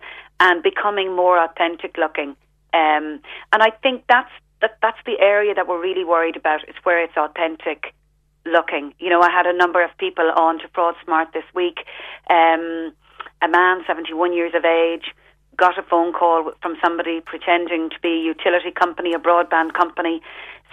and 0.40 0.62
becoming 0.62 1.14
more 1.14 1.42
authentic 1.42 1.96
looking. 1.96 2.30
Um, 2.72 3.20
and 3.52 3.62
I 3.62 3.70
think 3.82 4.04
that's 4.08 4.30
that, 4.60 4.78
that's 4.82 4.98
the 5.06 5.18
area 5.20 5.54
that 5.54 5.68
we're 5.68 5.80
really 5.80 6.04
worried 6.04 6.36
about. 6.36 6.68
Is 6.68 6.74
where 6.82 7.02
it's 7.02 7.16
authentic 7.16 7.94
looking. 8.44 8.94
You 8.98 9.10
know, 9.10 9.20
I 9.20 9.30
had 9.30 9.46
a 9.46 9.56
number 9.56 9.82
of 9.84 9.90
people 9.98 10.30
on 10.36 10.58
to 10.58 10.68
Fraud 10.74 10.94
Smart 11.04 11.28
this 11.32 11.44
week. 11.54 11.78
Um, 12.28 12.92
a 13.42 13.48
man, 13.48 13.84
71 13.86 14.32
years 14.32 14.52
of 14.54 14.64
age, 14.64 15.14
got 15.56 15.78
a 15.78 15.82
phone 15.82 16.12
call 16.12 16.52
from 16.62 16.76
somebody 16.82 17.20
pretending 17.20 17.90
to 17.90 17.96
be 18.02 18.20
a 18.20 18.22
utility 18.22 18.70
company, 18.70 19.12
a 19.14 19.18
broadband 19.18 19.74
company, 19.74 20.22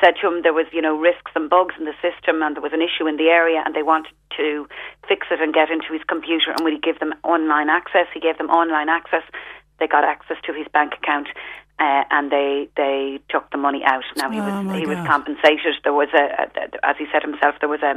said 0.03 0.15
to 0.19 0.27
him 0.27 0.41
there 0.41 0.53
was, 0.53 0.65
you 0.71 0.81
know, 0.81 0.97
risks 0.97 1.31
and 1.35 1.49
bugs 1.49 1.75
in 1.77 1.85
the 1.85 1.93
system 2.01 2.41
and 2.41 2.55
there 2.55 2.63
was 2.63 2.73
an 2.73 2.81
issue 2.81 3.07
in 3.07 3.17
the 3.17 3.29
area 3.29 3.61
and 3.65 3.75
they 3.75 3.83
wanted 3.83 4.13
to 4.37 4.67
fix 5.07 5.27
it 5.29 5.41
and 5.41 5.53
get 5.53 5.69
into 5.69 5.93
his 5.93 6.01
computer 6.07 6.51
and 6.51 6.63
would 6.63 6.73
he 6.73 6.79
give 6.79 6.99
them 6.99 7.13
online 7.23 7.69
access? 7.69 8.07
He 8.13 8.19
gave 8.19 8.37
them 8.37 8.49
online 8.49 8.89
access. 8.89 9.23
They 9.79 9.87
got 9.87 10.03
access 10.03 10.37
to 10.45 10.53
his 10.53 10.67
bank 10.73 10.93
account 10.93 11.27
uh, 11.81 12.03
and 12.15 12.31
they 12.31 12.69
they 12.77 13.19
took 13.33 13.49
the 13.49 13.57
money 13.57 13.81
out. 13.93 14.03
Now 14.17 14.29
he 14.29 14.39
was 14.39 14.53
oh 14.53 14.73
he 14.81 14.85
God. 14.85 14.93
was 14.93 15.01
compensated. 15.13 15.73
There 15.83 15.97
was 16.03 16.09
a, 16.13 16.25
a, 16.43 16.45
as 16.89 16.95
he 17.01 17.05
said 17.11 17.23
himself, 17.23 17.55
there 17.59 17.69
was 17.69 17.81
a, 17.81 17.93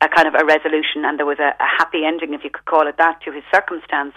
a 0.00 0.08
kind 0.08 0.26
of 0.26 0.34
a 0.34 0.44
resolution 0.44 1.04
and 1.06 1.18
there 1.18 1.26
was 1.26 1.38
a, 1.38 1.50
a 1.60 1.68
happy 1.78 2.00
ending, 2.10 2.32
if 2.32 2.42
you 2.44 2.50
could 2.50 2.64
call 2.64 2.88
it 2.88 2.96
that, 2.96 3.20
to 3.24 3.32
his 3.32 3.44
circumstance. 3.54 4.14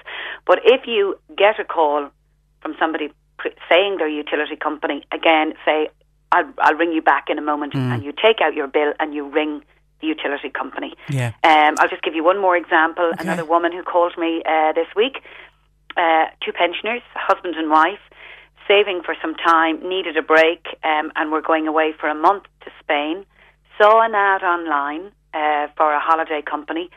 But 0.48 0.60
if 0.64 0.88
you 0.88 1.20
get 1.38 1.60
a 1.60 1.66
call 1.66 2.10
from 2.62 2.76
somebody 2.80 3.12
saying 3.70 3.98
they're 3.98 4.08
utility 4.08 4.56
company, 4.56 5.04
again, 5.12 5.54
say 5.66 5.90
I'll, 6.32 6.50
I'll 6.60 6.76
ring 6.76 6.94
you 6.94 7.02
back 7.02 7.26
in 7.30 7.38
a 7.38 7.42
moment, 7.52 7.74
Mm. 7.74 7.92
and 7.94 8.04
you 8.06 8.12
take 8.14 8.40
out 8.42 8.54
your 8.56 8.68
bill 8.68 8.94
and 9.00 9.14
you 9.14 9.24
ring 9.28 9.64
the 10.02 10.08
utility 10.08 10.50
company. 10.50 10.94
Yeah. 11.10 11.32
Um, 11.44 11.76
I'll 11.80 11.90
just 11.90 12.04
give 12.04 12.16
you 12.16 12.24
one 12.24 12.40
more 12.40 12.56
example. 12.58 13.06
Okay. 13.14 13.24
Another 13.24 13.46
woman 13.46 13.72
who 13.72 13.84
called 13.84 14.16
me 14.18 14.42
uh, 14.46 14.72
this 14.74 14.88
week, 14.96 15.16
uh, 15.98 16.26
two 16.44 16.52
pensioners, 16.54 17.02
husband 17.16 17.56
and 17.56 17.70
wife, 17.70 18.00
saving 18.68 19.02
for 19.04 19.16
some 19.22 19.36
time, 19.36 19.88
needed 19.88 20.18
a 20.18 20.22
break, 20.22 20.66
um, 20.84 21.12
and 21.16 21.32
were 21.32 21.42
going 21.42 21.68
away 21.68 21.94
for 22.00 22.08
a 22.10 22.16
month 22.16 22.44
to 22.62 22.72
Spain. 22.82 23.26
saw 23.78 24.02
an 24.02 24.14
ad 24.16 24.44
online 24.44 25.12
uh, 25.34 25.68
for 25.76 25.94
a 25.94 26.00
holiday 26.00 26.42
company, 26.42 26.90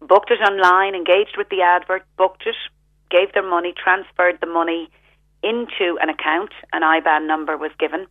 booked 0.00 0.30
it 0.30 0.40
online, 0.40 0.94
engaged 0.94 1.36
with 1.36 1.48
the 1.48 1.62
advert, 1.62 2.04
booked 2.16 2.44
it, 2.46 2.56
gave 3.10 3.32
their 3.34 3.48
money, 3.48 3.74
transferred 3.76 4.38
the 4.40 4.46
money 4.46 4.88
into 5.42 5.98
an 6.00 6.08
account, 6.08 6.52
an 6.72 6.82
IBAN 6.82 7.26
number 7.26 7.56
was 7.56 7.70
given, 7.78 8.06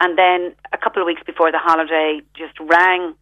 and 0.00 0.18
then 0.18 0.54
a 0.72 0.78
couple 0.78 1.00
of 1.00 1.06
weeks 1.06 1.22
before 1.24 1.52
the 1.52 1.58
holiday, 1.58 2.20
just 2.34 2.58
rang 2.58 3.14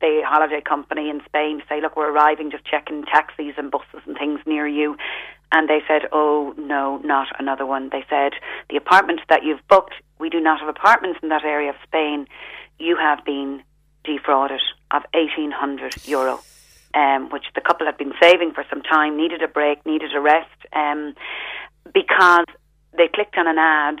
the 0.00 0.22
holiday 0.26 0.60
company 0.60 1.08
in 1.08 1.22
Spain 1.24 1.58
to 1.58 1.64
say, 1.68 1.80
look, 1.80 1.96
we're 1.96 2.10
arriving, 2.10 2.50
just 2.50 2.64
checking 2.64 3.04
taxis 3.04 3.54
and 3.56 3.70
buses 3.70 4.02
and 4.06 4.16
things 4.18 4.40
near 4.46 4.66
you. 4.66 4.96
And 5.52 5.68
they 5.68 5.80
said, 5.86 6.02
oh, 6.12 6.54
no, 6.58 6.98
not 6.98 7.28
another 7.38 7.64
one. 7.64 7.88
They 7.90 8.04
said, 8.10 8.32
the 8.68 8.76
apartment 8.76 9.20
that 9.28 9.44
you've 9.44 9.66
booked, 9.68 9.94
we 10.18 10.28
do 10.28 10.40
not 10.40 10.60
have 10.60 10.68
apartments 10.68 11.20
in 11.22 11.28
that 11.28 11.44
area 11.44 11.70
of 11.70 11.76
Spain. 11.84 12.26
You 12.78 12.96
have 12.96 13.24
been 13.24 13.62
defrauded 14.04 14.60
of 14.90 15.02
1,800 15.14 16.06
euro. 16.06 16.40
Um, 16.94 17.28
which 17.28 17.44
the 17.54 17.60
couple 17.60 17.84
had 17.84 17.98
been 17.98 18.14
saving 18.22 18.52
for 18.54 18.64
some 18.70 18.80
time, 18.80 19.18
needed 19.18 19.42
a 19.42 19.48
break, 19.48 19.84
needed 19.84 20.14
a 20.14 20.20
rest, 20.20 20.48
um, 20.72 21.14
because 21.92 22.46
they 22.96 23.06
clicked 23.12 23.36
on 23.36 23.46
an 23.46 23.58
ad 23.58 23.98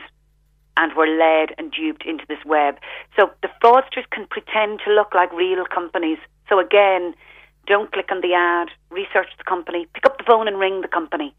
and 0.76 0.94
were 0.96 1.06
led 1.06 1.50
and 1.58 1.72
duped 1.72 2.04
into 2.04 2.24
this 2.28 2.38
web. 2.44 2.76
So 3.16 3.30
the 3.42 3.48
fraudsters 3.62 4.08
can 4.10 4.26
pretend 4.28 4.80
to 4.86 4.92
look 4.92 5.14
like 5.14 5.32
real 5.32 5.64
companies. 5.66 6.18
So 6.48 6.58
again, 6.58 7.14
don't 7.66 7.92
click 7.92 8.10
on 8.10 8.20
the 8.20 8.34
ad, 8.34 8.68
research 8.90 9.28
the 9.38 9.44
company, 9.44 9.86
pick 9.92 10.06
up 10.06 10.18
the 10.18 10.24
phone 10.24 10.48
and 10.48 10.58
ring 10.58 10.80
the 10.80 10.88
company 10.88 11.34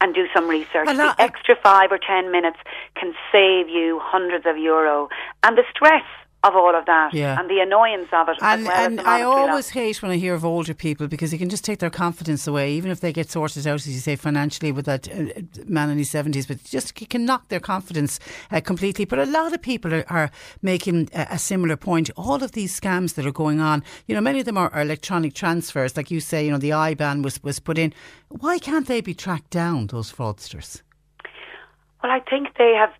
and 0.00 0.14
do 0.14 0.26
some 0.34 0.48
research. 0.48 0.86
Well, 0.86 0.96
the 0.96 1.22
extra 1.22 1.56
five 1.62 1.90
or 1.90 1.98
ten 1.98 2.30
minutes 2.30 2.58
can 2.94 3.14
save 3.32 3.68
you 3.68 4.00
hundreds 4.02 4.46
of 4.46 4.58
euro. 4.58 5.08
And 5.42 5.56
the 5.56 5.64
stress 5.70 6.04
of 6.46 6.54
all 6.56 6.74
of 6.74 6.86
that 6.86 7.12
Yeah. 7.12 7.38
and 7.38 7.48
the 7.50 7.60
annoyance 7.60 8.08
of 8.12 8.28
it. 8.28 8.38
And, 8.40 8.62
as 8.62 8.66
well 8.68 8.84
and 8.86 9.00
I 9.00 9.22
always 9.22 9.70
hate 9.70 10.02
when 10.02 10.10
I 10.10 10.16
hear 10.16 10.34
of 10.34 10.44
older 10.44 10.74
people 10.74 11.08
because 11.08 11.32
you 11.32 11.38
can 11.38 11.48
just 11.48 11.64
take 11.64 11.78
their 11.78 11.90
confidence 11.90 12.46
away, 12.46 12.72
even 12.72 12.90
if 12.90 13.00
they 13.00 13.12
get 13.12 13.30
sorted 13.30 13.66
out, 13.66 13.74
as 13.76 13.88
you 13.88 13.98
say, 14.00 14.16
financially 14.16 14.72
with 14.72 14.86
that 14.86 15.08
uh, 15.08 15.42
man 15.66 15.90
in 15.90 15.98
his 15.98 16.10
70s. 16.10 16.46
But 16.48 16.62
just 16.64 17.00
you 17.00 17.06
can 17.06 17.24
knock 17.24 17.48
their 17.48 17.60
confidence 17.60 18.18
uh, 18.50 18.60
completely. 18.60 19.04
But 19.04 19.18
a 19.18 19.26
lot 19.26 19.52
of 19.52 19.60
people 19.62 19.92
are, 19.94 20.04
are 20.08 20.30
making 20.62 21.08
a, 21.14 21.26
a 21.32 21.38
similar 21.38 21.76
point. 21.76 22.10
All 22.16 22.42
of 22.42 22.52
these 22.52 22.78
scams 22.78 23.14
that 23.14 23.26
are 23.26 23.32
going 23.32 23.60
on, 23.60 23.82
you 24.06 24.14
know, 24.14 24.20
many 24.20 24.38
of 24.40 24.44
them 24.46 24.56
are, 24.56 24.72
are 24.72 24.82
electronic 24.82 25.34
transfers. 25.34 25.96
Like 25.96 26.10
you 26.10 26.20
say, 26.20 26.44
you 26.44 26.50
know, 26.50 26.58
the 26.58 26.70
IBAN 26.70 27.22
was, 27.22 27.42
was 27.42 27.58
put 27.58 27.78
in. 27.78 27.92
Why 28.28 28.58
can't 28.58 28.86
they 28.86 29.00
be 29.00 29.14
tracked 29.14 29.50
down, 29.50 29.88
those 29.88 30.12
fraudsters? 30.12 30.82
Well, 32.02 32.12
I 32.12 32.20
think 32.20 32.48
they 32.58 32.74
have, 32.78 32.90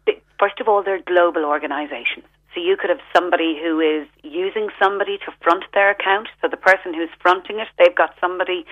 first 0.41 0.61
of 0.61 0.69
all, 0.69 0.83
they're 0.83 1.03
global 1.03 1.45
organisations. 1.45 2.25
So 2.57 2.63
you 2.63 2.79
could 2.79 2.89
have 2.89 3.05
somebody 3.15 3.61
who 3.63 3.81
is 3.81 4.09
using 4.23 4.71
somebody 4.83 5.19
to 5.27 5.33
front 5.43 5.65
their 5.75 5.91
account. 5.91 6.29
So 6.41 6.49
the 6.49 6.57
person 6.57 6.95
who's 6.95 7.11
fronting 7.21 7.61
it, 7.61 7.69
they've 7.79 7.95
got 7.95 8.15
somebody 8.19 8.65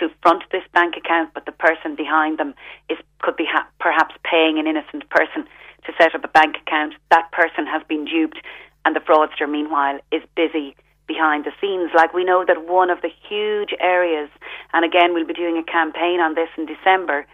to 0.00 0.08
front 0.22 0.42
this 0.50 0.64
bank 0.74 0.96
account, 0.96 1.30
but 1.34 1.46
the 1.46 1.52
person 1.52 1.94
behind 1.94 2.38
them 2.38 2.52
is 2.90 2.98
could 3.22 3.36
be 3.36 3.46
ha- 3.48 3.68
perhaps 3.78 4.16
paying 4.24 4.58
an 4.58 4.66
innocent 4.66 5.08
person 5.10 5.46
to 5.86 5.92
set 6.00 6.16
up 6.16 6.24
a 6.24 6.28
bank 6.28 6.56
account. 6.66 6.94
That 7.12 7.30
person 7.30 7.64
has 7.64 7.80
been 7.88 8.04
duped, 8.06 8.38
and 8.84 8.96
the 8.96 9.00
fraudster, 9.00 9.48
meanwhile, 9.48 10.00
is 10.10 10.22
busy 10.34 10.74
behind 11.06 11.44
the 11.44 11.52
scenes. 11.60 11.92
Like 11.94 12.12
we 12.12 12.24
know 12.24 12.44
that 12.44 12.66
one 12.66 12.90
of 12.90 13.02
the 13.02 13.10
huge 13.28 13.70
areas, 13.78 14.30
and 14.72 14.84
again, 14.84 15.14
we'll 15.14 15.26
be 15.26 15.32
doing 15.32 15.56
a 15.56 15.62
campaign 15.62 16.18
on 16.18 16.34
this 16.34 16.48
in 16.56 16.66
December, 16.66 17.24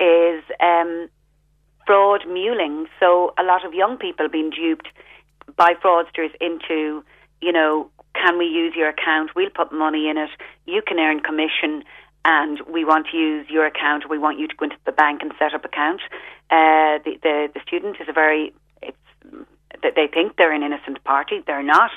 is 0.00 0.42
um, 0.58 1.08
fraud 1.86 2.26
muling. 2.26 2.86
So 2.98 3.34
a 3.38 3.44
lot 3.44 3.64
of 3.64 3.72
young 3.72 3.96
people 3.96 4.28
being 4.28 4.50
duped 4.50 4.88
by 5.56 5.74
fraudsters 5.74 6.30
into, 6.40 7.04
you 7.40 7.52
know, 7.52 7.90
can 8.14 8.38
we 8.38 8.46
use 8.46 8.74
your 8.76 8.88
account? 8.88 9.30
We'll 9.34 9.50
put 9.50 9.72
money 9.72 10.08
in 10.08 10.16
it. 10.16 10.30
You 10.66 10.82
can 10.86 10.98
earn 10.98 11.20
commission, 11.20 11.82
and 12.24 12.60
we 12.72 12.84
want 12.84 13.08
to 13.10 13.16
use 13.16 13.46
your 13.50 13.66
account. 13.66 14.08
We 14.08 14.18
want 14.18 14.38
you 14.38 14.46
to 14.48 14.54
go 14.56 14.64
into 14.64 14.76
the 14.86 14.92
bank 14.92 15.22
and 15.22 15.32
set 15.38 15.52
up 15.54 15.64
account. 15.64 16.00
Uh, 16.50 16.98
the, 17.04 17.18
the 17.22 17.48
the 17.54 17.60
student 17.66 17.96
is 18.00 18.08
a 18.08 18.12
very 18.12 18.52
it's 18.82 18.96
that 19.82 19.94
they 19.96 20.06
think 20.06 20.36
they're 20.36 20.52
an 20.52 20.62
innocent 20.62 21.02
party. 21.04 21.42
They're 21.46 21.62
not. 21.62 21.90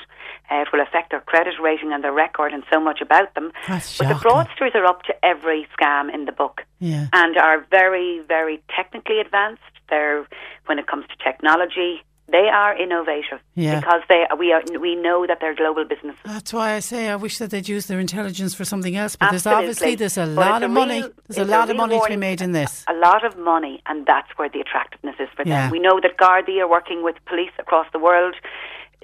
Uh, 0.50 0.62
it 0.62 0.68
will 0.72 0.80
affect 0.80 1.10
their 1.10 1.20
credit 1.20 1.54
rating 1.62 1.92
and 1.92 2.02
their 2.02 2.12
record 2.12 2.52
and 2.52 2.62
so 2.72 2.80
much 2.80 3.00
about 3.00 3.34
them. 3.34 3.52
That's 3.66 3.98
but 3.98 4.08
the 4.08 4.14
fraudsters 4.14 4.74
are 4.74 4.84
up 4.84 5.02
to 5.04 5.14
every 5.24 5.66
scam 5.78 6.12
in 6.12 6.24
the 6.24 6.32
book 6.32 6.62
Yeah. 6.80 7.06
and 7.12 7.36
are 7.36 7.64
very, 7.70 8.20
very 8.26 8.62
technically 8.74 9.20
advanced. 9.20 9.62
They're 9.90 10.26
when 10.66 10.78
it 10.78 10.86
comes 10.86 11.06
to 11.06 11.16
technology, 11.22 12.02
they 12.30 12.48
are 12.52 12.76
innovative 12.76 13.40
Yeah. 13.54 13.80
because 13.80 14.02
they 14.08 14.26
we 14.38 14.52
are 14.52 14.62
we 14.80 14.94
know 14.94 15.26
that 15.26 15.38
they're 15.40 15.54
global 15.54 15.84
businesses. 15.84 16.20
That's 16.24 16.52
why 16.52 16.74
I 16.74 16.80
say 16.80 17.08
I 17.08 17.16
wish 17.16 17.38
that 17.38 17.50
they'd 17.50 17.68
use 17.68 17.86
their 17.86 18.00
intelligence 18.00 18.54
for 18.54 18.64
something 18.64 18.96
else. 18.96 19.16
But 19.16 19.30
there's 19.30 19.46
obviously 19.46 19.94
there's 19.94 20.18
a 20.18 20.26
But 20.26 20.46
lot 20.50 20.62
of 20.62 20.70
a 20.70 20.74
money. 20.74 21.00
There's 21.26 21.38
a 21.48 21.50
lot 21.50 21.70
of 21.70 21.76
real 21.76 21.86
money 21.86 22.00
to 22.00 22.08
be 22.08 22.16
made 22.16 22.40
in 22.42 22.52
this. 22.52 22.84
A 22.88 22.94
lot 22.94 23.24
of 23.24 23.36
money, 23.38 23.82
and 23.86 24.04
that's 24.06 24.30
where 24.36 24.48
the 24.48 24.60
attractiveness 24.60 25.16
is 25.18 25.28
for 25.36 25.44
them. 25.44 25.52
Yeah. 25.52 25.70
We 25.70 25.78
know 25.78 26.00
that 26.00 26.16
Gardaí 26.18 26.58
are 26.60 26.68
working 26.68 27.02
with 27.02 27.16
police 27.26 27.52
across 27.58 27.86
the 27.92 27.98
world. 27.98 28.34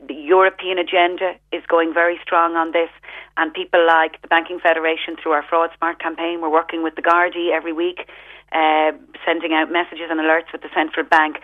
The 0.06 0.14
European 0.14 0.76
agenda 0.78 1.34
is 1.52 1.62
going 1.66 1.94
very 1.94 2.18
strong 2.22 2.56
on 2.56 2.72
this, 2.72 2.90
and 3.38 3.54
people 3.54 3.86
like 3.86 4.20
the 4.22 4.28
Banking 4.28 4.58
Federation 4.60 5.16
through 5.16 5.32
our 5.32 5.44
Fraud 5.48 5.70
Smart 5.78 5.98
campaign, 6.02 6.40
we're 6.42 6.50
working 6.50 6.82
with 6.82 6.94
the 6.96 7.02
Gardaí 7.02 7.52
every 7.54 7.72
week, 7.72 8.00
uh, 8.52 8.90
sending 9.24 9.52
out 9.54 9.70
messages 9.70 10.08
and 10.10 10.20
alerts 10.20 10.52
with 10.52 10.62
the 10.62 10.68
central 10.74 11.06
bank. 11.06 11.36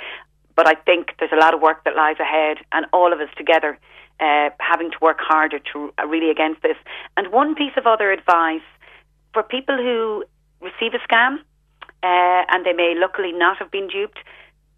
But 0.56 0.66
I 0.68 0.74
think 0.74 1.14
there's 1.18 1.32
a 1.32 1.40
lot 1.40 1.54
of 1.54 1.60
work 1.60 1.84
that 1.84 1.96
lies 1.96 2.16
ahead, 2.20 2.58
and 2.72 2.86
all 2.92 3.12
of 3.12 3.20
us 3.20 3.28
together 3.36 3.78
uh, 4.20 4.50
having 4.58 4.90
to 4.90 4.96
work 5.00 5.18
harder 5.20 5.58
to 5.72 5.92
uh, 5.98 6.06
really 6.06 6.30
against 6.30 6.62
this. 6.62 6.76
And 7.16 7.32
one 7.32 7.54
piece 7.54 7.72
of 7.76 7.86
other 7.86 8.12
advice 8.12 8.66
for 9.32 9.42
people 9.42 9.76
who 9.76 10.24
receive 10.60 10.92
a 10.94 10.98
scam 11.08 11.38
uh, 12.02 12.44
and 12.48 12.64
they 12.64 12.72
may 12.72 12.94
luckily 12.96 13.32
not 13.32 13.58
have 13.58 13.70
been 13.70 13.88
duped, 13.88 14.18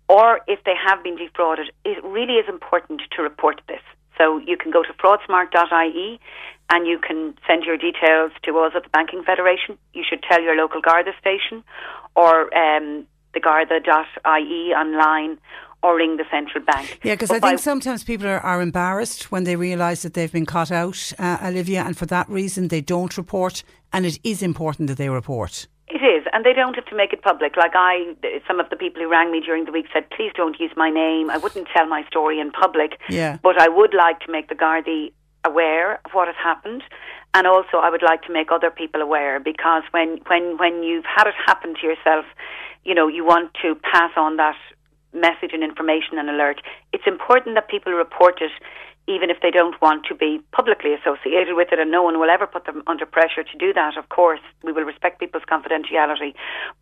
or 0.09 0.41
if 0.47 0.63
they 0.65 0.75
have 0.75 1.03
been 1.03 1.17
defrauded, 1.17 1.71
it 1.85 2.03
really 2.05 2.35
is 2.35 2.49
important 2.49 3.01
to 3.17 3.23
report 3.23 3.61
this. 3.69 3.81
So 4.19 4.39
you 4.39 4.57
can 4.57 4.71
go 4.71 4.83
to 4.83 4.93
fraudsmart.ie 4.93 6.21
and 6.71 6.87
you 6.87 6.99
can 6.99 7.35
send 7.47 7.65
your 7.65 7.77
details 7.77 8.33
to 8.45 8.59
us 8.59 8.73
at 8.77 8.83
the 8.85 8.89
Banking 8.91 9.23
Federation. 9.23 9.79
You 9.95 10.05
should 10.09 10.23
tell 10.23 10.43
your 10.43 10.57
local 10.57 10.81
Garda 10.81 11.13
station 11.19 11.65
or 12.15 12.55
um, 12.57 13.07
the 13.35 13.41
Garda.ie 13.41 14.73
online 14.75 15.39
or 15.83 15.97
ring 15.97 16.17
the 16.17 16.25
central 16.31 16.65
bank. 16.65 17.01
Yeah, 17.03 17.15
because 17.15 17.31
I 17.31 17.41
think 17.41 17.59
sometimes 17.59 18.05
people 18.05 18.29
are, 18.29 18.39
are 18.41 18.63
embarrassed 18.63 19.33
when 19.33 19.45
they 19.45 19.57
realise 19.57 20.03
that 20.03 20.15
they've 20.15 20.31
been 20.33 20.47
caught 20.47 20.71
out, 20.71 21.13
uh, 21.19 21.39
Olivia, 21.43 21.83
and 21.83 21.97
for 21.99 22.07
that 22.07 22.29
reason 22.29 22.69
they 22.69 22.81
don't 22.81 23.17
report. 23.17 23.65
And 23.93 24.07
it 24.07 24.19
is 24.23 24.43
important 24.43 24.89
that 24.89 24.97
they 24.99 25.09
report. 25.09 25.67
It 25.89 26.01
is, 26.03 26.25
and 26.33 26.45
they 26.47 26.53
don't 26.55 26.75
have 26.75 26.87
to 26.87 26.97
make 26.97 27.13
it 27.13 27.21
public. 27.23 27.57
Like 27.57 27.73
I, 27.75 28.15
some 28.47 28.61
of 28.61 28.71
the 28.71 28.77
people 28.77 29.03
who 29.03 29.11
rang 29.11 29.31
me 29.33 29.41
during 29.45 29.65
the 29.67 29.73
week 29.73 29.87
said, 29.93 30.09
"Please 30.11 30.33
don't 30.35 30.59
use 30.59 30.71
my 30.77 30.89
name. 30.89 31.29
I 31.29 31.37
wouldn't 31.37 31.69
tell 31.77 31.87
my 31.87 32.05
story 32.07 32.39
in 32.41 32.51
public, 32.53 32.99
Yeah. 33.11 33.39
but 33.43 33.61
I 33.61 33.69
would 33.69 33.93
like 33.93 34.21
to 34.21 34.31
make 34.33 34.49
the 34.49 34.55
Gardaí 34.55 35.13
aware 35.45 36.01
of 36.05 36.13
what 36.13 36.29
has 36.29 36.37
happened, 36.43 36.83
and 37.35 37.47
also 37.47 37.79
I 37.79 37.91
would 37.91 38.03
like 38.03 38.23
to 38.25 38.33
make 38.33 38.53
other 38.53 38.71
people 38.71 39.01
aware 39.01 39.41
because 39.41 39.83
when 39.91 40.21
when 40.27 40.59
when 40.59 40.83
you've 40.83 41.05
had 41.05 41.27
it 41.27 41.35
happen 41.47 41.75
to 41.81 41.87
yourself, 41.87 42.25
you 42.85 42.95
know 42.95 43.09
you 43.09 43.25
want 43.25 43.53
to 43.63 43.75
pass 43.77 44.11
on 44.17 44.37
that 44.37 44.57
message 45.13 45.53
and 45.53 45.63
information 45.63 46.19
and 46.19 46.31
alert. 46.31 46.61
It's 46.93 47.07
important 47.07 47.55
that 47.55 47.69
people 47.69 47.93
report 47.93 48.41
it 48.41 48.53
even 49.09 49.31
if 49.31 49.39
they 49.43 49.51
don't 49.51 49.81
want 49.83 50.07
to 50.07 50.15
be 50.15 50.41
publicly 50.53 50.95
associated 50.95 51.55
with 51.57 51.69
it, 51.73 51.79
and 51.79 51.91
no 51.91 52.03
one 52.03 52.21
will 52.21 52.31
ever 52.31 52.47
put 52.47 52.67
them 52.67 52.83
under 52.87 53.05
pressure 53.05 53.43
to 53.43 53.59
do 53.59 53.73
that, 53.73 53.97
of 53.99 54.09
course. 54.11 54.41
We 54.63 54.73
will 54.73 54.85
respect 54.85 55.19
people's 55.19 55.43
confidentiality. 55.51 56.35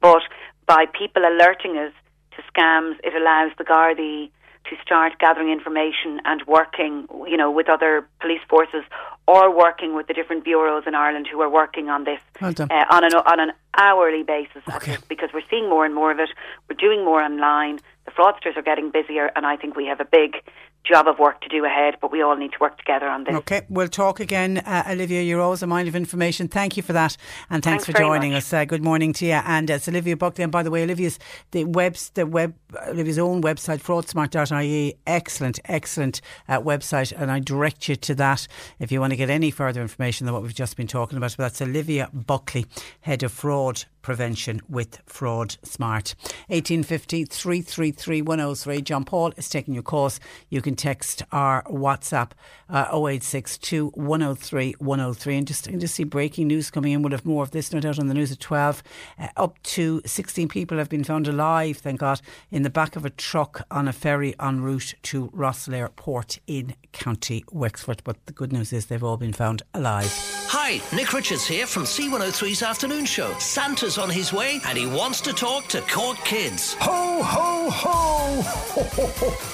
But 0.03 0.22
by 0.66 0.84
people 0.86 1.22
alerting 1.22 1.78
us 1.78 1.92
to 2.36 2.42
scams, 2.53 2.96
it 3.03 3.14
allows 3.14 3.53
the 3.57 3.64
Gardaí 3.64 4.30
to 4.70 4.76
start 4.80 5.18
gathering 5.18 5.50
information 5.50 6.20
and 6.24 6.42
working, 6.46 7.06
you 7.28 7.36
know, 7.36 7.50
with 7.50 7.68
other 7.68 8.06
police 8.20 8.40
forces 8.48 8.84
or 9.26 9.54
working 9.54 9.94
with 9.94 10.06
the 10.06 10.14
different 10.14 10.44
bureaus 10.44 10.84
in 10.86 10.94
Ireland 10.94 11.26
who 11.30 11.40
are 11.40 11.50
working 11.50 11.88
on 11.88 12.04
this 12.04 12.20
Well 12.40 12.54
uh, 12.58 12.84
on 12.90 13.04
an 13.04 13.14
on 13.14 13.40
an 13.40 13.52
hourly 13.76 14.22
basis 14.22 14.62
Okay. 14.76 14.96
because 15.08 15.30
we're 15.34 15.48
seeing 15.50 15.68
more 15.68 15.84
and 15.84 15.94
more 15.94 16.10
of 16.10 16.18
it. 16.18 16.30
We're 16.68 16.76
doing 16.76 17.04
more 17.04 17.20
online. 17.22 17.80
The 18.06 18.12
fraudsters 18.12 18.56
are 18.56 18.62
getting 18.62 18.90
busier, 18.90 19.30
and 19.36 19.44
I 19.46 19.56
think 19.56 19.76
we 19.76 19.86
have 19.86 20.00
a 20.00 20.04
big 20.04 20.36
job 20.85 21.07
of 21.07 21.18
work 21.18 21.41
to 21.43 21.49
do 21.49 21.64
ahead. 21.64 21.97
But 22.01 22.12
we 22.12 22.22
all 22.22 22.37
need 22.37 22.53
to 22.53 22.59
work 22.61 22.78
together 22.78 23.07
on 23.07 23.24
this. 23.24 23.35
Okay, 23.35 23.62
we'll 23.68 23.89
talk 23.89 24.20
again, 24.20 24.59
uh, 24.59 24.85
Olivia. 24.89 25.22
You're 25.22 25.41
always 25.41 25.62
a 25.62 25.66
mind 25.66 25.89
of 25.89 25.97
information. 25.97 26.49
Thank 26.49 26.76
you 26.76 26.83
for 26.83 26.93
that, 26.93 27.16
and 27.49 27.62
thanks, 27.62 27.85
Thanks 27.85 27.99
for 27.99 28.03
joining 28.03 28.33
much. 28.33 28.45
us. 28.45 28.53
Uh, 28.53 28.64
good 28.64 28.83
morning 28.83 29.12
to 29.14 29.26
you. 29.26 29.33
And 29.33 29.70
uh, 29.70 29.74
it's 29.74 29.89
Olivia 29.89 30.16
Buckley. 30.16 30.43
And 30.43 30.53
by 30.53 30.62
the 30.62 30.70
way, 30.70 30.83
Olivia's 30.83 31.18
the 31.51 31.64
webs, 31.64 32.11
the 32.11 32.26
web, 32.26 32.55
Olivia's 32.89 33.18
own 33.18 33.43
website, 33.43 33.81
fraudsmart.ie. 33.83 34.95
Excellent, 35.07 35.61
excellent 35.66 36.20
uh, 36.49 36.61
website, 36.61 37.12
and 37.16 37.31
I 37.31 37.41
direct 37.41 37.89
you 37.89 37.97
to 37.97 38.14
that 38.16 38.47
if 38.78 38.91
you 38.93 39.01
want 39.01 39.12
to 39.12 39.16
get 39.16 39.31
any 39.31 39.51
further 39.51 39.83
information 39.83 40.26
than 40.26 40.35
what 40.35 40.43
we've 40.43 40.55
just 40.55 40.76
been 40.76 40.87
talking 40.87 41.16
about. 41.16 41.35
But 41.37 41.45
that's 41.45 41.62
Olivia 41.62 42.09
Buckley, 42.12 42.66
head 43.01 43.22
of 43.22 43.33
fraud 43.33 43.85
prevention 44.03 44.61
with 44.68 45.01
Fraud 45.07 45.57
Smart. 45.62 46.14
1850 46.48 47.24
333 47.24 48.22
103. 48.22 48.82
John 48.82 49.05
Paul 49.05 49.32
is 49.36 49.48
taking 49.48 49.74
your 49.74 49.82
calls. 49.82 50.20
You 50.48 50.62
can 50.62 50.76
text 50.76 51.22
our 51.32 51.62
WhatsApp 51.64 52.32
uh, 52.68 52.86
0862 52.92 53.88
103 53.94 54.74
103. 54.78 55.36
And 55.36 55.46
just, 55.46 55.66
and 55.66 55.80
just 55.80 55.94
see 55.94 56.05
breaking 56.05 56.48
news 56.48 56.70
coming 56.70 56.92
in. 56.92 57.03
We'll 57.03 57.12
have 57.12 57.26
more 57.26 57.42
of 57.42 57.51
this, 57.51 57.72
no 57.72 57.80
doubt, 57.80 57.98
on 57.98 58.07
the 58.07 58.14
news 58.14 58.32
at 58.32 58.40
12. 58.40 58.82
Uh, 59.18 59.28
up 59.36 59.62
to 59.62 60.01
16 60.07 60.48
people 60.48 60.78
have 60.78 60.88
been 60.88 61.05
found 61.05 61.28
alive, 61.28 61.78
thank 61.78 62.01
God, 62.01 62.20
in 62.51 62.62
the 62.62 62.70
back 62.70 62.96
of 62.96 63.05
a 63.05 63.11
truck 63.11 63.66
on 63.70 63.88
a 63.88 63.92
ferry 63.92 64.34
en 64.40 64.61
route 64.61 64.94
to 65.03 65.28
Rosslare 65.28 65.94
Port 65.96 66.38
in 66.46 66.74
County 66.92 67.44
Wexford. 67.51 68.03
But 68.05 68.24
the 68.26 68.32
good 68.32 68.53
news 68.53 68.72
is 68.72 68.86
they've 68.86 69.05
all 69.05 69.16
been 69.16 69.32
found 69.32 69.62
alive. 69.74 70.11
Hi, 70.48 70.80
Nick 70.94 71.12
Richards 71.12 71.46
here 71.46 71.66
from 71.66 71.84
C103's 71.84 72.62
afternoon 72.62 73.05
show. 73.05 73.32
Santa's 73.38 73.89
on 73.99 74.11
his 74.11 74.32
way 74.32 74.61
and 74.66 74.76
he 74.76 74.86
wants 74.86 75.20
to 75.22 75.32
talk 75.32 75.66
to 75.68 75.80
Cork 75.82 76.18
kids. 76.18 76.74
Ho, 76.80 77.22
ho, 77.22 77.70
ho! 77.70 78.41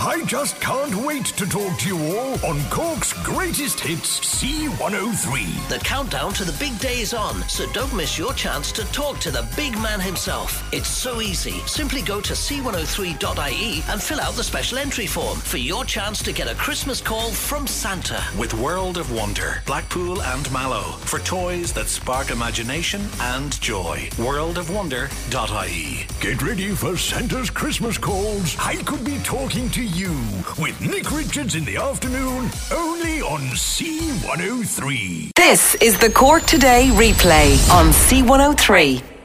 I 0.01 0.23
just 0.27 0.61
can't 0.61 0.95
wait 1.07 1.27
to 1.27 1.47
talk 1.47 1.79
to 1.79 1.89
you 1.89 2.17
all 2.17 2.35
on 2.47 2.61
Cork's 2.71 3.13
greatest 3.25 3.81
hits, 3.81 4.21
C103. 4.21 5.69
The 5.69 5.79
countdown 5.79 6.33
to 6.35 6.45
the 6.45 6.57
big 6.59 6.79
day 6.79 7.01
is 7.01 7.15
on, 7.15 7.43
so 7.49 7.71
don't 7.73 7.95
miss 7.95 8.19
your 8.19 8.33
chance 8.35 8.73
to 8.73 8.85
talk 8.93 9.19
to 9.21 9.31
the 9.31 9.49
big 9.57 9.77
man 9.79 10.01
himself. 10.01 10.69
It's 10.73 10.89
so 10.89 11.21
easy. 11.21 11.61
Simply 11.67 12.03
go 12.03 12.21
to 12.21 12.33
c103.ie 12.33 13.83
and 13.89 14.03
fill 14.03 14.21
out 14.21 14.35
the 14.35 14.45
special 14.45 14.79
entry 14.79 15.07
form 15.07 15.39
for 15.39 15.59
your 15.59 15.85
chance 15.85 16.23
to 16.23 16.33
get 16.33 16.51
a 16.51 16.55
Christmas 16.55 17.01
call 17.01 17.31
from 17.31 17.67
Santa. 17.67 18.23
With 18.39 18.55
World 18.55 18.99
of 18.99 19.13
Wonder, 19.13 19.63
Blackpool 19.67 20.23
and 20.23 20.51
Mallow. 20.53 20.93
For 21.07 21.19
toys 21.21 21.73
that 21.73 21.87
spark 21.89 22.31
imagination 22.31 23.03
and 23.21 23.61
joy. 23.61 24.09
Worldofwonder.ie. 24.27 26.07
Get 26.21 26.43
ready 26.43 26.71
for 26.71 26.97
Santa's 26.97 27.49
Christmas 27.49 27.97
calls. 27.97 28.57
I 28.59 28.75
could 28.83 29.05
be 29.05 29.19
talking 29.19 29.71
to 29.71 29.81
you 29.81 30.11
with 30.59 30.81
Nick 30.81 31.13
Richards 31.13 31.55
in 31.55 31.65
the 31.65 31.77
afternoon, 31.77 32.51
only 32.73 33.21
on 33.21 33.43
C103. 33.55 35.31
This 35.37 35.77
is 35.77 35.97
the 36.01 36.11
Cork 36.11 36.43
Today 36.43 36.91
replay 36.95 37.57
on 37.71 37.93
C103. 37.93 39.16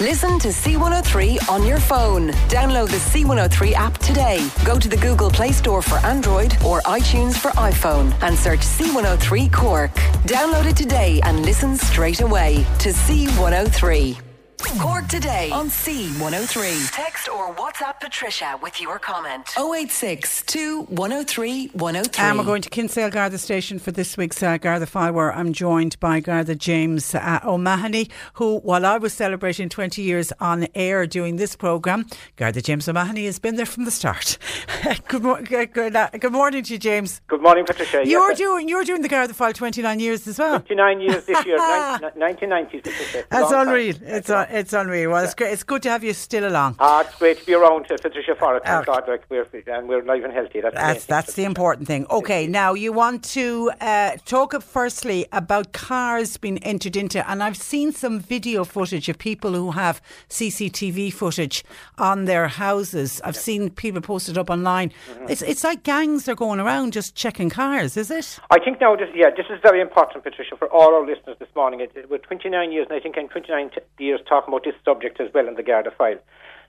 Listen 0.00 0.38
to 0.40 0.48
C103 0.48 1.48
on 1.48 1.64
your 1.64 1.80
phone. 1.80 2.28
Download 2.50 2.86
the 2.90 2.98
C103 2.98 3.72
app 3.72 3.96
today. 3.96 4.46
Go 4.62 4.78
to 4.78 4.90
the 4.90 4.96
Google 4.98 5.30
Play 5.30 5.52
Store 5.52 5.80
for 5.80 5.96
Android 6.04 6.52
or 6.62 6.82
iTunes 6.82 7.38
for 7.38 7.50
iPhone 7.52 8.12
and 8.22 8.36
search 8.36 8.60
C103 8.60 9.50
Cork. 9.50 9.94
Download 10.26 10.66
it 10.66 10.76
today 10.76 11.22
and 11.22 11.40
listen 11.46 11.78
straight 11.78 12.20
away 12.20 12.56
to 12.80 12.90
C103. 12.90 14.25
Cork 14.58 15.06
today 15.08 15.50
on 15.50 15.68
C103. 15.68 16.90
Text 16.92 17.28
or 17.28 17.54
WhatsApp 17.54 18.00
Patricia 18.00 18.58
with 18.62 18.80
your 18.80 18.98
comment. 18.98 19.48
086 19.58 20.44
103 20.88 21.66
103. 21.68 22.24
And 22.24 22.38
we're 22.38 22.44
going 22.44 22.62
to 22.62 22.70
Kinsale 22.70 23.10
Garda 23.10 23.38
Station 23.38 23.78
for 23.78 23.92
this 23.92 24.16
week's 24.16 24.42
uh, 24.42 24.56
Garda 24.58 24.86
File, 24.86 25.12
where 25.12 25.32
I'm 25.32 25.52
joined 25.52 25.98
by 26.00 26.20
Garda 26.20 26.54
James 26.54 27.14
uh, 27.14 27.40
O'Mahony, 27.44 28.08
who, 28.34 28.58
while 28.58 28.84
I 28.86 28.98
was 28.98 29.12
celebrating 29.12 29.68
20 29.68 30.02
years 30.02 30.32
on 30.40 30.66
air 30.74 31.06
doing 31.06 31.36
this 31.36 31.54
programme, 31.56 32.06
Garda 32.36 32.60
James 32.60 32.88
O'Mahony 32.88 33.26
has 33.26 33.38
been 33.38 33.56
there 33.56 33.66
from 33.66 33.84
the 33.84 33.90
start. 33.90 34.38
good, 35.08 35.22
mo- 35.22 35.42
good, 35.42 35.72
good, 35.72 35.94
uh, 35.96 36.10
good 36.18 36.32
morning 36.32 36.64
to 36.64 36.72
you, 36.74 36.78
James. 36.78 37.20
Good 37.28 37.42
morning, 37.42 37.64
Patricia. 37.64 38.02
You're 38.06 38.30
Yes, 38.30 38.38
doing 38.38 38.68
you're 38.68 38.84
doing 38.84 39.02
the 39.02 39.08
Garda 39.08 39.32
File 39.34 39.52
29 39.52 40.00
years 40.00 40.26
as 40.26 40.38
well. 40.38 40.58
59 40.58 41.00
years 41.00 41.24
this 41.26 41.44
year, 41.46 41.56
nin- 42.00 42.10
1990s. 42.16 42.82
Patricia. 42.82 43.18
It's 43.18 43.28
That's 43.30 43.42
long 43.42 43.50
time. 43.52 43.68
unreal. 43.68 43.96
It's 44.02 44.30
uh, 44.30 44.45
it's 44.50 44.72
unreal. 44.72 45.10
Well, 45.10 45.24
it's 45.24 45.34
great. 45.34 45.52
It's 45.52 45.62
good 45.62 45.82
to 45.82 45.90
have 45.90 46.04
you 46.04 46.12
still 46.12 46.46
along. 46.48 46.76
Ah, 46.78 47.00
it's 47.00 47.14
great 47.16 47.38
to 47.38 47.46
be 47.46 47.54
around, 47.54 47.86
uh, 47.90 47.96
Patricia, 48.00 48.34
for 48.34 48.56
it. 48.56 48.64
Thank. 48.64 48.86
God, 48.86 49.04
like, 49.08 49.24
we're, 49.28 49.46
and 49.66 49.88
we're 49.88 50.02
live 50.02 50.24
and 50.24 50.32
healthy. 50.32 50.60
That's, 50.60 50.74
the 50.74 50.80
That's 50.80 51.04
thing, 51.04 51.14
that's 51.14 51.34
the 51.34 51.44
important 51.44 51.86
thing. 51.88 52.06
Okay, 52.10 52.46
now 52.46 52.74
you 52.74 52.92
want 52.92 53.24
to 53.24 53.72
uh, 53.80 54.16
talk 54.24 54.60
firstly 54.62 55.26
about 55.32 55.72
cars 55.72 56.36
being 56.36 56.58
entered 56.58 56.96
into, 56.96 57.28
and 57.28 57.42
I've 57.42 57.56
seen 57.56 57.92
some 57.92 58.20
video 58.20 58.64
footage 58.64 59.08
of 59.08 59.18
people 59.18 59.52
who 59.52 59.72
have 59.72 60.00
CCTV 60.28 61.12
footage 61.12 61.64
on 61.98 62.24
their 62.26 62.48
houses. 62.48 63.20
I've 63.24 63.36
seen 63.36 63.70
people 63.70 64.00
posted 64.00 64.38
up 64.38 64.50
online. 64.50 64.90
Mm-hmm. 64.90 65.30
It's 65.30 65.42
it's 65.42 65.64
like 65.64 65.82
gangs 65.82 66.28
are 66.28 66.34
going 66.34 66.60
around 66.60 66.92
just 66.92 67.14
checking 67.14 67.50
cars, 67.50 67.96
is 67.96 68.10
it? 68.10 68.38
I 68.50 68.58
think 68.58 68.80
now, 68.80 68.96
this, 68.96 69.08
yeah, 69.14 69.30
this 69.30 69.46
is 69.50 69.58
very 69.62 69.80
important, 69.80 70.24
Patricia, 70.24 70.56
for 70.56 70.68
all 70.68 70.94
our 70.94 71.06
listeners 71.06 71.36
this 71.38 71.48
morning. 71.54 71.80
It, 71.80 71.92
it, 71.94 72.10
we're 72.10 72.18
29 72.18 72.72
years, 72.72 72.86
and 72.88 72.96
I 72.96 73.00
think 73.00 73.16
I'm 73.18 73.28
29 73.28 73.70
t- 73.70 74.04
years 74.04 74.20
talking 74.36 74.52
about 74.52 74.64
this 74.64 74.74
subject 74.84 75.20
as 75.20 75.32
well 75.32 75.48
in 75.48 75.54
the 75.54 75.62
Garda 75.62 75.90
file. 75.96 76.18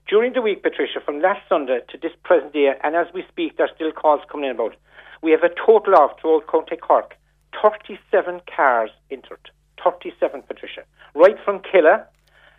During 0.08 0.32
the 0.32 0.40
week, 0.40 0.62
Patricia, 0.62 1.00
from 1.04 1.20
last 1.20 1.42
Sunday 1.48 1.80
to 1.90 1.98
this 1.98 2.12
present 2.24 2.54
day, 2.54 2.72
and 2.82 2.96
as 2.96 3.08
we 3.12 3.24
speak, 3.28 3.56
there's 3.56 3.70
still 3.74 3.92
calls 3.92 4.22
coming 4.30 4.48
in 4.48 4.56
about, 4.56 4.74
we 5.22 5.32
have 5.32 5.42
a 5.42 5.50
total 5.66 5.96
of, 5.96 6.10
throughout 6.18 6.46
County 6.46 6.76
Cork, 6.76 7.14
37 7.62 8.40
cars 8.54 8.90
entered. 9.10 9.50
37, 9.84 10.42
Patricia. 10.42 10.84
Right 11.14 11.36
from 11.44 11.60
Killa, 11.60 12.06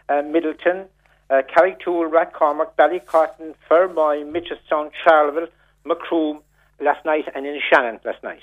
uh, 0.10 0.14
Midleton, 0.14 0.86
uh, 1.30 1.42
Carrigtwohill, 1.54 2.12
Rathcormac, 2.12 2.72
Ballycotton, 2.78 3.56
Fermoy, 3.70 4.24
Mitchelstown, 4.32 4.92
Charleville, 5.04 5.48
Macroom 5.86 6.42
last 6.80 7.04
night, 7.04 7.26
and 7.34 7.46
in 7.48 7.60
Shannon 7.68 8.00
last 8.06 8.24
night. 8.24 8.42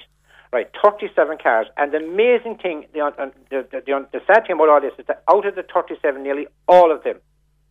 Right, 0.52 0.70
37 0.82 1.38
cars. 1.42 1.66
And 1.76 1.92
the 1.92 1.98
amazing 1.98 2.58
thing, 2.58 2.86
the, 2.92 3.10
the, 3.50 3.66
the, 3.70 3.82
the, 3.84 4.06
the 4.12 4.20
sad 4.26 4.46
thing 4.46 4.56
about 4.56 4.68
all 4.68 4.80
this 4.80 4.92
is 4.98 5.06
that 5.06 5.22
out 5.28 5.46
of 5.46 5.54
the 5.54 5.64
37, 5.72 6.22
nearly 6.22 6.46
all 6.68 6.92
of 6.92 7.02
them 7.02 7.18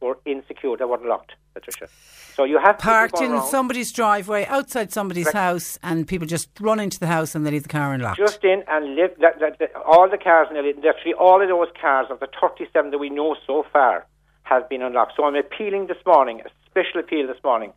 were 0.02 0.18
insecure. 0.26 0.76
They 0.78 0.86
weren't 0.86 1.06
locked, 1.06 1.34
Patricia. 1.54 1.88
So 2.36 2.44
you 2.44 2.60
have 2.60 2.78
Parked 2.78 3.22
in 3.22 3.32
around, 3.32 3.48
somebody's 3.48 3.92
driveway, 3.92 4.46
outside 4.46 4.92
somebody's 4.92 5.26
Correct. 5.26 5.38
house, 5.38 5.80
and 5.82 6.08
people 6.08 6.28
just 6.28 6.50
run 6.60 6.80
into 6.80 7.00
the 7.00 7.08
house 7.08 7.34
and 7.34 7.46
they 7.46 7.52
leave 7.52 7.64
the 7.64 7.70
car 7.70 7.94
unlocked. 7.94 8.18
just 8.18 8.44
in 8.44 8.64
and 8.68 8.96
live. 8.96 9.12
That, 9.22 9.40
that, 9.40 9.60
that, 9.60 9.76
all 9.76 10.10
the 10.10 10.18
cars, 10.18 10.48
nearly, 10.52 10.74
actually 10.88 11.14
all 11.14 11.42
of 11.42 11.48
those 11.48 11.70
cars 11.80 12.08
of 12.10 12.20
the 12.20 12.28
37 12.40 12.92
that 12.92 12.98
we 12.98 13.10
know 13.10 13.36
so 13.48 13.66
far 13.72 14.06
have 14.44 14.68
been 14.70 14.82
unlocked. 14.82 15.14
So 15.16 15.24
I'm 15.24 15.36
appealing 15.36 15.88
this 15.88 15.98
morning, 16.06 16.42
a 16.42 16.50
special 16.70 17.00
appeal 17.00 17.26
this 17.26 17.42
morning, 17.44 17.72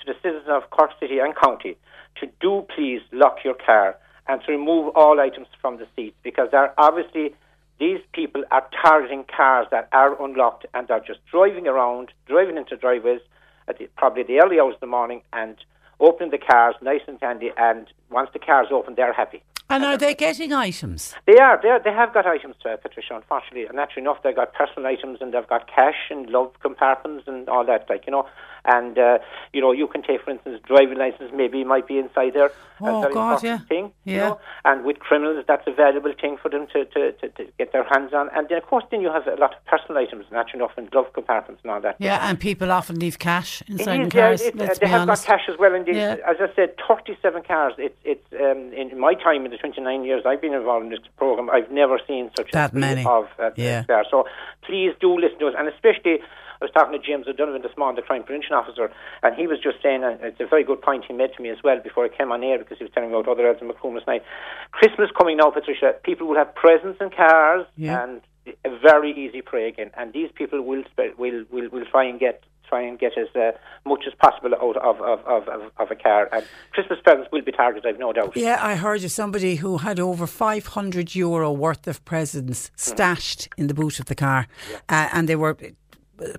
to 0.00 0.12
the 0.12 0.18
citizens 0.22 0.48
of 0.48 0.70
Cork 0.70 0.92
City 1.00 1.18
and 1.18 1.34
County 1.36 1.76
to 2.20 2.28
do 2.40 2.64
please 2.74 3.00
lock 3.12 3.38
your 3.44 3.54
car 3.54 3.96
and 4.26 4.40
to 4.46 4.52
remove 4.52 4.88
all 4.94 5.20
items 5.20 5.46
from 5.60 5.78
the 5.78 5.86
seats 5.94 6.16
because 6.22 6.48
they're 6.50 6.72
obviously 6.78 7.34
these 7.78 8.00
people 8.12 8.44
are 8.50 8.66
targeting 8.82 9.24
cars 9.24 9.66
that 9.70 9.88
are 9.92 10.20
unlocked 10.22 10.66
and 10.74 10.86
they're 10.88 11.00
just 11.00 11.20
driving 11.30 11.66
around, 11.66 12.12
driving 12.26 12.56
into 12.56 12.76
driveways 12.76 13.20
at 13.68 13.78
the, 13.78 13.88
probably 13.96 14.22
the 14.22 14.40
early 14.40 14.60
hours 14.60 14.74
of 14.74 14.80
the 14.80 14.86
morning 14.86 15.22
and 15.32 15.56
opening 16.00 16.30
the 16.30 16.38
cars 16.38 16.74
nice 16.82 17.00
and 17.08 17.18
handy. 17.20 17.50
And 17.56 17.86
once 18.10 18.30
the 18.32 18.38
car's 18.38 18.68
open, 18.70 18.94
they're 18.94 19.12
happy. 19.12 19.42
and 19.70 19.84
are 19.84 19.96
they 19.96 20.14
getting 20.14 20.52
items? 20.52 21.14
They 21.26 21.38
are. 21.38 21.58
They, 21.60 21.68
are, 21.68 21.82
they 21.82 21.92
have 21.92 22.14
got 22.14 22.26
items, 22.26 22.56
uh, 22.64 22.76
Patricia, 22.76 23.16
unfortunately. 23.16 23.66
And 23.66 23.76
naturally 23.76 24.02
enough, 24.02 24.22
they've 24.22 24.36
got 24.36 24.54
personal 24.54 24.86
items 24.86 25.18
and 25.20 25.32
they've 25.34 25.48
got 25.48 25.66
cash 25.66 26.10
and 26.10 26.28
love 26.30 26.52
compartments 26.60 27.24
and 27.26 27.48
all 27.48 27.64
that, 27.66 27.86
like, 27.88 28.04
you 28.06 28.12
know. 28.12 28.28
And, 28.66 28.98
uh, 28.98 29.18
you 29.52 29.60
know, 29.60 29.72
you 29.72 29.86
can 29.86 30.02
take, 30.02 30.22
for 30.22 30.30
instance, 30.30 30.58
driving 30.66 30.96
license 30.96 31.30
maybe 31.34 31.62
might 31.64 31.86
be 31.86 31.98
inside 31.98 32.32
there. 32.34 32.50
Oh, 32.80 32.98
a 32.98 33.00
very 33.02 33.14
God, 33.14 33.42
yeah. 33.44 33.58
thing, 33.68 33.92
you 34.04 34.16
Yeah. 34.16 34.28
know. 34.30 34.40
And 34.64 34.84
with 34.84 34.98
criminals, 34.98 35.44
that's 35.46 35.66
a 35.66 35.70
valuable 35.72 36.12
thing 36.20 36.38
for 36.42 36.48
them 36.48 36.66
to, 36.72 36.84
to, 36.86 37.12
to, 37.12 37.28
to 37.28 37.44
get 37.58 37.72
their 37.72 37.84
hands 37.84 38.12
on. 38.14 38.30
And 38.34 38.48
then, 38.48 38.58
of 38.58 38.64
course, 38.64 38.84
then 38.90 39.00
you 39.00 39.10
have 39.12 39.26
a 39.26 39.36
lot 39.36 39.54
of 39.54 39.64
personal 39.66 40.02
items, 40.02 40.24
naturally 40.32 40.64
enough, 40.64 40.72
and 40.76 40.90
glove 40.90 41.12
compartments 41.12 41.60
and 41.62 41.70
all 41.70 41.80
that. 41.82 41.96
Yeah, 41.98 42.26
and 42.28 42.40
people 42.40 42.72
often 42.72 42.98
leave 42.98 43.18
cash 43.18 43.62
inside 43.68 44.00
It 44.00 44.06
is, 44.08 44.14
yeah, 44.14 44.20
cars. 44.28 44.40
it- 44.42 44.80
they 44.80 44.88
have 44.88 45.02
honest. 45.02 45.26
got 45.26 45.38
cash 45.38 45.48
as 45.48 45.58
well. 45.58 45.74
Indeed, 45.74 45.96
Yeah. 45.96 46.16
as 46.26 46.36
I 46.40 46.48
said, 46.56 46.74
37 46.88 47.42
cars. 47.42 47.74
It's 47.78 47.94
it's 48.04 48.26
um, 48.32 48.72
in 48.72 48.98
my 48.98 49.14
time 49.14 49.44
in 49.44 49.50
the 49.50 49.58
29 49.58 50.04
years 50.04 50.22
I've 50.26 50.40
been 50.40 50.54
involved 50.54 50.84
in 50.86 50.90
this 50.90 51.00
program. 51.16 51.50
I've 51.50 51.70
never 51.70 51.98
seen 52.08 52.30
such 52.36 52.50
That 52.52 52.72
a 52.72 52.76
many. 52.76 53.04
of 53.04 53.28
uh, 53.38 53.50
Yeah. 53.56 53.84
cars. 53.84 54.06
So 54.10 54.26
please 54.62 54.94
do 55.00 55.14
listen 55.18 55.38
to 55.40 55.48
us, 55.48 55.54
and 55.58 55.68
especially. 55.68 56.20
I 56.64 56.66
was 56.66 56.72
talking 56.72 56.98
to 56.98 57.06
James 57.06 57.28
O'Donovan 57.28 57.60
this 57.60 57.76
morning, 57.76 57.96
the 57.96 58.06
crime 58.06 58.22
prevention 58.22 58.54
officer, 58.54 58.90
and 59.22 59.36
he 59.36 59.46
was 59.46 59.58
just 59.60 59.82
saying, 59.82 60.02
and 60.02 60.18
it's 60.22 60.40
a 60.40 60.46
very 60.46 60.64
good 60.64 60.80
point 60.80 61.04
he 61.06 61.12
made 61.12 61.34
to 61.36 61.42
me 61.42 61.50
as 61.50 61.58
well 61.62 61.78
before 61.78 62.06
I 62.06 62.08
came 62.08 62.32
on 62.32 62.42
air 62.42 62.56
because 62.58 62.78
he 62.78 62.84
was 62.84 62.92
telling 62.94 63.10
me 63.10 63.16
about 63.18 63.28
other 63.30 63.46
ads 63.50 63.60
in 63.60 63.68
Macroom 63.68 63.94
last 63.96 64.06
night. 64.06 64.22
Christmas 64.70 65.10
coming 65.16 65.36
now, 65.36 65.50
Patricia. 65.50 65.94
People 66.04 66.26
will 66.26 66.36
have 66.36 66.54
presents 66.54 66.98
and 67.02 67.14
cars, 67.14 67.66
Yeah. 67.76 68.02
and 68.02 68.22
a 68.64 68.78
very 68.80 69.12
easy 69.12 69.42
prey 69.42 69.68
again. 69.68 69.90
And 69.98 70.14
these 70.14 70.30
people 70.34 70.62
will 70.62 70.84
will 71.18 71.44
will, 71.50 71.68
will 71.68 71.84
try 71.84 72.04
and 72.04 72.18
get 72.18 72.42
try 72.66 72.80
and 72.80 72.98
get 72.98 73.12
as 73.18 73.28
uh, 73.36 73.52
much 73.84 74.04
as 74.06 74.14
possible 74.14 74.54
out 74.54 74.76
of 74.78 75.00
of, 75.02 75.20
of, 75.26 75.70
of 75.76 75.90
a 75.90 75.94
car. 75.94 76.30
And 76.32 76.46
Christmas 76.72 76.98
presents 77.04 77.28
will 77.30 77.42
be 77.42 77.52
targeted, 77.52 77.86
I've 77.86 77.98
no 78.00 78.12
doubt. 78.14 78.34
Yeah, 78.36 78.58
I 78.60 78.76
heard 78.76 79.04
of 79.04 79.10
somebody 79.10 79.56
who 79.56 79.78
had 79.78 80.00
over 80.00 80.26
500 80.26 81.14
euro 81.14 81.52
worth 81.52 81.86
of 81.86 82.02
presents 82.06 82.70
stashed 82.74 83.48
in 83.58 83.66
the 83.66 83.74
boot 83.74 84.00
of 84.00 84.06
the 84.06 84.14
car, 84.14 84.46
uh, 84.88 85.08
and 85.12 85.28
they 85.28 85.36
were 85.36 85.56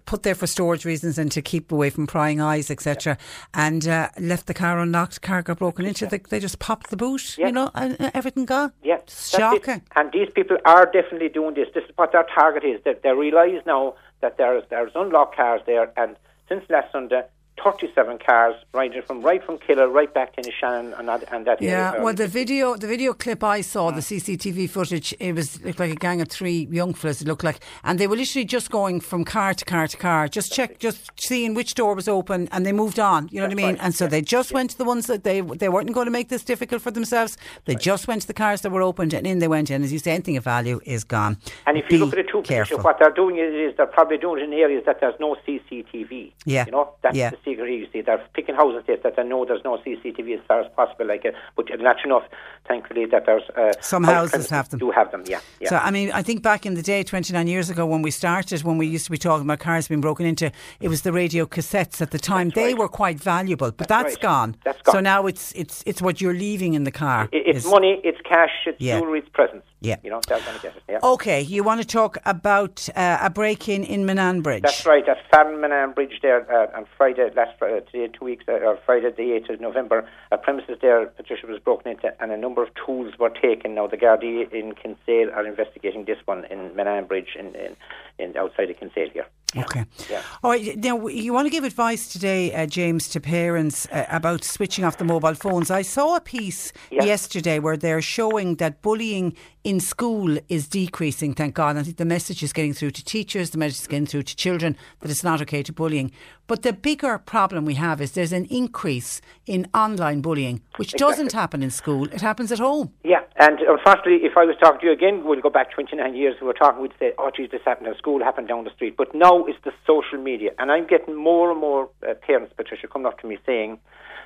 put 0.05 0.23
there 0.23 0.35
for 0.35 0.47
storage 0.47 0.85
reasons 0.85 1.17
and 1.17 1.31
to 1.31 1.41
keep 1.41 1.71
away 1.71 1.89
from 1.89 2.07
prying 2.07 2.39
eyes, 2.41 2.69
etc. 2.71 3.17
And 3.53 3.87
uh, 3.87 4.09
left 4.19 4.47
the 4.47 4.53
car 4.53 4.79
unlocked. 4.79 5.21
Car 5.21 5.41
got 5.41 5.59
broken 5.59 5.85
into. 5.85 6.05
They, 6.05 6.19
they 6.19 6.39
just 6.39 6.59
popped 6.59 6.89
the 6.89 6.97
boot, 6.97 7.37
Yeah. 7.37 7.47
you 7.47 7.51
know, 7.51 7.71
and 7.75 7.99
uh, 7.99 8.11
everything 8.13 8.45
gone. 8.45 8.71
Yeah, 8.83 8.99
shocking. 9.07 9.81
And 9.95 10.11
these 10.11 10.29
people 10.33 10.57
are 10.65 10.85
definitely 10.85 11.29
doing 11.29 11.55
this. 11.55 11.67
This 11.73 11.83
is 11.83 11.91
what 11.95 12.11
their 12.11 12.25
target 12.33 12.63
is. 12.63 12.81
They, 12.83 12.95
they 13.03 13.11
realise 13.11 13.61
now 13.65 13.95
that 14.21 14.37
there's 14.37 14.63
there's 14.69 14.91
unlocked 14.95 15.35
cars 15.35 15.61
there, 15.65 15.91
and 15.97 16.15
since 16.49 16.63
last 16.69 16.91
Sunday, 16.91 17.23
37 17.63 18.19
cars 18.25 18.55
riding 18.73 19.01
from 19.01 19.21
right 19.21 19.43
from 19.43 19.57
Killer 19.57 19.87
right 19.87 20.13
back 20.13 20.35
to 20.35 20.51
Shannon 20.51 20.93
and 20.93 21.07
that, 21.07 21.23
and 21.31 21.45
that 21.47 21.61
Yeah, 21.61 21.91
area. 21.91 22.03
well, 22.03 22.13
the 22.13 22.27
video, 22.27 22.75
the 22.75 22.85
video 22.87 23.13
clip 23.13 23.43
I 23.43 23.61
saw, 23.61 23.91
Mm. 23.91 23.95
the 23.95 24.01
CCTV 24.01 24.67
footage, 24.67 25.13
it 25.19 25.33
was 25.33 25.63
looked 25.63 25.79
like 25.79 25.91
a 25.91 25.95
gang 25.95 26.21
of 26.21 26.27
three 26.27 26.67
young 26.69 26.93
fellas. 26.93 27.21
It 27.21 27.27
looked 27.27 27.43
like, 27.43 27.59
and 27.83 27.97
they 27.97 28.07
were 28.07 28.17
literally 28.17 28.45
just 28.45 28.69
going 28.69 28.99
from 28.99 29.23
car 29.23 29.53
to 29.53 29.65
car 29.65 29.87
to 29.87 29.97
car, 29.97 30.27
just 30.27 30.51
check, 30.53 30.79
just 30.79 31.09
seeing 31.19 31.53
which 31.53 31.73
door 31.75 31.95
was 31.95 32.07
open, 32.07 32.49
and 32.51 32.65
they 32.65 32.73
moved 32.73 32.99
on. 32.99 33.29
You 33.31 33.39
know 33.39 33.47
what 33.47 33.53
I 33.53 33.55
mean? 33.55 33.77
And 33.81 33.95
so 33.95 34.05
they 34.07 34.21
just 34.21 34.51
went 34.51 34.71
to 34.71 34.77
the 34.77 34.85
ones 34.85 35.07
that 35.07 35.23
they 35.23 35.41
they 35.41 35.69
weren't 35.69 35.91
going 35.93 36.05
to 36.05 36.11
make 36.11 36.29
this 36.29 36.43
difficult 36.43 36.81
for 36.81 36.91
themselves. 36.91 37.37
They 37.65 37.75
just 37.75 38.07
went 38.07 38.21
to 38.23 38.27
the 38.27 38.33
cars 38.33 38.61
that 38.61 38.71
were 38.71 38.81
opened, 38.81 39.13
and 39.13 39.25
in 39.25 39.39
they 39.39 39.47
went. 39.47 39.69
And 39.69 39.83
as 39.83 39.91
you 39.93 39.99
say, 39.99 40.11
anything 40.11 40.37
of 40.37 40.43
value 40.43 40.81
is 40.85 41.03
gone. 41.03 41.37
And 41.65 41.77
if 41.77 41.85
you 41.85 41.91
Be 41.91 41.97
look 41.99 42.17
at 42.17 42.25
the 42.25 42.31
two 42.31 42.41
careful. 42.41 42.79
what 42.79 42.99
they're 42.99 43.09
doing 43.11 43.37
is, 43.37 43.53
is 43.71 43.77
they're 43.77 43.85
probably 43.87 44.17
doing 44.17 44.41
it 44.41 44.45
in 44.45 44.53
areas 44.53 44.83
that 44.85 44.99
there's 44.99 45.15
no 45.19 45.35
CCTV. 45.47 46.33
Yeah. 46.45 46.65
You 46.65 46.71
know, 46.73 46.89
that's 47.01 47.15
Yeah. 47.15 47.31
Secret 47.45 47.89
see. 47.93 48.01
They're 48.01 48.21
picking 48.33 48.55
houses 48.55 48.83
there 48.87 48.97
that 48.97 49.15
they 49.15 49.23
know 49.23 49.45
there's 49.45 49.63
no 49.63 49.77
CCTV 49.77 50.39
as 50.39 50.45
far 50.47 50.61
as 50.61 50.71
possible. 50.75 51.05
Like, 51.05 51.25
uh, 51.25 51.31
but 51.55 51.67
that's 51.81 51.99
enough, 52.03 52.23
thankfully, 52.67 53.05
that 53.05 53.25
there's 53.25 53.43
uh, 53.55 53.73
Some 53.81 54.03
house 54.03 54.31
houses 54.31 54.49
have 54.49 54.69
them. 54.69 54.79
Do 54.79 54.91
have 54.91 55.11
them, 55.11 55.23
yeah. 55.27 55.39
yeah. 55.59 55.69
So, 55.69 55.77
I 55.77 55.91
mean, 55.91 56.11
I 56.11 56.21
think 56.21 56.41
back 56.41 56.65
in 56.65 56.73
the 56.73 56.81
day, 56.81 57.03
29 57.03 57.47
years 57.47 57.69
ago, 57.69 57.85
when 57.85 58.01
we 58.01 58.11
started, 58.11 58.63
when 58.63 58.77
we 58.77 58.87
used 58.87 59.05
to 59.05 59.11
be 59.11 59.17
talking 59.17 59.45
about 59.45 59.59
cars 59.59 59.87
being 59.87 60.01
broken 60.01 60.25
into, 60.25 60.51
it 60.81 60.89
was 60.89 61.03
the 61.03 61.13
radio 61.13 61.45
cassettes 61.45 62.01
at 62.01 62.11
the 62.11 62.19
time. 62.19 62.49
they 62.49 62.73
were 62.73 62.89
quite 62.89 63.19
valuable, 63.19 63.71
but 63.71 63.87
that's, 63.87 64.15
right. 64.15 64.21
gone. 64.21 64.55
That's 64.65 64.77
So 64.79 64.83
gone. 64.83 64.95
So 64.95 64.99
now 65.01 65.27
it's 65.27 65.51
it's 65.53 65.83
it's 65.85 66.01
what 66.01 66.19
you're 66.21 66.33
leaving 66.33 66.73
in 66.73 66.83
the 66.83 66.91
car. 66.91 67.29
It- 67.31 67.43
it's 67.45 67.65
is- 67.65 67.71
money, 67.71 68.01
it's 68.03 68.19
cash, 68.21 68.51
it's 68.65 68.81
Yeah. 68.81 68.99
jewellery, 68.99 69.19
it's 69.19 69.29
presents. 69.29 69.67
Yeah. 69.81 69.97
You 70.03 70.09
know, 70.09 70.19
they're 70.27 70.39
going 70.39 70.55
to 70.55 70.61
get 70.63 70.75
it, 70.75 70.83
yeah. 70.89 70.99
Okay, 71.03 71.41
you 71.41 71.63
want 71.63 71.79
to 71.79 71.85
talk 71.87 72.17
about 72.25 72.87
uh, 72.95 73.19
a 73.21 73.29
break 73.29 73.69
in 73.69 73.83
in 73.83 74.05
Manan 74.05 74.41
Bridge? 74.41 74.63
That's 74.63 74.85
right, 74.85 75.07
at 75.07 75.17
Farnmanan 75.31 75.93
Bridge 75.93 76.19
there 76.23 76.41
uh, 76.51 76.75
on 76.77 76.85
Friday, 76.97 77.29
last 77.35 77.57
Friday, 77.59 77.85
today, 77.91 78.07
two 78.17 78.25
weeks, 78.25 78.45
uh, 78.47 78.53
or 78.53 78.79
Friday 78.85 79.11
the 79.11 79.39
8th 79.39 79.55
of 79.55 79.61
November, 79.61 80.07
a 80.31 80.37
premises 80.37 80.77
there, 80.81 81.05
Patricia, 81.07 81.47
was 81.47 81.59
broken 81.59 81.91
into 81.91 82.11
and 82.21 82.31
a 82.31 82.37
number 82.37 82.63
of 82.63 82.69
tools 82.85 83.13
were 83.19 83.29
taken. 83.29 83.75
Now, 83.75 83.87
the 83.87 83.97
Gardaí 83.97 84.51
in 84.51 84.73
Kinsale 84.73 85.31
are 85.33 85.45
investigating 85.45 86.05
this 86.05 86.17
one 86.25 86.45
in 86.45 86.75
Manan 86.75 87.05
Bridge 87.05 87.35
in, 87.37 87.47
in, 87.55 87.75
in 88.19 88.35
outside 88.37 88.69
of 88.69 88.77
Kinsale 88.79 89.09
here. 89.13 89.25
Okay. 89.57 89.85
Yeah. 90.09 90.21
All 90.43 90.51
right. 90.51 90.75
Now, 90.77 91.07
you 91.07 91.31
want 91.31 91.45
to 91.45 91.49
give 91.49 91.63
advice 91.63 92.11
today, 92.11 92.53
uh, 92.53 92.65
James, 92.65 93.07
to 93.09 93.21
parents 93.21 93.87
uh, 93.89 94.05
about 94.09 94.43
switching 94.43 94.83
off 94.83 94.97
the 94.97 95.05
mobile 95.05 95.33
phones. 95.33 95.71
I 95.71 95.81
saw 95.81 96.17
a 96.17 96.19
piece 96.21 96.73
Yeah. 96.91 97.05
yesterday 97.05 97.59
where 97.59 97.77
they're 97.77 98.01
showing 98.01 98.55
that 98.55 98.81
bullying 98.81 99.33
in 99.63 99.79
school 99.79 100.37
is 100.49 100.67
decreasing, 100.67 101.33
thank 101.33 101.55
God. 101.55 101.75
I 101.77 101.83
think 101.83 101.97
the 101.97 102.05
message 102.05 102.43
is 102.43 102.51
getting 102.53 102.73
through 102.73 102.91
to 102.91 103.03
teachers, 103.03 103.49
the 103.51 103.57
message 103.57 103.81
is 103.81 103.87
getting 103.87 104.05
through 104.05 104.23
to 104.23 104.35
children 104.35 104.75
that 104.99 105.09
it's 105.09 105.23
not 105.23 105.41
okay 105.41 105.63
to 105.63 105.73
bullying. 105.73 106.11
But 106.45 106.61
the 106.61 106.71
bigger 106.73 107.17
problem 107.17 107.65
we 107.65 107.73
have 107.75 107.99
is 107.99 108.11
there's 108.11 108.31
an 108.33 108.45
increase 108.45 109.21
in 109.47 109.67
online 109.73 110.21
bullying, 110.21 110.61
which 110.75 110.91
doesn't 110.93 111.31
happen 111.31 111.63
in 111.63 111.71
school, 111.71 112.05
it 112.13 112.21
happens 112.21 112.51
at 112.51 112.59
home. 112.59 112.93
Yeah, 113.03 113.21
and 113.37 113.57
unfortunately, 113.61 114.19
if 114.27 114.37
I 114.37 114.45
was 114.45 114.55
talking 114.61 114.81
to 114.81 114.85
you 114.85 114.91
again, 114.91 115.23
we'll 115.23 115.41
go 115.41 115.49
back 115.49 115.71
29 115.71 116.13
years, 116.15 116.35
we 116.39 116.45
were 116.45 116.53
talking, 116.53 116.83
we'd 116.83 116.93
say, 116.99 117.13
oh, 117.17 117.31
geez, 117.35 117.49
this 117.49 117.61
happened 117.65 117.87
at 117.87 117.97
school, 117.97 118.04
happened 118.21 118.47
down 118.47 118.63
the 118.63 118.71
street. 118.71 118.95
But 118.97 119.13
now 119.13 119.45
it's 119.45 119.57
the 119.63 119.73
social 119.85 120.19
media. 120.21 120.51
And 120.59 120.71
I'm 120.71 120.87
getting 120.87 121.15
more 121.15 121.51
and 121.51 121.59
more 121.59 121.89
uh, 122.07 122.13
parents, 122.13 122.53
Patricia, 122.55 122.87
coming 122.87 123.07
up 123.07 123.19
to 123.21 123.27
me 123.27 123.37
saying 123.45 123.79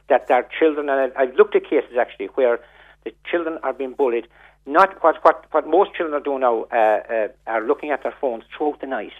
that 0.09 0.27
their 0.27 0.47
children, 0.59 0.89
and 0.89 1.13
I've 1.15 1.35
looked 1.35 1.55
at 1.55 1.63
cases 1.63 1.97
actually 1.99 2.27
where 2.35 2.59
the 3.05 3.11
children 3.29 3.57
are 3.63 3.73
being 3.73 3.93
bullied. 3.93 4.27
Not 4.65 5.01
what, 5.03 5.15
what, 5.23 5.45
what 5.51 5.67
most 5.67 5.93
children 5.95 6.19
are 6.19 6.23
doing 6.23 6.41
now, 6.41 6.65
uh, 6.71 6.99
uh, 7.13 7.27
are 7.47 7.65
looking 7.65 7.91
at 7.91 8.03
their 8.03 8.13
phones 8.19 8.43
throughout 8.55 8.81
the 8.81 8.87
night. 8.87 9.13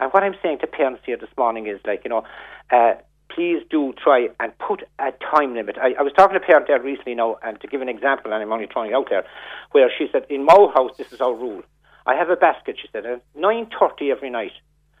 And 0.00 0.12
what 0.12 0.22
I'm 0.22 0.34
saying 0.42 0.58
to 0.60 0.66
parents 0.66 1.02
here 1.06 1.16
this 1.16 1.30
morning 1.36 1.66
is 1.66 1.80
like, 1.86 2.02
you 2.04 2.10
know, 2.10 2.24
uh, 2.70 2.94
please 3.30 3.62
do 3.70 3.92
try 4.02 4.28
and 4.40 4.56
put 4.58 4.82
a 4.98 5.12
time 5.12 5.54
limit. 5.54 5.76
I, 5.78 5.94
I 5.98 6.02
was 6.02 6.12
talking 6.16 6.38
to 6.38 6.44
a 6.44 6.46
parent 6.46 6.66
there 6.68 6.80
recently 6.80 7.14
now, 7.14 7.38
and 7.42 7.60
to 7.60 7.66
give 7.66 7.80
an 7.80 7.88
example, 7.88 8.32
and 8.32 8.42
I'm 8.42 8.52
only 8.52 8.68
throwing 8.72 8.90
it 8.90 8.94
out 8.94 9.08
there, 9.10 9.24
where 9.72 9.90
she 9.96 10.08
said, 10.12 10.26
in 10.28 10.44
my 10.44 10.68
house, 10.74 10.92
this 10.96 11.12
is 11.12 11.20
our 11.20 11.34
rule. 11.34 11.62
I 12.06 12.14
have 12.14 12.30
a 12.30 12.36
basket, 12.36 12.76
she 12.80 12.88
said, 12.92 13.06
at 13.06 13.22
9.30 13.36 14.10
every 14.10 14.30
night. 14.30 14.52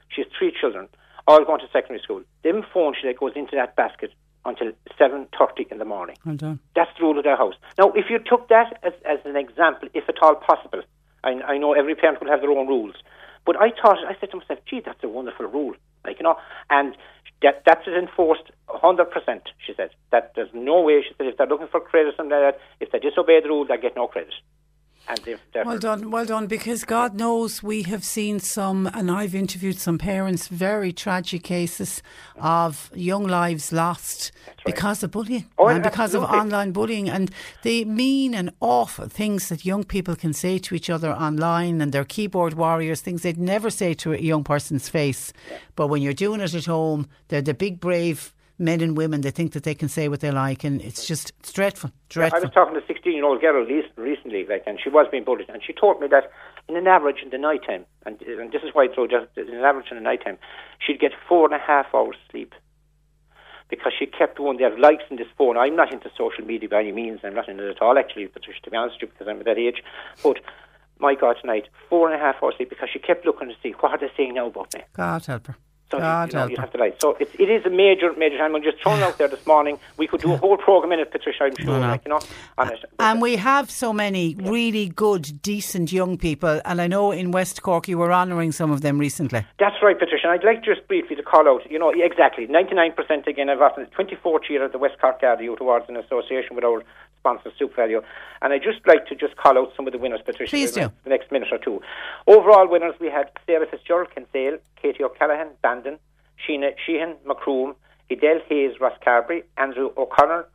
She 0.08 0.22
has 0.22 0.30
three 0.38 0.52
children, 0.58 0.88
all 1.26 1.44
going 1.44 1.60
to 1.60 1.66
secondary 1.72 2.00
school. 2.02 2.22
Them 2.42 2.64
phone, 2.72 2.94
she 2.94 3.06
said, 3.06 3.16
goes 3.18 3.32
into 3.34 3.56
that 3.56 3.76
basket 3.76 4.12
until 4.44 4.72
7.30 4.98 5.72
in 5.72 5.78
the 5.78 5.84
morning. 5.84 6.16
Well 6.24 6.36
done. 6.36 6.60
That's 6.74 6.90
the 6.98 7.04
rule 7.04 7.18
of 7.18 7.24
their 7.24 7.36
house. 7.36 7.54
Now, 7.78 7.92
if 7.92 8.06
you 8.10 8.18
took 8.18 8.48
that 8.48 8.78
as, 8.82 8.92
as 9.04 9.18
an 9.24 9.36
example, 9.36 9.88
if 9.94 10.08
at 10.08 10.22
all 10.22 10.34
possible, 10.34 10.82
I, 11.22 11.30
I 11.46 11.58
know 11.58 11.72
every 11.72 11.94
parent 11.94 12.20
will 12.20 12.30
have 12.30 12.40
their 12.40 12.50
own 12.50 12.68
rules, 12.68 12.94
but 13.44 13.56
I 13.60 13.70
thought, 13.70 13.98
I 14.06 14.16
said 14.20 14.30
to 14.30 14.38
myself, 14.38 14.60
gee, 14.68 14.80
that's 14.84 15.02
a 15.02 15.08
wonderful 15.08 15.46
rule. 15.46 15.74
Like, 16.04 16.18
you 16.18 16.24
know, 16.24 16.36
and 16.70 16.96
that, 17.42 17.62
that's 17.66 17.86
enforced 17.86 18.50
100%, 18.68 19.40
she 19.66 19.74
said. 19.74 19.90
That 20.12 20.32
there's 20.34 20.50
no 20.54 20.80
way, 20.82 21.02
she 21.02 21.14
said, 21.16 21.26
if 21.26 21.36
they're 21.36 21.46
looking 21.46 21.68
for 21.68 21.80
credit 21.80 22.08
or 22.08 22.16
something 22.16 22.38
like 22.38 22.54
that, 22.54 22.60
if 22.80 22.92
they 22.92 22.98
disobey 22.98 23.40
the 23.42 23.48
rule, 23.48 23.66
they 23.66 23.76
get 23.78 23.96
no 23.96 24.06
credit. 24.06 24.32
And 25.06 25.20
if 25.26 25.40
Well 25.54 25.78
done, 25.78 26.10
well 26.10 26.24
done. 26.24 26.46
Because 26.46 26.84
God 26.84 27.14
knows 27.14 27.62
we 27.62 27.82
have 27.82 28.04
seen 28.04 28.40
some, 28.40 28.86
and 28.86 29.10
I've 29.10 29.34
interviewed 29.34 29.78
some 29.78 29.98
parents, 29.98 30.48
very 30.48 30.92
tragic 30.92 31.42
cases 31.42 32.02
of 32.36 32.90
young 32.94 33.26
lives 33.26 33.72
lost 33.72 34.32
because 34.64 35.02
of 35.02 35.10
bullying 35.10 35.46
Oh, 35.58 35.68
and 35.68 35.82
because 35.82 36.14
of 36.14 36.22
online 36.22 36.72
bullying 36.72 37.10
and 37.10 37.30
the 37.62 37.84
mean 37.84 38.34
and 38.34 38.50
awful 38.60 39.08
things 39.08 39.50
that 39.50 39.64
young 39.64 39.84
people 39.84 40.16
can 40.16 40.32
say 40.32 40.58
to 40.58 40.74
each 40.74 40.88
other 40.88 41.12
online 41.12 41.82
and 41.82 41.92
their 41.92 42.04
keyboard 42.04 42.54
warriors, 42.54 43.02
things 43.02 43.22
they'd 43.22 43.38
never 43.38 43.70
say 43.70 43.92
to 43.94 44.14
a 44.14 44.18
young 44.18 44.42
person's 44.42 44.88
face. 44.88 45.32
But 45.76 45.88
when 45.88 46.00
you're 46.00 46.14
doing 46.14 46.40
it 46.40 46.54
at 46.54 46.64
home, 46.64 47.08
they're 47.28 47.42
the 47.42 47.54
big, 47.54 47.78
brave 47.78 48.32
men 48.58 48.80
and 48.80 48.96
women. 48.96 49.20
They 49.20 49.30
think 49.30 49.52
that 49.52 49.64
they 49.64 49.74
can 49.74 49.88
say 49.88 50.08
what 50.08 50.20
they 50.20 50.30
like, 50.30 50.64
and 50.64 50.80
it's 50.80 51.06
just 51.06 51.32
it's 51.40 51.52
dreadful, 51.52 51.90
I 52.34 52.40
was 52.40 52.50
talking 52.54 52.74
to 52.74 52.80
a 52.80 52.86
16 52.86 53.12
year 53.12 53.24
old 53.24 53.40
girl 53.40 53.64
recently, 53.96 54.46
like, 54.46 54.62
and 54.66 54.78
she 54.82 54.90
was 54.90 55.06
being 55.10 55.24
bullied, 55.24 55.48
and 55.48 55.62
she 55.64 55.72
told 55.72 56.00
me 56.00 56.06
that 56.08 56.30
in 56.68 56.76
an 56.76 56.86
average 56.86 57.18
in 57.22 57.30
the 57.30 57.38
night 57.38 57.60
time, 57.66 57.84
and, 58.06 58.20
and 58.22 58.52
this 58.52 58.62
is 58.62 58.70
why 58.72 58.84
it's 58.84 58.96
so 58.96 59.06
just 59.06 59.26
in 59.36 59.48
an 59.54 59.64
average 59.64 59.86
in 59.90 59.96
the 59.96 60.02
night 60.02 60.24
time, 60.24 60.38
she'd 60.78 61.00
get 61.00 61.12
four 61.28 61.44
and 61.44 61.54
a 61.54 61.64
half 61.64 61.86
hours 61.94 62.16
sleep 62.30 62.54
because 63.68 63.92
she 63.98 64.06
kept 64.06 64.36
doing 64.36 64.58
their 64.58 64.76
likes 64.78 65.04
in 65.10 65.16
this 65.16 65.26
phone. 65.36 65.56
I'm 65.56 65.74
not 65.74 65.92
into 65.92 66.10
social 66.16 66.44
media 66.44 66.68
by 66.68 66.80
any 66.80 66.92
means, 66.92 67.20
I'm 67.24 67.34
not 67.34 67.48
into 67.48 67.68
it 67.68 67.76
at 67.76 67.82
all, 67.82 67.98
actually, 67.98 68.26
Patricia, 68.28 68.60
to 68.62 68.70
be 68.70 68.76
honest 68.76 68.96
with 69.00 69.08
you, 69.08 69.12
because 69.12 69.28
I'm 69.28 69.38
at 69.40 69.46
that 69.46 69.58
age. 69.58 69.82
But 70.22 70.38
my 70.98 71.14
God, 71.14 71.36
tonight, 71.40 71.68
four 71.88 72.10
and 72.10 72.20
a 72.20 72.24
half 72.24 72.36
hours 72.42 72.54
sleep 72.56 72.70
because 72.70 72.88
she 72.92 72.98
kept 72.98 73.26
looking 73.26 73.48
to 73.48 73.54
see 73.62 73.72
what 73.80 73.92
are 73.92 73.98
they 73.98 74.10
saying 74.16 74.34
now 74.34 74.46
about 74.46 74.72
me. 74.74 74.82
God 74.92 75.26
help 75.26 75.48
her. 75.48 75.56
So 75.90 75.98
God 75.98 76.32
you, 76.32 76.38
know, 76.38 76.46
you 76.46 76.56
have 76.56 76.72
to 76.72 76.78
like. 76.78 76.96
So 77.00 77.12
it, 77.20 77.28
it 77.38 77.50
is 77.50 77.64
a 77.66 77.70
major, 77.70 78.12
major 78.14 78.38
time. 78.38 78.54
I'm 78.56 78.62
just 78.62 78.80
throwing 78.82 79.00
it 79.00 79.04
out 79.04 79.18
there 79.18 79.28
this 79.28 79.46
morning. 79.46 79.78
We 79.96 80.06
could 80.06 80.22
do 80.22 80.32
a 80.32 80.36
whole 80.36 80.56
program 80.56 80.92
in 80.92 81.00
it, 81.00 81.10
Patricia. 81.10 81.44
I'm 81.44 81.56
sure, 81.56 81.74
I 81.74 81.80
know. 81.80 81.88
like 81.88 82.04
you 82.04 82.10
know, 82.10 82.16
uh, 82.16 82.62
on 82.62 82.72
it. 82.72 82.84
Uh, 82.84 83.02
and 83.02 83.22
we 83.22 83.36
have 83.36 83.70
so 83.70 83.92
many 83.92 84.34
really 84.36 84.88
good, 84.88 85.42
decent 85.42 85.92
young 85.92 86.16
people. 86.16 86.60
And 86.64 86.80
I 86.80 86.86
know 86.86 87.12
in 87.12 87.30
West 87.30 87.62
Cork 87.62 87.86
you 87.86 87.98
were 87.98 88.12
honouring 88.12 88.52
some 88.52 88.70
of 88.70 88.80
them 88.80 88.98
recently. 88.98 89.46
That's 89.58 89.76
right, 89.82 89.98
Patricia. 89.98 90.28
And 90.28 90.32
I'd 90.32 90.44
like 90.44 90.64
just 90.64 90.86
briefly 90.88 91.16
to 91.16 91.22
call 91.22 91.46
out, 91.48 91.70
you 91.70 91.78
know, 91.78 91.90
exactly, 91.94 92.46
99% 92.46 93.26
again, 93.26 93.50
I've 93.50 93.60
often, 93.60 93.86
24th 93.86 94.48
year 94.48 94.64
at 94.64 94.72
the 94.72 94.78
West 94.78 94.98
Cork 95.00 95.20
Garda 95.20 95.44
Youth 95.44 95.60
Awards 95.60 95.86
in 95.88 95.96
association 95.96 96.56
with 96.56 96.64
our 96.64 96.82
sponsor, 97.24 97.50
SuperValu. 97.58 98.02
And 98.42 98.52
I'd 98.52 98.62
just 98.62 98.86
like 98.86 99.06
to 99.06 99.14
just 99.14 99.36
call 99.36 99.56
out 99.56 99.72
some 99.76 99.86
of 99.86 99.92
the 99.92 99.98
winners, 99.98 100.20
Patricia. 100.24 100.50
Please 100.50 100.76
in 100.76 100.88
do. 100.88 100.94
The 101.04 101.10
next 101.10 101.32
minute 101.32 101.48
or 101.50 101.58
two. 101.58 101.80
Overall 102.26 102.68
winners, 102.68 102.94
we 103.00 103.08
had 103.08 103.30
Sarah 103.46 103.66
Fitzgerald, 103.66 104.08
Kinsale, 104.14 104.58
Katie 104.80 105.02
O'Callaghan, 105.02 105.48
Bandon, 105.62 105.98
Sheena 106.46 106.74
Sheehan, 106.84 107.16
Macroom, 107.26 107.74
Idel 108.10 108.40
Hayes, 108.48 108.72
Rosscarbery, 108.78 109.44
Andrew 109.56 109.90
O'Connor, 109.96 110.46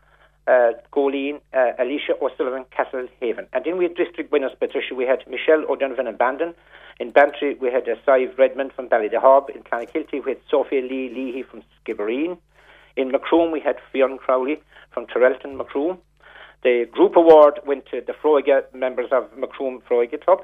uh, 0.47 0.71
Goleen, 0.93 1.41
uh, 1.53 1.71
Alicia 1.79 2.13
O'Sullivan, 2.21 2.65
Castlehaven. 2.75 3.47
And 3.53 3.65
then 3.65 3.77
we 3.77 3.85
had 3.85 3.95
district 3.95 4.31
winners, 4.31 4.51
Patricia. 4.59 4.93
We 4.93 5.05
had 5.05 5.23
Michelle 5.27 5.63
O'Donovan 5.67 6.07
and 6.07 6.17
Bandon. 6.17 6.53
In 6.99 7.11
Bantry, 7.11 7.55
we 7.55 7.71
had 7.71 7.87
uh, 7.89 7.95
Sive 8.05 8.37
Redmond 8.37 8.73
from 8.73 8.89
Ballydehob. 8.89 9.49
In 9.55 9.63
Clonakilty, 9.63 10.23
we 10.23 10.31
had 10.31 10.41
Sophia 10.49 10.81
Lee 10.81 11.09
Leahy 11.09 11.43
from 11.43 11.63
Skibbereen. 11.81 12.37
In 12.95 13.11
Macroom, 13.11 13.51
we 13.51 13.61
had 13.61 13.77
Fionn 13.91 14.17
Crowley 14.17 14.61
from 14.91 15.07
Terelton, 15.07 15.55
Macroom. 15.55 15.97
The 16.63 16.85
group 16.91 17.15
award 17.15 17.59
went 17.65 17.85
to 17.87 18.01
the 18.05 18.13
Foróige 18.13 18.63
members 18.73 19.09
of 19.11 19.29
Macroom 19.37 19.81
Foróige 19.89 20.23
Club. 20.23 20.43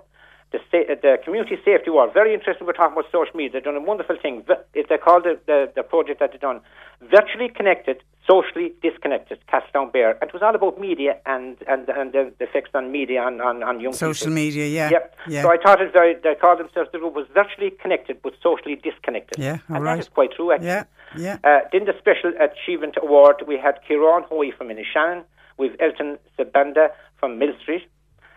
The, 0.52 0.60
uh, 0.60 0.96
the 1.02 1.18
community 1.26 1.58
safety 1.66 1.90
award, 1.90 2.14
very 2.14 2.34
interesting. 2.34 2.66
We're 2.66 2.74
talking 2.74 2.94
about 2.94 3.12
social 3.12 3.36
media. 3.36 3.54
They've 3.54 3.64
done 3.64 3.76
a 3.76 3.82
wonderful 3.82 4.16
thing. 4.22 4.46
They 4.74 4.98
called 4.98 5.24
the, 5.24 5.38
the, 5.48 5.72
the 5.76 5.84
project 5.84 6.22
that 6.22 6.32
they've 6.32 6.40
done 6.40 6.62
virtually 7.02 7.50
connected, 7.50 8.02
socially 8.26 8.74
disconnected. 8.82 9.40
Castletownbere. 9.52 10.16
And 10.22 10.30
it 10.30 10.34
was 10.34 10.42
all 10.42 10.56
about 10.56 10.80
media 10.80 11.18
and 11.26 11.58
and 11.68 11.90
and 11.90 12.14
the, 12.14 12.32
the 12.40 12.46
effects 12.46 12.70
on 12.74 12.92
media 12.92 13.22
on 13.22 13.42
on, 13.42 13.64
on 13.64 13.82
young 13.82 13.92
Social 13.92 14.28
people. 14.28 14.36
media, 14.36 14.68
yeah. 14.68 14.90
Yep. 14.92 15.16
Yeah. 15.28 15.42
So 15.42 15.52
I 15.52 15.58
thought 15.58 15.82
it 15.82 15.92
very. 15.92 16.16
They 16.16 16.36
called 16.36 16.60
themselves 16.60 16.90
the 16.94 17.00
group 17.00 17.16
was 17.16 17.28
virtually 17.34 17.72
connected 17.72 18.22
but 18.22 18.34
socially 18.42 18.76
disconnected. 18.76 19.38
Yeah, 19.44 19.58
all 19.70 19.76
and 19.76 19.84
right. 19.84 19.96
that 19.96 20.04
is 20.04 20.10
quite 20.10 20.32
true. 20.32 20.54
Actually. 20.54 20.68
Yeah, 20.68 20.84
yeah. 21.18 21.38
Uh, 21.44 21.60
then 21.74 21.84
the 21.86 21.96
Special 21.98 22.32
Achievement 22.40 22.96
Award, 23.02 23.44
we 23.46 23.58
had 23.58 23.80
Kieran 23.86 24.24
Hoy 24.30 24.52
from 24.58 24.70
Inishannon, 24.70 25.24
we've 25.58 25.76
Elton 25.80 26.18
Sabanda 26.38 26.90
from 27.20 27.40
Millstreet, 27.40 27.84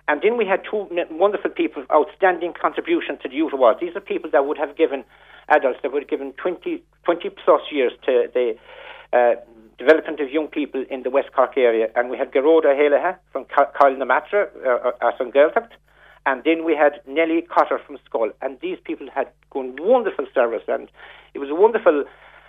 And 0.09 0.23
then 0.23 0.37
we 0.39 0.47
had 0.47 0.63
two 0.69 0.89
wonderful 1.11 1.51
people, 1.51 1.85
outstanding 1.93 2.55
contribution 2.61 3.19
to 3.23 3.29
the 3.29 3.35
Youth 3.35 3.53
Awards. 3.53 3.81
These 3.81 3.95
are 3.95 4.01
people 4.01 4.31
that 4.31 4.47
would 4.47 4.59
have 4.59 4.77
given 4.77 5.05
adults 5.49 5.81
that 5.83 5.93
would 5.93 6.03
have 6.03 6.11
given 6.11 6.33
20, 6.33 6.83
20 7.05 7.31
plus 7.31 7.63
years 7.71 7.93
to 8.07 8.29
the 8.33 8.55
uh, 9.13 9.35
development 9.79 10.21
of 10.21 10.31
young 10.31 10.49
people 10.49 10.85
in 10.91 11.03
the 11.03 11.11
West 11.11 11.29
Cork 11.35 11.57
area. 11.57 11.89
And 11.95 12.11
we 12.11 12.17
had 12.17 12.33
Geroda 12.33 12.75
Heleha 12.75 13.17
from 13.33 13.45
Kilnamartyra, 13.47 14.49
uh, 14.67 14.91
uh, 15.01 15.13
Gaeltacht. 15.19 15.71
And 16.27 16.43
then 16.45 16.65
we 16.65 16.75
had 16.75 17.01
Nellie 17.07 17.43
Cotter 17.43 17.79
from 17.87 17.99
Schull. 18.11 18.31
And 18.43 18.59
these 18.61 18.79
people 18.85 19.09
had 19.15 19.29
done 19.55 19.77
wonderful 19.79 20.27
service. 20.35 20.63
And 20.69 20.91
it 21.35 21.39
was 21.39 21.51
a 21.51 21.55
wonderful 21.55 22.05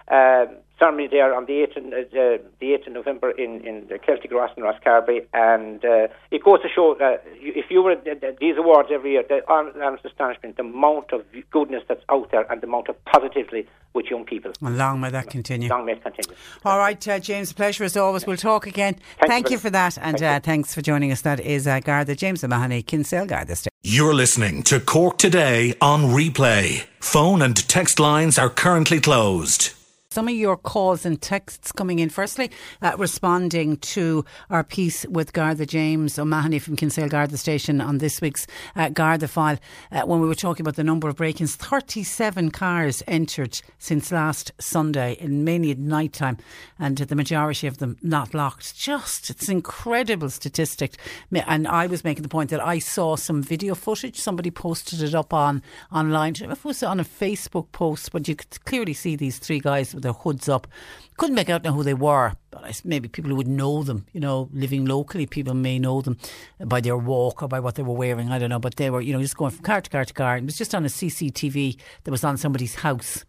uh, 0.09 0.45
ceremony 0.79 1.07
there 1.07 1.35
on 1.35 1.45
the 1.45 1.67
8th, 1.67 1.77
uh, 1.77 2.43
the 2.59 2.65
8th 2.67 2.87
of 2.87 2.93
November 2.93 3.31
in, 3.31 3.61
in 3.61 3.87
the 3.87 3.99
Celtic 3.99 4.31
Ross 4.31 4.51
and 4.55 4.65
Rosscarbery. 4.65 5.25
And 5.33 5.83
uh, 5.83 6.07
it 6.31 6.43
goes 6.43 6.61
to 6.61 6.69
show 6.73 6.95
that 6.99 7.23
if 7.35 7.69
you 7.69 7.83
were 7.83 7.91
at 7.91 8.39
these 8.39 8.57
awards 8.57 8.89
every 8.91 9.11
year, 9.11 9.23
the 9.27 9.41
honest 9.49 10.05
astonishment, 10.05 10.55
the 10.55 10.63
amount 10.63 11.11
of 11.11 11.25
goodness 11.51 11.83
that's 11.87 12.03
out 12.09 12.31
there 12.31 12.49
and 12.51 12.61
the 12.61 12.67
amount 12.67 12.87
of 12.89 13.03
positivity 13.05 13.67
with 13.93 14.05
young 14.05 14.23
people. 14.23 14.51
And 14.61 14.77
long 14.77 15.01
may 15.01 15.09
that 15.09 15.29
continue. 15.29 15.69
Long 15.69 15.85
may 15.85 15.93
it 15.93 16.03
continue. 16.03 16.35
All 16.63 16.77
right, 16.77 17.07
uh, 17.07 17.19
James, 17.19 17.51
a 17.51 17.55
pleasure 17.55 17.83
as 17.83 17.97
always. 17.97 18.25
We'll 18.25 18.37
talk 18.37 18.67
again. 18.67 18.95
Thank, 19.19 19.31
Thank 19.31 19.49
you, 19.49 19.53
you, 19.53 19.59
for 19.59 19.69
that. 19.71 19.97
And 19.97 20.19
Thank 20.19 20.23
uh, 20.23 20.39
thanks 20.45 20.73
for 20.73 20.81
joining 20.81 21.11
us. 21.11 21.21
That 21.21 21.39
is 21.39 21.67
uh, 21.67 21.79
Garda 21.79 22.15
James 22.15 22.43
O'Mahony, 22.43 22.83
Kinsale 22.83 23.25
Garda. 23.25 23.55
You're 23.81 24.13
listening 24.13 24.63
to 24.63 24.79
Cork 24.79 25.17
Today 25.17 25.73
on 25.81 26.03
replay. 26.03 26.85
Phone 26.99 27.41
and 27.41 27.55
text 27.67 27.99
lines 27.99 28.37
are 28.37 28.49
currently 28.49 28.99
closed. 28.99 29.73
Some 30.11 30.27
of 30.27 30.33
your 30.33 30.57
calls 30.57 31.05
and 31.05 31.21
texts 31.21 31.71
coming 31.71 31.99
in. 31.99 32.09
Firstly, 32.09 32.49
uh, 32.81 32.95
responding 32.97 33.77
to 33.77 34.25
our 34.49 34.63
piece 34.63 35.05
with 35.05 35.33
Garda 35.33 35.67
James 35.67 36.17
O'Mahony 36.17 36.57
from 36.57 36.75
Kinsale 36.75 37.07
Garda 37.07 37.37
Station 37.37 37.79
on 37.79 37.99
this 37.99 38.19
week's 38.19 38.47
uh, 38.75 38.89
Garda 38.89 39.27
file, 39.27 39.59
uh, 39.91 40.01
when 40.01 40.19
we 40.19 40.27
were 40.27 40.33
talking 40.33 40.63
about 40.63 40.77
the 40.77 40.83
number 40.83 41.09
of 41.09 41.15
break 41.15 41.39
ins. 41.39 41.55
37 41.55 42.49
cars 42.49 43.03
entered 43.05 43.61
since 43.77 44.11
last 44.11 44.51
Sunday, 44.57 45.15
and 45.21 45.45
mainly 45.45 45.69
at 45.69 45.77
night 45.77 46.13
time, 46.13 46.37
and 46.79 46.97
the 46.97 47.15
majority 47.15 47.67
of 47.67 47.77
them 47.77 47.95
not 48.01 48.33
locked. 48.33 48.75
Just, 48.75 49.29
it's 49.29 49.47
an 49.47 49.57
incredible 49.57 50.31
statistic. 50.31 50.95
And 51.31 51.67
I 51.67 51.85
was 51.85 52.03
making 52.03 52.23
the 52.23 52.29
point 52.29 52.49
that 52.49 52.65
I 52.65 52.79
saw 52.79 53.15
some 53.15 53.43
video 53.43 53.75
footage. 53.75 54.19
Somebody 54.19 54.49
posted 54.49 55.03
it 55.03 55.13
up 55.13 55.35
on 55.35 55.61
online. 55.91 56.33
It 56.41 56.65
was 56.65 56.81
on 56.81 56.99
a 56.99 57.05
Facebook 57.05 57.71
post, 57.71 58.11
but 58.11 58.27
you 58.27 58.35
could 58.35 58.65
clearly 58.65 58.93
see 58.93 59.15
these 59.15 59.37
three 59.37 59.59
guys 59.59 59.98
with 59.99 60.03
their 60.03 60.13
hoods 60.13 60.47
up. 60.49 60.67
Couldn't 61.17 61.35
make 61.35 61.49
out 61.49 61.63
now 61.63 61.73
who 61.73 61.83
they 61.83 61.93
were, 61.93 62.33
but 62.49 62.81
maybe 62.85 63.09
people 63.09 63.29
who 63.29 63.35
would 63.35 63.47
know 63.47 63.83
them, 63.83 64.05
you 64.13 64.21
know, 64.21 64.49
living 64.53 64.85
locally, 64.85 65.25
people 65.25 65.53
may 65.53 65.77
know 65.77 66.01
them 66.01 66.17
by 66.65 66.79
their 66.79 66.97
walk 66.97 67.43
or 67.43 67.47
by 67.47 67.59
what 67.59 67.75
they 67.75 67.83
were 67.83 67.93
wearing. 67.93 68.31
I 68.31 68.39
don't 68.39 68.49
know, 68.49 68.59
but 68.59 68.77
they 68.77 68.89
were, 68.89 69.01
you 69.01 69.13
know, 69.13 69.21
just 69.21 69.35
going 69.35 69.51
from 69.51 69.63
car 69.63 69.81
to 69.81 69.89
car 69.89 70.05
to 70.05 70.13
car. 70.13 70.37
It 70.37 70.45
was 70.45 70.57
just 70.57 70.73
on 70.73 70.85
a 70.85 70.89
CCTV 70.89 71.77
that 72.03 72.11
was 72.11 72.23
on 72.23 72.37
somebody's 72.37 72.75
house 72.75 73.25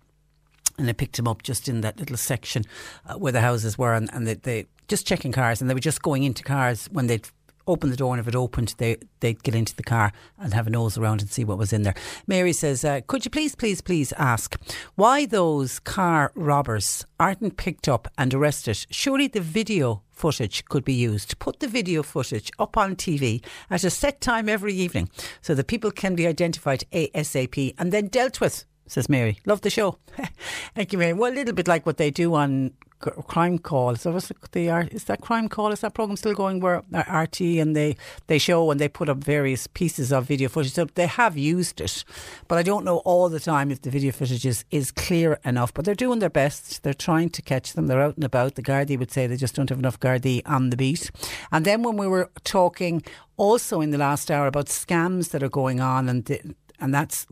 and 0.78 0.88
they 0.88 0.92
picked 0.92 1.18
him 1.18 1.28
up 1.28 1.42
just 1.42 1.68
in 1.68 1.82
that 1.82 1.98
little 2.00 2.16
section 2.16 2.64
uh, 3.06 3.14
where 3.14 3.32
the 3.32 3.40
houses 3.40 3.76
were, 3.76 3.94
and, 3.94 4.08
and 4.12 4.26
they, 4.26 4.34
they 4.34 4.66
just 4.88 5.06
checking 5.06 5.30
cars, 5.30 5.60
and 5.60 5.68
they 5.68 5.74
were 5.74 5.80
just 5.80 6.02
going 6.02 6.24
into 6.24 6.42
cars 6.42 6.88
when 6.90 7.06
they'd 7.06 7.28
open 7.70 7.90
the 7.90 7.96
door, 7.96 8.12
and 8.12 8.20
if 8.20 8.28
it 8.28 8.36
opened, 8.36 8.74
they 8.78 8.96
they'd 9.20 9.42
get 9.42 9.54
into 9.54 9.74
the 9.74 9.82
car 9.82 10.12
and 10.38 10.54
have 10.54 10.66
a 10.66 10.70
nose 10.70 10.98
around 10.98 11.20
and 11.20 11.30
see 11.30 11.44
what 11.44 11.58
was 11.58 11.72
in 11.72 11.82
there. 11.82 11.94
Mary 12.26 12.52
says, 12.52 12.84
uh, 12.84 13.00
"Could 13.06 13.24
you 13.24 13.30
please, 13.30 13.54
please, 13.54 13.80
please 13.80 14.12
ask 14.14 14.56
why 14.94 15.26
those 15.26 15.78
car 15.78 16.32
robbers 16.34 17.04
aren't 17.18 17.56
picked 17.56 17.88
up 17.88 18.08
and 18.18 18.34
arrested? 18.34 18.86
Surely 18.90 19.26
the 19.28 19.40
video." 19.40 20.02
Footage 20.10 20.66
could 20.66 20.84
be 20.84 20.92
used. 20.92 21.38
Put 21.38 21.60
the 21.60 21.66
video 21.66 22.02
footage 22.02 22.50
up 22.58 22.76
on 22.76 22.94
TV 22.94 23.42
at 23.70 23.84
a 23.84 23.88
set 23.88 24.20
time 24.20 24.50
every 24.50 24.74
evening 24.74 25.08
so 25.40 25.54
that 25.54 25.66
people 25.66 25.90
can 25.90 26.14
be 26.14 26.26
identified 26.26 26.84
ASAP 26.92 27.74
and 27.78 27.90
then 27.90 28.08
dealt 28.08 28.38
with 28.38 28.66
says 28.90 29.08
Mary. 29.08 29.38
Love 29.46 29.60
the 29.60 29.70
show. 29.70 29.98
Thank 30.74 30.92
you, 30.92 30.98
Mary. 30.98 31.12
Well, 31.12 31.32
a 31.32 31.34
little 31.34 31.54
bit 31.54 31.68
like 31.68 31.86
what 31.86 31.96
they 31.96 32.10
do 32.10 32.34
on 32.34 32.72
crime 33.00 33.58
call. 33.58 33.96
So 33.96 34.12
what's 34.12 34.30
the 34.52 34.68
is 34.92 35.04
that 35.04 35.20
crime 35.20 35.48
call? 35.48 35.72
Is 35.72 35.80
that 35.80 35.94
program 35.94 36.16
still 36.16 36.34
going? 36.34 36.60
Where 36.60 36.78
uh, 36.92 37.02
RTÉ 37.04 37.60
and 37.60 37.74
they 37.74 37.96
they 38.26 38.38
show 38.38 38.70
and 38.70 38.80
they 38.80 38.88
put 38.88 39.08
up 39.08 39.18
various 39.18 39.66
pieces 39.66 40.12
of 40.12 40.26
video 40.26 40.48
footage. 40.48 40.72
So 40.72 40.84
they 40.84 41.06
have 41.06 41.36
used 41.36 41.80
it, 41.80 42.04
but 42.48 42.58
I 42.58 42.62
don't 42.62 42.84
know 42.84 42.98
all 42.98 43.28
the 43.28 43.40
time 43.40 43.70
if 43.70 43.82
the 43.82 43.90
video 43.90 44.12
footage 44.12 44.44
is, 44.46 44.64
is 44.70 44.90
clear 44.90 45.38
enough. 45.44 45.72
But 45.72 45.84
they're 45.84 45.94
doing 45.94 46.18
their 46.18 46.30
best. 46.30 46.82
They're 46.82 46.94
trying 46.94 47.30
to 47.30 47.42
catch 47.42 47.72
them. 47.72 47.86
They're 47.86 48.02
out 48.02 48.16
and 48.16 48.24
about. 48.24 48.54
The 48.54 48.62
Gardaí 48.62 48.98
would 48.98 49.10
say 49.10 49.26
they 49.26 49.36
just 49.36 49.54
don't 49.54 49.70
have 49.70 49.78
enough 49.78 50.00
Gardaí 50.00 50.42
on 50.46 50.70
the 50.70 50.76
beat. 50.76 51.10
And 51.50 51.64
then 51.64 51.82
when 51.82 51.96
we 51.96 52.06
were 52.06 52.30
talking 52.44 53.02
also 53.40 53.80
in 53.80 53.90
the 53.90 53.96
last 53.98 54.30
hour 54.30 54.46
about 54.46 54.66
scams 54.66 55.30
that 55.30 55.42
are 55.42 55.48
going 55.48 55.80
on 55.80 56.10
and 56.10 56.26
the, 56.26 56.54
and 56.80 56.94
that's 56.94 57.26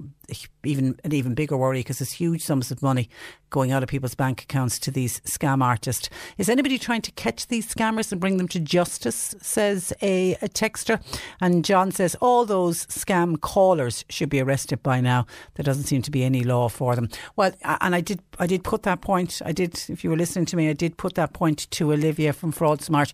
even 0.64 0.98
an 1.04 1.12
even 1.12 1.34
bigger 1.34 1.56
worry 1.56 1.80
because 1.80 1.98
there's 1.98 2.12
huge 2.12 2.42
sums 2.42 2.70
of 2.70 2.82
money 2.82 3.08
going 3.50 3.72
out 3.72 3.82
of 3.82 3.88
people's 3.88 4.14
bank 4.14 4.42
accounts 4.42 4.78
to 4.78 4.90
these 4.90 5.20
scam 5.20 5.62
artists. 5.62 6.10
Is 6.36 6.48
anybody 6.48 6.78
trying 6.78 7.02
to 7.02 7.12
catch 7.12 7.46
these 7.46 7.72
scammers 7.72 8.12
and 8.12 8.20
bring 8.20 8.36
them 8.36 8.48
to 8.48 8.60
justice? 8.60 9.34
Says 9.40 9.92
a, 10.02 10.34
a 10.42 10.48
texter, 10.48 11.02
and 11.40 11.64
John 11.64 11.90
says 11.90 12.14
all 12.20 12.44
those 12.44 12.86
scam 12.86 13.40
callers 13.40 14.04
should 14.08 14.28
be 14.28 14.40
arrested 14.40 14.82
by 14.82 15.00
now. 15.00 15.26
There 15.54 15.64
doesn't 15.64 15.84
seem 15.84 16.02
to 16.02 16.10
be 16.10 16.24
any 16.24 16.44
law 16.44 16.68
for 16.68 16.94
them. 16.94 17.08
Well, 17.36 17.52
and 17.64 17.94
I 17.94 18.00
did 18.00 18.20
I 18.38 18.46
did 18.46 18.64
put 18.64 18.82
that 18.82 19.00
point. 19.00 19.40
I 19.44 19.52
did, 19.52 19.82
if 19.88 20.04
you 20.04 20.10
were 20.10 20.16
listening 20.16 20.46
to 20.46 20.56
me, 20.56 20.68
I 20.68 20.74
did 20.74 20.96
put 20.96 21.14
that 21.14 21.32
point 21.32 21.70
to 21.70 21.92
Olivia 21.92 22.32
from 22.32 22.52
Fraud 22.52 22.82
Smart 22.82 23.12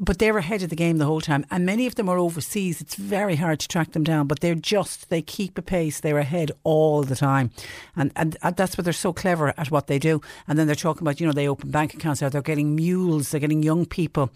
but 0.00 0.18
they're 0.18 0.38
ahead 0.38 0.62
of 0.62 0.70
the 0.70 0.76
game 0.76 0.98
the 0.98 1.04
whole 1.04 1.20
time. 1.20 1.44
And 1.50 1.66
many 1.66 1.86
of 1.86 1.96
them 1.96 2.08
are 2.08 2.18
overseas. 2.18 2.80
It's 2.80 2.94
very 2.94 3.34
hard 3.36 3.58
to 3.60 3.68
track 3.68 3.92
them 3.92 4.04
down, 4.04 4.28
but 4.28 4.40
they're 4.40 4.54
just, 4.54 5.10
they 5.10 5.20
keep 5.22 5.58
a 5.58 5.62
pace. 5.62 6.00
They're 6.00 6.18
ahead 6.18 6.52
all 6.62 7.02
the 7.02 7.16
time. 7.16 7.50
And, 7.96 8.12
and 8.14 8.36
that's 8.56 8.78
why 8.78 8.82
they're 8.82 8.92
so 8.92 9.12
clever 9.12 9.52
at 9.56 9.70
what 9.70 9.88
they 9.88 9.98
do. 9.98 10.20
And 10.46 10.58
then 10.58 10.66
they're 10.66 10.76
talking 10.76 11.02
about, 11.02 11.20
you 11.20 11.26
know, 11.26 11.32
they 11.32 11.48
open 11.48 11.70
bank 11.70 11.94
accounts. 11.94 12.20
They're 12.20 12.42
getting 12.42 12.76
mules. 12.76 13.30
They're 13.30 13.40
getting 13.40 13.62
young 13.62 13.86
people 13.86 14.30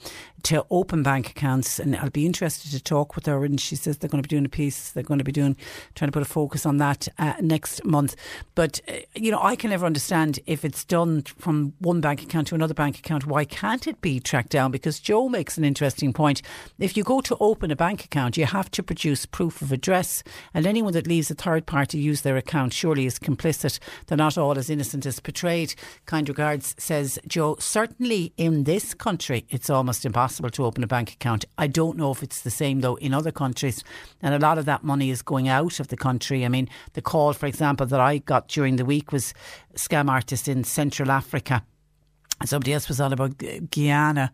to 0.44 0.66
open 0.70 1.04
bank 1.04 1.30
accounts. 1.30 1.78
And 1.78 1.94
I'll 1.94 2.10
be 2.10 2.26
interested 2.26 2.72
to 2.72 2.82
talk 2.82 3.14
with 3.14 3.26
her. 3.26 3.44
And 3.44 3.60
she 3.60 3.76
says 3.76 3.98
they're 3.98 4.10
going 4.10 4.22
to 4.22 4.28
be 4.28 4.34
doing 4.34 4.44
a 4.44 4.48
piece. 4.48 4.90
They're 4.90 5.04
going 5.04 5.18
to 5.18 5.24
be 5.24 5.30
doing, 5.30 5.56
trying 5.94 6.08
to 6.08 6.12
put 6.12 6.22
a 6.22 6.26
focus 6.28 6.66
on 6.66 6.78
that 6.78 7.06
uh, 7.18 7.34
next 7.40 7.84
month. 7.84 8.16
But, 8.56 8.80
uh, 8.88 8.94
you 9.14 9.30
know, 9.30 9.40
I 9.40 9.54
can 9.54 9.70
never 9.70 9.86
understand 9.86 10.40
if 10.46 10.64
it's 10.64 10.84
done 10.84 11.22
from 11.22 11.74
one 11.78 12.00
bank 12.00 12.20
account 12.20 12.48
to 12.48 12.56
another 12.56 12.74
bank 12.74 12.98
account. 12.98 13.26
Why 13.26 13.44
can't 13.44 13.86
it 13.86 14.00
be 14.00 14.18
tracked 14.18 14.50
down? 14.50 14.72
Because 14.72 14.98
Joe 14.98 15.28
makes 15.28 15.51
makes 15.52 15.58
an 15.58 15.64
interesting 15.64 16.12
point. 16.14 16.40
If 16.78 16.96
you 16.96 17.04
go 17.04 17.20
to 17.20 17.36
open 17.38 17.70
a 17.70 17.76
bank 17.76 18.04
account, 18.04 18.38
you 18.38 18.46
have 18.46 18.70
to 18.70 18.82
produce 18.82 19.26
proof 19.26 19.60
of 19.60 19.70
address, 19.70 20.22
and 20.54 20.66
anyone 20.66 20.94
that 20.94 21.06
leaves 21.06 21.30
a 21.30 21.34
third 21.34 21.66
party 21.66 21.98
use 21.98 22.22
their 22.22 22.38
account 22.38 22.72
surely 22.72 23.04
is 23.04 23.18
complicit. 23.18 23.78
They're 24.06 24.16
not 24.16 24.38
all 24.38 24.56
as 24.58 24.70
innocent 24.70 25.04
as 25.04 25.20
portrayed. 25.20 25.74
Kind 26.06 26.28
regards, 26.28 26.74
says 26.78 27.18
Joe. 27.26 27.56
Certainly 27.58 28.32
in 28.38 28.64
this 28.64 28.94
country, 28.94 29.44
it's 29.50 29.68
almost 29.68 30.06
impossible 30.06 30.50
to 30.50 30.64
open 30.64 30.82
a 30.84 30.86
bank 30.86 31.12
account. 31.12 31.44
I 31.58 31.66
don't 31.66 31.98
know 31.98 32.12
if 32.12 32.22
it's 32.22 32.40
the 32.40 32.50
same 32.50 32.80
though 32.80 32.96
in 32.96 33.12
other 33.12 33.32
countries, 33.32 33.84
and 34.22 34.34
a 34.34 34.38
lot 34.38 34.56
of 34.56 34.64
that 34.64 34.84
money 34.84 35.10
is 35.10 35.20
going 35.20 35.48
out 35.48 35.80
of 35.80 35.88
the 35.88 35.98
country. 35.98 36.46
I 36.46 36.48
mean, 36.48 36.68
the 36.94 37.02
call, 37.02 37.34
for 37.34 37.46
example, 37.46 37.86
that 37.86 38.00
I 38.00 38.18
got 38.18 38.48
during 38.48 38.76
the 38.76 38.86
week 38.86 39.12
was 39.12 39.34
scam 39.74 40.08
artist 40.08 40.48
in 40.48 40.64
Central 40.64 41.10
Africa 41.10 41.62
somebody 42.46 42.72
else 42.72 42.88
was 42.88 43.00
on 43.00 43.12
about 43.12 43.40
Guyana 43.70 44.32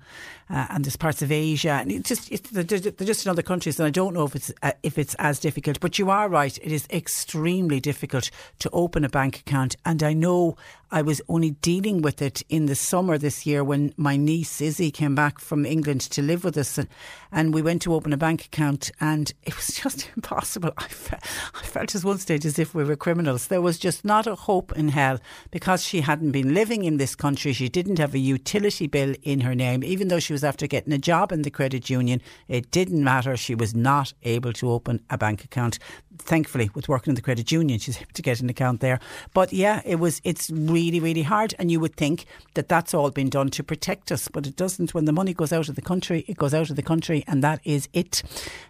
uh, 0.51 0.67
and 0.71 0.85
there's 0.85 0.97
parts 0.97 1.23
of 1.23 1.33
Asia. 1.33 1.71
And 1.71 1.91
it's 1.91 2.09
just 2.09 2.31
it's, 2.31 2.51
they're, 2.51 2.63
just 2.65 3.27
in 3.27 3.31
other 3.31 3.43
countries 3.43 3.79
and 3.79 3.87
I 3.87 3.91
don't 3.91 4.15
know 4.15 4.25
if 4.25 4.37
it's 4.37 4.53
uh, 4.63 4.73
if 4.83 4.99
it's 4.99 5.15
as 5.19 5.39
difficult. 5.39 5.81
But 5.81 5.99
you 5.99 6.11
are 6.11 6.29
right 6.29 6.57
it 6.59 6.73
is 6.73 6.87
extremely 6.91 7.81
difficult 7.81 8.31
to 8.61 8.71
open 8.71 9.05
a 9.05 9.09
bank 9.09 9.41
account. 9.41 9.77
And 9.85 10.03
I 10.03 10.13
know 10.13 10.57
I 10.91 11.03
was 11.03 11.21
only 11.29 11.51
dealing 11.51 12.01
with 12.01 12.23
it 12.23 12.43
in 12.49 12.65
the 12.65 12.75
summer 12.75 13.19
this 13.19 13.45
year 13.45 13.63
when 13.63 13.93
my 13.99 14.17
niece 14.17 14.61
Izzy 14.61 14.91
came 14.91 15.15
back 15.15 15.39
from 15.39 15.67
England 15.67 16.01
to 16.03 16.23
live 16.23 16.45
with 16.45 16.57
us. 16.57 16.79
And, 16.79 16.89
and 17.31 17.53
we 17.53 17.61
went 17.61 17.83
to 17.83 17.95
open 17.95 18.15
a 18.15 18.17
bank 18.17 18.47
account 18.47 18.91
and 18.99 19.33
it 19.43 19.55
was 19.55 19.67
just 19.83 20.09
impossible. 20.17 20.73
I, 20.79 20.89
fe- 20.89 21.19
I 21.55 21.67
felt 21.67 21.95
at 21.95 22.05
one 22.05 22.19
stage 22.19 22.47
as 22.47 22.59
if 22.59 22.75
we 22.75 22.85
were 22.85 22.97
criminals. 22.97 23.49
There 23.49 23.61
was 23.61 23.79
just 23.79 24.05
not 24.05 24.27
a 24.27 24.35
hope 24.35 24.73
in 24.77 24.89
hell 24.89 25.19
because 25.51 25.85
she 25.85 26.01
hadn't 26.01 26.31
been 26.31 26.55
living 26.55 26.85
in 26.85 26.97
this 26.97 27.15
country. 27.15 27.53
She 27.53 27.69
didn't 27.69 27.99
have 27.99 28.15
a 28.15 28.19
utility 28.19 28.87
bill 28.87 29.15
in 29.23 29.41
her 29.41 29.55
name 29.55 29.85
even 29.85 30.09
though 30.09 30.21
she 30.21 30.33
was 30.33 30.38
was 30.39 30.45
after 30.45 30.69
getting 30.69 30.93
a 30.93 30.99
job 30.99 31.33
in 31.33 31.43
the 31.43 31.51
credit 31.51 31.91
union. 31.91 32.23
It 32.47 32.71
didn't 32.71 33.03
matter. 33.03 33.37
She 33.37 33.57
was 33.57 33.75
not 33.75 34.13
able 34.23 34.53
to 34.53 34.71
open 34.71 35.01
a 35.11 35.19
bank 35.19 35.43
account. 35.43 35.81
Thankfully, 36.19 36.71
with 36.75 36.89
working 36.89 37.13
in 37.13 37.15
the 37.15 37.23
credit 37.23 37.51
union, 37.51 37.79
she's 37.79 37.97
able 37.97 38.13
to 38.13 38.23
get 38.23 38.41
an 38.41 38.51
account 38.51 38.81
there. 38.81 39.01
But 39.35 39.53
yeah, 39.53 39.83
it 39.85 39.97
was. 39.97 40.21
It's 40.25 40.51
really, 40.51 41.01
really 41.01 41.23
hard. 41.23 41.55
And 41.59 41.71
you 41.71 41.81
would 41.81 41.97
think 41.97 42.27
that 42.55 42.69
that's 42.69 42.95
all 42.95 43.11
been 43.11 43.31
done 43.31 43.51
to 43.51 43.63
protect 43.63 44.13
us, 44.13 44.29
but 44.29 44.47
it 44.47 44.57
doesn't. 44.57 44.95
When 44.95 45.05
the 45.05 45.13
money 45.13 45.35
goes 45.35 45.53
out 45.53 45.69
of 45.69 45.77
the 45.77 45.83
country, 45.83 46.25
it 46.29 46.37
goes 46.37 46.55
out 46.55 46.71
of 46.71 46.77
the 46.77 46.83
country, 46.83 47.25
and 47.27 47.43
that 47.43 47.61
is 47.65 47.89
it. 47.93 48.23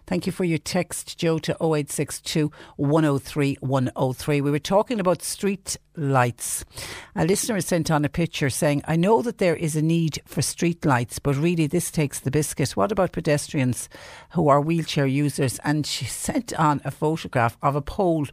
Thank 0.07 0.25
you 0.25 0.31
for 0.31 0.43
your 0.43 0.57
text, 0.57 1.17
Joe, 1.17 1.39
to 1.39 1.51
0862 1.53 2.51
103 2.77 3.57
103. 3.59 4.41
We 4.41 4.51
were 4.51 4.59
talking 4.59 4.99
about 4.99 5.21
street 5.21 5.77
lights. 5.99 6.65
A 7.15 7.25
listener 7.25 7.61
sent 7.61 7.91
on 7.91 8.05
a 8.05 8.09
picture 8.09 8.49
saying, 8.49 8.83
I 8.87 8.95
know 8.95 9.21
that 9.21 9.37
there 9.37 9.55
is 9.55 9.75
a 9.75 9.81
need 9.81 10.19
for 10.25 10.41
street 10.41 10.85
lights, 10.85 11.19
but 11.19 11.35
really 11.35 11.67
this 11.67 11.91
takes 11.91 12.19
the 12.19 12.31
biscuit. 12.31 12.75
What 12.75 12.91
about 12.91 13.11
pedestrians 13.11 13.89
who 14.31 14.47
are 14.47 14.61
wheelchair 14.61 15.05
users? 15.05 15.59
And 15.59 15.85
she 15.85 16.05
sent 16.25 16.53
on 16.53 16.81
a 16.85 16.91
photograph 16.91 17.38
of 17.39 17.75
a 17.75 17.81
pole 17.81 18.27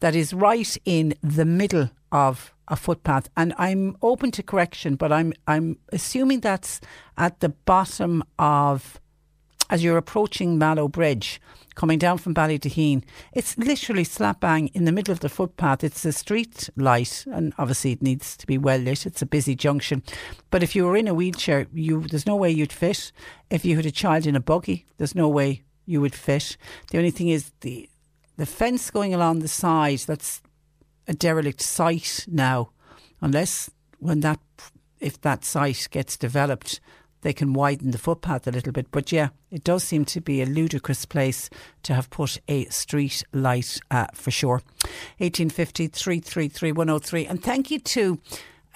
that 0.00 0.14
is 0.14 0.32
right 0.32 0.76
in 0.84 1.14
the 1.22 1.44
middle 1.44 1.90
of 2.12 2.52
a 2.68 2.76
footpath. 2.76 3.28
And 3.36 3.52
I'm 3.58 3.96
open 4.02 4.30
to 4.32 4.42
correction, 4.42 4.96
but 4.96 5.12
I'm 5.12 5.32
I'm 5.46 5.78
assuming 5.92 6.40
that's 6.40 6.80
at 7.16 7.40
the 7.40 7.50
bottom 7.50 8.22
of 8.38 9.00
as 9.70 9.84
you're 9.84 9.96
approaching 9.96 10.58
Mallow 10.58 10.88
Bridge, 10.88 11.40
coming 11.76 11.98
down 11.98 12.18
from 12.18 12.34
Ballydeheen. 12.34 13.04
It's 13.32 13.56
literally 13.56 14.02
slap 14.02 14.40
bang 14.40 14.66
in 14.74 14.84
the 14.84 14.92
middle 14.92 15.12
of 15.12 15.20
the 15.20 15.28
footpath. 15.28 15.84
It's 15.84 16.04
a 16.04 16.12
street 16.12 16.68
light, 16.76 17.24
and 17.32 17.54
obviously 17.56 17.92
it 17.92 18.02
needs 18.02 18.36
to 18.36 18.46
be 18.46 18.58
well 18.58 18.78
lit. 18.78 19.06
It's 19.06 19.22
a 19.22 19.26
busy 19.26 19.54
junction. 19.54 20.02
But 20.50 20.62
if 20.62 20.74
you 20.74 20.84
were 20.84 20.96
in 20.96 21.08
a 21.08 21.14
wheelchair, 21.14 21.66
you 21.72 22.02
there's 22.02 22.26
no 22.26 22.36
way 22.36 22.50
you'd 22.50 22.72
fit. 22.72 23.12
If 23.48 23.64
you 23.64 23.76
had 23.76 23.86
a 23.86 23.92
child 23.92 24.26
in 24.26 24.36
a 24.36 24.40
buggy, 24.40 24.86
there's 24.98 25.14
no 25.14 25.28
way 25.28 25.62
you 25.86 26.00
would 26.00 26.14
fit. 26.14 26.56
The 26.90 26.98
only 26.98 27.10
thing 27.10 27.28
is 27.28 27.52
the 27.60 27.88
the 28.40 28.46
fence 28.46 28.90
going 28.90 29.12
along 29.12 29.40
the 29.40 29.48
side. 29.48 29.98
That's 30.06 30.40
a 31.06 31.12
derelict 31.12 31.60
site 31.60 32.24
now, 32.26 32.70
unless 33.20 33.70
when 33.98 34.20
that 34.20 34.40
if 34.98 35.20
that 35.20 35.44
site 35.44 35.88
gets 35.90 36.16
developed 36.16 36.80
they 37.22 37.32
can 37.34 37.52
widen 37.52 37.90
the 37.90 37.98
footpath 37.98 38.46
a 38.46 38.50
little 38.50 38.72
bit. 38.72 38.90
But 38.90 39.12
yeah, 39.12 39.28
it 39.50 39.62
does 39.62 39.84
seem 39.84 40.06
to 40.06 40.22
be 40.22 40.40
a 40.40 40.46
ludicrous 40.46 41.04
place 41.04 41.50
to 41.82 41.94
have 41.94 42.08
put 42.08 42.38
a 42.48 42.64
street 42.66 43.22
light 43.32 43.78
uh, 43.90 44.06
for 44.14 44.30
sure. 44.30 44.62
1850 45.18 45.88
333 45.88 46.72
103. 46.72 47.26
And 47.26 47.42
thank 47.42 47.70
you 47.70 47.78
to 47.78 48.18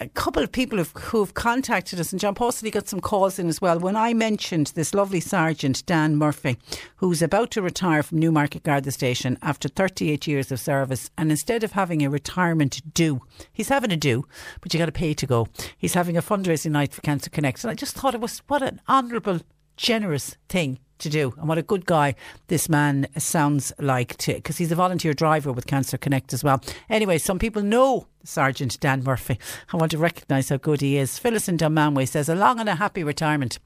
a 0.00 0.08
couple 0.08 0.42
of 0.42 0.50
people 0.50 0.78
who've, 0.78 0.92
who've 0.92 1.34
contacted 1.34 2.00
us, 2.00 2.10
and 2.10 2.20
John 2.20 2.34
Possibly 2.34 2.70
got 2.70 2.88
some 2.88 3.00
calls 3.00 3.38
in 3.38 3.48
as 3.48 3.60
well. 3.60 3.78
When 3.78 3.96
I 3.96 4.12
mentioned 4.12 4.72
this 4.74 4.92
lovely 4.92 5.20
sergeant, 5.20 5.86
Dan 5.86 6.16
Murphy, 6.16 6.58
who's 6.96 7.22
about 7.22 7.52
to 7.52 7.62
retire 7.62 8.02
from 8.02 8.18
Newmarket 8.18 8.64
Garda 8.64 8.90
Station 8.90 9.38
after 9.40 9.68
38 9.68 10.26
years 10.26 10.50
of 10.50 10.58
service, 10.58 11.10
and 11.16 11.30
instead 11.30 11.62
of 11.62 11.72
having 11.72 12.02
a 12.02 12.10
retirement 12.10 12.82
do, 12.92 13.22
he's 13.52 13.68
having 13.68 13.92
a 13.92 13.96
do, 13.96 14.24
but 14.60 14.74
you 14.74 14.78
got 14.78 14.86
to 14.86 14.92
pay 14.92 15.14
to 15.14 15.26
go. 15.26 15.46
He's 15.78 15.94
having 15.94 16.16
a 16.16 16.22
fundraising 16.22 16.72
night 16.72 16.92
for 16.92 17.00
Cancer 17.02 17.30
Connect, 17.30 17.62
and 17.62 17.70
I 17.70 17.74
just 17.74 17.94
thought 17.94 18.14
it 18.14 18.20
was 18.20 18.40
what 18.48 18.62
an 18.62 18.80
honourable, 18.88 19.40
generous 19.76 20.36
thing 20.48 20.80
to 20.98 21.10
do. 21.10 21.34
And 21.38 21.48
what 21.48 21.58
a 21.58 21.62
good 21.62 21.86
guy 21.86 22.14
this 22.48 22.68
man 22.68 23.06
sounds 23.18 23.72
like, 23.78 24.24
because 24.26 24.58
he's 24.58 24.72
a 24.72 24.76
volunteer 24.76 25.14
driver 25.14 25.52
with 25.52 25.66
Cancer 25.66 25.98
Connect 25.98 26.32
as 26.32 26.44
well. 26.44 26.62
Anyway, 26.88 27.18
some 27.18 27.38
people 27.38 27.62
know 27.62 28.06
Sergeant 28.24 28.80
Dan 28.80 29.04
Murphy. 29.04 29.38
I 29.72 29.76
want 29.76 29.90
to 29.92 29.98
recognise 29.98 30.48
how 30.48 30.56
good 30.56 30.80
he 30.80 30.96
is. 30.96 31.18
Phyllis 31.18 31.48
in 31.48 31.58
Dunmanway 31.58 32.08
says, 32.08 32.28
A 32.28 32.34
long 32.34 32.58
and 32.58 32.68
a 32.68 32.76
happy 32.76 33.04
retirement 33.04 33.58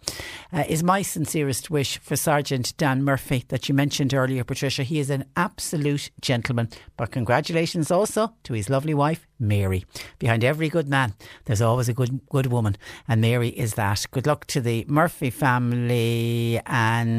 uh, 0.52 0.64
is 0.68 0.82
my 0.82 1.02
sincerest 1.02 1.70
wish 1.70 1.98
for 1.98 2.16
Sergeant 2.16 2.76
Dan 2.76 3.04
Murphy 3.04 3.44
that 3.48 3.68
you 3.68 3.74
mentioned 3.74 4.12
earlier, 4.12 4.44
Patricia. 4.44 4.82
He 4.82 4.98
is 4.98 5.10
an 5.10 5.24
absolute 5.36 6.10
gentleman. 6.20 6.68
But 6.96 7.12
congratulations 7.12 7.90
also 7.90 8.34
to 8.44 8.52
his 8.52 8.68
lovely 8.68 8.94
wife, 8.94 9.26
Mary. 9.38 9.84
Behind 10.18 10.42
every 10.42 10.68
good 10.68 10.88
man, 10.88 11.14
there's 11.44 11.62
always 11.62 11.88
a 11.88 11.94
good 11.94 12.20
good 12.28 12.46
woman, 12.46 12.76
and 13.06 13.20
Mary 13.20 13.48
is 13.50 13.74
that. 13.74 14.06
Good 14.10 14.26
luck 14.26 14.46
to 14.46 14.60
the 14.60 14.84
Murphy 14.88 15.30
family 15.30 16.60
and 16.66 17.17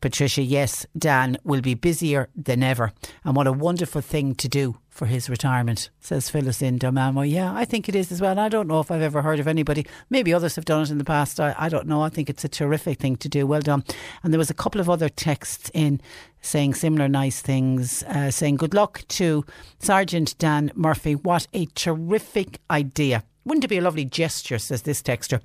Patricia. 0.00 0.42
Yes, 0.42 0.86
Dan 0.96 1.36
will 1.44 1.60
be 1.60 1.74
busier 1.74 2.28
than 2.34 2.62
ever, 2.62 2.92
and 3.24 3.36
what 3.36 3.46
a 3.46 3.52
wonderful 3.52 4.00
thing 4.00 4.34
to 4.36 4.48
do 4.48 4.76
for 4.96 5.06
his 5.06 5.28
retirement, 5.28 5.90
says 6.00 6.30
Phyllis 6.30 6.62
in 6.62 6.78
Dunmanway. 6.78 7.30
Yeah, 7.30 7.54
I 7.54 7.66
think 7.66 7.88
it 7.88 7.94
is 7.94 8.10
as 8.10 8.20
well. 8.20 8.30
And 8.30 8.40
I 8.40 8.48
don't 8.48 8.66
know 8.66 8.80
if 8.80 8.90
I've 8.90 9.02
ever 9.02 9.20
heard 9.22 9.38
of 9.38 9.46
anybody. 9.46 9.86
Maybe 10.08 10.32
others 10.32 10.56
have 10.56 10.64
done 10.64 10.82
it 10.82 10.90
in 10.90 10.98
the 10.98 11.04
past. 11.04 11.38
I, 11.38 11.54
I 11.58 11.68
don't 11.68 11.86
know. 11.86 12.02
I 12.02 12.08
think 12.08 12.30
it's 12.30 12.44
a 12.44 12.48
terrific 12.48 12.98
thing 12.98 13.16
to 13.16 13.28
do. 13.28 13.46
Well 13.46 13.60
done. 13.60 13.84
And 14.22 14.32
there 14.32 14.38
was 14.38 14.50
a 14.50 14.54
couple 14.54 14.80
of 14.80 14.88
other 14.88 15.10
texts 15.10 15.70
in 15.74 16.00
saying 16.40 16.74
similar 16.74 17.08
nice 17.08 17.42
things, 17.42 18.02
uh, 18.04 18.30
saying 18.30 18.56
good 18.56 18.72
luck 18.72 19.02
to 19.08 19.44
Sergeant 19.78 20.36
Dan 20.38 20.72
Murphy. 20.74 21.14
What 21.14 21.46
a 21.52 21.66
terrific 21.66 22.60
idea. 22.70 23.22
Wouldn't 23.44 23.64
it 23.64 23.68
be 23.68 23.78
a 23.78 23.82
lovely 23.82 24.06
gesture, 24.06 24.58
says 24.58 24.82
this 24.82 25.02
texter 25.02 25.40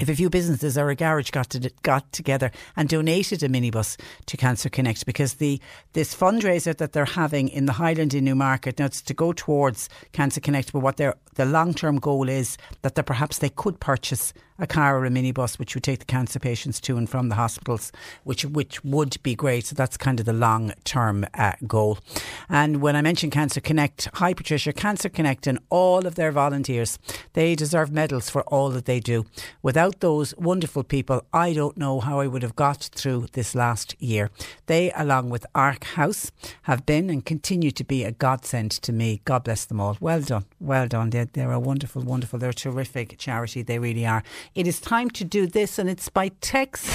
if 0.00 0.08
a 0.08 0.14
few 0.14 0.30
businesses 0.30 0.78
or 0.78 0.90
a 0.90 0.94
garage 0.94 1.30
got 1.30 1.50
to, 1.50 1.70
got 1.82 2.10
together 2.12 2.50
and 2.76 2.88
donated 2.88 3.42
a 3.42 3.48
minibus 3.48 4.00
to 4.26 4.36
Cancer 4.36 4.68
Connect 4.68 5.06
because 5.06 5.34
the 5.34 5.60
this 5.92 6.14
fundraiser 6.14 6.76
that 6.76 6.92
they're 6.92 7.04
having 7.04 7.48
in 7.48 7.66
the 7.66 7.72
Highland 7.72 8.14
in 8.14 8.24
Newmarket 8.24 8.78
now 8.78 8.86
it's 8.86 9.02
to 9.02 9.14
go 9.14 9.32
towards 9.32 9.88
Cancer 10.12 10.40
Connect 10.40 10.72
but 10.72 10.80
what 10.80 10.96
their 10.96 11.14
the 11.34 11.44
long 11.44 11.74
term 11.74 11.98
goal 11.98 12.28
is 12.28 12.56
that 12.82 12.94
perhaps 13.06 13.38
they 13.38 13.50
could 13.50 13.80
purchase 13.80 14.32
a 14.62 14.66
car 14.66 14.98
or 14.98 15.04
a 15.04 15.10
minibus 15.10 15.58
which 15.58 15.74
would 15.74 15.82
take 15.82 15.98
the 15.98 16.04
cancer 16.06 16.38
patients 16.38 16.80
to 16.80 16.96
and 16.96 17.10
from 17.10 17.28
the 17.28 17.34
hospitals, 17.34 17.92
which 18.22 18.44
which 18.44 18.82
would 18.84 19.20
be 19.22 19.34
great. 19.34 19.66
So 19.66 19.74
that's 19.74 19.96
kind 19.96 20.20
of 20.20 20.24
the 20.24 20.32
long 20.32 20.72
term 20.84 21.26
uh, 21.34 21.52
goal. 21.66 21.98
And 22.48 22.80
when 22.80 22.94
I 22.94 23.02
mentioned 23.02 23.32
Cancer 23.32 23.60
Connect, 23.60 24.08
hi 24.14 24.32
Patricia, 24.32 24.72
Cancer 24.72 25.08
Connect 25.08 25.46
and 25.46 25.58
all 25.68 26.06
of 26.06 26.14
their 26.14 26.30
volunteers, 26.30 26.98
they 27.32 27.56
deserve 27.56 27.90
medals 27.90 28.30
for 28.30 28.42
all 28.42 28.70
that 28.70 28.84
they 28.84 29.00
do. 29.00 29.26
Without 29.62 30.00
those 30.00 30.34
wonderful 30.36 30.84
people, 30.84 31.24
I 31.32 31.52
don't 31.52 31.76
know 31.76 31.98
how 31.98 32.20
I 32.20 32.28
would 32.28 32.42
have 32.42 32.56
got 32.56 32.82
through 32.94 33.26
this 33.32 33.54
last 33.56 34.00
year. 34.00 34.30
They, 34.66 34.92
along 34.92 35.30
with 35.30 35.44
ARC 35.56 35.84
House, 35.84 36.30
have 36.62 36.86
been 36.86 37.10
and 37.10 37.26
continue 37.26 37.72
to 37.72 37.84
be 37.84 38.04
a 38.04 38.12
godsend 38.12 38.70
to 38.70 38.92
me. 38.92 39.22
God 39.24 39.42
bless 39.42 39.64
them 39.64 39.80
all. 39.80 39.96
Well 40.00 40.20
done, 40.20 40.44
well 40.60 40.86
done. 40.86 41.10
They're, 41.10 41.24
they're 41.32 41.50
a 41.50 41.58
wonderful, 41.58 42.02
wonderful. 42.02 42.38
They're 42.38 42.50
a 42.50 42.54
terrific 42.54 43.18
charity. 43.18 43.62
They 43.62 43.80
really 43.80 44.06
are. 44.06 44.22
It 44.54 44.66
is 44.66 44.80
time 44.80 45.08
to 45.10 45.24
do 45.24 45.46
this, 45.46 45.78
and 45.78 45.88
it's 45.88 46.10
by 46.10 46.28
text. 46.42 46.86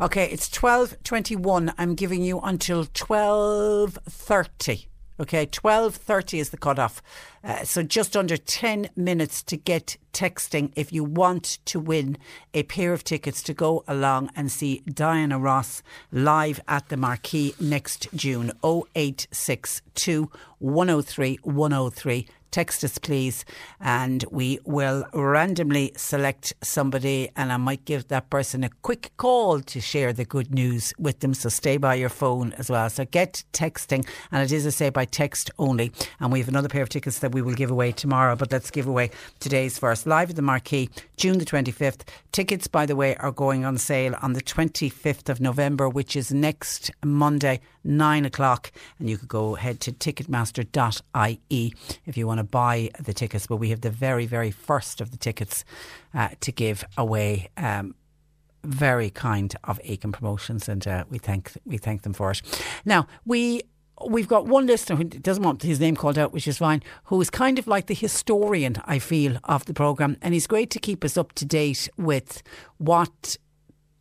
Okay, 0.00 0.28
it's 0.30 0.50
12:21. 0.50 1.72
I'm 1.78 1.94
giving 1.94 2.22
you 2.22 2.40
until 2.40 2.86
12:30. 2.86 4.88
Okay, 5.20 5.46
12.30 5.46 6.40
is 6.40 6.50
the 6.50 6.56
cutoff. 6.56 7.00
Uh, 7.44 7.62
so 7.62 7.84
just 7.84 8.16
under 8.16 8.36
10 8.36 8.90
minutes 8.96 9.44
to 9.44 9.56
get 9.56 9.96
texting 10.12 10.72
if 10.74 10.92
you 10.92 11.04
want 11.04 11.58
to 11.66 11.78
win 11.78 12.16
a 12.52 12.64
pair 12.64 12.92
of 12.92 13.04
tickets 13.04 13.40
to 13.44 13.54
go 13.54 13.84
along 13.86 14.30
and 14.34 14.50
see 14.50 14.82
Diana 14.92 15.38
Ross 15.38 15.84
live 16.10 16.60
at 16.66 16.88
the 16.88 16.96
Marquee 16.96 17.54
next 17.60 18.08
June. 18.12 18.50
0862 18.64 20.30
103 20.58 21.38
103 21.42 22.28
text 22.54 22.84
us 22.84 22.98
please 22.98 23.44
and 23.80 24.24
we 24.30 24.60
will 24.64 25.04
randomly 25.12 25.90
select 25.96 26.52
somebody 26.62 27.28
and 27.34 27.52
I 27.52 27.56
might 27.56 27.84
give 27.84 28.06
that 28.08 28.30
person 28.30 28.62
a 28.62 28.68
quick 28.82 29.10
call 29.16 29.58
to 29.58 29.80
share 29.80 30.12
the 30.12 30.24
good 30.24 30.54
news 30.54 30.94
with 30.96 31.18
them. 31.18 31.34
So 31.34 31.48
stay 31.48 31.78
by 31.78 31.96
your 31.96 32.08
phone 32.08 32.52
as 32.52 32.70
well. 32.70 32.88
So 32.90 33.06
get 33.06 33.42
texting 33.52 34.06
and 34.30 34.40
it 34.44 34.52
is 34.52 34.68
I 34.68 34.70
say 34.70 34.90
by 34.90 35.04
text 35.04 35.50
only. 35.58 35.90
And 36.20 36.30
we 36.30 36.38
have 36.38 36.46
another 36.46 36.68
pair 36.68 36.84
of 36.84 36.90
tickets 36.90 37.18
that 37.18 37.32
we 37.32 37.42
will 37.42 37.54
give 37.54 37.72
away 37.72 37.90
tomorrow 37.90 38.36
but 38.36 38.52
let's 38.52 38.70
give 38.70 38.86
away 38.86 39.10
today's 39.40 39.76
first. 39.76 40.06
Live 40.06 40.30
at 40.30 40.36
the 40.36 40.42
Marquee 40.42 40.90
June 41.16 41.38
the 41.38 41.44
25th 41.44 42.06
tickets 42.30 42.68
by 42.68 42.86
the 42.86 42.94
way 42.94 43.16
are 43.16 43.32
going 43.32 43.64
on 43.64 43.78
sale 43.78 44.14
on 44.22 44.34
the 44.34 44.42
25th 44.42 45.28
of 45.28 45.40
November 45.40 45.88
which 45.88 46.14
is 46.14 46.32
next 46.32 46.92
Monday 47.02 47.60
9 47.84 48.24
o'clock 48.24 48.72
and 48.98 49.08
you 49.08 49.18
could 49.18 49.28
go 49.28 49.54
head 49.54 49.80
to 49.80 49.92
ticketmaster.ie 49.92 51.74
if 52.06 52.16
you 52.16 52.26
want 52.26 52.38
to 52.38 52.44
buy 52.44 52.90
the 52.98 53.12
tickets, 53.12 53.46
but 53.46 53.56
we 53.56 53.70
have 53.70 53.82
the 53.82 53.90
very, 53.90 54.26
very 54.26 54.50
first 54.50 55.00
of 55.00 55.10
the 55.10 55.16
tickets 55.16 55.64
uh, 56.14 56.28
to 56.40 56.52
give 56.52 56.84
away. 56.96 57.50
Um, 57.56 57.94
very 58.62 59.10
kind 59.10 59.54
of 59.64 59.78
Aiken 59.84 60.10
Promotions, 60.10 60.70
and 60.70 60.88
uh, 60.88 61.04
we 61.10 61.18
thank 61.18 61.52
we 61.66 61.76
thank 61.76 62.00
them 62.00 62.14
for 62.14 62.30
it. 62.30 62.40
Now 62.86 63.06
we 63.26 63.60
we've 64.08 64.28
got 64.28 64.46
one 64.46 64.66
listener 64.66 64.96
who 64.96 65.04
doesn't 65.04 65.42
want 65.42 65.62
his 65.62 65.80
name 65.80 65.96
called 65.96 66.18
out, 66.18 66.32
which 66.32 66.48
is 66.48 66.58
fine, 66.58 66.82
who 67.04 67.20
is 67.20 67.30
kind 67.30 67.58
of 67.58 67.66
like 67.66 67.86
the 67.86 67.94
historian, 67.94 68.76
I 68.84 68.98
feel, 68.98 69.38
of 69.44 69.64
the 69.66 69.74
programme. 69.74 70.16
And 70.20 70.34
he's 70.34 70.46
great 70.46 70.70
to 70.70 70.78
keep 70.78 71.04
us 71.04 71.16
up 71.16 71.32
to 71.34 71.44
date 71.44 71.88
with 71.96 72.42
what 72.78 73.36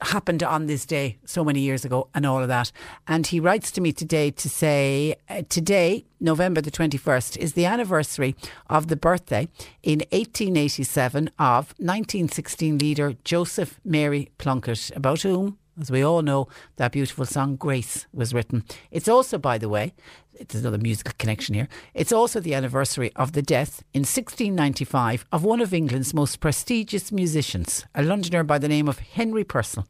happened 0.07 0.43
on 0.43 0.67
this 0.67 0.85
day 0.85 1.17
so 1.25 1.43
many 1.43 1.59
years 1.59 1.85
ago 1.85 2.09
and 2.13 2.25
all 2.25 2.41
of 2.41 2.47
that. 2.47 2.71
And 3.07 3.27
he 3.27 3.39
writes 3.39 3.71
to 3.71 3.81
me 3.81 3.91
today 3.91 4.31
to 4.31 4.49
say, 4.49 5.15
uh, 5.29 5.43
today, 5.49 6.05
November 6.19 6.61
the 6.61 6.71
21st, 6.71 7.37
is 7.37 7.53
the 7.53 7.65
anniversary 7.65 8.35
of 8.69 8.87
the 8.87 8.95
birthday 8.95 9.47
in 9.81 9.99
1887 10.11 11.29
of 11.39 11.73
1916 11.77 12.77
leader 12.77 13.13
Joseph 13.23 13.79
Mary 13.83 14.29
Plunkett, 14.37 14.91
about 14.95 15.21
whom 15.21 15.57
As 15.79 15.89
we 15.89 16.03
all 16.03 16.21
know, 16.21 16.47
that 16.75 16.91
beautiful 16.91 17.25
song 17.25 17.55
Grace 17.55 18.05
was 18.13 18.33
written. 18.33 18.63
It's 18.91 19.07
also, 19.07 19.39
by 19.39 19.57
the 19.57 19.69
way, 19.69 19.93
it's 20.35 20.55
another 20.55 20.77
musical 20.77 21.13
connection 21.17 21.55
here. 21.55 21.67
It's 21.93 22.11
also 22.11 22.39
the 22.39 22.53
anniversary 22.53 23.11
of 23.15 23.33
the 23.33 23.41
death 23.41 23.83
in 23.93 24.01
1695 24.01 25.25
of 25.31 25.43
one 25.43 25.61
of 25.61 25.73
England's 25.73 26.13
most 26.13 26.39
prestigious 26.39 27.11
musicians, 27.11 27.85
a 27.95 28.03
Londoner 28.03 28.43
by 28.43 28.57
the 28.57 28.67
name 28.67 28.87
of 28.87 28.99
Henry 28.99 29.43
Purcell. 29.43 29.87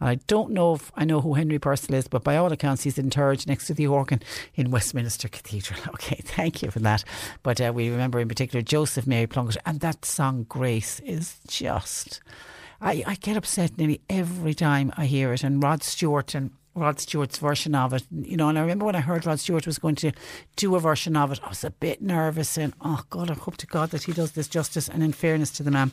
I 0.00 0.16
don't 0.26 0.50
know 0.50 0.74
if 0.74 0.90
I 0.94 1.04
know 1.04 1.20
who 1.20 1.34
Henry 1.34 1.58
Purcell 1.58 1.94
is, 1.94 2.08
but 2.08 2.24
by 2.24 2.36
all 2.36 2.50
accounts, 2.50 2.84
he's 2.84 2.98
interred 2.98 3.46
next 3.46 3.66
to 3.66 3.74
the 3.74 3.86
organ 3.86 4.22
in 4.54 4.70
Westminster 4.70 5.28
Cathedral. 5.28 5.80
Okay, 5.90 6.20
thank 6.24 6.62
you 6.62 6.70
for 6.70 6.78
that. 6.80 7.04
But 7.42 7.60
uh, 7.60 7.72
we 7.74 7.90
remember 7.90 8.20
in 8.20 8.28
particular 8.28 8.62
Joseph 8.62 9.06
Mary 9.06 9.26
Plunkett, 9.26 9.60
and 9.66 9.80
that 9.80 10.04
song 10.04 10.46
Grace 10.48 11.00
is 11.00 11.38
just. 11.46 12.20
I, 12.80 13.04
I 13.06 13.14
get 13.16 13.36
upset 13.36 13.76
nearly 13.76 14.00
every 14.08 14.54
time 14.54 14.92
I 14.96 15.06
hear 15.06 15.32
it, 15.32 15.44
and 15.44 15.62
Rod 15.62 15.82
Stewart 15.82 16.34
and 16.34 16.50
Rod 16.74 17.00
Stewart's 17.00 17.38
version 17.38 17.74
of 17.74 17.92
it. 17.92 18.04
You 18.10 18.36
know, 18.36 18.48
and 18.48 18.58
I 18.58 18.62
remember 18.62 18.86
when 18.86 18.94
I 18.94 19.00
heard 19.00 19.26
Rod 19.26 19.40
Stewart 19.40 19.66
was 19.66 19.78
going 19.78 19.96
to 19.96 20.12
do 20.56 20.74
a 20.76 20.80
version 20.80 21.16
of 21.16 21.32
it, 21.32 21.40
I 21.44 21.48
was 21.48 21.64
a 21.64 21.70
bit 21.70 22.00
nervous 22.00 22.56
and, 22.56 22.72
oh 22.80 23.02
God, 23.10 23.30
I 23.30 23.34
hope 23.34 23.56
to 23.58 23.66
God 23.66 23.90
that 23.90 24.04
he 24.04 24.12
does 24.12 24.32
this 24.32 24.48
justice. 24.48 24.88
And 24.88 25.02
in 25.02 25.12
fairness 25.12 25.50
to 25.52 25.62
the 25.62 25.70
man, 25.70 25.92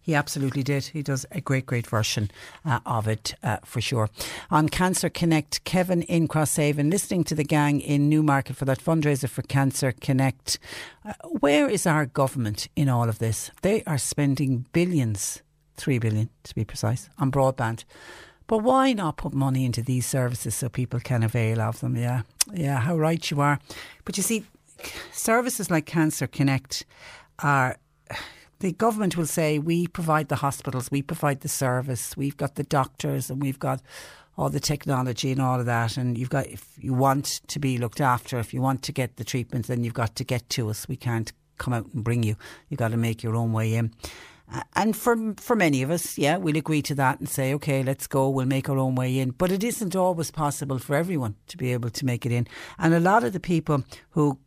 he 0.00 0.14
absolutely 0.14 0.62
did. 0.62 0.84
He 0.84 1.02
does 1.02 1.26
a 1.32 1.40
great, 1.40 1.66
great 1.66 1.86
version 1.86 2.30
uh, 2.64 2.80
of 2.86 3.08
it 3.08 3.34
uh, 3.42 3.58
for 3.64 3.80
sure. 3.80 4.08
On 4.50 4.68
Cancer 4.68 5.08
Connect, 5.08 5.64
Kevin 5.64 6.02
in 6.02 6.28
Crosshaven, 6.28 6.90
listening 6.90 7.24
to 7.24 7.34
the 7.34 7.44
gang 7.44 7.80
in 7.80 8.08
Newmarket 8.08 8.56
for 8.56 8.64
that 8.66 8.78
fundraiser 8.78 9.28
for 9.28 9.42
Cancer 9.42 9.92
Connect. 9.92 10.58
Uh, 11.04 11.12
where 11.40 11.68
is 11.68 11.86
our 11.86 12.06
government 12.06 12.68
in 12.76 12.88
all 12.88 13.08
of 13.08 13.18
this? 13.18 13.50
They 13.62 13.82
are 13.84 13.98
spending 13.98 14.66
billions, 14.72 15.42
three 15.76 15.98
billion 15.98 16.30
to 16.44 16.54
be 16.54 16.64
precise, 16.64 17.08
on 17.18 17.30
broadband. 17.30 17.84
But 18.46 18.58
why 18.58 18.92
not 18.92 19.16
put 19.16 19.32
money 19.32 19.64
into 19.64 19.82
these 19.82 20.06
services 20.06 20.54
so 20.54 20.68
people 20.68 21.00
can 21.00 21.22
avail 21.22 21.60
of 21.60 21.80
them? 21.80 21.96
Yeah, 21.96 22.22
yeah, 22.52 22.80
how 22.80 22.96
right 22.96 23.30
you 23.30 23.40
are. 23.40 23.58
But 24.04 24.16
you 24.16 24.22
see, 24.22 24.44
services 25.12 25.70
like 25.70 25.86
Cancer 25.86 26.26
Connect 26.26 26.86
are 27.40 27.76
the 28.60 28.72
government 28.72 29.16
will 29.16 29.26
say 29.26 29.58
we 29.58 29.86
provide 29.86 30.28
the 30.28 30.36
hospitals, 30.36 30.90
we 30.90 31.02
provide 31.02 31.40
the 31.40 31.48
service, 31.48 32.16
we've 32.16 32.36
got 32.36 32.54
the 32.54 32.62
doctors, 32.62 33.28
and 33.30 33.42
we've 33.42 33.58
got 33.58 33.82
all 34.38 34.48
the 34.48 34.60
technology 34.60 35.32
and 35.32 35.40
all 35.40 35.60
of 35.60 35.66
that. 35.66 35.96
And 35.96 36.16
you've 36.16 36.30
got 36.30 36.46
if 36.46 36.66
you 36.78 36.94
want 36.94 37.40
to 37.48 37.58
be 37.58 37.78
looked 37.78 38.00
after, 38.00 38.38
if 38.38 38.54
you 38.54 38.60
want 38.60 38.82
to 38.82 38.92
get 38.92 39.16
the 39.16 39.24
treatment, 39.24 39.66
then 39.66 39.84
you've 39.84 39.94
got 39.94 40.14
to 40.16 40.24
get 40.24 40.48
to 40.50 40.70
us. 40.70 40.88
We 40.88 40.96
can't 40.96 41.32
come 41.58 41.74
out 41.74 41.86
and 41.92 42.04
bring 42.04 42.22
you. 42.22 42.36
You've 42.68 42.78
got 42.78 42.92
to 42.92 42.96
make 42.96 43.22
your 43.22 43.34
own 43.34 43.52
way 43.52 43.74
in. 43.74 43.92
And 44.74 44.96
for 44.96 45.34
for 45.36 45.56
many 45.56 45.82
of 45.82 45.90
us, 45.90 46.16
yeah, 46.18 46.36
we'll 46.36 46.56
agree 46.56 46.82
to 46.82 46.94
that 46.94 47.18
and 47.18 47.28
say, 47.28 47.52
okay, 47.54 47.82
let's 47.82 48.06
go. 48.06 48.28
We'll 48.28 48.46
make 48.46 48.68
our 48.68 48.78
own 48.78 48.94
way 48.94 49.18
in. 49.18 49.30
But 49.30 49.50
it 49.50 49.64
isn't 49.64 49.96
always 49.96 50.30
possible 50.30 50.78
for 50.78 50.94
everyone 50.94 51.34
to 51.48 51.56
be 51.56 51.72
able 51.72 51.90
to 51.90 52.04
make 52.06 52.24
it 52.24 52.32
in. 52.32 52.46
And 52.78 52.94
a 52.94 53.00
lot 53.00 53.24
of 53.24 53.32
the 53.32 53.40
people 53.40 53.84
who 54.10 54.38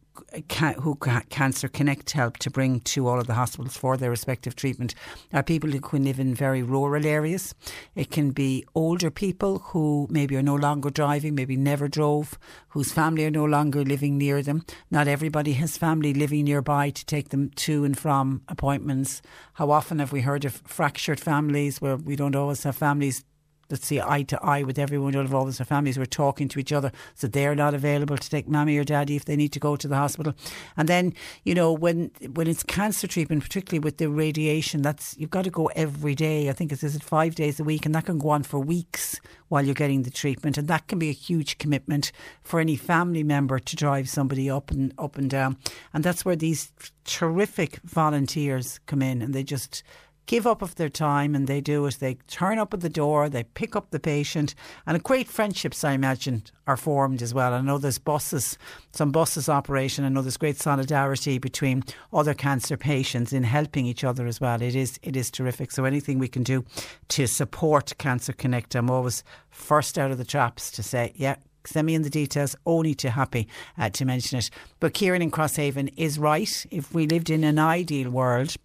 who 0.80 0.96
Cancer 1.30 1.68
Connect 1.68 2.12
help 2.12 2.38
to 2.38 2.50
bring 2.50 2.80
to 2.82 3.08
all 3.08 3.20
of 3.20 3.28
the 3.28 3.34
hospitals 3.34 3.78
for 3.78 3.98
their 3.98 4.10
respective 4.10 4.56
treatment 4.56 4.96
are 5.34 5.44
people 5.44 5.70
who 5.70 5.80
can 5.80 6.04
live 6.04 6.20
in 6.20 6.34
very 6.34 6.64
rural 6.64 7.06
areas. 7.06 7.54
It 7.96 8.12
can 8.12 8.32
be 8.32 8.66
older 8.76 9.12
people 9.12 9.60
who 9.60 10.08
maybe 10.10 10.36
are 10.36 10.41
no 10.41 10.56
longer 10.56 10.90
driving, 10.90 11.36
maybe 11.36 11.56
never 11.56 11.88
drove, 11.88 12.38
whose 12.70 12.91
family 12.91 13.26
are 13.26 13.32
no 13.32 13.46
longer 13.46 13.84
living 13.84 14.18
near 14.18 14.41
them. 14.41 14.66
Not 14.91 15.08
everybody 15.08 15.54
has 15.54 15.78
family 15.78 16.14
living 16.14 16.46
nearby 16.46 16.90
to 16.91 17.06
take 17.06 17.30
them 17.30 17.50
to 17.58 17.84
and 17.86 17.98
from 17.98 18.41
appointments. 18.48 19.22
How 19.54 19.72
often 19.72 20.00
have 20.00 20.12
we 20.12 20.22
heard 20.22 20.46
of 20.46 20.62
fractured 20.66 21.20
families 21.20 21.82
where 21.82 21.98
we 21.98 22.16
don't 22.16 22.36
always 22.36 22.64
have 22.64 22.76
families 22.76 23.24
that 23.70 23.84
see 23.84 24.02
eye 24.02 24.24
to 24.24 24.40
eye 24.44 24.64
with 24.64 24.78
everyone 24.78 25.16
involved 25.16 25.50
in 25.50 25.56
their 25.56 25.66
families 25.66 25.96
who 25.96 26.02
are 26.02 26.08
talking 26.08 26.48
to 26.50 26.60
each 26.60 26.72
other 26.72 26.91
so 27.16 27.28
they're 27.28 27.56
not 27.56 27.74
available 27.74 28.18
to 28.18 28.30
take 28.30 28.48
mommy 28.48 28.78
or 28.78 28.84
daddy 28.84 29.16
if 29.16 29.26
they 29.26 29.36
need 29.36 29.54
to 29.54 29.60
go 29.60 29.76
to 29.76 29.88
the 29.88 29.96
hospital. 29.96 30.34
And 30.78 30.90
then 30.90 31.14
you 31.44 31.56
know 31.56 31.72
when 31.72 32.12
when 32.34 32.48
it's 32.48 32.64
cancer 32.64 33.08
treatment 33.08 33.44
particularly 33.44 33.80
with 33.80 33.98
the 33.98 34.10
radiation 34.10 34.82
that's 34.82 35.16
you've 35.18 35.30
got 35.30 35.44
to 35.46 35.50
go 35.50 35.68
every 35.76 36.16
day. 36.16 36.50
I 36.50 36.54
think 36.54 36.72
it's 36.72 36.84
is 36.84 36.96
it 36.96 37.04
five 37.04 37.36
days 37.36 37.60
a 37.60 37.64
week 37.64 37.86
and 37.86 37.96
that 37.96 38.06
can 38.06 38.20
go 38.20 38.30
on 38.30 38.44
for 38.44 38.60
weeks 38.60 39.20
while 39.50 39.66
you're 39.66 39.76
getting 39.76 40.04
the 40.04 40.12
treatment. 40.12 40.58
And 40.58 40.68
that 40.68 40.88
can 40.88 40.98
be 40.98 41.10
a 41.10 41.14
huge 41.14 41.58
commitment 41.58 42.12
for 42.41 42.60
any 42.60 42.76
family 42.76 43.24
member 43.24 43.60
to 43.60 43.76
drive 43.76 44.08
somebody 44.08 44.50
up 44.50 44.72
and 44.72 44.94
up 44.98 45.18
and 45.18 45.30
down. 45.30 45.58
And 45.94 46.04
that's 46.04 46.24
where 46.24 46.36
these 46.36 46.72
terrific 47.04 47.78
volunteers 47.84 48.80
come 48.86 49.02
in 49.02 49.22
and 49.22 49.34
they 49.34 49.44
just 49.44 49.84
give 50.30 50.45
up 50.45 50.61
of 50.61 50.76
their 50.76 50.89
time 50.89 51.34
and 51.34 51.47
they 51.47 51.60
do 51.60 51.84
it. 51.88 51.97
They 51.99 52.14
turn 52.27 52.60
up 52.60 52.72
at 52.72 52.81
the 52.81 52.89
door, 52.89 53.30
they 53.30 53.45
pick 53.45 53.76
up 53.76 53.89
the 53.89 53.99
patient, 53.99 54.53
and 54.85 55.03
great 55.03 55.27
friendships, 55.27 55.84
I 55.84 55.93
imagine, 55.93 56.43
are 56.68 56.77
formed 56.77 57.23
as 57.23 57.34
well. 57.34 57.51
I 57.51 57.61
know 57.61 57.80
there's 57.80 57.97
buses, 57.97 58.56
some 58.91 59.11
buses 59.11 59.49
operation. 59.49 60.06
I 60.06 60.10
know 60.10 60.22
there's 60.22 60.38
great 60.38 60.57
solidarity 60.57 61.39
between 61.39 61.84
other 62.14 62.35
cancer 62.35 62.77
patients 62.77 63.34
in 63.34 63.41
helping 63.41 63.88
each 63.88 64.03
other 64.03 64.27
as 64.27 64.39
well. 64.39 64.61
It 64.61 64.76
is 64.76 64.99
it 65.01 65.15
is 65.15 65.31
terrific. 65.31 65.72
So 65.72 65.84
anything 65.84 66.19
we 66.19 66.27
can 66.27 66.43
do 66.43 66.64
to 67.07 67.26
support 67.26 67.97
Cancer 67.97 68.34
Connect, 68.34 68.76
I'm 68.76 68.91
always 68.91 69.23
first 69.49 69.97
out 69.97 70.11
of 70.11 70.19
the 70.19 70.26
traps 70.26 70.69
to 70.72 70.84
say, 70.84 71.11
yeah, 71.15 71.38
send 71.65 71.88
me 71.88 71.95
in 71.95 72.03
the 72.03 72.10
details. 72.10 72.56
Only 72.68 72.93
too 72.93 73.10
happy 73.10 73.47
uh, 73.80 73.89
to 73.89 74.06
mention 74.06 74.38
it. 74.38 74.51
But 74.80 74.93
Kieran 74.93 75.23
in 75.23 75.31
Crosshaven 75.31 75.91
is 75.97 76.19
right. 76.19 76.65
If 76.69 76.93
we 76.93 77.07
lived 77.07 77.31
in 77.31 77.43
an 77.43 77.57
ideal 77.57 78.11
world, 78.11 78.56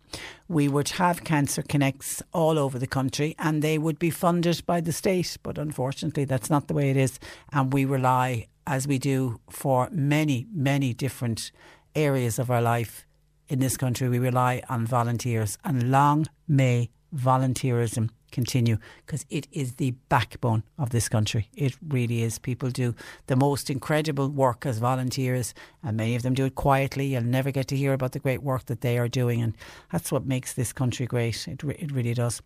we 0.49 0.69
would 0.69 0.91
have 0.91 1.25
Cancer 1.25 1.63
Connects 1.63 2.23
all 2.33 2.59
over 2.59 2.79
the 2.79 2.87
country 2.87 3.35
and 3.39 3.63
they 3.63 3.79
would 3.79 3.99
be 3.99 4.11
funded 4.11 4.65
by 4.67 4.81
the 4.81 4.93
state. 4.93 5.37
But 5.43 5.59
unfortunately, 5.59 6.25
that's 6.25 6.51
not 6.51 6.69
the 6.69 6.75
way 6.75 6.91
it 6.91 6.97
is. 6.97 7.19
And 7.53 7.73
we 7.73 7.85
rely, 7.85 8.49
as 8.67 8.87
we 8.87 8.99
do 8.99 9.41
for 9.49 9.89
many, 9.91 10.47
many 10.53 10.93
different 10.93 11.51
areas 11.95 12.39
of 12.39 12.51
our 12.51 12.63
life 12.63 13.07
in 13.49 13.59
this 13.61 13.77
country, 13.77 14.09
we 14.09 14.19
rely 14.19 14.63
on 14.69 14.87
volunteers. 14.87 15.59
And 15.65 15.91
long 15.91 16.27
may 16.47 16.91
volunteerism 17.15 18.11
continue 18.35 18.77
because 19.07 19.25
it 19.31 19.47
is 19.53 19.75
the 19.77 19.93
backbone 20.09 20.65
of 20.77 20.91
this 20.91 21.09
country. 21.09 21.49
It 21.55 21.77
really 21.89 22.23
is. 22.23 22.39
People 22.39 22.71
do 22.71 22.95
the 23.29 23.37
most 23.37 23.71
incredible 23.71 24.29
work 24.29 24.67
as 24.67 24.79
volunteers, 24.79 25.55
and 25.83 25.97
many 25.97 26.17
of 26.17 26.23
them 26.23 26.35
do 26.35 26.45
it 26.45 26.57
quietly. 26.57 27.07
You'll 27.07 27.23
never 27.23 27.51
get 27.51 27.69
to 27.69 27.77
hear 27.77 27.93
about 27.93 28.13
the 28.13 28.19
great 28.19 28.43
work 28.43 28.67
that 28.67 28.81
they 28.81 28.99
are 28.99 29.09
doing, 29.09 29.41
and 29.41 29.55
that's 29.93 30.11
what 30.11 30.27
makes 30.27 30.53
this 30.53 30.73
country 30.73 31.07
great. 31.07 31.47
It, 31.49 31.63
it 31.65 31.93
really 31.93 32.15
does. 32.15 32.43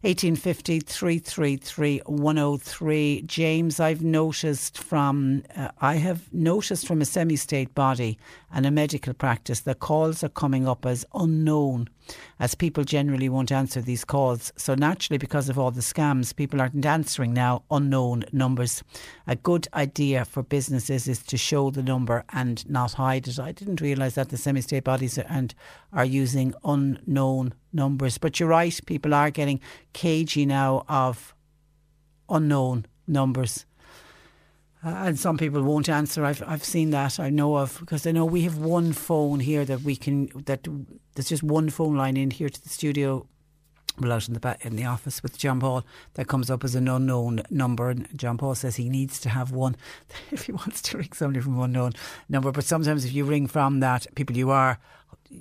1850 0.00 0.80
333 0.80 2.00
103. 2.06 3.22
James, 3.26 3.78
I've 3.78 4.02
noticed 4.02 4.78
from, 4.78 5.42
uh, 5.54 5.68
I 5.80 5.96
have 5.96 6.32
noticed 6.32 6.86
from 6.86 7.02
a 7.02 7.04
semi 7.04 7.36
state 7.36 7.74
body 7.74 8.18
and 8.50 8.64
a 8.64 8.70
medical 8.70 9.12
practice 9.12 9.60
that 9.60 9.80
calls 9.80 10.24
are 10.24 10.30
coming 10.30 10.66
up 10.66 10.86
as 10.86 11.04
unknown 11.14 11.88
as 12.38 12.54
people 12.54 12.84
generally 12.84 13.28
won't 13.28 13.52
answer 13.52 13.80
these 13.80 14.04
calls. 14.04 14.52
So, 14.56 14.74
naturally, 14.74 15.18
because 15.26 15.48
of 15.48 15.58
all 15.58 15.72
the 15.72 15.80
scams, 15.80 16.36
people 16.36 16.60
aren't 16.60 16.86
answering 16.86 17.32
now 17.34 17.64
unknown 17.68 18.22
numbers. 18.30 18.84
A 19.26 19.34
good 19.34 19.66
idea 19.74 20.24
for 20.24 20.44
businesses 20.44 21.08
is 21.08 21.20
to 21.24 21.36
show 21.36 21.70
the 21.72 21.82
number 21.82 22.24
and 22.32 22.64
not 22.70 22.92
hide 22.92 23.26
it. 23.26 23.40
I 23.40 23.50
didn't 23.50 23.80
realise 23.80 24.14
that 24.14 24.28
the 24.28 24.36
semi 24.36 24.60
state 24.60 24.84
bodies 24.84 25.18
are, 25.18 25.26
and 25.28 25.52
are 25.92 26.04
using 26.04 26.54
unknown 26.64 27.54
numbers. 27.72 28.18
But 28.18 28.38
you're 28.38 28.48
right, 28.48 28.78
people 28.86 29.14
are 29.14 29.32
getting 29.32 29.58
cagey 29.94 30.46
now 30.46 30.84
of 30.88 31.34
unknown 32.28 32.86
numbers. 33.08 33.66
Uh, 34.84 34.90
and 34.90 35.18
some 35.18 35.38
people 35.38 35.60
won't 35.64 35.88
answer. 35.88 36.24
I've 36.24 36.44
I've 36.46 36.62
seen 36.62 36.90
that. 36.90 37.18
I 37.18 37.30
know 37.30 37.56
of 37.56 37.80
because 37.80 38.06
I 38.06 38.12
know 38.12 38.24
we 38.24 38.42
have 38.42 38.58
one 38.58 38.92
phone 38.92 39.40
here 39.40 39.64
that 39.64 39.80
we 39.80 39.96
can 39.96 40.28
that 40.44 40.68
there's 41.16 41.28
just 41.28 41.42
one 41.42 41.68
phone 41.68 41.96
line 41.96 42.16
in 42.16 42.30
here 42.30 42.48
to 42.48 42.62
the 42.62 42.68
studio. 42.68 43.26
Well, 43.98 44.12
out 44.12 44.28
in 44.28 44.34
the 44.34 44.56
in 44.60 44.76
the 44.76 44.84
office 44.84 45.22
with 45.22 45.38
John 45.38 45.58
Paul, 45.60 45.84
that 46.14 46.28
comes 46.28 46.50
up 46.50 46.64
as 46.64 46.74
an 46.74 46.86
unknown 46.86 47.42
number, 47.48 47.88
and 47.88 48.06
John 48.16 48.36
Paul 48.36 48.54
says 48.54 48.76
he 48.76 48.90
needs 48.90 49.18
to 49.20 49.30
have 49.30 49.52
one 49.52 49.76
if 50.30 50.44
he 50.44 50.52
wants 50.52 50.82
to 50.82 50.98
ring 50.98 51.12
somebody 51.14 51.40
from 51.40 51.58
unknown 51.58 51.92
number. 52.28 52.52
But 52.52 52.64
sometimes, 52.64 53.04
if 53.04 53.12
you 53.12 53.24
ring 53.24 53.46
from 53.46 53.80
that, 53.80 54.06
people 54.14 54.36
you 54.36 54.50
are 54.50 54.78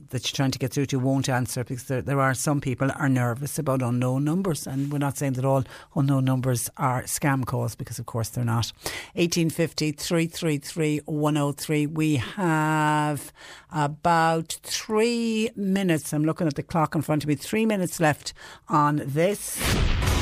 that 0.10 0.26
you're 0.26 0.36
trying 0.36 0.52
to 0.52 0.60
get 0.60 0.74
through 0.74 0.88
to 0.88 1.00
won't 1.00 1.30
answer 1.30 1.64
because 1.64 1.86
there, 1.86 2.02
there 2.02 2.20
are 2.20 2.34
some 2.34 2.62
people 2.62 2.90
are 2.96 3.10
nervous 3.10 3.60
about 3.60 3.82
unknown 3.82 4.24
numbers. 4.24 4.68
And 4.68 4.92
we're 4.92 5.00
not 5.00 5.18
saying 5.18 5.34
that 5.34 5.46
all 5.46 5.64
unknown 5.96 6.26
numbers 6.26 6.70
are 6.78 7.04
scam 7.04 7.46
calls 7.46 7.76
because 7.76 8.00
of 8.00 8.06
course 8.06 8.30
they're 8.30 8.46
not. 8.46 8.72
1850 9.14 9.92
333 9.94 11.02
103 11.06 11.88
we 11.88 12.16
have 12.18 13.32
about 13.72 14.58
three 14.64 15.50
minutes. 15.56 16.14
I'm 16.14 16.26
looking 16.26 16.48
at 16.48 16.56
the 16.56 16.64
clock 16.64 16.96
in 16.96 17.02
front 17.02 17.24
of 17.24 17.28
me. 17.28 17.36
Three 17.36 17.66
minutes 17.66 18.00
left 18.00 18.34
on 18.70 19.02
this 19.06 20.15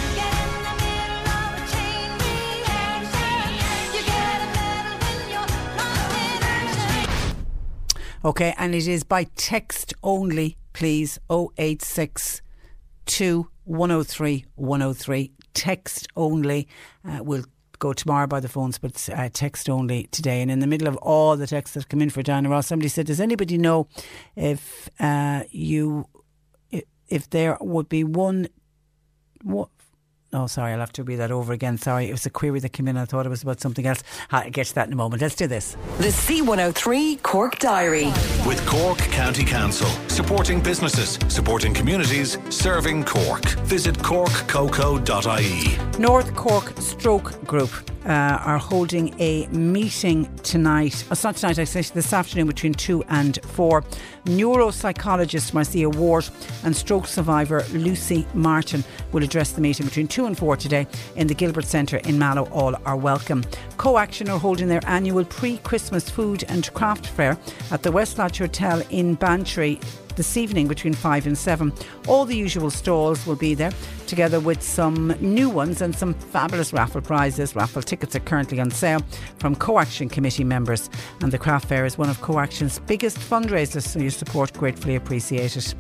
Okay, 8.26 8.54
and 8.58 8.74
it 8.74 8.88
is 8.88 9.04
by 9.04 9.26
text 9.36 9.94
only, 10.02 10.58
please. 10.72 11.20
086 11.30 12.42
222 13.06 13.50
103 13.66 14.46
103. 14.56 15.32
Text 15.54 16.08
only. 16.16 16.68
Uh, 17.06 17.20
we'll 17.22 17.44
go 17.80 17.92
tomorrow 17.92 18.26
by 18.26 18.40
the 18.40 18.48
phones, 18.48 18.78
but 18.78 19.10
uh, 19.14 19.28
text 19.34 19.70
only 19.70 20.04
today. 20.12 20.42
And 20.42 20.50
in 20.50 20.60
the 20.60 20.68
middle 20.68 20.88
of 20.88 20.96
all 20.98 21.36
the 21.36 21.48
texts 21.48 21.74
that 21.74 21.90
come 21.90 22.02
in 22.02 22.10
for 22.10 22.24
Diana 22.24 22.48
Ross, 22.48 22.68
somebody 22.68 22.88
said, 22.88 23.08
"Does 23.08 23.20
anybody 23.20 23.58
know 23.58 23.88
if 24.38 24.90
uh, 25.02 25.44
you 25.52 26.08
if 27.10 27.30
there 27.30 27.58
would 27.60 27.90
be 27.90 28.06
one?" 28.06 28.48
What, 30.34 30.44
Oh, 30.44 30.48
sorry, 30.48 30.74
I'll 30.74 30.80
have 30.80 30.92
to 30.94 31.04
read 31.04 31.18
that 31.18 31.32
over 31.32 31.54
again. 31.54 31.78
Sorry, 31.78 32.10
it 32.10 32.12
was 32.12 32.26
a 32.26 32.30
query 32.30 32.60
that 32.60 32.70
came 32.70 32.88
in. 32.88 32.98
I 32.98 33.06
thought 33.06 33.26
it 33.26 33.30
was 33.30 33.44
about 33.44 33.62
something 33.62 33.86
else. 33.86 34.04
I'll 34.32 34.50
get 34.50 34.68
to 34.68 34.76
that 34.76 34.88
in 34.88 34.94
a 34.94 34.96
moment. 34.96 35.22
Let's 35.22 35.36
do 35.36 35.48
this. 35.48 35.78
The 36.00 36.08
C103 36.10 37.22
Cork 37.22 37.60
Diary. 37.60 38.08
With 38.46 38.66
Cork 38.66 38.98
County 38.98 39.46
Council, 39.46 39.88
supporting 40.10 40.60
businesses, 40.60 41.20
supporting 41.28 41.74
communities, 41.74 42.38
serving 42.50 43.06
Cork. 43.06 43.46
Visit 43.66 43.96
corkcoco.ie. 44.00 45.78
North 46.00 46.36
Cork 46.36 46.74
Stroke 46.80 47.46
Group 47.46 47.72
uh, 48.06 48.10
are 48.10 48.58
holding 48.58 49.16
a 49.20 49.48
meeting 49.48 50.30
tonight. 50.38 51.06
Oh, 51.08 51.14
it's 51.14 51.24
not 51.24 51.36
tonight, 51.38 51.60
I 51.60 51.64
say 51.64 51.82
this 51.82 52.12
afternoon 52.12 52.48
between 52.48 52.74
2 52.74 53.04
and 53.10 53.40
4. 53.44 53.84
Neuropsychologist 54.26 55.54
Marcia 55.54 55.90
Ward 55.90 56.30
and 56.64 56.76
stroke 56.76 57.08
survivor 57.08 57.66
Lucy 57.74 58.26
Martin 58.34 58.84
will 59.12 59.24
address 59.24 59.52
the 59.52 59.62
meeting 59.62 59.86
between 59.86 60.08
2 60.08 60.26
and 60.26 60.38
4 60.38 60.56
today 60.56 60.88
in 61.16 61.28
the 61.28 61.34
Gilbert 61.34 61.66
Centre 61.66 61.98
in 61.98 62.18
Mallow. 62.18 62.48
All 62.52 62.76
are 62.86 62.96
welcome. 62.96 63.44
Co-Action 63.78 64.30
are 64.30 64.40
holding 64.40 64.70
their 64.70 64.82
annual 64.88 65.26
pre-Christmas 65.26 66.10
food 66.10 66.46
and 66.48 66.74
craft 66.74 67.08
fair 67.08 67.38
at 67.72 67.84
the 67.84 67.92
West 67.92 68.18
Lodge 68.18 68.38
Hotel 68.38 68.82
in 68.90 69.16
Bantry 69.16 69.80
this 70.16 70.38
evening 70.38 70.68
between 70.68 70.94
5 70.94 71.28
and 71.28 71.38
7. 71.38 71.72
All 72.08 72.26
the 72.26 72.36
usual 72.36 72.70
stalls 72.70 73.26
will 73.26 73.36
be 73.36 73.54
there, 73.54 73.72
together 74.08 74.40
with 74.40 74.62
some 74.62 75.16
new 75.20 75.50
ones 75.50 75.82
and 75.82 75.96
some 75.96 76.14
fabulous 76.14 76.74
raffle 76.74 77.02
prizes. 77.02 77.56
Raffle 77.56 77.82
tickets 77.82 78.16
are 78.16 78.20
currently 78.20 78.60
on 78.60 78.72
sale 78.72 79.02
from 79.40 79.56
Co-Action 79.56 80.10
Committee 80.10 80.44
members, 80.44 80.90
and 81.22 81.32
the 81.32 81.38
craft 81.38 81.68
fair 81.68 81.86
is 81.86 81.98
one 81.98 82.10
of 82.10 82.22
Co-Action's 82.22 82.80
biggest 82.80 83.18
fundraisers, 83.18 83.88
so 83.88 84.00
your 84.00 84.12
support 84.12 84.54
gratefully 84.54 84.96
appreciated. 84.96 85.74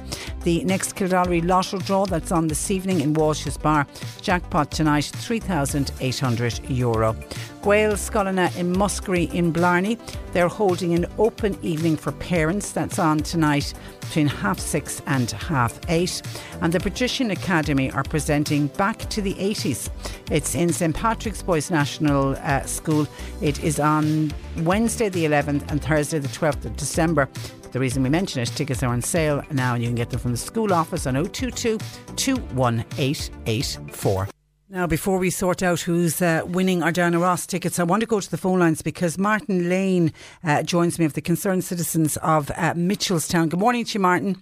The 0.43 0.64
next 0.65 0.95
Kildare 0.95 1.41
Lotto 1.41 1.80
draw 1.80 2.05
that's 2.05 2.31
on 2.31 2.47
this 2.47 2.72
evening 2.72 3.01
in 3.01 3.14
Walsh's 3.14 3.57
Bar. 3.57 3.88
Jackpot 4.22 4.72
tonight, 4.72 5.11
€3,800. 5.15 6.61
Euro. 6.69 7.15
Gael 7.64 7.91
in 7.91 8.73
Muskerry 8.76 9.34
in 9.34 9.51
Blarney. 9.53 9.97
They're 10.34 10.49
holding 10.49 10.93
an 10.93 11.05
open 11.18 11.57
evening 11.61 11.95
for 11.95 12.11
parents. 12.11 12.72
That's 12.72 12.99
on 12.99 13.19
tonight 13.19 13.73
between 14.03 14.27
half 14.27 14.59
six 14.59 15.01
and 15.07 15.31
half 15.31 15.80
eight. 15.89 16.21
And 16.61 16.71
the 16.73 16.80
Patrician 16.80 17.31
Academy 17.31 17.89
are 17.91 18.03
presenting 18.03 18.67
Back 18.67 18.99
to 19.09 19.21
the 19.21 19.34
80s. 19.35 19.89
It's 20.31 20.55
in 20.55 20.71
St 20.71 20.95
Patrick's 20.95 21.41
Boys 21.41 21.69
National 21.71 22.35
uh, 22.38 22.63
School. 22.63 23.07
It 23.41 23.63
is 23.63 23.80
on 23.80 24.31
Wednesday 24.59 25.09
the 25.09 25.25
11th 25.25 25.71
and 25.71 25.81
Thursday 25.81 26.19
the 26.19 26.27
12th 26.27 26.65
of 26.65 26.75
December. 26.75 27.27
The 27.71 27.80
reason 27.80 28.03
we 28.03 28.09
mention 28.09 28.41
it, 28.41 28.49
tickets 28.49 28.84
are 28.84 28.93
on 28.93 29.01
sale 29.01 29.41
now 29.51 29.73
and 29.73 29.84
you 29.84 29.89
can 29.89 29.95
get 29.95 30.11
them 30.11 30.19
from 30.19 30.31
the 30.31 30.38
school 30.38 30.73
office 30.73 31.07
on 31.07 31.15
022 31.15 31.80
218884. 32.15 34.27
Now, 34.73 34.87
before 34.87 35.19
we 35.19 35.29
sort 35.29 35.61
out 35.61 35.81
who's 35.81 36.19
uh, 36.19 36.41
winning 36.47 36.81
our 36.81 36.91
Diana 36.91 37.19
Ross 37.19 37.45
tickets, 37.45 37.77
I 37.77 37.83
want 37.83 38.01
to 38.01 38.07
go 38.07 38.19
to 38.19 38.31
the 38.31 38.37
phone 38.37 38.57
lines 38.57 38.81
because 38.81 39.19
Martin 39.19 39.69
Lane 39.69 40.11
uh, 40.43 40.63
joins 40.63 40.97
me 40.97 41.05
of 41.05 41.13
the 41.13 41.21
Concerned 41.21 41.63
Citizens 41.63 42.17
of 42.17 42.49
uh, 42.49 42.73
Mitchelstown. 42.73 43.49
Good 43.49 43.59
morning 43.59 43.85
to 43.85 43.93
you, 43.93 43.99
Martin. 43.99 44.41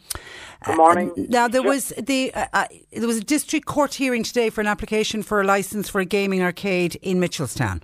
Good 0.65 0.77
morning. 0.77 1.11
now, 1.17 1.49
there 1.49 1.61
was 1.61 1.89
the 1.97 2.33
uh, 2.33 2.45
uh, 2.53 2.67
there 2.93 3.07
was 3.07 3.17
a 3.17 3.23
district 3.25 3.65
court 3.65 3.95
hearing 3.95 4.23
today 4.23 4.49
for 4.49 4.61
an 4.61 4.67
application 4.67 5.21
for 5.21 5.41
a 5.41 5.43
license 5.43 5.89
for 5.89 5.99
a 5.99 6.05
gaming 6.05 6.41
arcade 6.41 6.95
in 7.01 7.19
Mitchelstown. 7.19 7.81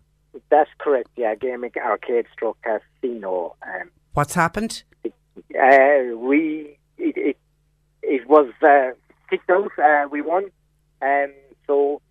That's 0.49 0.69
correct. 0.77 1.09
Yeah, 1.17 1.35
gaming 1.35 1.71
arcade 1.75 2.27
stroke 2.31 2.59
casino. 2.63 3.57
Um, 3.61 3.89
What's 4.13 4.35
happened? 4.35 4.83
uh, 5.03 6.15
we 6.15 6.77
it 6.97 7.17
it, 7.17 7.37
it 8.01 8.29
was 8.29 8.49
uh, 8.61 8.91
kicked 9.29 9.49
out. 9.49 9.69
Uh, 9.77 10.07
we 10.09 10.21
won, 10.21 10.45
um, 11.01 11.33
so 11.65 12.01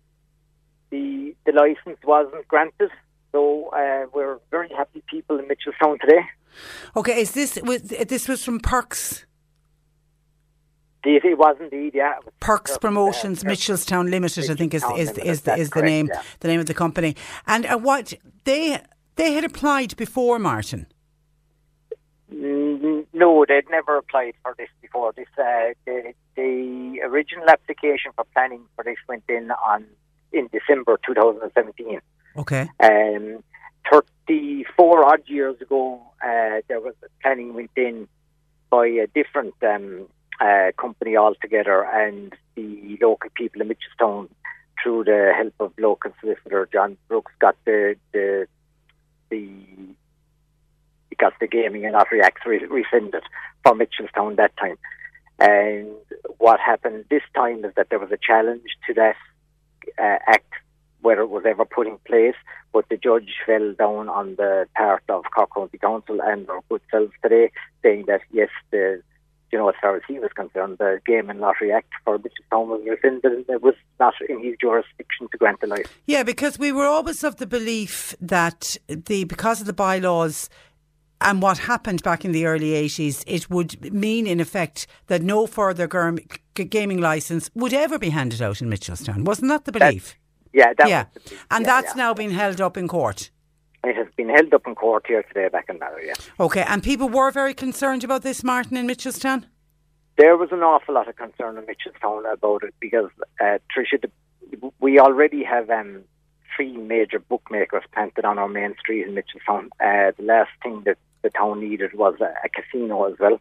the 0.89 1.35
the 1.45 1.51
license 1.51 1.99
wasn't 2.03 2.47
granted. 2.47 2.91
So 3.31 3.69
uh, 3.69 4.05
we're 4.13 4.39
very 4.51 4.69
happy 4.69 5.03
people 5.07 5.39
in 5.39 5.45
Mitchelstown 5.45 5.99
today. 5.99 6.21
Okay, 6.95 7.21
is 7.21 7.31
this 7.31 7.59
was 7.63 7.81
this 7.83 8.27
was 8.27 8.43
from 8.43 8.59
Perks? 8.59 9.25
It, 11.03 11.37
was 11.37 11.55
indeed, 11.61 11.93
yeah. 11.95 12.15
Was 12.25 12.33
Perks 12.41 12.71
Perks, 12.71 12.77
Promotions 12.79 13.43
uh, 13.43 13.47
Mitchelstown 13.47 14.09
Limited, 14.09 14.49
I 14.49 14.55
think 14.55 14.73
is 14.73 14.83
Mitchelstown 14.83 14.97
is 14.99 15.17
is 15.19 15.41
the, 15.41 15.55
is 15.55 15.69
the 15.69 15.81
name 15.81 16.09
yeah. 16.11 16.21
the 16.39 16.47
name 16.47 16.59
of 16.59 16.65
the 16.65 16.73
company. 16.73 17.15
And 17.45 17.65
uh, 17.65 17.77
what 17.77 18.13
they 18.43 18.81
they 19.15 19.33
had 19.33 19.45
applied 19.45 19.95
before 19.95 20.39
Martin. 20.39 20.87
Mm, 22.33 23.05
No, 23.13 23.45
they'd 23.47 23.69
never 23.69 23.97
applied 23.97 24.33
for 24.43 24.53
this 24.57 24.69
before. 24.81 25.13
This 25.13 25.27
uh, 25.37 25.73
the, 25.85 26.13
the 26.35 27.01
original 27.03 27.49
application 27.49 28.11
for 28.15 28.25
planning 28.33 28.65
for 28.75 28.83
this 28.83 28.97
went 29.07 29.23
in 29.29 29.51
on 29.51 29.85
in 30.37 30.49
December 30.51 30.99
2017. 31.05 31.99
Okay. 32.37 32.69
Um, 32.79 33.43
34 33.91 35.05
odd 35.05 35.23
years 35.27 35.59
ago, 35.61 36.01
uh, 36.21 36.61
there 36.67 36.79
was 36.81 36.93
planning 37.21 37.53
went 37.53 37.71
in 37.75 38.07
by 38.69 38.87
a 38.87 39.07
different 39.07 39.53
um, 39.63 40.07
uh, 40.41 40.71
company 40.77 41.15
altogether, 41.15 41.83
and 41.83 42.33
the 42.55 42.97
local 43.01 43.29
people 43.35 43.61
in 43.61 43.69
Mitchelstown, 43.69 44.29
through 44.83 45.05
the 45.05 45.33
help 45.35 45.53
of 45.59 45.73
local 45.79 46.11
solicitor 46.19 46.67
John 46.71 46.97
Brooks, 47.07 47.31
got 47.39 47.55
the 47.65 47.95
the 48.11 48.47
the 49.29 49.49
got 51.17 51.33
the 51.39 51.47
Gaming 51.47 51.85
and 51.85 51.93
Lottery 51.93 52.21
Act 52.21 52.45
re- 52.45 52.63
rescinded 52.65 53.23
for 53.63 53.73
Mitchelstown 53.73 54.35
that 54.35 54.55
time. 54.57 54.77
And 55.39 55.87
what 56.37 56.59
happened 56.59 57.05
this 57.09 57.23
time 57.35 57.63
is 57.65 57.73
that 57.75 57.89
there 57.89 57.99
was 57.99 58.11
a 58.11 58.17
challenge 58.17 58.69
to 58.87 58.93
that 58.95 59.15
uh, 59.97 60.17
act, 60.27 60.53
whether 61.01 61.21
it 61.21 61.29
was 61.29 61.43
ever 61.45 61.65
put 61.65 61.87
in 61.87 61.97
place, 62.05 62.35
but 62.73 62.87
the 62.89 62.97
judge 62.97 63.33
fell 63.45 63.73
down 63.73 64.09
on 64.09 64.35
the 64.35 64.67
part 64.75 65.03
of 65.09 65.23
Cork 65.35 65.49
County 65.53 65.77
Council 65.77 66.19
and 66.21 66.49
our 66.49 66.61
good 66.69 66.81
selves 66.91 67.13
today, 67.23 67.51
saying 67.83 68.05
that 68.07 68.21
yes, 68.31 68.49
the 68.71 69.01
you 69.51 69.57
know, 69.57 69.69
as 69.69 69.75
far 69.81 69.95
as 69.95 70.01
he 70.07 70.19
was 70.19 70.31
concerned, 70.35 70.77
the 70.77 70.99
Game 71.05 71.29
and 71.29 71.39
Lottery 71.39 71.71
Act 71.71 71.91
for 72.03 72.17
rescinded 72.17 73.23
and 73.23 73.45
it 73.49 73.61
was 73.61 73.75
not 73.99 74.13
in 74.27 74.43
his 74.43 74.55
jurisdiction 74.59 75.27
to 75.31 75.37
grant 75.37 75.61
the 75.61 75.67
license. 75.67 75.89
Yeah, 76.05 76.23
because 76.23 76.59
we 76.59 76.71
were 76.71 76.85
always 76.85 77.23
of 77.23 77.37
the 77.37 77.47
belief 77.47 78.15
that 78.19 78.75
the 78.87 79.23
because 79.23 79.61
of 79.61 79.67
the 79.67 79.73
bylaws 79.73 80.49
and 81.21 81.41
what 81.41 81.57
happened 81.59 82.03
back 82.03 82.23
in 82.23 82.31
the 82.31 82.45
early 82.45 82.71
80s, 82.71 83.23
it 83.25 83.49
would 83.49 83.93
mean 83.93 84.27
in 84.27 84.39
effect 84.39 84.87
that 85.07 85.21
no 85.21 85.47
further 85.47 85.87
gaming 86.53 87.01
license 87.01 87.49
would 87.55 87.73
ever 87.73 87.97
be 87.97 88.09
handed 88.09 88.41
out 88.41 88.61
in 88.61 88.69
Mitchelstown. 88.69 89.25
Wasn't 89.25 89.49
that 89.49 89.65
the 89.65 89.71
belief? 89.71 90.15
Yeah, 90.53 90.73
that 90.77 90.89
yeah. 90.89 91.03
was 91.03 91.13
the 91.13 91.19
belief. 91.29 91.45
And 91.51 91.65
Yeah, 91.65 91.71
that's 91.71 91.95
yeah. 91.95 92.03
now 92.03 92.13
been 92.13 92.31
held 92.31 92.61
up 92.61 92.77
in 92.77 92.87
court. 92.87 93.31
It 93.83 93.95
has 93.95 94.07
been 94.15 94.29
held 94.29 94.53
up 94.53 94.67
in 94.67 94.75
court 94.75 95.05
here 95.07 95.23
today 95.23 95.49
back 95.49 95.65
in 95.69 95.79
Mallow, 95.79 95.97
yeah. 96.03 96.13
Okay, 96.39 96.63
and 96.67 96.83
people 96.83 97.09
were 97.09 97.31
very 97.31 97.53
concerned 97.53 98.03
about 98.03 98.21
this, 98.21 98.43
Martin, 98.43 98.75
in 98.77 98.87
Mitchelstown? 98.87 99.45
There 100.17 100.35
was 100.35 100.49
an 100.51 100.61
awful 100.63 100.95
lot 100.95 101.07
of 101.07 101.15
concern 101.15 101.57
in 101.57 101.63
Mitchelstown 101.63 102.31
about 102.31 102.63
it 102.63 102.73
because, 102.79 103.09
uh, 103.39 103.59
Tricia, 103.75 104.01
the, 104.01 104.71
we 104.79 104.99
already 104.99 105.43
have 105.43 105.69
um, 105.69 106.03
three 106.55 106.75
major 106.75 107.19
bookmakers 107.19 107.83
planted 107.93 108.25
on 108.25 108.39
our 108.39 108.49
main 108.49 108.75
street 108.79 109.07
in 109.07 109.13
Mitchelstown. 109.13 109.67
Uh, 109.79 110.11
the 110.17 110.23
last 110.23 110.49
thing 110.63 110.81
that 110.85 110.97
the 111.27 111.37
town 111.37 111.59
needed 111.59 111.93
was 111.93 112.15
a, 112.21 112.33
a 112.45 112.49
casino 112.49 113.05
as 113.11 113.19
well. 113.19 113.39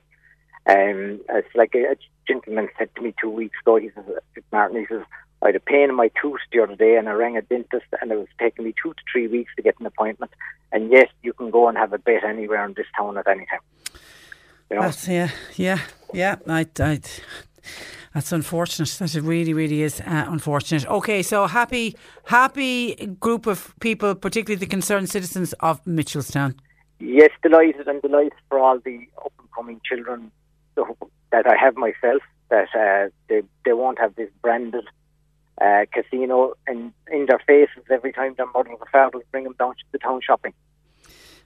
Um, 0.69 1.21
it's 1.29 1.55
like 1.55 1.75
a, 1.75 1.93
a 1.93 1.97
gentleman 2.27 2.69
said 2.77 2.91
to 2.97 3.03
me 3.03 3.15
two 3.21 3.31
weeks 3.31 3.57
ago, 3.63 3.77
he 3.77 3.91
says, 3.95 4.05
Martin, 4.51 4.81
he 4.81 4.87
says, 4.87 5.03
I 5.43 5.49
had 5.49 5.57
a 5.57 5.61
pain 5.61 5.91
in 5.91 5.95
my 5.95 6.11
tooth 6.21 6.41
the 6.51 6.63
other 6.63 6.75
day 6.75 6.97
and 6.97 7.09
I 7.09 7.13
rang 7.13 7.37
a 7.37 7.43
dentist 7.43 7.87
and 8.01 8.11
it 8.11 8.17
was 8.17 8.27
taking 8.41 8.65
me 8.65 8.75
two 8.83 8.93
to 8.95 9.03
three 9.11 9.29
weeks 9.29 9.53
to 9.55 9.63
get 9.63 9.79
an 9.79 9.87
appointment. 9.87 10.33
And 10.73 10.91
yes, 10.91 11.09
you 11.23 11.33
can 11.33 11.51
go 11.51 11.69
and 11.69 11.79
have 11.79 11.93
a 11.93 11.99
bet 11.99 12.25
anywhere 12.25 12.65
in 12.65 12.75
this 12.77 12.87
town 12.97 13.17
at 13.17 13.29
any 13.29 13.47
time. 13.47 13.61
You 14.71 14.77
know? 14.77 14.83
That's, 14.83 15.07
yeah, 15.07 15.31
yeah, 15.55 15.79
yeah. 16.13 16.37
I, 16.49 16.67
I, 16.81 17.01
that's 18.13 18.33
unfortunate. 18.33 18.89
That 18.99 19.15
it 19.15 19.23
really, 19.23 19.53
really 19.53 19.83
is 19.83 20.01
uh, 20.01 20.25
unfortunate. 20.29 20.87
Okay, 20.87 21.23
so 21.23 21.47
happy, 21.47 21.95
happy 22.25 22.95
group 23.21 23.47
of 23.47 23.73
people, 23.79 24.17
particularly 24.17 24.59
the 24.59 24.67
concerned 24.67 25.11
citizens 25.11 25.53
of 25.61 25.85
Mitchelstown. 25.85 26.57
Yes, 26.99 27.31
delighted 27.43 27.87
and 27.89 28.01
delighted 28.03 28.33
for 28.49 28.59
all 28.59 28.79
the 28.79 29.07
up 29.25 29.33
and 29.39 29.49
coming 29.55 29.81
children 29.85 30.31
that 30.77 31.47
I 31.47 31.57
have 31.57 31.77
myself. 31.77 32.23
That 32.49 32.69
uh, 32.75 33.11
they 33.29 33.43
they 33.65 33.73
won't 33.73 33.99
have 33.99 34.15
this 34.15 34.31
branded 34.41 34.85
uh, 35.61 35.85
casino 35.93 36.55
in 36.69 36.93
in 37.11 37.27
their 37.27 37.41
faces 37.47 37.85
every 37.91 38.13
time 38.13 38.35
their 38.37 38.47
mother 38.47 38.71
or 38.71 38.87
father 38.91 39.19
bring 39.33 39.45
them 39.45 39.55
down 39.59 39.73
to 39.73 39.85
the 39.93 39.99
town 39.99 40.21
shopping. 40.27 40.55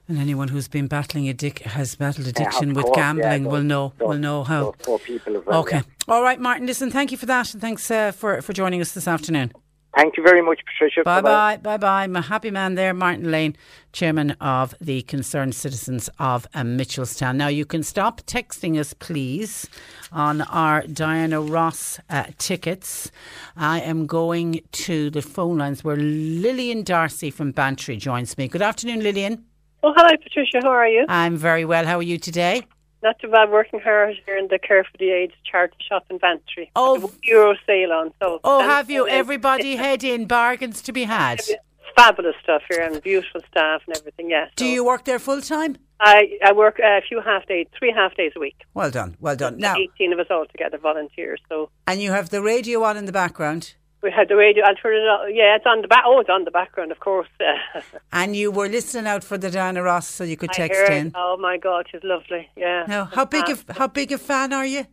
And 0.08 0.18
anyone 0.18 0.48
who's 0.48 0.66
been 0.68 0.88
battling 0.88 1.24
addic- 1.26 1.60
has 1.62 1.94
battled 1.94 2.26
addiction 2.26 2.70
of 2.70 2.76
with 2.76 2.84
course, 2.86 2.96
yeah, 2.98 3.12
gambling 3.14 3.44
those- 3.44 3.52
will 3.52 3.62
know 3.62 3.92
those- 3.98 4.08
will 4.08 4.18
know 4.18 4.44
how. 4.44 4.74
poor 4.82 4.98
people 4.98 5.36
as 5.36 5.46
well. 5.46 5.60
Okay. 5.60 5.76
yeah. 5.76 5.82
All 6.14 6.22
right, 6.22 6.40
Martin. 6.40 6.66
Listen, 6.66 6.90
thank 6.90 7.12
you 7.12 7.16
for 7.16 7.26
that, 7.26 7.52
and 7.52 7.60
thanks 7.60 7.90
uh, 7.90 8.10
for 8.12 8.42
for 8.42 8.52
joining 8.52 8.80
us 8.80 8.92
this 8.92 9.06
afternoon. 9.08 9.52
Thank 9.96 10.16
you 10.16 10.22
very 10.22 10.40
much, 10.40 10.60
Patricia. 10.64 11.02
Bye 11.02 11.20
Bye-bye. 11.20 11.76
bye, 11.78 12.02
I'm 12.04 12.14
a 12.14 12.20
happy 12.22 12.50
man 12.50 12.76
there, 12.76 12.94
Martin 12.94 13.30
Lane, 13.30 13.56
chairman 13.92 14.30
of 14.40 14.74
the 14.80 15.02
Concerned 15.02 15.54
Citizens 15.54 16.08
of 16.18 16.46
uh, 16.54 16.60
Mitchelstown. 16.60 17.36
Now 17.36 17.48
you 17.48 17.66
can 17.66 17.82
stop 17.82 18.20
texting 18.22 18.78
us, 18.78 18.94
please, 18.94 19.68
on 20.12 20.42
our 20.42 20.82
Diana 20.82 21.40
Ross 21.40 21.98
uh, 22.08 22.24
tickets. 22.38 23.10
I 23.56 23.80
am 23.80 24.06
going 24.06 24.60
to 24.72 25.10
the 25.10 25.22
phone 25.22 25.58
lines 25.58 25.82
where 25.82 25.96
Lillian 25.96 26.84
Darcy 26.84 27.30
from 27.30 27.50
Bantry 27.50 27.96
joins 27.96 28.38
me. 28.38 28.46
Good 28.46 28.62
afternoon, 28.62 29.02
Lillian. 29.02 29.44
Oh, 29.82 29.92
hello, 29.96 30.16
Patricia. 30.22 30.60
How 30.62 30.70
are 30.70 30.88
you? 30.88 31.04
I'm 31.08 31.36
very 31.36 31.64
well. 31.64 31.84
How 31.84 31.96
are 31.96 32.02
you 32.02 32.18
today? 32.18 32.66
Not 33.02 33.18
too 33.18 33.28
bad. 33.28 33.50
Working 33.50 33.80
hard 33.80 34.16
here 34.26 34.36
in 34.36 34.48
the 34.48 34.58
Care 34.58 34.84
for 34.84 34.96
the 34.98 35.10
Aged 35.10 35.36
charity 35.50 35.76
shop 35.88 36.04
in 36.10 36.18
Bantry. 36.18 36.70
Oh. 36.76 37.10
Euro 37.22 37.54
sale 37.66 37.92
on. 37.92 38.12
So 38.20 38.40
Oh, 38.44 38.60
have 38.60 38.90
you? 38.90 39.08
Everybody 39.08 39.76
head 39.84 40.04
in, 40.04 40.26
bargains 40.26 40.82
to 40.82 40.92
be 40.92 41.04
had. 41.04 41.40
Fabulous 41.96 42.36
stuff 42.42 42.62
here 42.70 42.82
and 42.82 43.02
beautiful 43.02 43.40
staff 43.50 43.82
and 43.86 43.96
everything. 43.96 44.30
Yes. 44.30 44.50
Do 44.56 44.66
you 44.66 44.84
work 44.84 45.04
there 45.04 45.18
full 45.18 45.40
time? 45.40 45.76
I 45.98 46.38
I 46.44 46.52
work 46.52 46.78
a 46.78 47.00
few 47.06 47.20
half 47.20 47.46
days, 47.46 47.66
three 47.78 47.92
half 47.92 48.16
days 48.16 48.32
a 48.36 48.40
week. 48.40 48.56
Well 48.74 48.90
done, 48.90 49.16
well 49.20 49.36
done. 49.36 49.58
Now, 49.58 49.76
eighteen 49.76 50.12
of 50.14 50.18
us 50.18 50.28
all 50.30 50.46
together, 50.46 50.78
volunteers. 50.78 51.40
So 51.48 51.70
and 51.86 52.00
you 52.00 52.12
have 52.12 52.30
the 52.30 52.40
radio 52.42 52.82
on 52.84 52.96
in 52.96 53.04
the 53.06 53.12
background. 53.12 53.74
We 54.02 54.10
had 54.10 54.28
the 54.28 54.36
radio. 54.36 54.64
I'll 54.64 54.74
turn 54.76 54.94
it 54.96 55.00
on. 55.06 55.34
Yeah, 55.34 55.56
it's 55.56 55.66
on 55.66 55.82
the 55.82 55.88
back. 55.88 56.04
Oh, 56.06 56.20
it's 56.20 56.30
on 56.30 56.44
the 56.44 56.50
background, 56.50 56.90
of 56.92 57.00
course. 57.00 57.28
And 58.12 58.34
you 58.34 58.50
were 58.50 58.68
listening 58.68 59.06
out 59.06 59.22
for 59.22 59.36
the 59.38 59.50
Diana 59.50 59.82
Ross 59.82 60.06
so 60.08 60.24
you 60.24 60.36
could 60.36 60.50
I 60.50 60.54
text 60.54 60.90
in. 60.90 61.12
Oh 61.14 61.36
my 61.38 61.56
God, 61.58 61.86
she's 61.90 62.02
lovely. 62.02 62.48
Yeah. 62.56 62.84
Now, 62.88 63.04
how 63.04 63.24
big 63.24 63.44
a, 63.48 63.72
how 63.74 63.86
big 63.88 64.10
a 64.12 64.18
fan 64.18 64.52
are 64.52 64.66
you? 64.66 64.86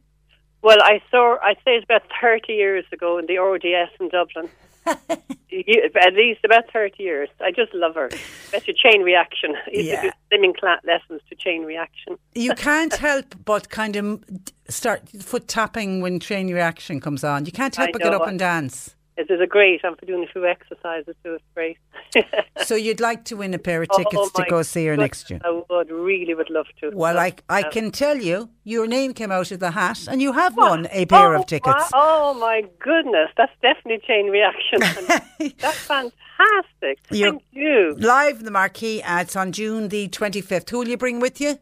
Well, 0.62 0.82
I 0.82 1.02
saw. 1.10 1.38
I'd 1.42 1.58
say 1.64 1.76
it's 1.78 1.86
about 1.86 2.04
thirty 2.22 2.54
years 2.54 2.86
ago 2.92 3.18
in 3.18 3.26
the 3.28 3.38
RDS 3.38 3.92
in 4.00 4.10
Dublin. 4.10 4.50
At 4.88 6.14
least 6.14 6.42
about 6.44 6.66
thirty 6.72 7.04
years. 7.04 7.30
I 7.42 7.52
just 7.52 7.74
love 7.74 7.96
her. 7.96 8.10
That's 8.52 8.68
a 8.68 8.74
chain 8.74 9.02
reaction. 9.04 9.56
You 9.72 9.84
Yeah. 9.84 10.12
swimming 10.28 10.54
cla 10.54 10.78
lessons 10.86 11.22
to 11.30 11.36
chain 11.36 11.64
reaction. 11.64 12.18
You 12.36 12.54
can't 12.56 12.94
help 12.96 13.36
but 13.46 13.70
kind 13.70 13.96
of 13.96 14.24
start 14.70 15.08
foot 15.10 15.48
tapping 15.48 16.02
when 16.02 16.20
chain 16.20 16.54
reaction 16.54 17.00
comes 17.00 17.24
on. 17.24 17.46
You 17.46 17.52
can't 17.52 17.76
help 17.76 17.90
I 17.90 17.92
but 17.92 18.02
get 18.02 18.14
up 18.14 18.28
and 18.28 18.40
dance. 18.40 18.96
It 19.18 19.32
is 19.32 19.42
a 19.42 19.48
great. 19.48 19.82
I'm 19.84 19.96
doing 20.06 20.24
a 20.24 20.28
few 20.32 20.46
exercises 20.46 21.16
too. 21.24 21.36
It's 21.36 21.44
great. 21.56 21.78
So 22.66 22.76
you'd 22.76 23.00
like 23.00 23.24
to 23.26 23.36
win 23.38 23.54
a 23.54 23.60
pair 23.60 23.82
of 23.82 23.88
Oh, 23.92 23.98
tickets 23.98 24.32
to 24.32 24.44
go 24.50 24.62
see 24.62 24.86
her 24.88 24.94
goodness, 24.94 25.04
next 25.06 25.28
June. 25.28 25.42
I 25.46 25.62
would 25.70 25.90
really 25.90 26.34
would 26.34 26.50
love 26.50 26.66
to. 26.82 26.92
Well, 26.94 27.18
I, 27.18 27.34
I 27.50 27.60
Yeah. 27.60 27.70
can 27.70 27.92
tell 27.92 28.18
you, 28.18 28.50
your 28.66 28.88
name 28.88 29.14
came 29.14 29.32
out 29.32 29.52
of 29.52 29.60
the 29.60 29.72
hat 29.72 30.06
and 30.10 30.22
you 30.22 30.34
have 30.34 30.58
won 30.58 30.88
a 30.92 31.06
pair 31.06 31.34
oh, 31.36 31.40
of 31.40 31.46
tickets. 31.46 31.76
my- 31.76 31.90
oh 31.94 32.34
my 32.34 32.64
goodness, 32.80 33.30
that's 33.38 33.54
definitely 33.62 34.02
chain 34.06 34.28
reaction. 34.30 34.80
That's 35.60 35.78
fantastic. 35.78 37.00
You're 37.12 37.32
Thank 37.32 37.44
you. 37.52 37.96
Live 38.00 38.40
in 38.40 38.46
the 38.46 38.52
marquee. 38.52 39.02
Uh, 39.02 39.22
it's 39.22 39.36
on 39.36 39.52
June 39.52 39.88
the 39.90 40.08
25th. 40.10 40.70
Who 40.70 40.80
will 40.80 40.88
you 40.88 40.98
bring 40.98 41.20
with 41.20 41.40
you? 41.40 41.58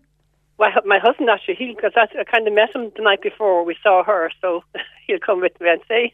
Well, 0.57 0.71
my 0.85 0.99
husband 0.99 1.29
actually, 1.29 1.55
he 1.55 1.73
because 1.75 1.91
I 1.95 2.07
kind 2.23 2.47
of 2.47 2.53
met 2.53 2.73
him 2.75 2.91
the 2.95 3.03
night 3.03 3.21
before 3.21 3.63
we 3.63 3.75
saw 3.83 4.03
her, 4.03 4.31
so 4.41 4.63
he'll 5.07 5.19
come 5.19 5.41
with 5.41 5.59
me 5.59 5.69
and 5.69 5.81
see. 5.87 6.13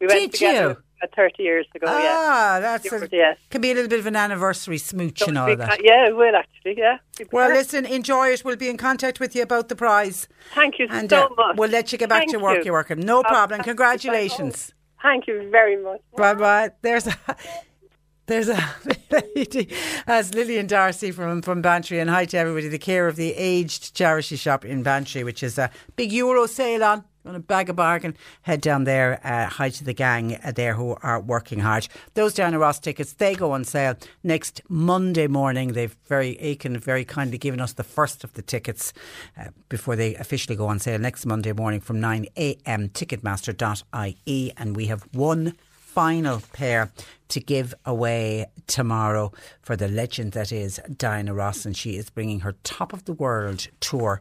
We 0.00 0.06
went 0.06 0.20
Did 0.20 0.32
together 0.32 0.68
you? 0.70 0.76
uh, 1.02 1.06
30 1.14 1.42
years 1.42 1.66
ago, 1.74 1.86
yeah. 1.86 2.16
Ah, 2.18 2.58
that's 2.60 2.90
a, 2.92 3.08
Yes. 3.12 3.38
can 3.50 3.60
be 3.60 3.70
a 3.70 3.74
little 3.74 3.88
bit 3.88 3.98
of 3.98 4.06
an 4.06 4.16
anniversary 4.16 4.78
smooch 4.78 5.22
and 5.22 5.38
all 5.38 5.54
that. 5.56 5.68
ca- 5.68 5.76
Yeah, 5.82 6.08
it 6.08 6.16
will 6.16 6.34
actually, 6.36 6.74
yeah. 6.78 6.98
Well, 7.32 7.50
listen, 7.50 7.86
enjoy 7.86 8.28
it. 8.28 8.44
We'll 8.44 8.56
be 8.56 8.68
in 8.68 8.76
contact 8.76 9.20
with 9.20 9.34
you 9.34 9.42
about 9.42 9.68
the 9.68 9.76
prize. 9.76 10.28
Thank 10.54 10.78
you 10.78 10.86
And 10.90 11.08
so 11.08 11.26
uh, 11.26 11.28
much. 11.36 11.56
we'll 11.56 11.70
let 11.70 11.92
you 11.92 11.98
get 11.98 12.08
back 12.08 12.20
Thank 12.20 12.32
to 12.32 12.38
work. 12.38 12.58
you. 12.58 12.64
You're 12.66 12.74
working. 12.74 13.00
No 13.00 13.22
problem. 13.22 13.62
Congratulations. 13.62 14.72
Thank 15.02 15.26
you 15.28 15.48
very 15.50 15.76
much. 15.82 16.00
Bye 16.16 16.34
bye. 16.34 16.70
There's 16.82 17.06
a. 17.06 17.16
There's 18.26 18.48
a 18.48 18.58
lady, 19.36 19.72
as 20.08 20.34
Lillian 20.34 20.66
Darcy 20.66 21.12
from, 21.12 21.42
from 21.42 21.62
Bantry, 21.62 22.00
and 22.00 22.10
hi 22.10 22.24
to 22.24 22.36
everybody, 22.36 22.66
the 22.66 22.76
care 22.78 23.06
of 23.06 23.14
the 23.14 23.32
aged 23.34 23.94
charity 23.94 24.34
shop 24.34 24.64
in 24.64 24.82
Bantry, 24.82 25.22
which 25.22 25.44
is 25.44 25.58
a 25.58 25.70
big 25.94 26.10
Euro 26.10 26.46
sale 26.46 26.82
on. 26.82 27.04
On 27.26 27.34
a 27.34 27.40
bag 27.40 27.68
of 27.68 27.74
bargain, 27.74 28.14
head 28.42 28.60
down 28.60 28.84
there. 28.84 29.20
Uh, 29.24 29.46
hi 29.46 29.68
to 29.68 29.82
the 29.82 29.92
gang 29.92 30.38
uh, 30.44 30.52
there 30.52 30.74
who 30.74 30.96
are 31.02 31.20
working 31.20 31.58
hard. 31.58 31.88
Those 32.14 32.34
Diana 32.34 32.56
Ross 32.56 32.78
tickets, 32.78 33.14
they 33.14 33.34
go 33.34 33.50
on 33.50 33.64
sale 33.64 33.96
next 34.22 34.60
Monday 34.68 35.26
morning. 35.26 35.72
They've 35.72 35.96
very 36.06 36.38
Aiken 36.38 36.78
very 36.78 37.04
kindly 37.04 37.36
given 37.36 37.60
us 37.60 37.72
the 37.72 37.82
first 37.82 38.22
of 38.22 38.32
the 38.34 38.42
tickets 38.42 38.92
uh, 39.36 39.46
before 39.68 39.96
they 39.96 40.14
officially 40.14 40.54
go 40.54 40.68
on 40.68 40.78
sale 40.78 41.00
next 41.00 41.26
Monday 41.26 41.52
morning 41.52 41.80
from 41.80 42.00
9 42.00 42.28
a.m. 42.36 42.90
Ticketmaster.ie, 42.90 44.52
and 44.56 44.76
we 44.76 44.86
have 44.86 45.02
one 45.12 45.56
final 45.72 46.42
pair 46.52 46.92
to 47.26 47.40
give 47.40 47.74
away 47.84 48.46
tomorrow 48.68 49.32
for 49.62 49.74
the 49.74 49.88
legend 49.88 50.30
that 50.32 50.52
is 50.52 50.78
Diana 50.96 51.34
Ross, 51.34 51.64
and 51.64 51.76
she 51.76 51.96
is 51.96 52.08
bringing 52.08 52.40
her 52.40 52.54
top 52.62 52.92
of 52.92 53.04
the 53.06 53.14
world 53.14 53.66
tour 53.80 54.20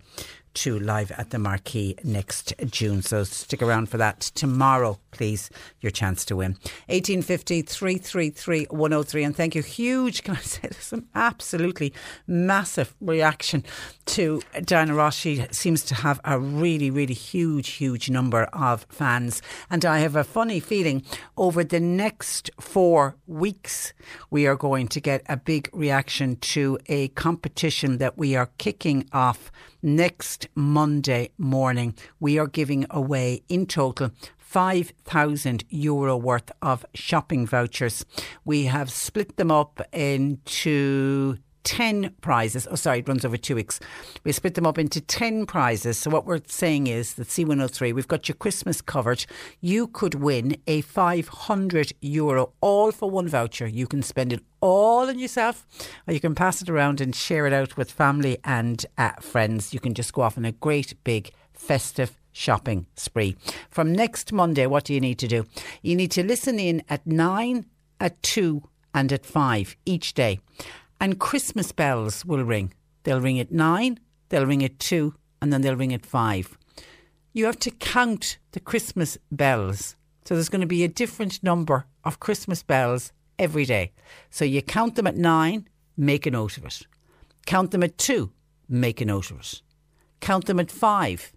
to 0.55 0.79
live 0.79 1.11
at 1.11 1.29
the 1.29 1.39
Marquee 1.39 1.95
next 2.03 2.53
June. 2.65 3.01
So 3.01 3.23
stick 3.23 3.61
around 3.61 3.89
for 3.89 3.97
that 3.97 4.21
tomorrow, 4.21 4.99
please. 5.11 5.49
Your 5.81 5.91
chance 5.91 6.25
to 6.25 6.35
win. 6.35 6.53
1850 6.87 7.61
333 7.61 8.65
103. 8.69 9.23
And 9.23 9.35
thank 9.35 9.55
you. 9.55 9.61
Huge, 9.61 10.23
can 10.25 10.35
I 10.35 10.39
say, 10.39 10.69
some 10.79 11.07
absolutely 11.13 11.93
massive 12.27 12.95
reaction 13.01 13.63
to 14.05 14.41
Diana 14.63 14.95
Ross. 14.95 15.15
She 15.15 15.45
seems 15.51 15.83
to 15.85 15.95
have 15.95 16.19
a 16.23 16.39
really, 16.39 16.89
really 16.89 17.13
huge, 17.13 17.69
huge 17.69 18.09
number 18.09 18.43
of 18.53 18.85
fans. 18.89 19.41
And 19.69 19.85
I 19.85 19.99
have 19.99 20.15
a 20.15 20.23
funny 20.23 20.59
feeling 20.59 21.03
over 21.37 21.63
the 21.63 21.79
next 21.79 22.49
four 22.59 23.15
weeks, 23.27 23.93
we 24.29 24.47
are 24.47 24.55
going 24.55 24.87
to 24.89 25.01
get 25.01 25.21
a 25.27 25.37
big 25.37 25.69
reaction 25.73 26.37
to 26.37 26.79
a 26.87 27.09
competition 27.09 27.97
that 27.97 28.17
we 28.17 28.35
are 28.35 28.49
kicking 28.57 29.07
off 29.11 29.51
next 29.85 30.47
Monday 30.55 31.29
morning. 31.37 31.93
We 32.19 32.39
are 32.39 32.47
giving 32.47 32.87
away 32.89 33.43
in 33.47 33.67
total 33.67 34.11
5,000 34.39 35.63
euro 35.69 36.17
worth 36.17 36.51
of 36.61 36.85
shopping 36.95 37.45
vouchers. 37.45 38.03
We 38.43 38.65
have 38.65 38.89
split 38.89 39.37
them 39.37 39.51
up 39.51 39.81
into 39.93 41.37
10 41.65 42.15
prizes. 42.21 42.67
Oh, 42.71 42.75
sorry, 42.75 42.99
it 42.99 43.07
runs 43.07 43.25
over 43.25 43.35
two 43.35 43.55
weeks. 43.55 43.79
We 44.23 44.31
split 44.31 44.53
them 44.53 44.65
up 44.65 44.77
into 44.77 45.01
10 45.01 45.45
prizes. 45.45 45.97
So, 45.97 46.09
what 46.09 46.25
we're 46.25 46.39
saying 46.47 46.87
is 46.87 47.15
that 47.15 47.27
C103, 47.27 47.93
we've 47.93 48.07
got 48.07 48.29
your 48.29 48.35
Christmas 48.35 48.81
covered. 48.81 49.25
You 49.59 49.87
could 49.87 50.15
win 50.15 50.55
a 50.67 50.81
500 50.81 51.91
euro 52.01 52.53
all 52.61 52.91
for 52.91 53.09
one 53.09 53.27
voucher. 53.27 53.67
You 53.67 53.87
can 53.87 54.01
spend 54.01 54.31
it 54.31 54.43
all 54.61 55.09
on 55.09 55.19
yourself, 55.19 55.65
or 56.07 56.13
you 56.13 56.19
can 56.19 56.35
pass 56.35 56.61
it 56.61 56.69
around 56.69 57.01
and 57.01 57.15
share 57.15 57.45
it 57.45 57.53
out 57.53 57.75
with 57.75 57.91
family 57.91 58.37
and 58.43 58.85
uh, 58.97 59.11
friends. 59.19 59.73
You 59.73 59.79
can 59.79 59.93
just 59.93 60.13
go 60.13 60.21
off 60.21 60.37
on 60.37 60.45
a 60.45 60.51
great 60.53 60.93
big 61.03 61.31
festive 61.53 62.17
shopping 62.31 62.85
spree. 62.95 63.35
From 63.69 63.91
next 63.91 64.31
Monday, 64.31 64.67
what 64.67 64.83
do 64.83 64.93
you 64.93 65.01
need 65.01 65.19
to 65.19 65.27
do? 65.27 65.45
You 65.81 65.95
need 65.95 66.11
to 66.11 66.23
listen 66.23 66.59
in 66.59 66.83
at 66.89 67.07
9, 67.07 67.65
at 67.99 68.21
2, 68.23 68.61
and 68.93 69.11
at 69.11 69.25
5 69.25 69.75
each 69.85 70.13
day. 70.13 70.39
And 70.99 71.19
Christmas 71.19 71.71
bells 71.71 72.25
will 72.25 72.43
ring. 72.43 72.73
They'll 73.03 73.21
ring 73.21 73.39
at 73.39 73.51
9, 73.51 73.99
they'll 74.29 74.45
ring 74.45 74.63
at 74.63 74.79
2, 74.79 75.13
and 75.41 75.53
then 75.53 75.61
they'll 75.61 75.75
ring 75.75 75.93
at 75.93 76.05
5. 76.05 76.57
You 77.33 77.45
have 77.45 77.59
to 77.59 77.71
count 77.71 78.37
the 78.51 78.59
Christmas 78.59 79.17
bells. 79.31 79.95
So 80.23 80.33
there's 80.33 80.49
going 80.49 80.61
to 80.61 80.67
be 80.67 80.83
a 80.83 80.87
different 80.87 81.43
number 81.43 81.85
of 82.03 82.19
Christmas 82.19 82.63
bells 82.63 83.11
every 83.37 83.65
day. 83.65 83.91
So 84.29 84.45
you 84.45 84.61
count 84.61 84.95
them 84.95 85.05
at 85.05 85.17
9, 85.17 85.67
make 85.97 86.25
a 86.25 86.31
note 86.31 86.57
of 86.57 86.65
it. 86.65 86.87
Count 87.45 87.71
them 87.71 87.83
at 87.83 87.97
2, 87.97 88.31
make 88.67 89.01
a 89.01 89.05
note 89.05 89.29
of 89.31 89.39
it. 89.41 89.61
Count 90.19 90.45
them 90.45 90.59
at 90.59 90.71
5, 90.71 91.33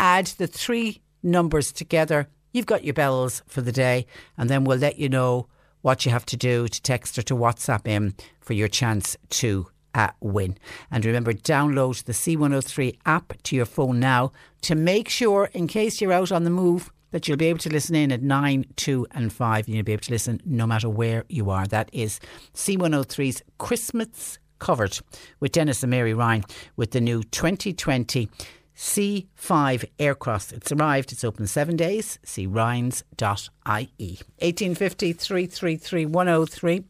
add 0.00 0.26
the 0.38 0.46
three 0.46 1.02
numbers 1.22 1.72
together. 1.72 2.28
You've 2.52 2.66
got 2.66 2.84
your 2.84 2.94
bells 2.94 3.42
for 3.46 3.60
the 3.60 3.72
day, 3.72 4.06
and 4.38 4.48
then 4.48 4.64
we'll 4.64 4.78
let 4.78 4.98
you 4.98 5.08
know 5.08 5.48
what 5.86 6.04
you 6.04 6.10
have 6.10 6.26
to 6.26 6.36
do 6.36 6.66
to 6.66 6.82
text 6.82 7.16
or 7.16 7.22
to 7.22 7.32
WhatsApp 7.32 7.86
in 7.86 8.12
for 8.40 8.54
your 8.54 8.66
chance 8.66 9.16
to 9.30 9.68
uh, 9.94 10.08
win. 10.20 10.58
And 10.90 11.04
remember, 11.04 11.32
download 11.32 12.02
the 12.02 12.12
C103 12.12 12.98
app 13.06 13.40
to 13.44 13.54
your 13.54 13.66
phone 13.66 14.00
now 14.00 14.32
to 14.62 14.74
make 14.74 15.08
sure, 15.08 15.48
in 15.52 15.68
case 15.68 16.00
you're 16.00 16.12
out 16.12 16.32
on 16.32 16.42
the 16.42 16.50
move, 16.50 16.90
that 17.12 17.28
you'll 17.28 17.36
be 17.36 17.46
able 17.46 17.60
to 17.60 17.70
listen 17.70 17.94
in 17.94 18.10
at 18.10 18.20
9, 18.20 18.64
2, 18.74 19.06
and 19.12 19.32
5, 19.32 19.66
and 19.66 19.76
you'll 19.76 19.84
be 19.84 19.92
able 19.92 20.02
to 20.02 20.10
listen 20.10 20.40
no 20.44 20.66
matter 20.66 20.88
where 20.88 21.22
you 21.28 21.50
are. 21.50 21.68
That 21.68 21.88
is 21.92 22.18
C103's 22.54 23.44
Christmas 23.58 24.40
Covered 24.58 24.98
with 25.38 25.52
Dennis 25.52 25.84
and 25.84 25.90
Mary 25.90 26.14
Ryan 26.14 26.42
with 26.74 26.90
the 26.90 27.00
new 27.00 27.22
2020 27.22 28.28
C5 28.76 29.26
Aircross. 29.98 30.52
It's 30.52 30.70
arrived, 30.70 31.12
it's 31.12 31.24
open 31.24 31.46
seven 31.46 31.76
days. 31.76 32.18
See 32.24 32.46
Ryans.ie. 32.46 33.02
1850 33.18 35.12
333 35.12 36.06
103. 36.06 36.84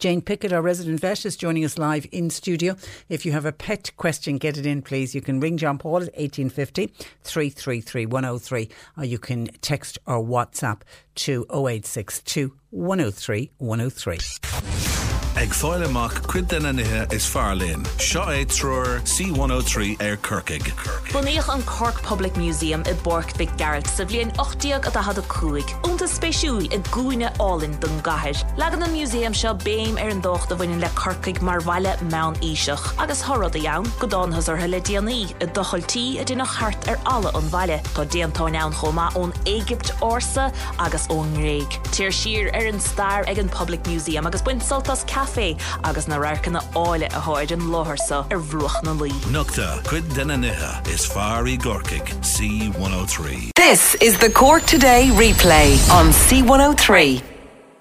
Jane 0.00 0.22
Pickett, 0.22 0.52
our 0.52 0.62
resident 0.62 0.98
vet, 0.98 1.26
is 1.26 1.36
joining 1.36 1.62
us 1.62 1.76
live 1.76 2.06
in 2.10 2.30
studio. 2.30 2.74
If 3.10 3.26
you 3.26 3.32
have 3.32 3.44
a 3.44 3.52
pet 3.52 3.92
question, 3.98 4.38
get 4.38 4.56
it 4.56 4.64
in, 4.64 4.80
please. 4.80 5.14
You 5.14 5.20
can 5.20 5.40
ring 5.40 5.58
John 5.58 5.76
Paul 5.76 5.96
at 5.96 6.14
1850 6.16 6.86
333 7.22 8.06
103 8.06 8.68
or 8.96 9.04
you 9.04 9.18
can 9.18 9.48
text 9.60 9.98
or 10.06 10.24
WhatsApp 10.24 10.80
to 11.16 11.44
0862 11.50 12.54
103 12.70 13.50
103. 13.58 14.89
Ag 15.38 15.52
fáil 15.54 15.84
amach 15.86 16.26
cuid 16.26 16.48
denna 16.48 16.72
nithe 16.72 17.12
is 17.14 17.24
fearlín. 17.24 17.86
Seo 18.02 18.26
é 18.26 18.44
trúr 18.44 18.98
C103 19.06 20.02
ar 20.02 20.16
Kirkig. 20.16 20.74
Buníoch 21.12 21.48
an 21.54 21.62
Cork 21.62 22.02
Public 22.02 22.36
Museum 22.36 22.82
i 22.86 22.92
Bork 23.04 23.38
Big 23.38 23.50
Garrett 23.56 23.86
sa 23.86 24.02
bblion 24.02 24.32
8íag 24.32 24.90
a 24.90 25.02
had 25.02 25.18
a 25.18 25.22
cuaig. 25.22 25.64
Únta 25.86 26.08
spéisiúil 26.10 26.66
i 26.74 26.78
gúine 26.90 27.30
álinn 27.38 27.78
don 27.78 27.94
gaiir. 28.02 28.42
Legan 28.58 28.82
an 28.82 28.90
muséum 28.90 29.34
seo 29.34 29.54
béim 29.54 30.00
ar 30.02 30.10
an 30.10 30.20
dócht 30.20 30.50
a 30.50 30.56
bhain 30.56 30.80
le 30.80 30.88
Corcaig 30.98 31.40
mar 31.40 31.60
bhile 31.60 31.94
meán 32.10 32.34
íiseach, 32.42 32.98
agus 32.98 33.22
thorad 33.22 33.54
a 33.54 33.62
ann 33.70 33.86
go 34.00 34.08
dáthas 34.08 34.48
ar 34.48 34.58
heile 34.58 34.82
déanaí 34.82 35.30
i 35.40 35.46
docholtí 35.46 36.18
a 36.20 36.24
duna 36.24 36.44
chart 36.44 36.88
ar 36.88 36.98
alle 37.06 37.30
an 37.38 37.48
bhaile 37.54 37.78
Tá 37.94 38.04
déantáin 38.04 38.58
ann 38.58 38.72
chomá 38.72 39.12
ón 39.14 39.32
Égypt 39.46 39.94
orsa 40.02 40.50
agus 40.78 41.06
ón 41.06 41.30
réig. 41.38 41.70
Tíir 41.94 42.12
sir 42.12 42.50
ar 42.52 42.66
an 42.66 42.80
star 42.80 43.24
ag 43.28 43.38
an 43.38 43.48
Public 43.48 43.86
Museum 43.86 44.26
agus 44.26 44.42
buin 44.42 44.60
soltas 44.60 45.06
caé 45.20 45.56
agus 45.84 46.08
na 46.08 46.16
racanna 46.16 46.60
áile 46.74 47.06
a 47.06 47.20
háid 47.20 47.52
an 47.52 47.60
láharsa 47.72 48.20
ar 48.32 48.40
bhruach 48.52 48.82
na 48.82 48.92
lí. 48.92 49.10
Nukta 49.36 49.68
cuid 49.88 50.14
denna 50.14 50.36
nithe 50.36 50.88
is 50.88 51.06
fearí 51.08 51.56
Gorkig 51.58 52.06
C103. 52.34 53.50
This 53.56 53.94
is 53.96 54.18
the 54.18 54.30
Cork 54.30 54.64
Today 54.64 55.08
replay 55.12 55.76
on 55.90 56.06
C103. 56.24 57.39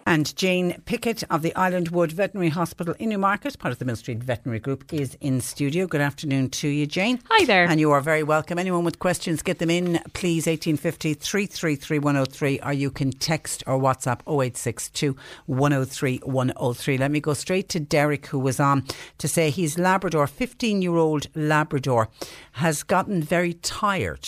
And 0.10 0.36
Jane 0.36 0.81
Pickett 0.86 1.23
of 1.30 1.44
the 1.44 1.56
Island 1.56 1.90
Wood 1.90 2.11
Veterinary 2.11 2.49
Hospital 2.49 2.95
in 2.98 3.10
Newmarket, 3.10 3.60
part 3.60 3.72
of 3.72 3.77
the 3.77 3.86
Millstreet 3.86 4.23
Veterinary 4.23 4.60
Group, 4.60 4.91
is 4.91 5.15
in 5.22 5.40
studio. 5.40 5.86
Good 5.86 6.02
afternoon 6.02 6.49
to 6.49 6.68
you, 6.68 6.88
Jane. 6.88 7.19
Hi 7.30 7.45
there. 7.45 7.65
And 7.65 7.80
you 7.80 7.91
are 7.91 8.02
very 8.02 8.23
welcome. 8.23 8.57
Anyone 8.57 8.84
with 8.84 8.98
questions, 8.98 9.44
get 9.44 9.60
them 9.60 9.69
in, 9.69 10.02
please, 10.15 10.48
1850 10.48 11.14
333 11.14 11.99
103, 11.99 12.60
or 12.61 12.73
you 12.73 12.90
can 12.90 13.11
text 13.11 13.64
or 13.68 13.77
WhatsApp 13.77 14.22
0862 14.22 15.15
103 15.45 16.22
103. 16.23 16.98
Let 16.98 17.11
me 17.11 17.19
go 17.19 17.36
straight 17.36 17.69
to 17.69 17.80
Derek, 17.80 18.26
who 18.26 18.40
was 18.40 18.60
on 18.60 18.86
to 19.19 19.27
say 19.27 19.52
his 19.52 19.77
Labrador, 19.77 20.26
15 20.26 20.81
year 20.81 20.95
old 20.95 21.27
Labrador, 21.36 22.10
has 22.53 22.81
gotten 22.81 23.22
very 23.22 23.53
tired. 23.53 24.27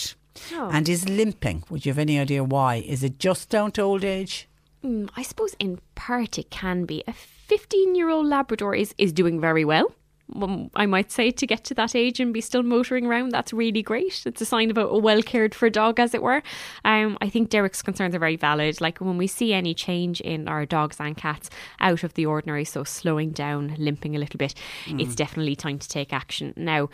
Oh. 0.52 0.70
And 0.72 0.88
is 0.88 1.08
limping. 1.08 1.64
Would 1.70 1.84
you 1.84 1.90
have 1.90 1.98
any 1.98 2.20
idea 2.20 2.44
why? 2.44 2.76
Is 2.76 3.02
it 3.02 3.18
just 3.18 3.48
down 3.48 3.72
to 3.72 3.82
old 3.82 4.04
age? 4.04 4.48
Mm, 4.84 5.08
I 5.16 5.22
suppose 5.22 5.54
in 5.58 5.80
part 5.94 6.38
it 6.38 6.50
can 6.50 6.84
be. 6.84 7.02
A 7.06 7.12
15 7.12 7.94
year 7.94 8.08
old 8.08 8.26
Labrador 8.26 8.74
is, 8.74 8.94
is 8.98 9.12
doing 9.12 9.40
very 9.40 9.64
well. 9.64 9.92
Um, 10.34 10.70
I 10.74 10.86
might 10.86 11.12
say 11.12 11.30
to 11.30 11.46
get 11.46 11.62
to 11.64 11.74
that 11.74 11.94
age 11.94 12.18
and 12.18 12.32
be 12.32 12.40
still 12.40 12.62
motoring 12.62 13.04
around, 13.06 13.32
that's 13.32 13.52
really 13.52 13.82
great. 13.82 14.22
It's 14.24 14.40
a 14.40 14.46
sign 14.46 14.70
of 14.70 14.78
a, 14.78 14.86
a 14.86 14.98
well 14.98 15.20
cared 15.22 15.54
for 15.54 15.68
dog, 15.68 16.00
as 16.00 16.14
it 16.14 16.22
were. 16.22 16.42
Um, 16.86 17.18
I 17.20 17.28
think 17.28 17.50
Derek's 17.50 17.82
concerns 17.82 18.14
are 18.14 18.18
very 18.18 18.36
valid. 18.36 18.80
Like 18.80 18.98
when 18.98 19.18
we 19.18 19.26
see 19.26 19.52
any 19.52 19.74
change 19.74 20.22
in 20.22 20.48
our 20.48 20.64
dogs 20.64 20.96
and 21.00 21.16
cats 21.16 21.50
out 21.80 22.02
of 22.02 22.14
the 22.14 22.24
ordinary, 22.24 22.64
so 22.64 22.82
slowing 22.82 23.30
down, 23.32 23.74
limping 23.78 24.16
a 24.16 24.18
little 24.18 24.38
bit, 24.38 24.54
Mm. 24.86 25.02
it's 25.02 25.14
definitely 25.14 25.54
time 25.56 25.78
to 25.78 25.88
take 25.88 26.12
action. 26.14 26.54
Now, 26.56 26.88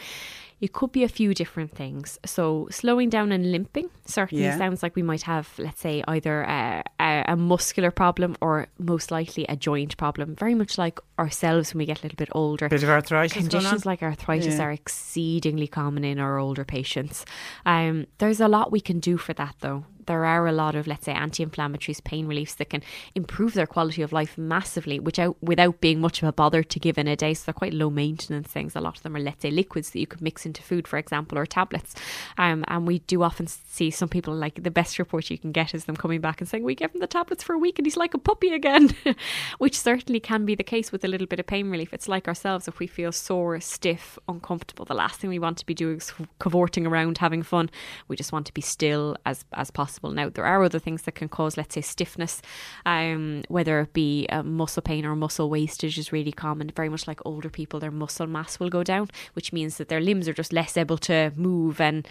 it 0.61 0.73
could 0.73 0.91
be 0.93 1.05
a 1.05 1.09
few 1.09 1.35
different 1.35 1.73
things. 1.75 2.19
So, 2.27 2.67
slowing 2.71 3.09
down 3.11 3.31
and 3.33 3.53
limping 3.53 3.91
certainly 4.07 4.45
Yeah. 4.45 4.59
sounds 4.59 4.83
like 4.83 4.97
we 4.97 5.03
might 5.03 5.23
have, 5.23 5.49
let's 5.59 5.81
say, 5.81 6.03
either 6.09 6.43
a, 6.43 6.83
a, 6.99 7.25
a 7.29 7.37
muscular 7.37 7.91
problem 7.91 8.37
or 8.41 8.67
most 8.79 9.11
likely 9.11 9.45
a 9.49 9.57
joint 9.57 9.97
problem. 9.97 10.35
Very 10.35 10.55
much 10.55 10.77
like 10.79 10.99
ourselves 11.19 11.73
when 11.73 11.79
we 11.79 11.87
get 11.87 12.01
a 12.01 12.03
little 12.03 12.17
bit 12.17 12.29
older. 12.33 12.69
Bit 12.69 12.83
of 12.83 12.89
arthritis 12.89 13.33
Conditions 13.37 13.87
on? 13.87 13.91
like 13.91 14.03
arthritis 14.03 14.57
Yeah. 14.57 14.65
are 14.65 14.73
exceedingly 14.73 15.67
common 15.69 16.05
in 16.05 16.19
our 16.19 16.39
older 16.39 16.65
patients. 16.65 17.25
Um, 17.65 18.07
there's 18.19 18.41
a 18.41 18.49
lot 18.49 18.73
we 18.73 18.81
can 18.81 18.99
do 19.01 19.17
for 19.17 19.33
that, 19.35 19.55
though. 19.61 19.85
There 20.09 20.25
are 20.25 20.47
a 20.47 20.53
lot 20.53 20.75
of, 20.75 20.87
let's 20.87 21.05
say, 21.05 21.13
anti-inflammatories, 21.13 22.03
pain 22.03 22.27
reliefs 22.27 22.55
that 22.55 22.71
can 22.71 22.83
improve 23.15 23.53
their 23.53 23.67
quality 23.67 24.01
of 24.01 24.11
life 24.11 24.39
massively, 24.39 24.99
without 24.99 25.37
without 25.43 25.81
being 25.83 26.01
much 26.01 26.23
of 26.23 26.29
a 26.29 26.33
bother 26.33 26.63
to 26.63 26.81
give 26.81 26.97
in 26.97 27.07
a 27.07 27.15
day. 27.15 27.35
So 27.35 27.45
they're 27.45 27.53
quite 27.53 27.75
low 27.75 27.91
maintenance 27.91 28.49
things. 28.49 28.75
A 28.75 28.81
lot 28.81 28.97
of 28.97 29.03
them 29.03 29.15
are, 29.15 29.21
let's 29.21 29.43
say, 29.43 29.51
liquids 29.51 29.91
that 29.91 30.01
you 30.01 30.07
could 30.07 30.23
mix 30.23 30.47
into 30.47 30.63
food, 30.63 30.89
for 30.89 30.99
example, 30.99 31.39
or 31.39 31.45
tablets. 31.45 31.95
Um, 32.39 32.65
and 32.69 32.87
we 32.87 33.01
do 33.01 33.23
often 33.23 33.47
see 33.47 33.91
some 33.91 34.09
people 34.09 34.35
like 34.35 34.63
the 34.63 34.71
best 34.71 34.99
report 34.99 35.29
you 35.29 35.37
can 35.39 35.53
get 35.53 35.75
is 35.75 35.85
them 35.85 35.97
coming 35.97 36.23
back 36.23 36.41
and 36.41 36.49
saying, 36.49 36.65
"We 36.65 36.75
gave 36.75 36.95
him 36.95 37.01
the 37.01 37.07
tablets 37.07 37.43
for 37.43 37.53
a 37.53 37.59
week 37.59 37.79
and 37.79 37.87
he's 37.87 37.99
like 37.99 38.15
a 38.15 38.19
puppy 38.19 38.53
again," 38.55 38.97
which 39.59 39.79
certainly 39.79 40.21
can 40.21 40.47
be 40.47 40.55
the 40.55 40.65
case 40.65 40.91
with 40.91 41.05
a 41.05 41.09
little 41.09 41.27
bit 41.27 41.39
of 41.39 41.47
pain 41.47 41.71
relief. 41.71 41.93
It's 41.93 42.09
like 42.09 42.27
ourselves 42.27 42.67
if 42.67 42.79
we 42.79 42.87
feel 42.87 43.13
sore, 43.13 43.61
stiff, 43.61 44.19
uncomfortable. 44.27 44.87
The 44.87 44.95
last 44.95 45.21
thing 45.21 45.29
we 45.29 45.39
want 45.39 45.59
to 45.59 45.67
be 45.67 45.75
doing 45.75 45.99
is 45.99 46.15
cavorting 46.39 46.87
around, 46.87 47.19
having 47.19 47.43
fun. 47.43 47.69
We 48.09 48.17
just 48.17 48.33
want 48.33 48.47
to 48.47 48.55
be 48.55 48.63
still 48.63 49.17
as 49.27 49.45
as 49.53 49.71
possible. 49.71 49.98
Now 50.03 50.29
there 50.29 50.47
are 50.47 50.63
other 50.63 50.79
things 50.79 51.03
that 51.03 51.15
can 51.15 51.29
cause, 51.29 51.57
let's 51.57 51.75
say, 51.75 51.81
stiffness, 51.81 52.43
um, 52.87 53.43
whether 53.49 53.81
it 53.81 53.93
be 53.93 54.27
uh, 54.31 54.43
muscle 54.43 54.83
pain 54.83 55.05
or 55.05 55.17
muscle 55.17 55.51
wastage 55.51 55.99
is 55.99 56.13
really 56.13 56.33
common. 56.33 56.71
Very 56.75 56.89
much 56.89 57.07
like 57.07 57.21
older 57.25 57.51
people, 57.51 57.81
their 57.81 57.91
muscle 57.91 58.27
mass 58.27 58.61
will 58.61 58.69
go 58.69 58.83
down, 58.83 59.09
which 59.35 59.53
means 59.53 59.77
that 59.77 59.89
their 59.89 60.01
limbs 60.01 60.29
are 60.29 60.33
just 60.33 60.53
less 60.53 60.77
able 60.77 60.99
to 60.99 61.33
move 61.37 61.81
and 61.81 62.07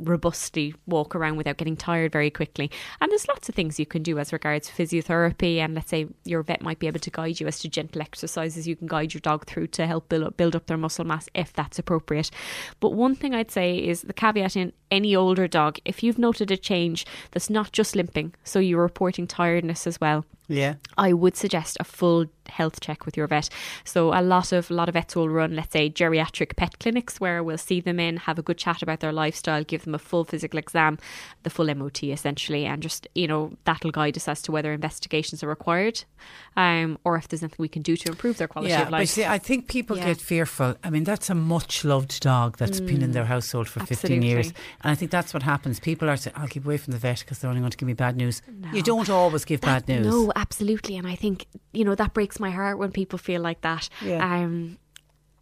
robustly 0.00 0.74
walk 0.86 1.14
around 1.14 1.36
without 1.36 1.56
getting 1.56 1.76
tired 1.76 2.12
very 2.12 2.30
quickly. 2.30 2.70
And 3.00 3.10
there's 3.10 3.28
lots 3.28 3.48
of 3.48 3.54
things 3.54 3.78
you 3.78 3.86
can 3.86 4.02
do 4.02 4.18
as 4.18 4.32
regards 4.32 4.70
physiotherapy, 4.70 5.58
and 5.58 5.74
let's 5.74 5.90
say 5.90 6.08
your 6.24 6.42
vet 6.42 6.62
might 6.62 6.78
be 6.78 6.86
able 6.86 7.00
to 7.00 7.10
guide 7.10 7.40
you 7.40 7.46
as 7.46 7.58
to 7.60 7.68
gentle 7.68 8.02
exercises 8.02 8.66
you 8.66 8.76
can 8.76 8.86
guide 8.86 9.14
your 9.14 9.20
dog 9.20 9.46
through 9.46 9.68
to 9.68 9.86
help 9.86 10.08
build 10.08 10.24
up, 10.24 10.36
build 10.36 10.56
up 10.56 10.66
their 10.66 10.76
muscle 10.76 11.04
mass 11.04 11.28
if 11.34 11.52
that's 11.52 11.78
appropriate. 11.78 12.30
But 12.80 12.90
one 12.92 13.14
thing 13.14 13.34
I'd 13.34 13.50
say 13.50 13.76
is 13.76 14.02
the 14.02 14.12
caveat 14.12 14.56
in 14.56 14.72
any 14.90 15.14
older 15.14 15.46
dog, 15.46 15.78
if 15.84 16.02
you've 16.02 16.18
noted 16.18 16.50
a 16.50 16.56
change 16.56 17.04
that's 17.30 17.50
not 17.50 17.72
just 17.72 17.96
limping, 17.96 18.34
so 18.44 18.58
you're 18.58 18.82
reporting 18.82 19.26
tiredness 19.26 19.86
as 19.86 20.00
well. 20.00 20.24
Yeah. 20.48 20.74
I 20.96 21.12
would 21.12 21.36
suggest 21.36 21.76
a 21.78 21.84
full 21.84 22.26
health 22.48 22.80
check 22.80 23.04
with 23.04 23.14
your 23.16 23.26
vet. 23.26 23.50
So 23.84 24.14
a 24.18 24.22
lot 24.22 24.52
of 24.52 24.70
a 24.70 24.74
lot 24.74 24.88
of 24.88 24.94
vets 24.94 25.14
will 25.14 25.28
run, 25.28 25.54
let's 25.54 25.72
say, 25.72 25.90
geriatric 25.90 26.56
pet 26.56 26.78
clinics 26.78 27.20
where 27.20 27.42
we'll 27.44 27.58
see 27.58 27.80
them 27.80 28.00
in, 28.00 28.16
have 28.16 28.38
a 28.38 28.42
good 28.42 28.56
chat 28.56 28.82
about 28.82 29.00
their 29.00 29.12
lifestyle, 29.12 29.62
give 29.64 29.84
them 29.84 29.94
a 29.94 29.98
full 29.98 30.24
physical 30.24 30.58
exam, 30.58 30.98
the 31.42 31.50
full 31.50 31.72
MOT 31.74 32.04
essentially, 32.04 32.64
and 32.64 32.82
just 32.82 33.06
you 33.14 33.26
know 33.26 33.52
that'll 33.64 33.90
guide 33.90 34.16
us 34.16 34.26
as 34.28 34.40
to 34.42 34.52
whether 34.52 34.72
investigations 34.72 35.42
are 35.42 35.48
required, 35.48 36.04
um, 36.56 36.98
or 37.04 37.16
if 37.16 37.28
there's 37.28 37.42
anything 37.42 37.56
we 37.58 37.68
can 37.68 37.82
do 37.82 37.96
to 37.96 38.08
improve 38.08 38.38
their 38.38 38.48
quality 38.48 38.70
yeah, 38.72 38.82
of 38.82 38.90
life. 38.90 39.02
But 39.02 39.08
see, 39.08 39.24
I 39.26 39.38
think 39.38 39.68
people 39.68 39.96
Yeah. 39.98 40.06
get 40.06 40.20
fearful. 40.20 40.76
I 40.82 40.88
mean, 40.90 41.04
that's 41.04 41.28
a 41.30 41.34
much 41.34 41.84
loved 41.84 42.20
dog 42.20 42.56
that's 42.56 42.80
been 42.80 43.02
in 43.02 43.10
Mm, 43.10 43.12
their 43.12 43.24
household 43.26 43.68
for 43.68 43.80
15 43.80 44.22
years. 44.22 44.48
And 44.82 44.90
I 44.92 44.94
think 44.94 45.10
that's 45.10 45.32
what 45.34 45.42
happens. 45.42 45.80
People 45.80 46.08
are 46.10 46.16
saying, 46.16 46.34
I'll 46.36 46.48
keep 46.48 46.64
away 46.64 46.76
from 46.78 46.92
the 46.92 46.98
vet 46.98 47.20
because 47.20 47.38
they're 47.38 47.48
only 47.50 47.60
going 47.60 47.70
to 47.70 47.76
give 47.76 47.86
me 47.86 47.92
bad 47.94 48.16
news. 48.16 48.42
You 48.72 48.82
don't 48.82 49.08
always 49.10 49.44
give 49.44 49.60
bad 49.60 49.86
news. 49.88 50.06
No, 50.06 50.32
absolutely. 50.38 50.96
And 50.96 51.06
I 51.06 51.14
think, 51.14 51.46
you 51.72 51.84
know, 51.84 51.94
that 51.94 52.14
breaks 52.14 52.38
my 52.40 52.50
heart 52.50 52.78
when 52.78 52.92
people 52.92 53.18
feel 53.18 53.40
like 53.42 53.60
that. 53.62 53.88
Yeah. 54.02 54.24
Um, 54.24 54.78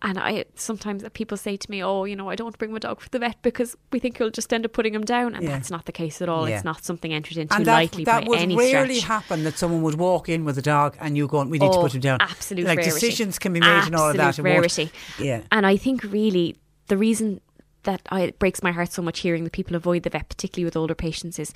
and 0.03 0.19
I 0.19 0.45
sometimes 0.57 1.03
people 1.15 1.39
say 1.39 1.57
to 1.57 1.71
me, 1.71 1.83
"Oh, 1.83 2.05
you 2.05 2.15
know, 2.15 2.29
I 2.29 2.37
don't 2.37 2.53
to 2.53 2.59
bring 2.59 2.71
my 2.71 2.79
dog 2.79 3.01
for 3.01 3.09
the 3.09 3.19
vet 3.19 3.41
because 3.41 3.75
we 3.93 3.99
think 3.99 4.19
you'll 4.19 4.31
just 4.31 4.53
end 4.53 4.67
up 4.67 4.73
putting 4.75 4.95
him 4.95 5.05
down," 5.05 5.35
and 5.35 5.43
Yeah. 5.43 5.53
that's 5.53 5.71
not 5.71 5.87
the 5.87 5.93
case 5.93 6.21
at 6.21 6.29
all. 6.29 6.47
Yeah. 6.49 6.57
It's 6.57 6.65
not 6.65 6.85
something 6.85 7.15
entered 7.15 7.39
into 7.39 7.55
And 7.55 7.65
that, 7.65 7.73
lightly 7.73 8.05
that 8.05 8.23
by 8.25 8.29
would 8.29 8.39
any 8.39 8.55
rarely 8.57 8.97
stretch. 8.97 9.09
happen 9.09 9.45
that 9.45 9.57
someone 9.57 9.81
would 9.83 9.95
walk 9.95 10.29
in 10.29 10.45
with 10.45 10.59
a 10.59 10.63
dog 10.63 10.97
and 11.01 11.17
you 11.17 11.27
going, 11.27 11.49
we 11.49 11.59
need 11.59 11.73
to 11.73 11.79
Oh, 11.79 11.83
put 11.83 11.95
him 11.95 12.03
down. 12.03 12.19
Absolutely, 12.21 12.69
Like 12.69 12.79
rarity. 12.79 12.95
decisions 12.95 13.39
can 13.39 13.55
be 13.55 13.61
made 13.61 13.85
and 13.87 13.97
all 13.97 14.11
of 14.11 14.17
that. 14.19 14.29
Absolute 14.29 14.45
rarity. 14.51 14.91
Yeah. 15.19 15.41
And 15.51 15.65
I 15.67 15.79
think 15.79 16.03
really 16.05 16.57
the 16.89 16.99
reason 16.99 17.41
that 17.85 18.03
I, 18.11 18.21
it 18.21 18.39
breaks 18.39 18.63
my 18.63 18.73
heart 18.73 18.93
so 18.93 19.01
much 19.01 19.21
hearing 19.21 19.45
that 19.45 19.53
people 19.55 19.77
avoid 19.77 20.03
the 20.03 20.11
vet, 20.11 20.29
particularly 20.29 20.67
with 20.67 20.77
older 20.77 20.95
patients, 20.95 21.39
is 21.39 21.55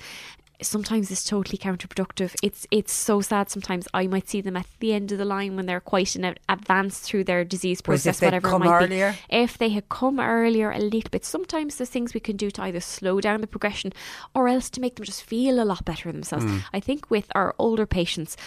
sometimes 0.61 1.11
it's 1.11 1.23
totally 1.23 1.57
counterproductive. 1.57 2.35
It's 2.41 2.67
it's 2.71 2.93
so 2.93 3.21
sad. 3.21 3.49
Sometimes 3.49 3.87
I 3.93 4.07
might 4.07 4.29
see 4.29 4.41
them 4.41 4.57
at 4.57 4.67
the 4.79 4.93
end 4.93 5.11
of 5.11 5.17
the 5.17 5.25
line 5.25 5.55
when 5.55 5.65
they're 5.65 5.79
quite 5.79 6.15
in 6.15 6.23
a, 6.23 6.35
advanced 6.49 7.03
through 7.03 7.25
their 7.25 7.43
disease 7.43 7.81
process, 7.81 8.21
whatever 8.21 8.47
it 8.49 8.59
might 8.59 8.83
earlier? 8.83 9.15
be. 9.29 9.37
If 9.37 9.57
they 9.57 9.69
had 9.69 9.89
come 9.89 10.19
earlier 10.19 10.71
a 10.71 10.79
little 10.79 11.09
bit, 11.09 11.25
sometimes 11.25 11.75
there's 11.75 11.89
things 11.89 12.13
we 12.13 12.19
can 12.19 12.37
do 12.37 12.51
to 12.51 12.61
either 12.63 12.79
slow 12.79 13.21
down 13.21 13.41
the 13.41 13.47
progression 13.47 13.93
or 14.33 14.47
else 14.47 14.69
to 14.71 14.81
make 14.81 14.95
them 14.95 15.05
just 15.05 15.23
feel 15.23 15.61
a 15.61 15.65
lot 15.65 15.85
better 15.85 16.11
themselves. 16.11 16.45
Mm. 16.45 16.63
I 16.73 16.79
think 16.79 17.09
with 17.09 17.31
our 17.35 17.55
older 17.57 17.85
patients, 17.85 18.37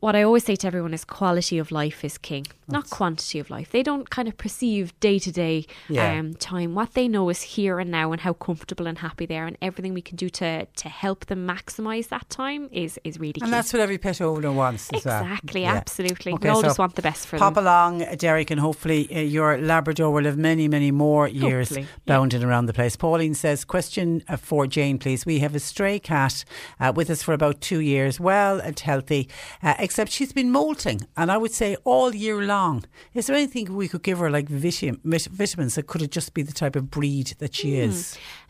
what 0.00 0.14
I 0.16 0.22
always 0.22 0.44
say 0.44 0.56
to 0.56 0.66
everyone 0.66 0.94
is 0.94 1.04
quality 1.04 1.58
of 1.58 1.70
life 1.70 2.04
is 2.04 2.18
king, 2.18 2.46
not 2.68 2.88
quantity 2.90 3.38
of 3.38 3.50
life. 3.50 3.70
They 3.70 3.82
don't 3.82 4.08
kind 4.10 4.28
of 4.28 4.36
perceive 4.36 4.98
day 5.00 5.18
to 5.18 5.32
day 5.32 5.66
um, 5.98 6.34
time. 6.34 6.74
What 6.74 6.94
they 6.94 7.08
know 7.08 7.28
is 7.30 7.42
here 7.42 7.78
and 7.78 7.90
now 7.90 8.12
and 8.12 8.20
how 8.20 8.32
comfortable 8.34 8.86
and 8.86 8.98
happy 8.98 9.26
they 9.26 9.38
are, 9.38 9.46
and 9.46 9.56
everything 9.62 9.94
we 9.94 10.02
can 10.02 10.16
do 10.16 10.28
to 10.30 10.66
to 10.66 10.88
help 10.88 11.26
them 11.26 11.46
maximise 11.46 12.08
that 12.08 12.28
time 12.30 12.68
is 12.72 12.98
is 13.04 13.18
really 13.18 13.34
key. 13.34 13.40
And 13.42 13.52
that's 13.52 13.72
what 13.72 13.80
every 13.80 13.98
pet 13.98 14.20
owner 14.20 14.52
wants 14.52 14.90
well. 14.92 14.98
Exactly, 14.98 15.62
Yeah. 15.62 15.74
absolutely. 15.74 16.32
Okay, 16.34 16.48
we 16.48 16.50
all 16.50 16.60
so 16.60 16.68
just 16.68 16.78
want 16.78 16.94
the 16.94 17.02
best 17.02 17.26
for 17.26 17.36
them. 17.36 17.40
Pop 17.40 17.54
them. 17.54 17.64
along, 17.64 18.16
Derek, 18.16 18.50
and 18.50 18.60
hopefully 18.60 19.08
uh, 19.14 19.20
your 19.20 19.58
Labrador 19.58 20.12
will 20.12 20.24
have 20.24 20.38
many, 20.38 20.68
many 20.68 20.90
more 20.90 21.28
years 21.28 21.70
Hopefully, 21.70 21.86
bounding 22.06 22.44
around 22.44 22.66
the 22.66 22.72
place. 22.72 22.96
Pauline 22.96 23.34
says, 23.34 23.64
question 23.64 24.22
uh, 24.28 24.36
for 24.36 24.66
Jane, 24.66 24.98
please. 24.98 25.26
We 25.26 25.38
have 25.40 25.54
a 25.54 25.60
stray 25.60 25.98
cat 25.98 26.44
uh, 26.80 26.92
with 26.94 27.10
us 27.10 27.22
for 27.22 27.32
about 27.32 27.60
two 27.60 27.80
years, 27.80 28.20
well 28.20 28.60
and 28.60 28.78
healthy. 28.78 29.28
Uh, 29.62 29.74
except 29.88 30.10
she's 30.12 30.34
been 30.40 30.50
molting, 30.60 31.00
and 31.16 31.26
I 31.34 31.36
would 31.42 31.54
say 31.62 31.70
all 31.92 32.10
year 32.14 32.38
long. 32.56 32.84
Is 33.14 33.26
there 33.26 33.36
anything 33.42 33.66
we 33.74 33.88
could 33.88 34.02
give 34.08 34.18
her 34.22 34.30
like 34.36 34.48
vitam- 34.64 35.00
vitamins 35.42 35.74
that 35.76 35.86
could 35.90 36.02
it 36.02 36.10
just 36.18 36.30
be 36.34 36.42
the 36.42 36.52
type 36.62 36.76
of 36.80 36.84
breed 36.96 37.28
that 37.40 37.54
she 37.58 37.70
Hmm. 37.76 37.88
is? 37.90 37.98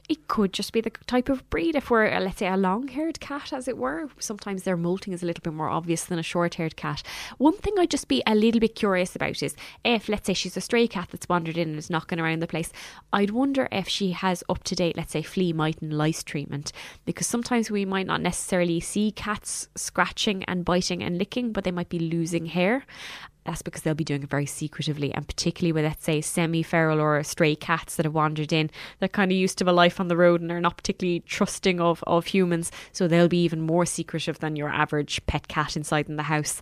It 0.08 0.26
could 0.26 0.54
just 0.54 0.72
be 0.72 0.80
the 0.80 0.90
type 1.06 1.28
of 1.28 1.48
breed. 1.50 1.76
If 1.76 1.90
we're, 1.90 2.06
uh, 2.06 2.20
let's 2.20 2.38
say, 2.38 2.48
a 2.48 2.56
long 2.56 2.88
haired 2.88 3.20
cat, 3.20 3.52
as 3.52 3.68
it 3.68 3.76
were, 3.76 4.08
sometimes 4.18 4.62
their 4.62 4.76
molting 4.76 5.12
is 5.12 5.22
a 5.22 5.26
little 5.26 5.42
bit 5.42 5.52
more 5.52 5.68
obvious 5.68 6.04
than 6.06 6.18
a 6.18 6.22
short 6.22 6.54
haired 6.54 6.76
cat. 6.76 7.02
One 7.36 7.56
thing 7.56 7.74
I'd 7.78 7.90
just 7.90 8.08
be 8.08 8.22
a 8.26 8.34
little 8.34 8.58
bit 8.60 8.74
curious 8.74 9.14
about 9.14 9.42
is 9.42 9.54
if, 9.84 10.08
let's 10.08 10.26
say, 10.26 10.32
she's 10.32 10.56
a 10.56 10.62
stray 10.62 10.88
cat 10.88 11.08
that's 11.10 11.28
wandered 11.28 11.58
in 11.58 11.68
and 11.68 11.78
is 11.78 11.90
knocking 11.90 12.18
around 12.18 12.40
the 12.40 12.46
place, 12.46 12.72
I'd 13.12 13.30
wonder 13.30 13.68
if 13.70 13.86
she 13.86 14.12
has 14.12 14.42
up 14.48 14.64
to 14.64 14.74
date, 14.74 14.96
let's 14.96 15.12
say, 15.12 15.22
flea, 15.22 15.52
mite, 15.52 15.82
and 15.82 15.92
lice 15.92 16.24
treatment. 16.24 16.72
Because 17.04 17.26
sometimes 17.26 17.70
we 17.70 17.84
might 17.84 18.06
not 18.06 18.22
necessarily 18.22 18.80
see 18.80 19.12
cats 19.12 19.68
scratching 19.76 20.42
and 20.44 20.64
biting 20.64 21.02
and 21.02 21.18
licking, 21.18 21.52
but 21.52 21.64
they 21.64 21.70
might 21.70 21.90
be 21.90 21.98
losing 21.98 22.46
hair 22.46 22.86
that's 23.48 23.62
because 23.62 23.82
they'll 23.82 23.94
be 23.94 24.04
doing 24.04 24.22
it 24.22 24.28
very 24.28 24.46
secretively 24.46 25.12
and 25.14 25.26
particularly 25.26 25.72
with 25.72 25.84
let's 25.84 26.04
say 26.04 26.20
semi-feral 26.20 27.00
or 27.00 27.22
stray 27.22 27.54
cats 27.54 27.96
that 27.96 28.04
have 28.04 28.14
wandered 28.14 28.52
in 28.52 28.70
they're 28.98 29.08
kind 29.08 29.30
of 29.30 29.38
used 29.38 29.56
to 29.58 29.68
a 29.68 29.72
life 29.72 30.00
on 30.00 30.08
the 30.08 30.16
road 30.16 30.40
and 30.40 30.50
they're 30.50 30.60
not 30.60 30.76
particularly 30.76 31.20
trusting 31.20 31.80
of, 31.80 32.02
of 32.06 32.26
humans. 32.26 32.72
So 32.92 33.06
they'll 33.06 33.28
be 33.28 33.42
even 33.42 33.60
more 33.60 33.86
secretive 33.86 34.38
than 34.40 34.56
your 34.56 34.68
average 34.68 35.24
pet 35.26 35.48
cat 35.48 35.76
inside 35.76 36.08
in 36.08 36.16
the 36.16 36.22
house 36.24 36.60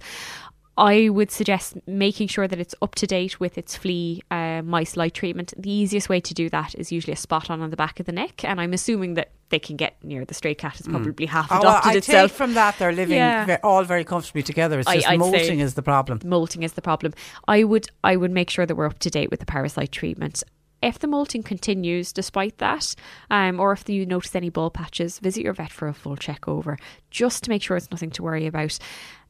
I 0.78 1.08
would 1.08 1.30
suggest 1.30 1.76
making 1.86 2.28
sure 2.28 2.46
that 2.46 2.58
it's 2.58 2.74
up 2.82 2.94
to 2.96 3.06
date 3.06 3.40
with 3.40 3.56
its 3.56 3.76
flea 3.76 4.22
uh, 4.30 4.60
mice 4.62 4.96
light 4.96 5.14
treatment. 5.14 5.54
The 5.56 5.70
easiest 5.70 6.08
way 6.08 6.20
to 6.20 6.34
do 6.34 6.50
that 6.50 6.74
is 6.74 6.92
usually 6.92 7.14
a 7.14 7.16
spot 7.16 7.48
on 7.50 7.62
on 7.62 7.70
the 7.70 7.76
back 7.76 7.98
of 7.98 8.04
the 8.06 8.12
neck, 8.12 8.44
and 8.44 8.60
I'm 8.60 8.74
assuming 8.74 9.14
that 9.14 9.30
they 9.48 9.58
can 9.58 9.76
get 9.76 9.96
near 10.04 10.24
the 10.24 10.34
stray 10.34 10.54
cat. 10.54 10.78
It's 10.78 10.88
probably 10.88 11.24
half 11.26 11.50
Oh, 11.50 11.60
adopted 11.60 11.84
well, 11.88 11.94
I 11.94 11.96
itself. 11.96 12.30
take 12.30 12.36
from 12.36 12.54
that 12.54 12.78
they're 12.78 12.92
living 12.92 13.16
Yeah. 13.16 13.58
all 13.62 13.84
very 13.84 14.04
comfortably 14.04 14.42
together. 14.42 14.78
It's 14.80 14.92
just 14.92 15.08
I'd 15.08 15.18
molting 15.18 15.60
is 15.60 15.74
the 15.74 15.82
problem. 15.82 16.20
Molting 16.24 16.62
is 16.62 16.74
the 16.74 16.82
problem. 16.82 17.14
I 17.48 17.64
would 17.64 17.86
I 18.04 18.16
would 18.16 18.30
make 18.32 18.50
sure 18.50 18.66
that 18.66 18.74
we're 18.74 18.86
up 18.86 18.98
to 18.98 19.10
date 19.10 19.30
with 19.30 19.40
the 19.40 19.46
parasite 19.46 19.92
treatment. 19.92 20.42
If 20.82 20.98
the 20.98 21.06
molting 21.06 21.42
continues 21.42 22.12
despite 22.12 22.58
that, 22.58 22.94
um, 23.30 23.58
or 23.60 23.72
if 23.72 23.88
you 23.88 24.04
notice 24.04 24.36
any 24.36 24.50
ball 24.50 24.68
patches, 24.70 25.18
visit 25.20 25.42
your 25.42 25.54
vet 25.54 25.72
for 25.72 25.88
a 25.88 25.94
full 25.94 26.16
check 26.16 26.46
over, 26.46 26.76
just 27.10 27.44
to 27.44 27.50
make 27.50 27.62
sure 27.62 27.78
it's 27.78 27.90
nothing 27.90 28.10
to 28.10 28.22
worry 28.22 28.46
about. 28.46 28.78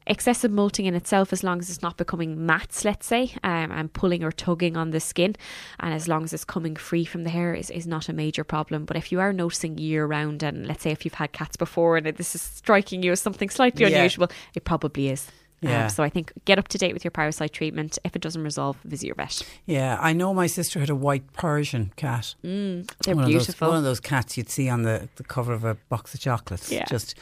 Excessive 0.09 0.51
molting 0.51 0.85
in 0.85 0.95
itself, 0.95 1.33
as 1.33 1.43
long 1.43 1.59
as 1.59 1.69
it's 1.69 1.81
not 1.81 1.97
becoming 1.97 2.45
mats, 2.45 2.85
let's 2.85 3.05
say, 3.05 3.33
um, 3.43 3.71
and 3.71 3.91
pulling 3.91 4.23
or 4.23 4.31
tugging 4.31 4.77
on 4.77 4.91
the 4.91 4.99
skin, 5.01 5.35
and 5.81 5.93
as 5.93 6.07
long 6.07 6.23
as 6.23 6.31
it's 6.33 6.45
coming 6.45 6.75
free 6.77 7.03
from 7.05 7.23
the 7.25 7.29
hair, 7.29 7.53
is, 7.53 7.69
is 7.69 7.85
not 7.85 8.07
a 8.07 8.13
major 8.13 8.43
problem. 8.45 8.85
But 8.85 8.95
if 8.97 9.11
you 9.11 9.19
are 9.19 9.33
noticing 9.33 9.77
year 9.77 10.05
round, 10.05 10.43
and 10.43 10.65
let's 10.65 10.83
say 10.83 10.91
if 10.91 11.03
you've 11.03 11.15
had 11.15 11.33
cats 11.33 11.57
before 11.57 11.97
and 11.97 12.07
this 12.07 12.33
is 12.35 12.41
striking 12.41 13.03
you 13.03 13.11
as 13.11 13.19
something 13.21 13.49
slightly 13.49 13.85
Yeah. 13.85 13.97
unusual, 13.97 14.29
it 14.55 14.63
probably 14.63 15.09
is. 15.09 15.27
Um, 15.63 15.69
Yeah. 15.69 15.87
so 15.87 16.03
I 16.03 16.09
think 16.09 16.31
get 16.45 16.59
up 16.59 16.67
to 16.69 16.77
date 16.77 16.93
with 16.93 17.03
your 17.03 17.11
parasite 17.11 17.51
treatment. 17.51 17.97
If 18.03 18.15
it 18.15 18.21
doesn't 18.21 18.43
resolve, 18.43 18.77
visit 18.85 19.07
your 19.07 19.15
vet. 19.15 19.41
Yeah, 19.65 19.97
I 19.99 20.13
know 20.13 20.33
my 20.33 20.47
sister 20.47 20.79
had 20.79 20.89
a 20.89 20.95
white 20.95 21.33
Persian 21.33 21.91
cat. 21.95 22.35
Mm, 22.45 22.87
they're 23.03 23.15
one 23.15 23.25
beautiful. 23.25 23.51
Of 23.51 23.59
those, 23.59 23.67
one 23.69 23.77
of 23.79 23.83
those 23.83 23.99
cats 23.99 24.37
you'd 24.37 24.49
see 24.49 24.69
on 24.69 24.83
the, 24.83 25.09
the 25.15 25.23
cover 25.23 25.53
of 25.53 25.63
a 25.65 25.75
box 25.89 26.13
of 26.13 26.19
chocolates. 26.19 26.71
Yeah. 26.71 26.85
Just 26.85 27.15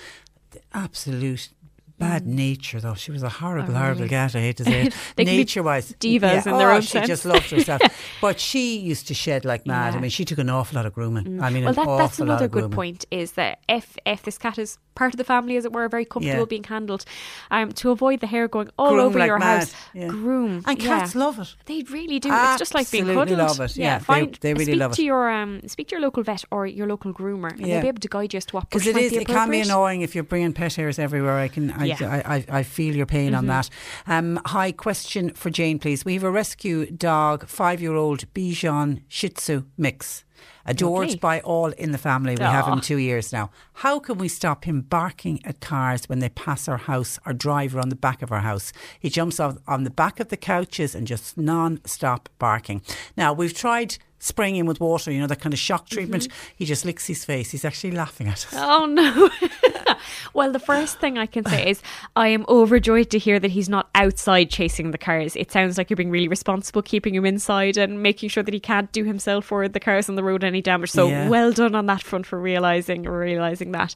absolute 0.73 1.49
bad 1.97 2.25
nature, 2.27 2.79
though. 2.79 2.93
She 2.95 3.11
was 3.11 3.23
a 3.23 3.29
horrible, 3.29 3.73
Oh, 3.75 3.77
horrible 3.79 3.99
really? 4.01 4.09
cat. 4.09 4.35
I 4.35 4.39
hate 4.41 4.57
to 4.57 4.63
say 4.71 4.83
it. 4.87 4.95
They 5.15 5.23
nature 5.25 5.63
wise. 5.63 5.93
divas 5.93 6.45
in 6.45 6.57
their 6.57 6.71
oh, 6.71 6.75
own 6.75 6.81
she 6.81 6.87
sense. 6.89 7.07
just 7.07 7.25
loved 7.25 7.49
herself. 7.51 7.81
but 8.21 8.39
she 8.39 8.77
used 8.77 9.07
to 9.07 9.13
shed 9.13 9.45
like 9.45 9.65
mad. 9.65 9.93
Yeah. 9.93 9.97
I 9.99 10.01
mean, 10.01 10.09
she 10.11 10.25
took 10.25 10.37
an 10.39 10.49
awful 10.49 10.75
lot 10.75 10.85
of 10.85 10.93
grooming. 10.93 11.41
I 11.41 11.49
mean, 11.49 11.65
well, 11.65 11.73
that, 11.73 11.85
that's 11.97 12.19
another 12.19 12.47
good 12.47 12.61
grooming. 12.63 12.75
point. 12.75 13.05
Is 13.11 13.33
that 13.33 13.59
if 13.69 13.97
if 14.05 14.23
this 14.23 14.37
cat 14.37 14.57
is 14.57 14.77
part 14.95 15.13
of 15.13 15.17
the 15.17 15.25
family, 15.25 15.57
as 15.57 15.65
it 15.65 15.73
were, 15.73 15.89
very 15.89 16.05
comfortable 16.05 16.39
Yeah. 16.39 16.45
being 16.45 16.63
handled, 16.63 17.03
um, 17.51 17.71
to 17.73 17.91
avoid 17.91 18.21
the 18.21 18.27
hair 18.27 18.47
going 18.47 18.69
all 18.79 18.91
Groom 18.91 19.05
over 19.07 19.19
like 19.19 19.27
your 19.27 19.39
mad, 19.39 19.59
house, 19.59 19.75
yeah. 19.93 20.07
groom 20.07 20.63
And 20.65 20.81
yeah. 20.81 20.99
cats 20.99 21.15
love 21.15 21.37
it. 21.37 21.53
They 21.65 21.83
really 21.91 22.17
do. 22.19 22.29
It's 22.31 22.59
just 22.59 22.73
like 22.73 22.89
being 22.89 23.03
Absolutely 23.03 23.35
cuddled. 23.35 23.57
love 23.59 23.69
it, 23.71 23.75
yeah. 23.75 23.97
They- 23.99 24.03
find, 24.05 24.33
they 24.39 24.53
really 24.53 24.65
speak 24.65 24.79
love 24.79 24.93
to 24.93 25.01
it. 25.01 25.05
your 25.05 25.29
um, 25.29 25.67
speak 25.67 25.89
to 25.89 25.95
your 25.95 26.01
local 26.01 26.23
vet 26.23 26.45
or 26.49 26.65
your 26.65 26.87
local 26.87 27.13
groomer, 27.13 27.51
and 27.51 27.59
Yeah. 27.59 27.67
they'll 27.75 27.81
be 27.81 27.87
able 27.89 27.99
to 27.99 28.07
guide 28.07 28.33
you 28.33 28.37
as 28.37 28.45
to 28.45 28.55
what 28.55 28.69
Because 28.69 28.87
it 28.87 28.95
be 28.95 29.01
it 29.17 29.27
can 29.27 29.49
be 29.49 29.59
annoying 29.59 29.99
if 30.01 30.15
you're 30.15 30.23
bringing 30.23 30.53
pet 30.53 30.73
hairs 30.75 30.97
everywhere. 30.97 31.39
I 31.39 31.49
can, 31.49 31.71
I, 31.71 31.84
Yeah. 31.87 31.97
Mm-hmm. 31.97 32.31
I, 32.31 32.35
I, 32.35 32.59
I 32.59 32.63
feel 32.63 32.95
your 32.95 33.05
pain 33.05 33.33
on 33.35 33.47
that. 33.47 33.69
Um, 34.07 34.39
hi, 34.45 34.71
question 34.71 35.33
for 35.33 35.49
Jane, 35.49 35.79
please. 35.79 36.05
We 36.05 36.13
have 36.15 36.23
a 36.23 36.31
rescue 36.31 36.85
dog, 36.91 37.47
five-year-old 37.47 38.33
Bichon 38.33 39.01
Shih 39.07 39.29
Tzu 39.29 39.65
mix. 39.77 40.25
Adored 40.67 41.07
Lovely. 41.07 41.19
by 41.19 41.39
all 41.41 41.67
in 41.71 41.91
the 41.91 41.97
family. 41.97 42.35
We 42.35 42.43
have 42.43 42.67
him 42.67 42.81
two 42.81 42.97
years 42.97 43.31
now. 43.31 43.51
How 43.73 43.99
can 43.99 44.17
we 44.17 44.27
stop 44.27 44.65
him 44.65 44.81
barking 44.81 45.39
at 45.45 45.61
cars 45.61 46.09
when 46.09 46.19
they 46.19 46.29
pass 46.29 46.67
our 46.67 46.77
house 46.77 47.19
or 47.25 47.33
drive 47.33 47.75
around 47.75 47.89
the 47.89 47.95
back 47.95 48.23
of 48.23 48.31
our 48.31 48.39
house? 48.39 48.73
He 48.99 49.09
jumps 49.09 49.39
off 49.39 49.57
on 49.67 49.83
the 49.83 49.91
back 49.91 50.19
of 50.19 50.29
the 50.29 50.37
couches 50.37 50.95
and 50.95 51.05
just 51.05 51.37
non-stop 51.37 52.29
barking. 52.39 52.81
Now, 53.15 53.31
we've 53.31 53.53
tried 53.53 53.97
spraying 54.17 54.55
him 54.55 54.65
with 54.65 54.79
water, 54.79 55.11
you 55.11 55.19
know, 55.19 55.27
that 55.27 55.39
kind 55.39 55.53
of 55.53 55.59
shock 55.59 55.87
treatment. 55.87 56.23
Mm-hmm. 56.23 56.53
He 56.55 56.65
just 56.65 56.83
licks 56.83 57.05
his 57.05 57.23
face. 57.23 57.51
He's 57.51 57.65
actually 57.65 57.91
laughing 57.91 58.27
at 58.27 58.45
us. 58.45 58.53
Oh 58.53 58.85
no. 58.85 59.29
well, 60.33 60.51
the 60.51 60.59
first 60.59 60.99
thing 60.99 61.17
I 61.17 61.25
can 61.25 61.45
say 61.45 61.69
is 61.69 61.81
I 62.15 62.29
am 62.29 62.45
overjoyed 62.47 63.09
to 63.11 63.19
hear 63.19 63.39
that 63.39 63.51
he's 63.51 63.69
not 63.69 63.89
outside 63.95 64.49
chasing 64.49 64.91
the 64.91 64.97
cars. 64.97 65.35
It 65.35 65.51
sounds 65.51 65.77
like 65.77 65.89
you're 65.89 65.97
being 65.97 66.11
really 66.11 66.27
responsible 66.27 66.81
keeping 66.81 67.15
him 67.15 67.25
inside 67.25 67.77
and 67.77 68.01
making 68.01 68.29
sure 68.29 68.43
that 68.43 68.53
he 68.53 68.59
can't 68.59 68.91
do 68.91 69.03
himself 69.03 69.51
or 69.51 69.67
the 69.67 69.79
cars 69.79 70.09
on 70.09 70.15
the 70.15 70.23
road 70.23 70.43
any 70.43 70.61
damage. 70.61 70.91
So 70.91 71.07
Yeah. 71.07 71.29
well 71.29 71.51
done 71.51 71.75
on 71.75 71.85
that 71.87 72.03
front 72.03 72.25
for 72.25 72.39
realizing 72.39 73.03
realizing 73.03 73.71
that. 73.71 73.95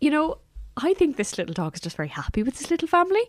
You 0.00 0.10
know, 0.10 0.38
I 0.80 0.94
think 0.94 1.16
this 1.16 1.36
little 1.36 1.54
dog 1.54 1.74
is 1.74 1.80
just 1.80 1.96
very 1.96 2.08
happy 2.08 2.42
with 2.42 2.56
his 2.56 2.70
little 2.70 2.88
family. 2.88 3.22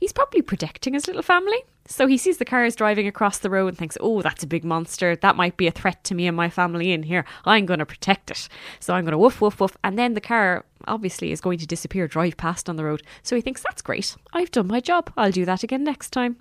He's 0.00 0.12
probably 0.12 0.42
protecting 0.42 0.94
his 0.94 1.06
little 1.06 1.22
family. 1.22 1.64
So 1.86 2.06
he 2.06 2.16
sees 2.16 2.38
the 2.38 2.46
cars 2.46 2.74
driving 2.74 3.06
across 3.06 3.38
the 3.38 3.50
road 3.50 3.68
and 3.68 3.78
thinks, 3.78 3.98
oh, 4.00 4.22
that's 4.22 4.42
a 4.42 4.46
big 4.46 4.64
monster. 4.64 5.14
That 5.14 5.36
might 5.36 5.58
be 5.58 5.66
a 5.66 5.70
threat 5.70 6.02
to 6.04 6.14
me 6.14 6.26
and 6.26 6.36
my 6.36 6.48
family 6.48 6.92
in 6.92 7.02
here. 7.02 7.26
I'm 7.44 7.66
going 7.66 7.80
to 7.80 7.86
protect 7.86 8.30
it. 8.30 8.48
So 8.80 8.94
I'm 8.94 9.04
going 9.04 9.12
to 9.12 9.18
woof, 9.18 9.42
woof, 9.42 9.60
woof. 9.60 9.76
And 9.84 9.98
then 9.98 10.14
the 10.14 10.20
car 10.20 10.64
obviously 10.86 11.30
is 11.30 11.42
going 11.42 11.58
to 11.58 11.66
disappear, 11.66 12.08
drive 12.08 12.38
past 12.38 12.70
on 12.70 12.76
the 12.76 12.84
road. 12.84 13.02
So 13.22 13.36
he 13.36 13.42
thinks, 13.42 13.62
that's 13.62 13.82
great. 13.82 14.16
I've 14.32 14.50
done 14.50 14.66
my 14.66 14.80
job. 14.80 15.12
I'll 15.16 15.30
do 15.30 15.44
that 15.44 15.62
again 15.62 15.84
next 15.84 16.10
time. 16.10 16.36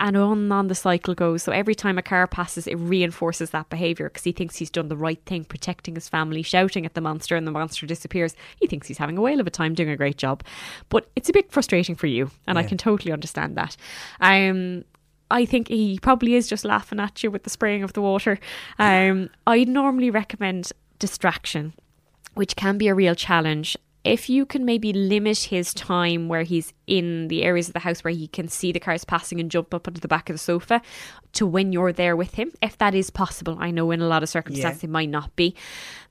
And 0.00 0.16
on 0.16 0.38
and 0.38 0.52
on 0.52 0.66
the 0.68 0.74
cycle 0.74 1.14
goes. 1.14 1.42
So 1.42 1.52
every 1.52 1.74
time 1.74 1.98
a 1.98 2.02
car 2.02 2.26
passes, 2.26 2.66
it 2.66 2.76
reinforces 2.76 3.50
that 3.50 3.70
behaviour 3.70 4.08
because 4.08 4.24
he 4.24 4.32
thinks 4.32 4.56
he's 4.56 4.70
done 4.70 4.88
the 4.88 4.96
right 4.96 5.20
thing, 5.24 5.44
protecting 5.44 5.94
his 5.94 6.08
family, 6.08 6.42
shouting 6.42 6.84
at 6.84 6.94
the 6.94 7.00
monster, 7.00 7.36
and 7.36 7.46
the 7.46 7.52
monster 7.52 7.86
disappears. 7.86 8.34
He 8.60 8.66
thinks 8.66 8.88
he's 8.88 8.98
having 8.98 9.16
a 9.16 9.20
whale 9.20 9.40
of 9.40 9.46
a 9.46 9.50
time, 9.50 9.74
doing 9.74 9.90
a 9.90 9.96
great 9.96 10.18
job. 10.18 10.42
But 10.88 11.08
it's 11.16 11.28
a 11.28 11.32
bit 11.32 11.50
frustrating 11.52 11.94
for 11.94 12.06
you, 12.06 12.30
and 12.46 12.58
I 12.58 12.62
can 12.64 12.78
totally 12.78 13.12
understand 13.12 13.56
that. 13.56 13.76
Um, 14.20 14.84
I 15.30 15.44
think 15.46 15.68
he 15.68 15.98
probably 16.00 16.34
is 16.34 16.48
just 16.48 16.64
laughing 16.64 17.00
at 17.00 17.22
you 17.22 17.30
with 17.30 17.44
the 17.44 17.50
spraying 17.50 17.82
of 17.82 17.92
the 17.94 18.02
water. 18.02 18.38
Um, 18.78 19.30
I'd 19.46 19.68
normally 19.68 20.10
recommend 20.10 20.72
distraction 20.98 21.72
which 22.34 22.56
can 22.56 22.78
be 22.78 22.88
a 22.88 22.94
real 22.94 23.14
challenge. 23.14 23.76
If 24.04 24.28
you 24.28 24.44
can 24.44 24.66
maybe 24.66 24.92
limit 24.92 25.38
his 25.38 25.72
time 25.72 26.28
where 26.28 26.42
he's 26.42 26.74
in 26.86 27.28
the 27.28 27.42
areas 27.42 27.68
of 27.68 27.72
the 27.72 27.80
house 27.80 28.04
where 28.04 28.12
he 28.12 28.28
can 28.28 28.48
see 28.48 28.70
the 28.70 28.78
cars 28.78 29.04
passing 29.04 29.40
and 29.40 29.50
jump 29.50 29.72
up 29.72 29.88
onto 29.88 30.00
the 30.00 30.08
back 30.08 30.28
of 30.28 30.34
the 30.34 30.38
sofa 30.38 30.82
to 31.32 31.46
when 31.46 31.72
you're 31.72 31.92
there 31.92 32.14
with 32.14 32.34
him, 32.34 32.52
if 32.60 32.76
that 32.78 32.94
is 32.94 33.08
possible, 33.08 33.56
I 33.58 33.70
know 33.70 33.90
in 33.90 34.02
a 34.02 34.06
lot 34.06 34.22
of 34.22 34.28
circumstances 34.28 34.82
Yeah. 34.82 34.88
it 34.88 34.92
might 34.92 35.08
not 35.08 35.34
be, 35.36 35.54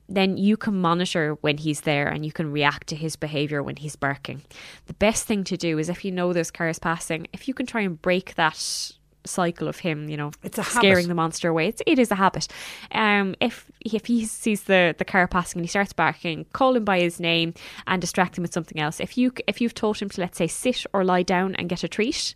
then 0.08 0.36
you 0.36 0.56
can 0.56 0.80
monitor 0.80 1.38
when 1.40 1.56
he's 1.58 1.82
there 1.82 2.08
and 2.08 2.26
you 2.26 2.32
can 2.32 2.50
react 2.50 2.88
to 2.88 2.96
his 2.96 3.14
behaviour 3.16 3.62
when 3.62 3.76
he's 3.76 3.96
barking. 3.96 4.42
The 4.86 4.94
best 4.94 5.26
thing 5.26 5.44
to 5.44 5.56
do 5.56 5.78
is 5.78 5.88
if 5.88 6.04
you 6.04 6.10
know 6.10 6.32
there's 6.32 6.50
cars 6.50 6.78
passing, 6.80 7.28
if 7.32 7.46
you 7.46 7.54
can 7.54 7.64
try 7.64 7.82
and 7.82 8.00
break 8.02 8.34
that 8.34 8.90
cycle 9.26 9.68
of 9.68 9.78
him, 9.78 10.08
you 10.08 10.16
know, 10.16 10.30
It's 10.42 10.58
a 10.58 10.64
scaring 10.64 10.96
habit. 11.04 11.08
the 11.08 11.14
monster 11.14 11.48
away. 11.48 11.68
It's, 11.68 11.82
it 11.86 11.98
is 11.98 12.10
a 12.10 12.14
habit. 12.14 12.48
Um, 12.92 13.34
if 13.40 13.70
if 13.80 14.06
he 14.06 14.24
sees 14.24 14.64
the, 14.64 14.94
the 14.98 15.04
car 15.04 15.26
passing 15.28 15.58
and 15.60 15.64
he 15.64 15.68
starts 15.68 15.92
barking, 15.92 16.46
call 16.52 16.76
him 16.76 16.84
by 16.84 17.00
his 17.00 17.20
name 17.20 17.54
and 17.86 18.00
distract 18.00 18.36
him 18.38 18.42
with 18.42 18.52
something 18.52 18.80
else. 18.80 19.00
If 19.00 19.16
you 19.18 19.32
if 19.46 19.60
you've 19.60 19.74
taught 19.74 20.00
him 20.02 20.08
to 20.10 20.20
let's 20.20 20.38
say 20.38 20.46
sit 20.46 20.84
or 20.92 21.04
lie 21.04 21.22
down 21.22 21.54
and 21.56 21.68
get 21.68 21.84
a 21.84 21.88
treat, 21.88 22.34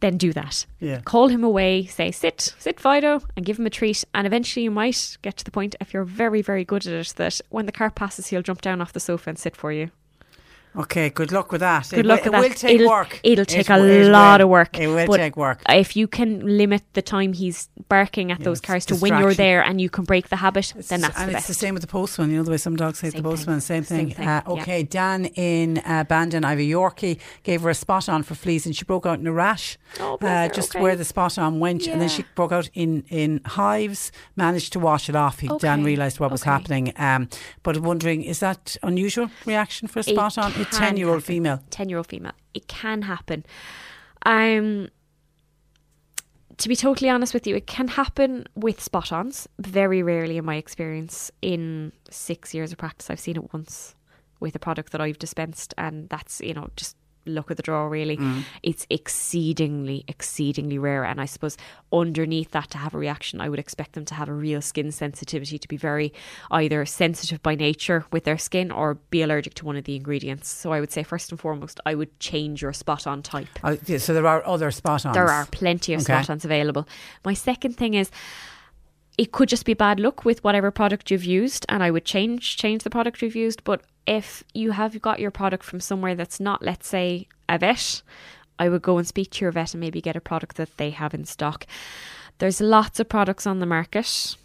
then 0.00 0.16
do 0.18 0.32
that. 0.32 0.66
Yeah. 0.80 1.00
Call 1.04 1.28
him 1.28 1.42
away, 1.44 1.86
say 1.86 2.10
sit, 2.10 2.54
sit 2.58 2.78
Fido, 2.80 3.20
and 3.36 3.46
give 3.46 3.58
him 3.58 3.66
a 3.66 3.70
treat. 3.70 4.04
And 4.12 4.26
eventually 4.26 4.64
you 4.64 4.70
might 4.70 5.16
get 5.22 5.36
to 5.38 5.44
the 5.44 5.50
point 5.50 5.76
if 5.80 5.94
you're 5.94 6.04
very 6.04 6.42
very 6.42 6.64
good 6.64 6.86
at 6.86 6.92
it 6.92 7.14
that 7.16 7.40
when 7.50 7.66
the 7.66 7.72
car 7.72 7.90
passes, 7.90 8.26
he'll 8.26 8.42
jump 8.42 8.60
down 8.60 8.80
off 8.80 8.92
the 8.92 9.00
sofa 9.00 9.30
and 9.30 9.38
sit 9.38 9.56
for 9.56 9.72
you. 9.72 9.90
Okay, 10.76 11.08
good 11.10 11.30
luck 11.30 11.52
with 11.52 11.60
that. 11.60 11.88
Good 11.88 12.00
it, 12.00 12.06
luck 12.06 12.24
will- 12.24 12.32
with 12.32 12.42
it 12.42 12.42
that. 12.42 12.48
will 12.48 12.54
take 12.54 12.74
it'll, 12.80 12.88
work. 12.88 13.20
It'll 13.22 13.44
take 13.44 13.70
a 13.70 13.76
lot 13.78 14.40
will. 14.40 14.46
of 14.46 14.50
work. 14.50 14.78
It 14.78 14.88
will 14.88 15.06
take 15.16 15.36
work. 15.36 15.62
If 15.68 15.94
you 15.96 16.08
can 16.08 16.58
limit 16.58 16.82
the 16.94 17.02
time 17.02 17.32
he's 17.32 17.68
barking 17.88 18.32
at 18.32 18.42
those 18.42 18.60
cars 18.60 18.84
to 18.86 18.96
when 18.96 19.16
you're 19.18 19.34
there 19.34 19.62
and 19.62 19.80
you 19.80 19.88
can 19.88 20.04
break 20.04 20.28
the 20.30 20.36
habit, 20.36 20.72
then 20.88 21.00
that's 21.02 21.16
and 21.18 21.28
the 21.28 21.32
it's 21.32 21.46
best. 21.46 21.48
the 21.48 21.54
same 21.54 21.74
with 21.74 21.82
the 21.82 21.86
postman. 21.86 22.30
You 22.30 22.38
know 22.38 22.42
the 22.42 22.50
way 22.50 22.56
some 22.56 22.76
dogs 22.76 22.98
say 22.98 23.10
the 23.10 23.22
postman. 23.22 23.60
Same 23.60 23.84
thing. 23.84 24.08
Same 24.08 24.16
thing, 24.16 24.26
Uh, 24.26 24.42
yeah. 24.46 24.52
okay, 24.52 24.82
Dan 24.82 25.26
in 25.26 25.78
uh, 25.86 26.04
Bandon, 26.04 26.44
I 26.44 26.50
have 26.50 26.58
a 26.58 26.62
Yorkie. 26.62 27.20
Gave 27.44 27.62
her 27.62 27.70
a 27.70 27.74
spot 27.74 28.08
on 28.08 28.22
for 28.24 28.34
fleas, 28.34 28.66
and 28.66 28.74
she 28.74 28.84
broke 28.84 29.06
out 29.06 29.18
in 29.20 29.26
a 29.26 29.32
rash. 29.32 29.78
Oh, 30.00 30.16
uh, 30.20 30.48
just 30.48 30.74
okay. 30.74 30.82
where 30.82 30.96
the 30.96 31.04
spot 31.04 31.38
on 31.38 31.60
went, 31.60 31.86
and 31.86 32.00
then 32.00 32.08
she 32.08 32.24
broke 32.34 32.50
out 32.50 32.68
in 32.74 33.04
in 33.10 33.40
hives. 33.44 34.10
Managed 34.34 34.72
to 34.72 34.80
wash 34.80 35.08
it 35.08 35.14
off. 35.14 35.38
He, 35.38 35.48
Dan 35.58 35.84
realised 35.84 36.18
what 36.18 36.32
was 36.32 36.42
happening. 36.42 36.92
Um, 36.96 37.28
but 37.62 37.78
wondering, 37.78 38.22
is 38.22 38.40
that 38.40 38.76
unusual 38.82 39.30
reaction 39.46 39.86
for 39.86 40.00
a 40.00 40.02
spot 40.02 40.36
on? 40.38 40.52
A 40.72 40.76
10-year-old 40.76 41.22
happen. 41.22 41.34
female. 41.34 41.62
10 41.70 41.88
year 41.88 41.98
old 41.98 42.06
female. 42.06 42.32
It 42.52 42.68
can 42.68 43.02
happen. 43.02 43.44
Um, 44.24 44.88
to 46.56 46.68
be 46.68 46.76
totally 46.76 47.10
honest 47.10 47.34
with 47.34 47.46
you, 47.46 47.56
it 47.56 47.66
can 47.66 47.88
happen 47.88 48.46
with 48.54 48.80
spot 48.80 49.12
ons. 49.12 49.48
Very 49.58 50.02
rarely, 50.02 50.36
in 50.36 50.44
my 50.44 50.56
experience, 50.56 51.30
in 51.42 51.92
six 52.10 52.54
years 52.54 52.72
of 52.72 52.78
practice, 52.78 53.10
I've 53.10 53.20
seen 53.20 53.36
it 53.36 53.52
once 53.52 53.94
with 54.40 54.54
a 54.54 54.58
product 54.58 54.92
that 54.92 55.00
I've 55.00 55.18
dispensed, 55.18 55.74
and 55.78 56.08
that's, 56.08 56.40
you 56.40 56.54
know, 56.54 56.68
just 56.76 56.96
luck 57.26 57.50
of 57.50 57.56
the 57.56 57.62
draw, 57.62 57.86
really. 57.86 58.16
Mm. 58.16 58.42
It's 58.62 58.86
exceedingly, 58.90 60.04
exceedingly 60.08 60.78
rare. 60.78 61.04
And 61.04 61.20
I 61.20 61.24
suppose 61.26 61.56
underneath 61.92 62.50
that, 62.52 62.70
to 62.70 62.78
have 62.78 62.94
a 62.94 62.98
reaction, 62.98 63.40
I 63.40 63.48
would 63.48 63.58
expect 63.58 63.92
them 63.92 64.04
to 64.06 64.14
have 64.14 64.28
a 64.28 64.34
real 64.34 64.60
skin 64.60 64.92
sensitivity, 64.92 65.58
to 65.58 65.68
be 65.68 65.76
very 65.76 66.12
either 66.50 66.84
sensitive 66.86 67.42
by 67.42 67.54
nature 67.54 68.04
with 68.12 68.24
their 68.24 68.38
skin 68.38 68.70
or 68.70 68.94
be 69.10 69.22
allergic 69.22 69.54
to 69.54 69.64
one 69.64 69.76
of 69.76 69.84
the 69.84 69.96
ingredients. 69.96 70.48
So 70.48 70.72
I 70.72 70.80
would 70.80 70.92
say, 70.92 71.02
first 71.02 71.30
and 71.30 71.40
foremost, 71.40 71.80
I 71.86 71.94
would 71.94 72.18
change 72.20 72.62
your 72.62 72.72
spot 72.72 73.06
on 73.06 73.22
type. 73.22 73.48
Oh, 73.62 73.76
so 73.98 74.14
there 74.14 74.26
are 74.26 74.46
other 74.46 74.70
spot 74.70 75.06
ons. 75.06 75.14
There 75.14 75.28
are 75.28 75.46
plenty 75.46 75.94
of 75.94 76.00
Okay. 76.00 76.12
spot 76.12 76.30
ons 76.30 76.44
available. 76.44 76.86
My 77.24 77.34
second 77.34 77.76
thing 77.76 77.94
is 77.94 78.10
it 79.16 79.32
could 79.32 79.48
just 79.48 79.64
be 79.64 79.74
bad 79.74 80.00
luck 80.00 80.24
with 80.24 80.42
whatever 80.42 80.70
product 80.70 81.10
you've 81.10 81.24
used 81.24 81.64
and 81.68 81.82
I 81.82 81.90
would 81.90 82.04
change 82.04 82.56
change 82.56 82.82
the 82.82 82.90
product 82.90 83.22
you've 83.22 83.36
used. 83.36 83.62
But 83.64 83.82
if 84.06 84.44
you 84.54 84.72
have 84.72 85.00
got 85.00 85.20
your 85.20 85.30
product 85.30 85.64
from 85.64 85.80
somewhere 85.80 86.14
that's 86.14 86.40
not, 86.40 86.62
let's 86.62 86.88
say, 86.88 87.28
a 87.48 87.58
vet, 87.58 88.02
I 88.58 88.68
would 88.68 88.82
go 88.82 88.98
and 88.98 89.06
speak 89.06 89.30
to 89.32 89.44
your 89.44 89.52
vet 89.52 89.74
and 89.74 89.80
maybe 89.80 90.00
get 90.00 90.16
a 90.16 90.20
product 90.20 90.56
that 90.56 90.76
they 90.76 90.90
have 90.90 91.14
in 91.14 91.24
stock. 91.24 91.66
There's 92.38 92.60
lots 92.60 92.98
of 93.00 93.08
products 93.08 93.46
on 93.46 93.60
the 93.60 93.66
market. 93.66 94.36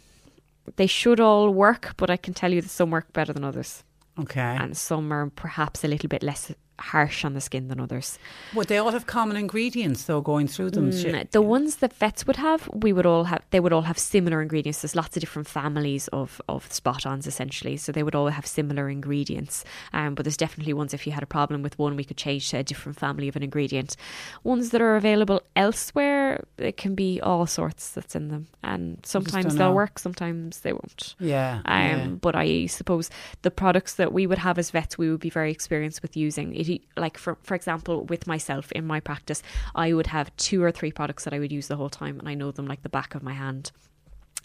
They 0.76 0.86
should 0.86 1.20
all 1.20 1.50
work, 1.50 1.94
but 1.96 2.10
I 2.10 2.16
can 2.16 2.34
tell 2.34 2.52
you 2.52 2.60
that 2.60 2.68
some 2.68 2.90
work 2.90 3.12
better 3.12 3.32
than 3.32 3.44
others. 3.44 3.82
Okay. 4.18 4.40
And 4.40 4.76
some 4.76 5.12
are 5.12 5.30
perhaps 5.30 5.82
a 5.82 5.88
little 5.88 6.08
bit 6.08 6.22
less 6.22 6.52
harsh 6.80 7.24
on 7.24 7.34
the 7.34 7.40
skin 7.40 7.68
than 7.68 7.78
others. 7.80 8.18
Would 8.54 8.68
they 8.68 8.78
all 8.78 8.90
have 8.90 9.06
common 9.06 9.36
ingredients 9.36 10.04
though 10.04 10.20
going 10.20 10.48
through 10.48 10.70
them? 10.70 10.90
Mm, 10.90 11.30
the 11.30 11.42
ones 11.42 11.76
that 11.76 11.92
vets 11.92 12.26
would 12.26 12.36
have, 12.36 12.68
we 12.72 12.92
would 12.92 13.06
all 13.06 13.24
have. 13.24 13.42
They 13.50 13.60
would 13.60 13.72
all 13.72 13.82
have 13.82 13.98
similar 13.98 14.40
ingredients. 14.42 14.80
There's 14.82 14.96
lots 14.96 15.16
of 15.16 15.20
different 15.20 15.48
families 15.48 16.08
of 16.08 16.40
of 16.48 16.72
spot-ons 16.72 17.26
essentially, 17.26 17.76
so 17.76 17.92
they 17.92 18.02
would 18.02 18.14
all 18.14 18.28
have 18.28 18.46
similar 18.46 18.88
ingredients. 18.88 19.64
Um, 19.92 20.14
but 20.14 20.24
there's 20.24 20.36
definitely 20.36 20.72
ones. 20.72 20.94
If 20.94 21.06
you 21.06 21.12
had 21.12 21.22
a 21.22 21.26
problem 21.26 21.62
with 21.62 21.78
one, 21.78 21.96
we 21.96 22.04
could 22.04 22.16
change 22.16 22.50
to 22.50 22.58
a 22.58 22.62
different 22.62 22.98
family 22.98 23.28
of 23.28 23.36
an 23.36 23.42
ingredient. 23.42 23.96
Ones 24.42 24.70
that 24.70 24.80
are 24.80 24.96
available 24.96 25.42
elsewhere, 25.56 26.44
it 26.58 26.76
can 26.76 26.94
be 26.94 27.20
all 27.20 27.46
sorts 27.46 27.90
that's 27.90 28.14
in 28.14 28.28
them, 28.28 28.46
and 28.62 28.98
sometimes 29.04 29.56
they'll 29.56 29.68
know. 29.68 29.74
work, 29.74 29.98
sometimes 29.98 30.60
they 30.60 30.72
won't. 30.72 31.14
Yeah, 31.18 31.60
Um, 31.66 31.82
yeah. 31.82 32.06
but 32.20 32.34
I 32.36 32.66
suppose 32.66 33.10
the 33.42 33.50
products 33.50 33.94
that 33.94 34.12
we 34.12 34.26
would 34.26 34.38
have 34.38 34.58
as 34.58 34.70
vets, 34.70 34.96
we 34.96 35.10
would 35.10 35.20
be 35.20 35.30
very 35.30 35.50
experienced 35.50 36.02
with 36.02 36.16
using. 36.16 36.54
It, 36.54 36.68
like 36.96 37.16
for 37.18 37.36
for 37.42 37.54
example, 37.54 38.04
with 38.04 38.26
myself 38.26 38.70
in 38.72 38.86
my 38.86 39.00
practice, 39.00 39.42
I 39.74 39.92
would 39.92 40.08
have 40.08 40.34
two 40.36 40.62
or 40.62 40.72
three 40.72 40.92
products 40.92 41.24
that 41.24 41.34
I 41.34 41.38
would 41.38 41.52
use 41.52 41.68
the 41.68 41.76
whole 41.76 41.90
time, 41.90 42.18
and 42.20 42.28
I 42.28 42.34
know 42.34 42.50
them 42.50 42.66
like 42.66 42.82
the 42.82 42.88
back 42.98 43.14
of 43.14 43.22
my 43.22 43.34
hand. 43.44 43.72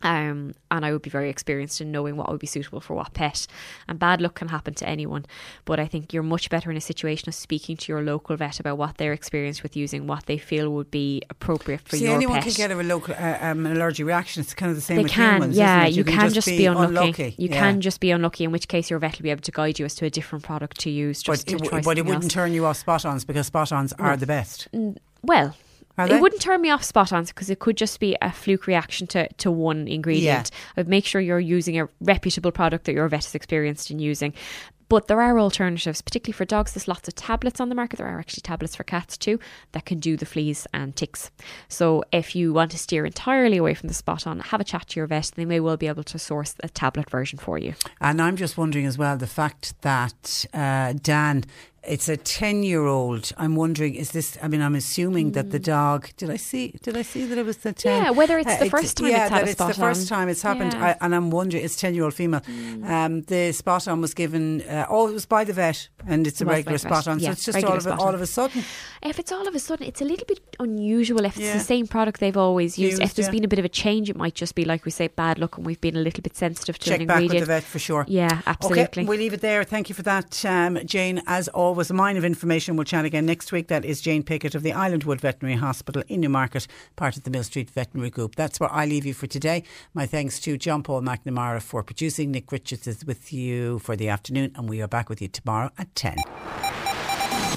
Um, 0.01 0.53
and 0.69 0.85
I 0.85 0.91
would 0.91 1.01
be 1.01 1.09
very 1.09 1.29
experienced 1.29 1.81
in 1.81 1.91
knowing 1.91 2.17
what 2.17 2.29
would 2.29 2.39
be 2.39 2.47
suitable 2.47 2.81
for 2.81 2.93
what 2.95 3.13
pet. 3.13 3.47
And 3.87 3.97
bad 3.97 4.21
luck 4.21 4.35
can 4.35 4.49
happen 4.49 4.73
to 4.75 4.87
anyone, 4.87 5.25
but 5.63 5.79
I 5.79 5.87
think 5.87 6.13
you're 6.13 6.21
much 6.23 6.49
better 6.49 6.69
in 6.69 6.77
a 6.77 6.81
situation 6.81 7.29
of 7.29 7.35
speaking 7.35 7.77
to 7.77 7.91
your 7.91 8.01
local 8.01 8.35
vet 8.35 8.59
about 8.59 8.77
what 8.77 8.97
they're 8.97 9.13
experienced 9.13 9.63
with 9.63 9.75
using, 9.75 10.05
what 10.05 10.25
they 10.25 10.37
feel 10.37 10.69
would 10.71 10.91
be 10.91 11.21
appropriate 11.29 11.81
for 11.81 11.95
See, 11.95 12.03
your 12.05 12.15
anyone 12.15 12.35
pet. 12.41 12.43
can 12.43 12.69
get 12.69 12.71
a 12.71 12.83
local 12.83 13.13
uh, 13.15 13.37
um, 13.41 13.65
an 13.65 13.71
allergic 13.77 14.05
reaction. 14.05 14.41
It's 14.41 14.53
kind 14.53 14.69
of 14.69 14.75
the 14.75 14.81
same 14.81 14.97
They 14.97 15.03
with 15.03 15.11
can, 15.11 15.35
humans. 15.35 15.57
yeah. 15.57 15.85
isn't 15.85 15.93
it? 15.93 15.97
You, 15.97 16.03
can, 16.03 16.33
just 16.33 16.47
be, 16.47 16.65
unlucky. 16.65 17.35
You 17.37 17.49
yeah. 17.49 17.59
can 17.59 17.81
just 17.81 17.99
be 17.99 18.11
unlucky, 18.11 18.43
in 18.43 18.51
which 18.51 18.67
case 18.67 18.89
your 18.89 18.99
vet 18.99 19.17
will 19.17 19.23
be 19.23 19.31
able 19.31 19.41
to 19.41 19.51
guide 19.51 19.79
you 19.79 19.85
as 19.85 19.95
to 19.95 20.05
a 20.05 20.09
different 20.09 20.43
product 20.43 20.79
to 20.81 20.89
use. 20.89 21.23
Just 21.23 21.45
But 21.45 21.57
to 21.59 21.77
it, 21.77 21.83
but 21.83 21.97
it 21.97 22.05
wouldn't 22.05 22.25
else. 22.25 22.33
turn 22.33 22.53
you 22.53 22.65
off 22.65 22.77
spot 22.77 23.05
ons 23.05 23.23
because 23.25 23.47
spot 23.47 23.71
ons 23.71 23.93
are 23.93 24.17
the 24.17 24.27
best. 24.27 24.67
Well, 25.23 25.55
Are 25.97 26.07
they? 26.07 26.15
it 26.15 26.21
wouldn't 26.21 26.41
turn 26.41 26.61
me 26.61 26.69
off 26.69 26.83
spot 26.83 27.13
ons 27.13 27.29
because 27.29 27.49
it 27.49 27.59
could 27.59 27.77
just 27.77 27.99
be 27.99 28.17
a 28.21 28.31
fluke 28.31 28.67
reaction 28.67 29.07
to, 29.07 29.31
to 29.33 29.51
one 29.51 29.87
ingredient. 29.87 30.51
I 30.75 30.81
would 30.81 30.89
make 30.89 31.05
sure 31.05 31.21
you're 31.21 31.39
using 31.39 31.79
a 31.79 31.87
reputable 32.01 32.51
product 32.51 32.85
that 32.85 32.93
your 32.93 33.07
vet 33.07 33.25
is 33.25 33.35
experienced 33.35 33.91
in 33.91 33.99
using. 33.99 34.33
But 34.87 35.07
there 35.07 35.21
are 35.21 35.39
alternatives, 35.39 36.01
particularly 36.01 36.37
for 36.37 36.45
dogs. 36.45 36.73
There's 36.73 36.87
lots 36.87 37.07
of 37.07 37.15
tablets 37.15 37.59
on 37.59 37.69
the 37.69 37.75
market. 37.75 37.97
There 37.97 38.07
are 38.07 38.19
actually 38.19 38.41
tablets 38.41 38.75
for 38.75 38.83
cats 38.83 39.17
too 39.17 39.39
that 39.71 39.85
can 39.85 39.99
do 39.99 40.15
the 40.15 40.25
fleas 40.25 40.67
and 40.73 40.95
ticks. 40.95 41.31
So 41.67 42.03
if 42.11 42.35
you 42.35 42.53
want 42.53 42.71
to 42.71 42.77
steer 42.77 43.05
entirely 43.05 43.57
away 43.57 43.73
from 43.73 43.87
the 43.87 43.95
spot 43.95 44.27
on, 44.27 44.39
have 44.39 44.61
a 44.61 44.63
chat 44.63 44.89
to 44.89 44.99
your 44.99 45.07
vet. 45.07 45.31
They 45.35 45.45
may 45.45 45.59
well 45.59 45.77
be 45.77 45.87
able 45.87 46.03
to 46.03 46.19
source 46.19 46.55
a 46.61 46.69
tablet 46.69 47.09
version 47.09 47.39
for 47.39 47.57
you. 47.57 47.73
And 47.99 48.21
I'm 48.21 48.35
just 48.35 48.57
wondering 48.57 48.85
as 48.85 48.97
well 48.97 49.17
the 49.17 49.27
fact 49.27 49.81
that 49.81 50.45
uh, 50.53 50.93
Dan, 51.01 51.45
it's 51.87 52.09
a 52.09 52.17
ten 52.17 52.63
year 52.63 52.85
old. 52.85 53.31
I'm 53.37 53.55
wondering, 53.55 53.95
is 53.95 54.11
this? 54.11 54.37
I 54.41 54.47
mean, 54.47 54.61
I'm 54.61 54.75
assuming 54.75 55.31
that 55.33 55.51
the 55.51 55.59
dog. 55.59 56.09
Did 56.17 56.29
I 56.29 56.37
see? 56.37 56.75
Did 56.81 56.97
I 56.97 57.01
see 57.01 57.25
that 57.25 57.37
it 57.37 57.45
was 57.45 57.57
the 57.57 57.73
ten? 57.73 57.99
Hmm. 57.99 58.05
Yeah, 58.05 58.11
whether 58.11 58.37
it's 58.37 58.51
Uh, 58.51 58.63
the 58.63 58.69
first 58.69 58.97
time 58.97 59.07
yeah, 59.07 59.23
it's 59.23 59.29
had 59.29 59.41
that 59.41 59.49
it's 59.49 59.57
the 59.57 59.73
spot 59.73 59.87
first 59.87 60.07
time 60.07 60.29
it's 60.29 60.41
happened. 60.41 60.73
Yeah. 60.73 60.79
Hmm. 60.79 60.85
I, 60.85 60.97
and 61.01 61.15
I'm 61.15 61.29
wondering, 61.31 61.63
it's 61.63 61.75
ten 61.75 61.93
year 61.95 62.03
old 62.03 62.13
female. 62.13 62.41
Um, 62.83 63.21
the 63.23 63.51
spot 63.51 63.87
on 63.87 64.01
was 64.01 64.13
given. 64.13 64.61
Uh, 64.61 64.85
oh, 64.89 65.07
it 65.09 65.13
was 65.13 65.25
by 65.25 65.43
the 65.43 65.53
vet, 65.53 65.89
and 66.07 66.27
it's 66.27 66.41
a 66.41 66.45
It 66.45 66.49
regular 66.49 66.77
spot 66.77 67.07
on. 67.07 67.19
So 67.19 67.31
it's 67.31 67.45
just 67.45 67.63
all 67.63 67.77
of, 67.77 67.87
a, 67.87 67.95
all 67.95 68.13
of 68.13 68.21
a 68.21 68.27
sudden. 68.27 68.63
If 69.03 69.19
it's 69.19 69.31
all 69.31 69.47
of 69.47 69.53
a 69.53 69.59
sudden, 69.59 69.85
it's 69.85 70.01
a 70.01 70.05
little 70.05 70.25
bit 70.25 70.39
unusual 70.59 71.25
if 71.25 71.37
Yeah. 71.37 71.47
it's 71.53 71.63
the 71.63 71.67
same 71.75 71.87
product 71.87 72.19
they've 72.19 72.35
always 72.37 72.77
used. 72.77 72.93
Used, 72.93 73.03
if 73.03 73.13
there's 73.13 73.27
yeah. 73.27 73.31
been 73.31 73.43
a 73.43 73.47
bit 73.47 73.59
of 73.59 73.65
a 73.65 73.69
change, 73.69 74.09
it 74.09 74.15
might 74.15 74.35
just 74.35 74.55
be 74.55 74.65
like 74.65 74.85
we 74.85 74.91
say, 74.91 75.07
bad 75.07 75.39
luck, 75.39 75.57
and 75.57 75.65
we've 75.65 75.81
been 75.81 75.95
a 75.95 75.99
little 75.99 76.21
bit 76.21 76.35
sensitive 76.35 76.77
to 76.79 76.89
Check 76.89 77.01
an 77.01 77.07
back 77.07 77.21
with 77.21 77.31
the 77.31 77.45
vet 77.45 77.63
for 77.63 77.79
sure. 77.79 78.05
Yeah, 78.07 78.41
absolutely. 78.45 79.03
Okay, 79.03 79.05
we'll 79.05 79.19
leave 79.19 79.33
it 79.33 79.41
there. 79.41 79.63
Thank 79.63 79.89
you 79.89 79.95
for 79.95 80.03
that, 80.03 80.43
um, 80.45 80.79
Jane. 80.85 81.21
As 81.27 81.47
always, 81.49 81.74
a 81.77 81.93
mine 81.93 82.17
of 82.17 82.23
information. 82.23 82.75
We'll 82.75 82.85
chat 82.85 83.05
again 83.05 83.25
next 83.25 83.51
week. 83.51 83.67
That 83.67 83.85
is 83.85 84.01
Jane 84.01 84.23
Pickett 84.23 84.55
of 84.55 84.63
the 84.63 84.71
Islandwood 84.71 85.19
Veterinary 85.19 85.59
Hospital 85.59 86.03
in 86.07 86.21
Newmarket, 86.21 86.67
part 86.95 87.17
of 87.17 87.23
the 87.23 87.29
Millstreet 87.29 87.69
Veterinary 87.69 88.09
Group. 88.09 88.35
That's 88.35 88.59
where 88.59 88.71
I 88.71 88.85
leave 88.85 89.05
you 89.05 89.13
for 89.13 89.27
today. 89.27 89.63
My 89.93 90.05
thanks 90.05 90.39
to 90.41 90.57
John 90.57 90.83
Paul 90.83 91.01
McNamara 91.01 91.61
for 91.61 91.83
producing. 91.83 92.31
Nick 92.31 92.51
Richards 92.51 92.87
is 92.87 93.05
with 93.05 93.31
you 93.33 93.79
for 93.79 93.95
the 93.95 94.09
afternoon, 94.09 94.51
and 94.55 94.69
we 94.69 94.81
are 94.81 94.87
back 94.87 95.09
with 95.09 95.21
you 95.21 95.27
tomorrow 95.27 95.69
at 95.77 95.93
10. 95.95 96.15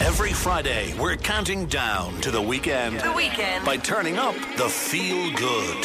Every 0.00 0.32
Friday, 0.32 0.94
we're 0.98 1.16
counting 1.16 1.66
down 1.66 2.20
to 2.20 2.30
the 2.30 2.42
weekend. 2.42 3.00
The 3.00 3.12
weekend. 3.12 3.64
By 3.64 3.76
turning 3.76 4.18
up 4.18 4.34
the 4.56 4.68
feel 4.68 5.32
good. 5.34 5.84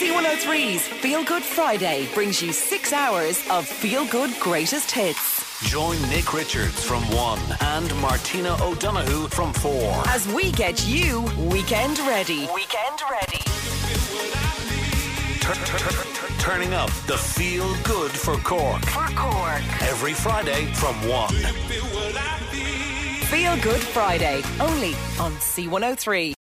C103's 0.00 0.88
Feel 0.88 1.24
Good 1.24 1.42
Friday 1.42 2.08
brings 2.14 2.42
you 2.42 2.52
six 2.52 2.92
hours 2.92 3.42
of 3.50 3.66
feel 3.66 4.06
good 4.06 4.30
greatest 4.40 4.90
hits. 4.90 5.49
Join 5.64 6.00
Nick 6.08 6.32
Richards 6.32 6.82
from 6.82 7.02
1 7.10 7.38
and 7.60 7.94
Martina 8.00 8.56
O'Donoghue 8.62 9.28
from 9.28 9.52
4. 9.52 10.02
As 10.08 10.26
we 10.32 10.50
get 10.52 10.86
you 10.86 11.20
weekend 11.38 11.98
ready. 12.00 12.48
Weekend 12.54 13.00
ready. 13.10 13.38
Tur- 15.40 15.54
tur- 15.54 15.78
tur- 15.78 16.06
tur- 16.14 16.34
turning 16.38 16.72
up 16.72 16.90
the 17.06 17.16
feel 17.16 17.72
good 17.84 18.10
for 18.10 18.36
Cork. 18.38 18.82
For 18.86 19.06
Cork. 19.14 19.62
Every 19.82 20.14
Friday 20.14 20.72
from 20.74 20.94
1. 21.06 21.28
Feel 23.26 23.56
Good 23.58 23.80
Friday. 23.82 24.42
Only 24.60 24.94
on 25.20 25.32
C103. 25.36 26.40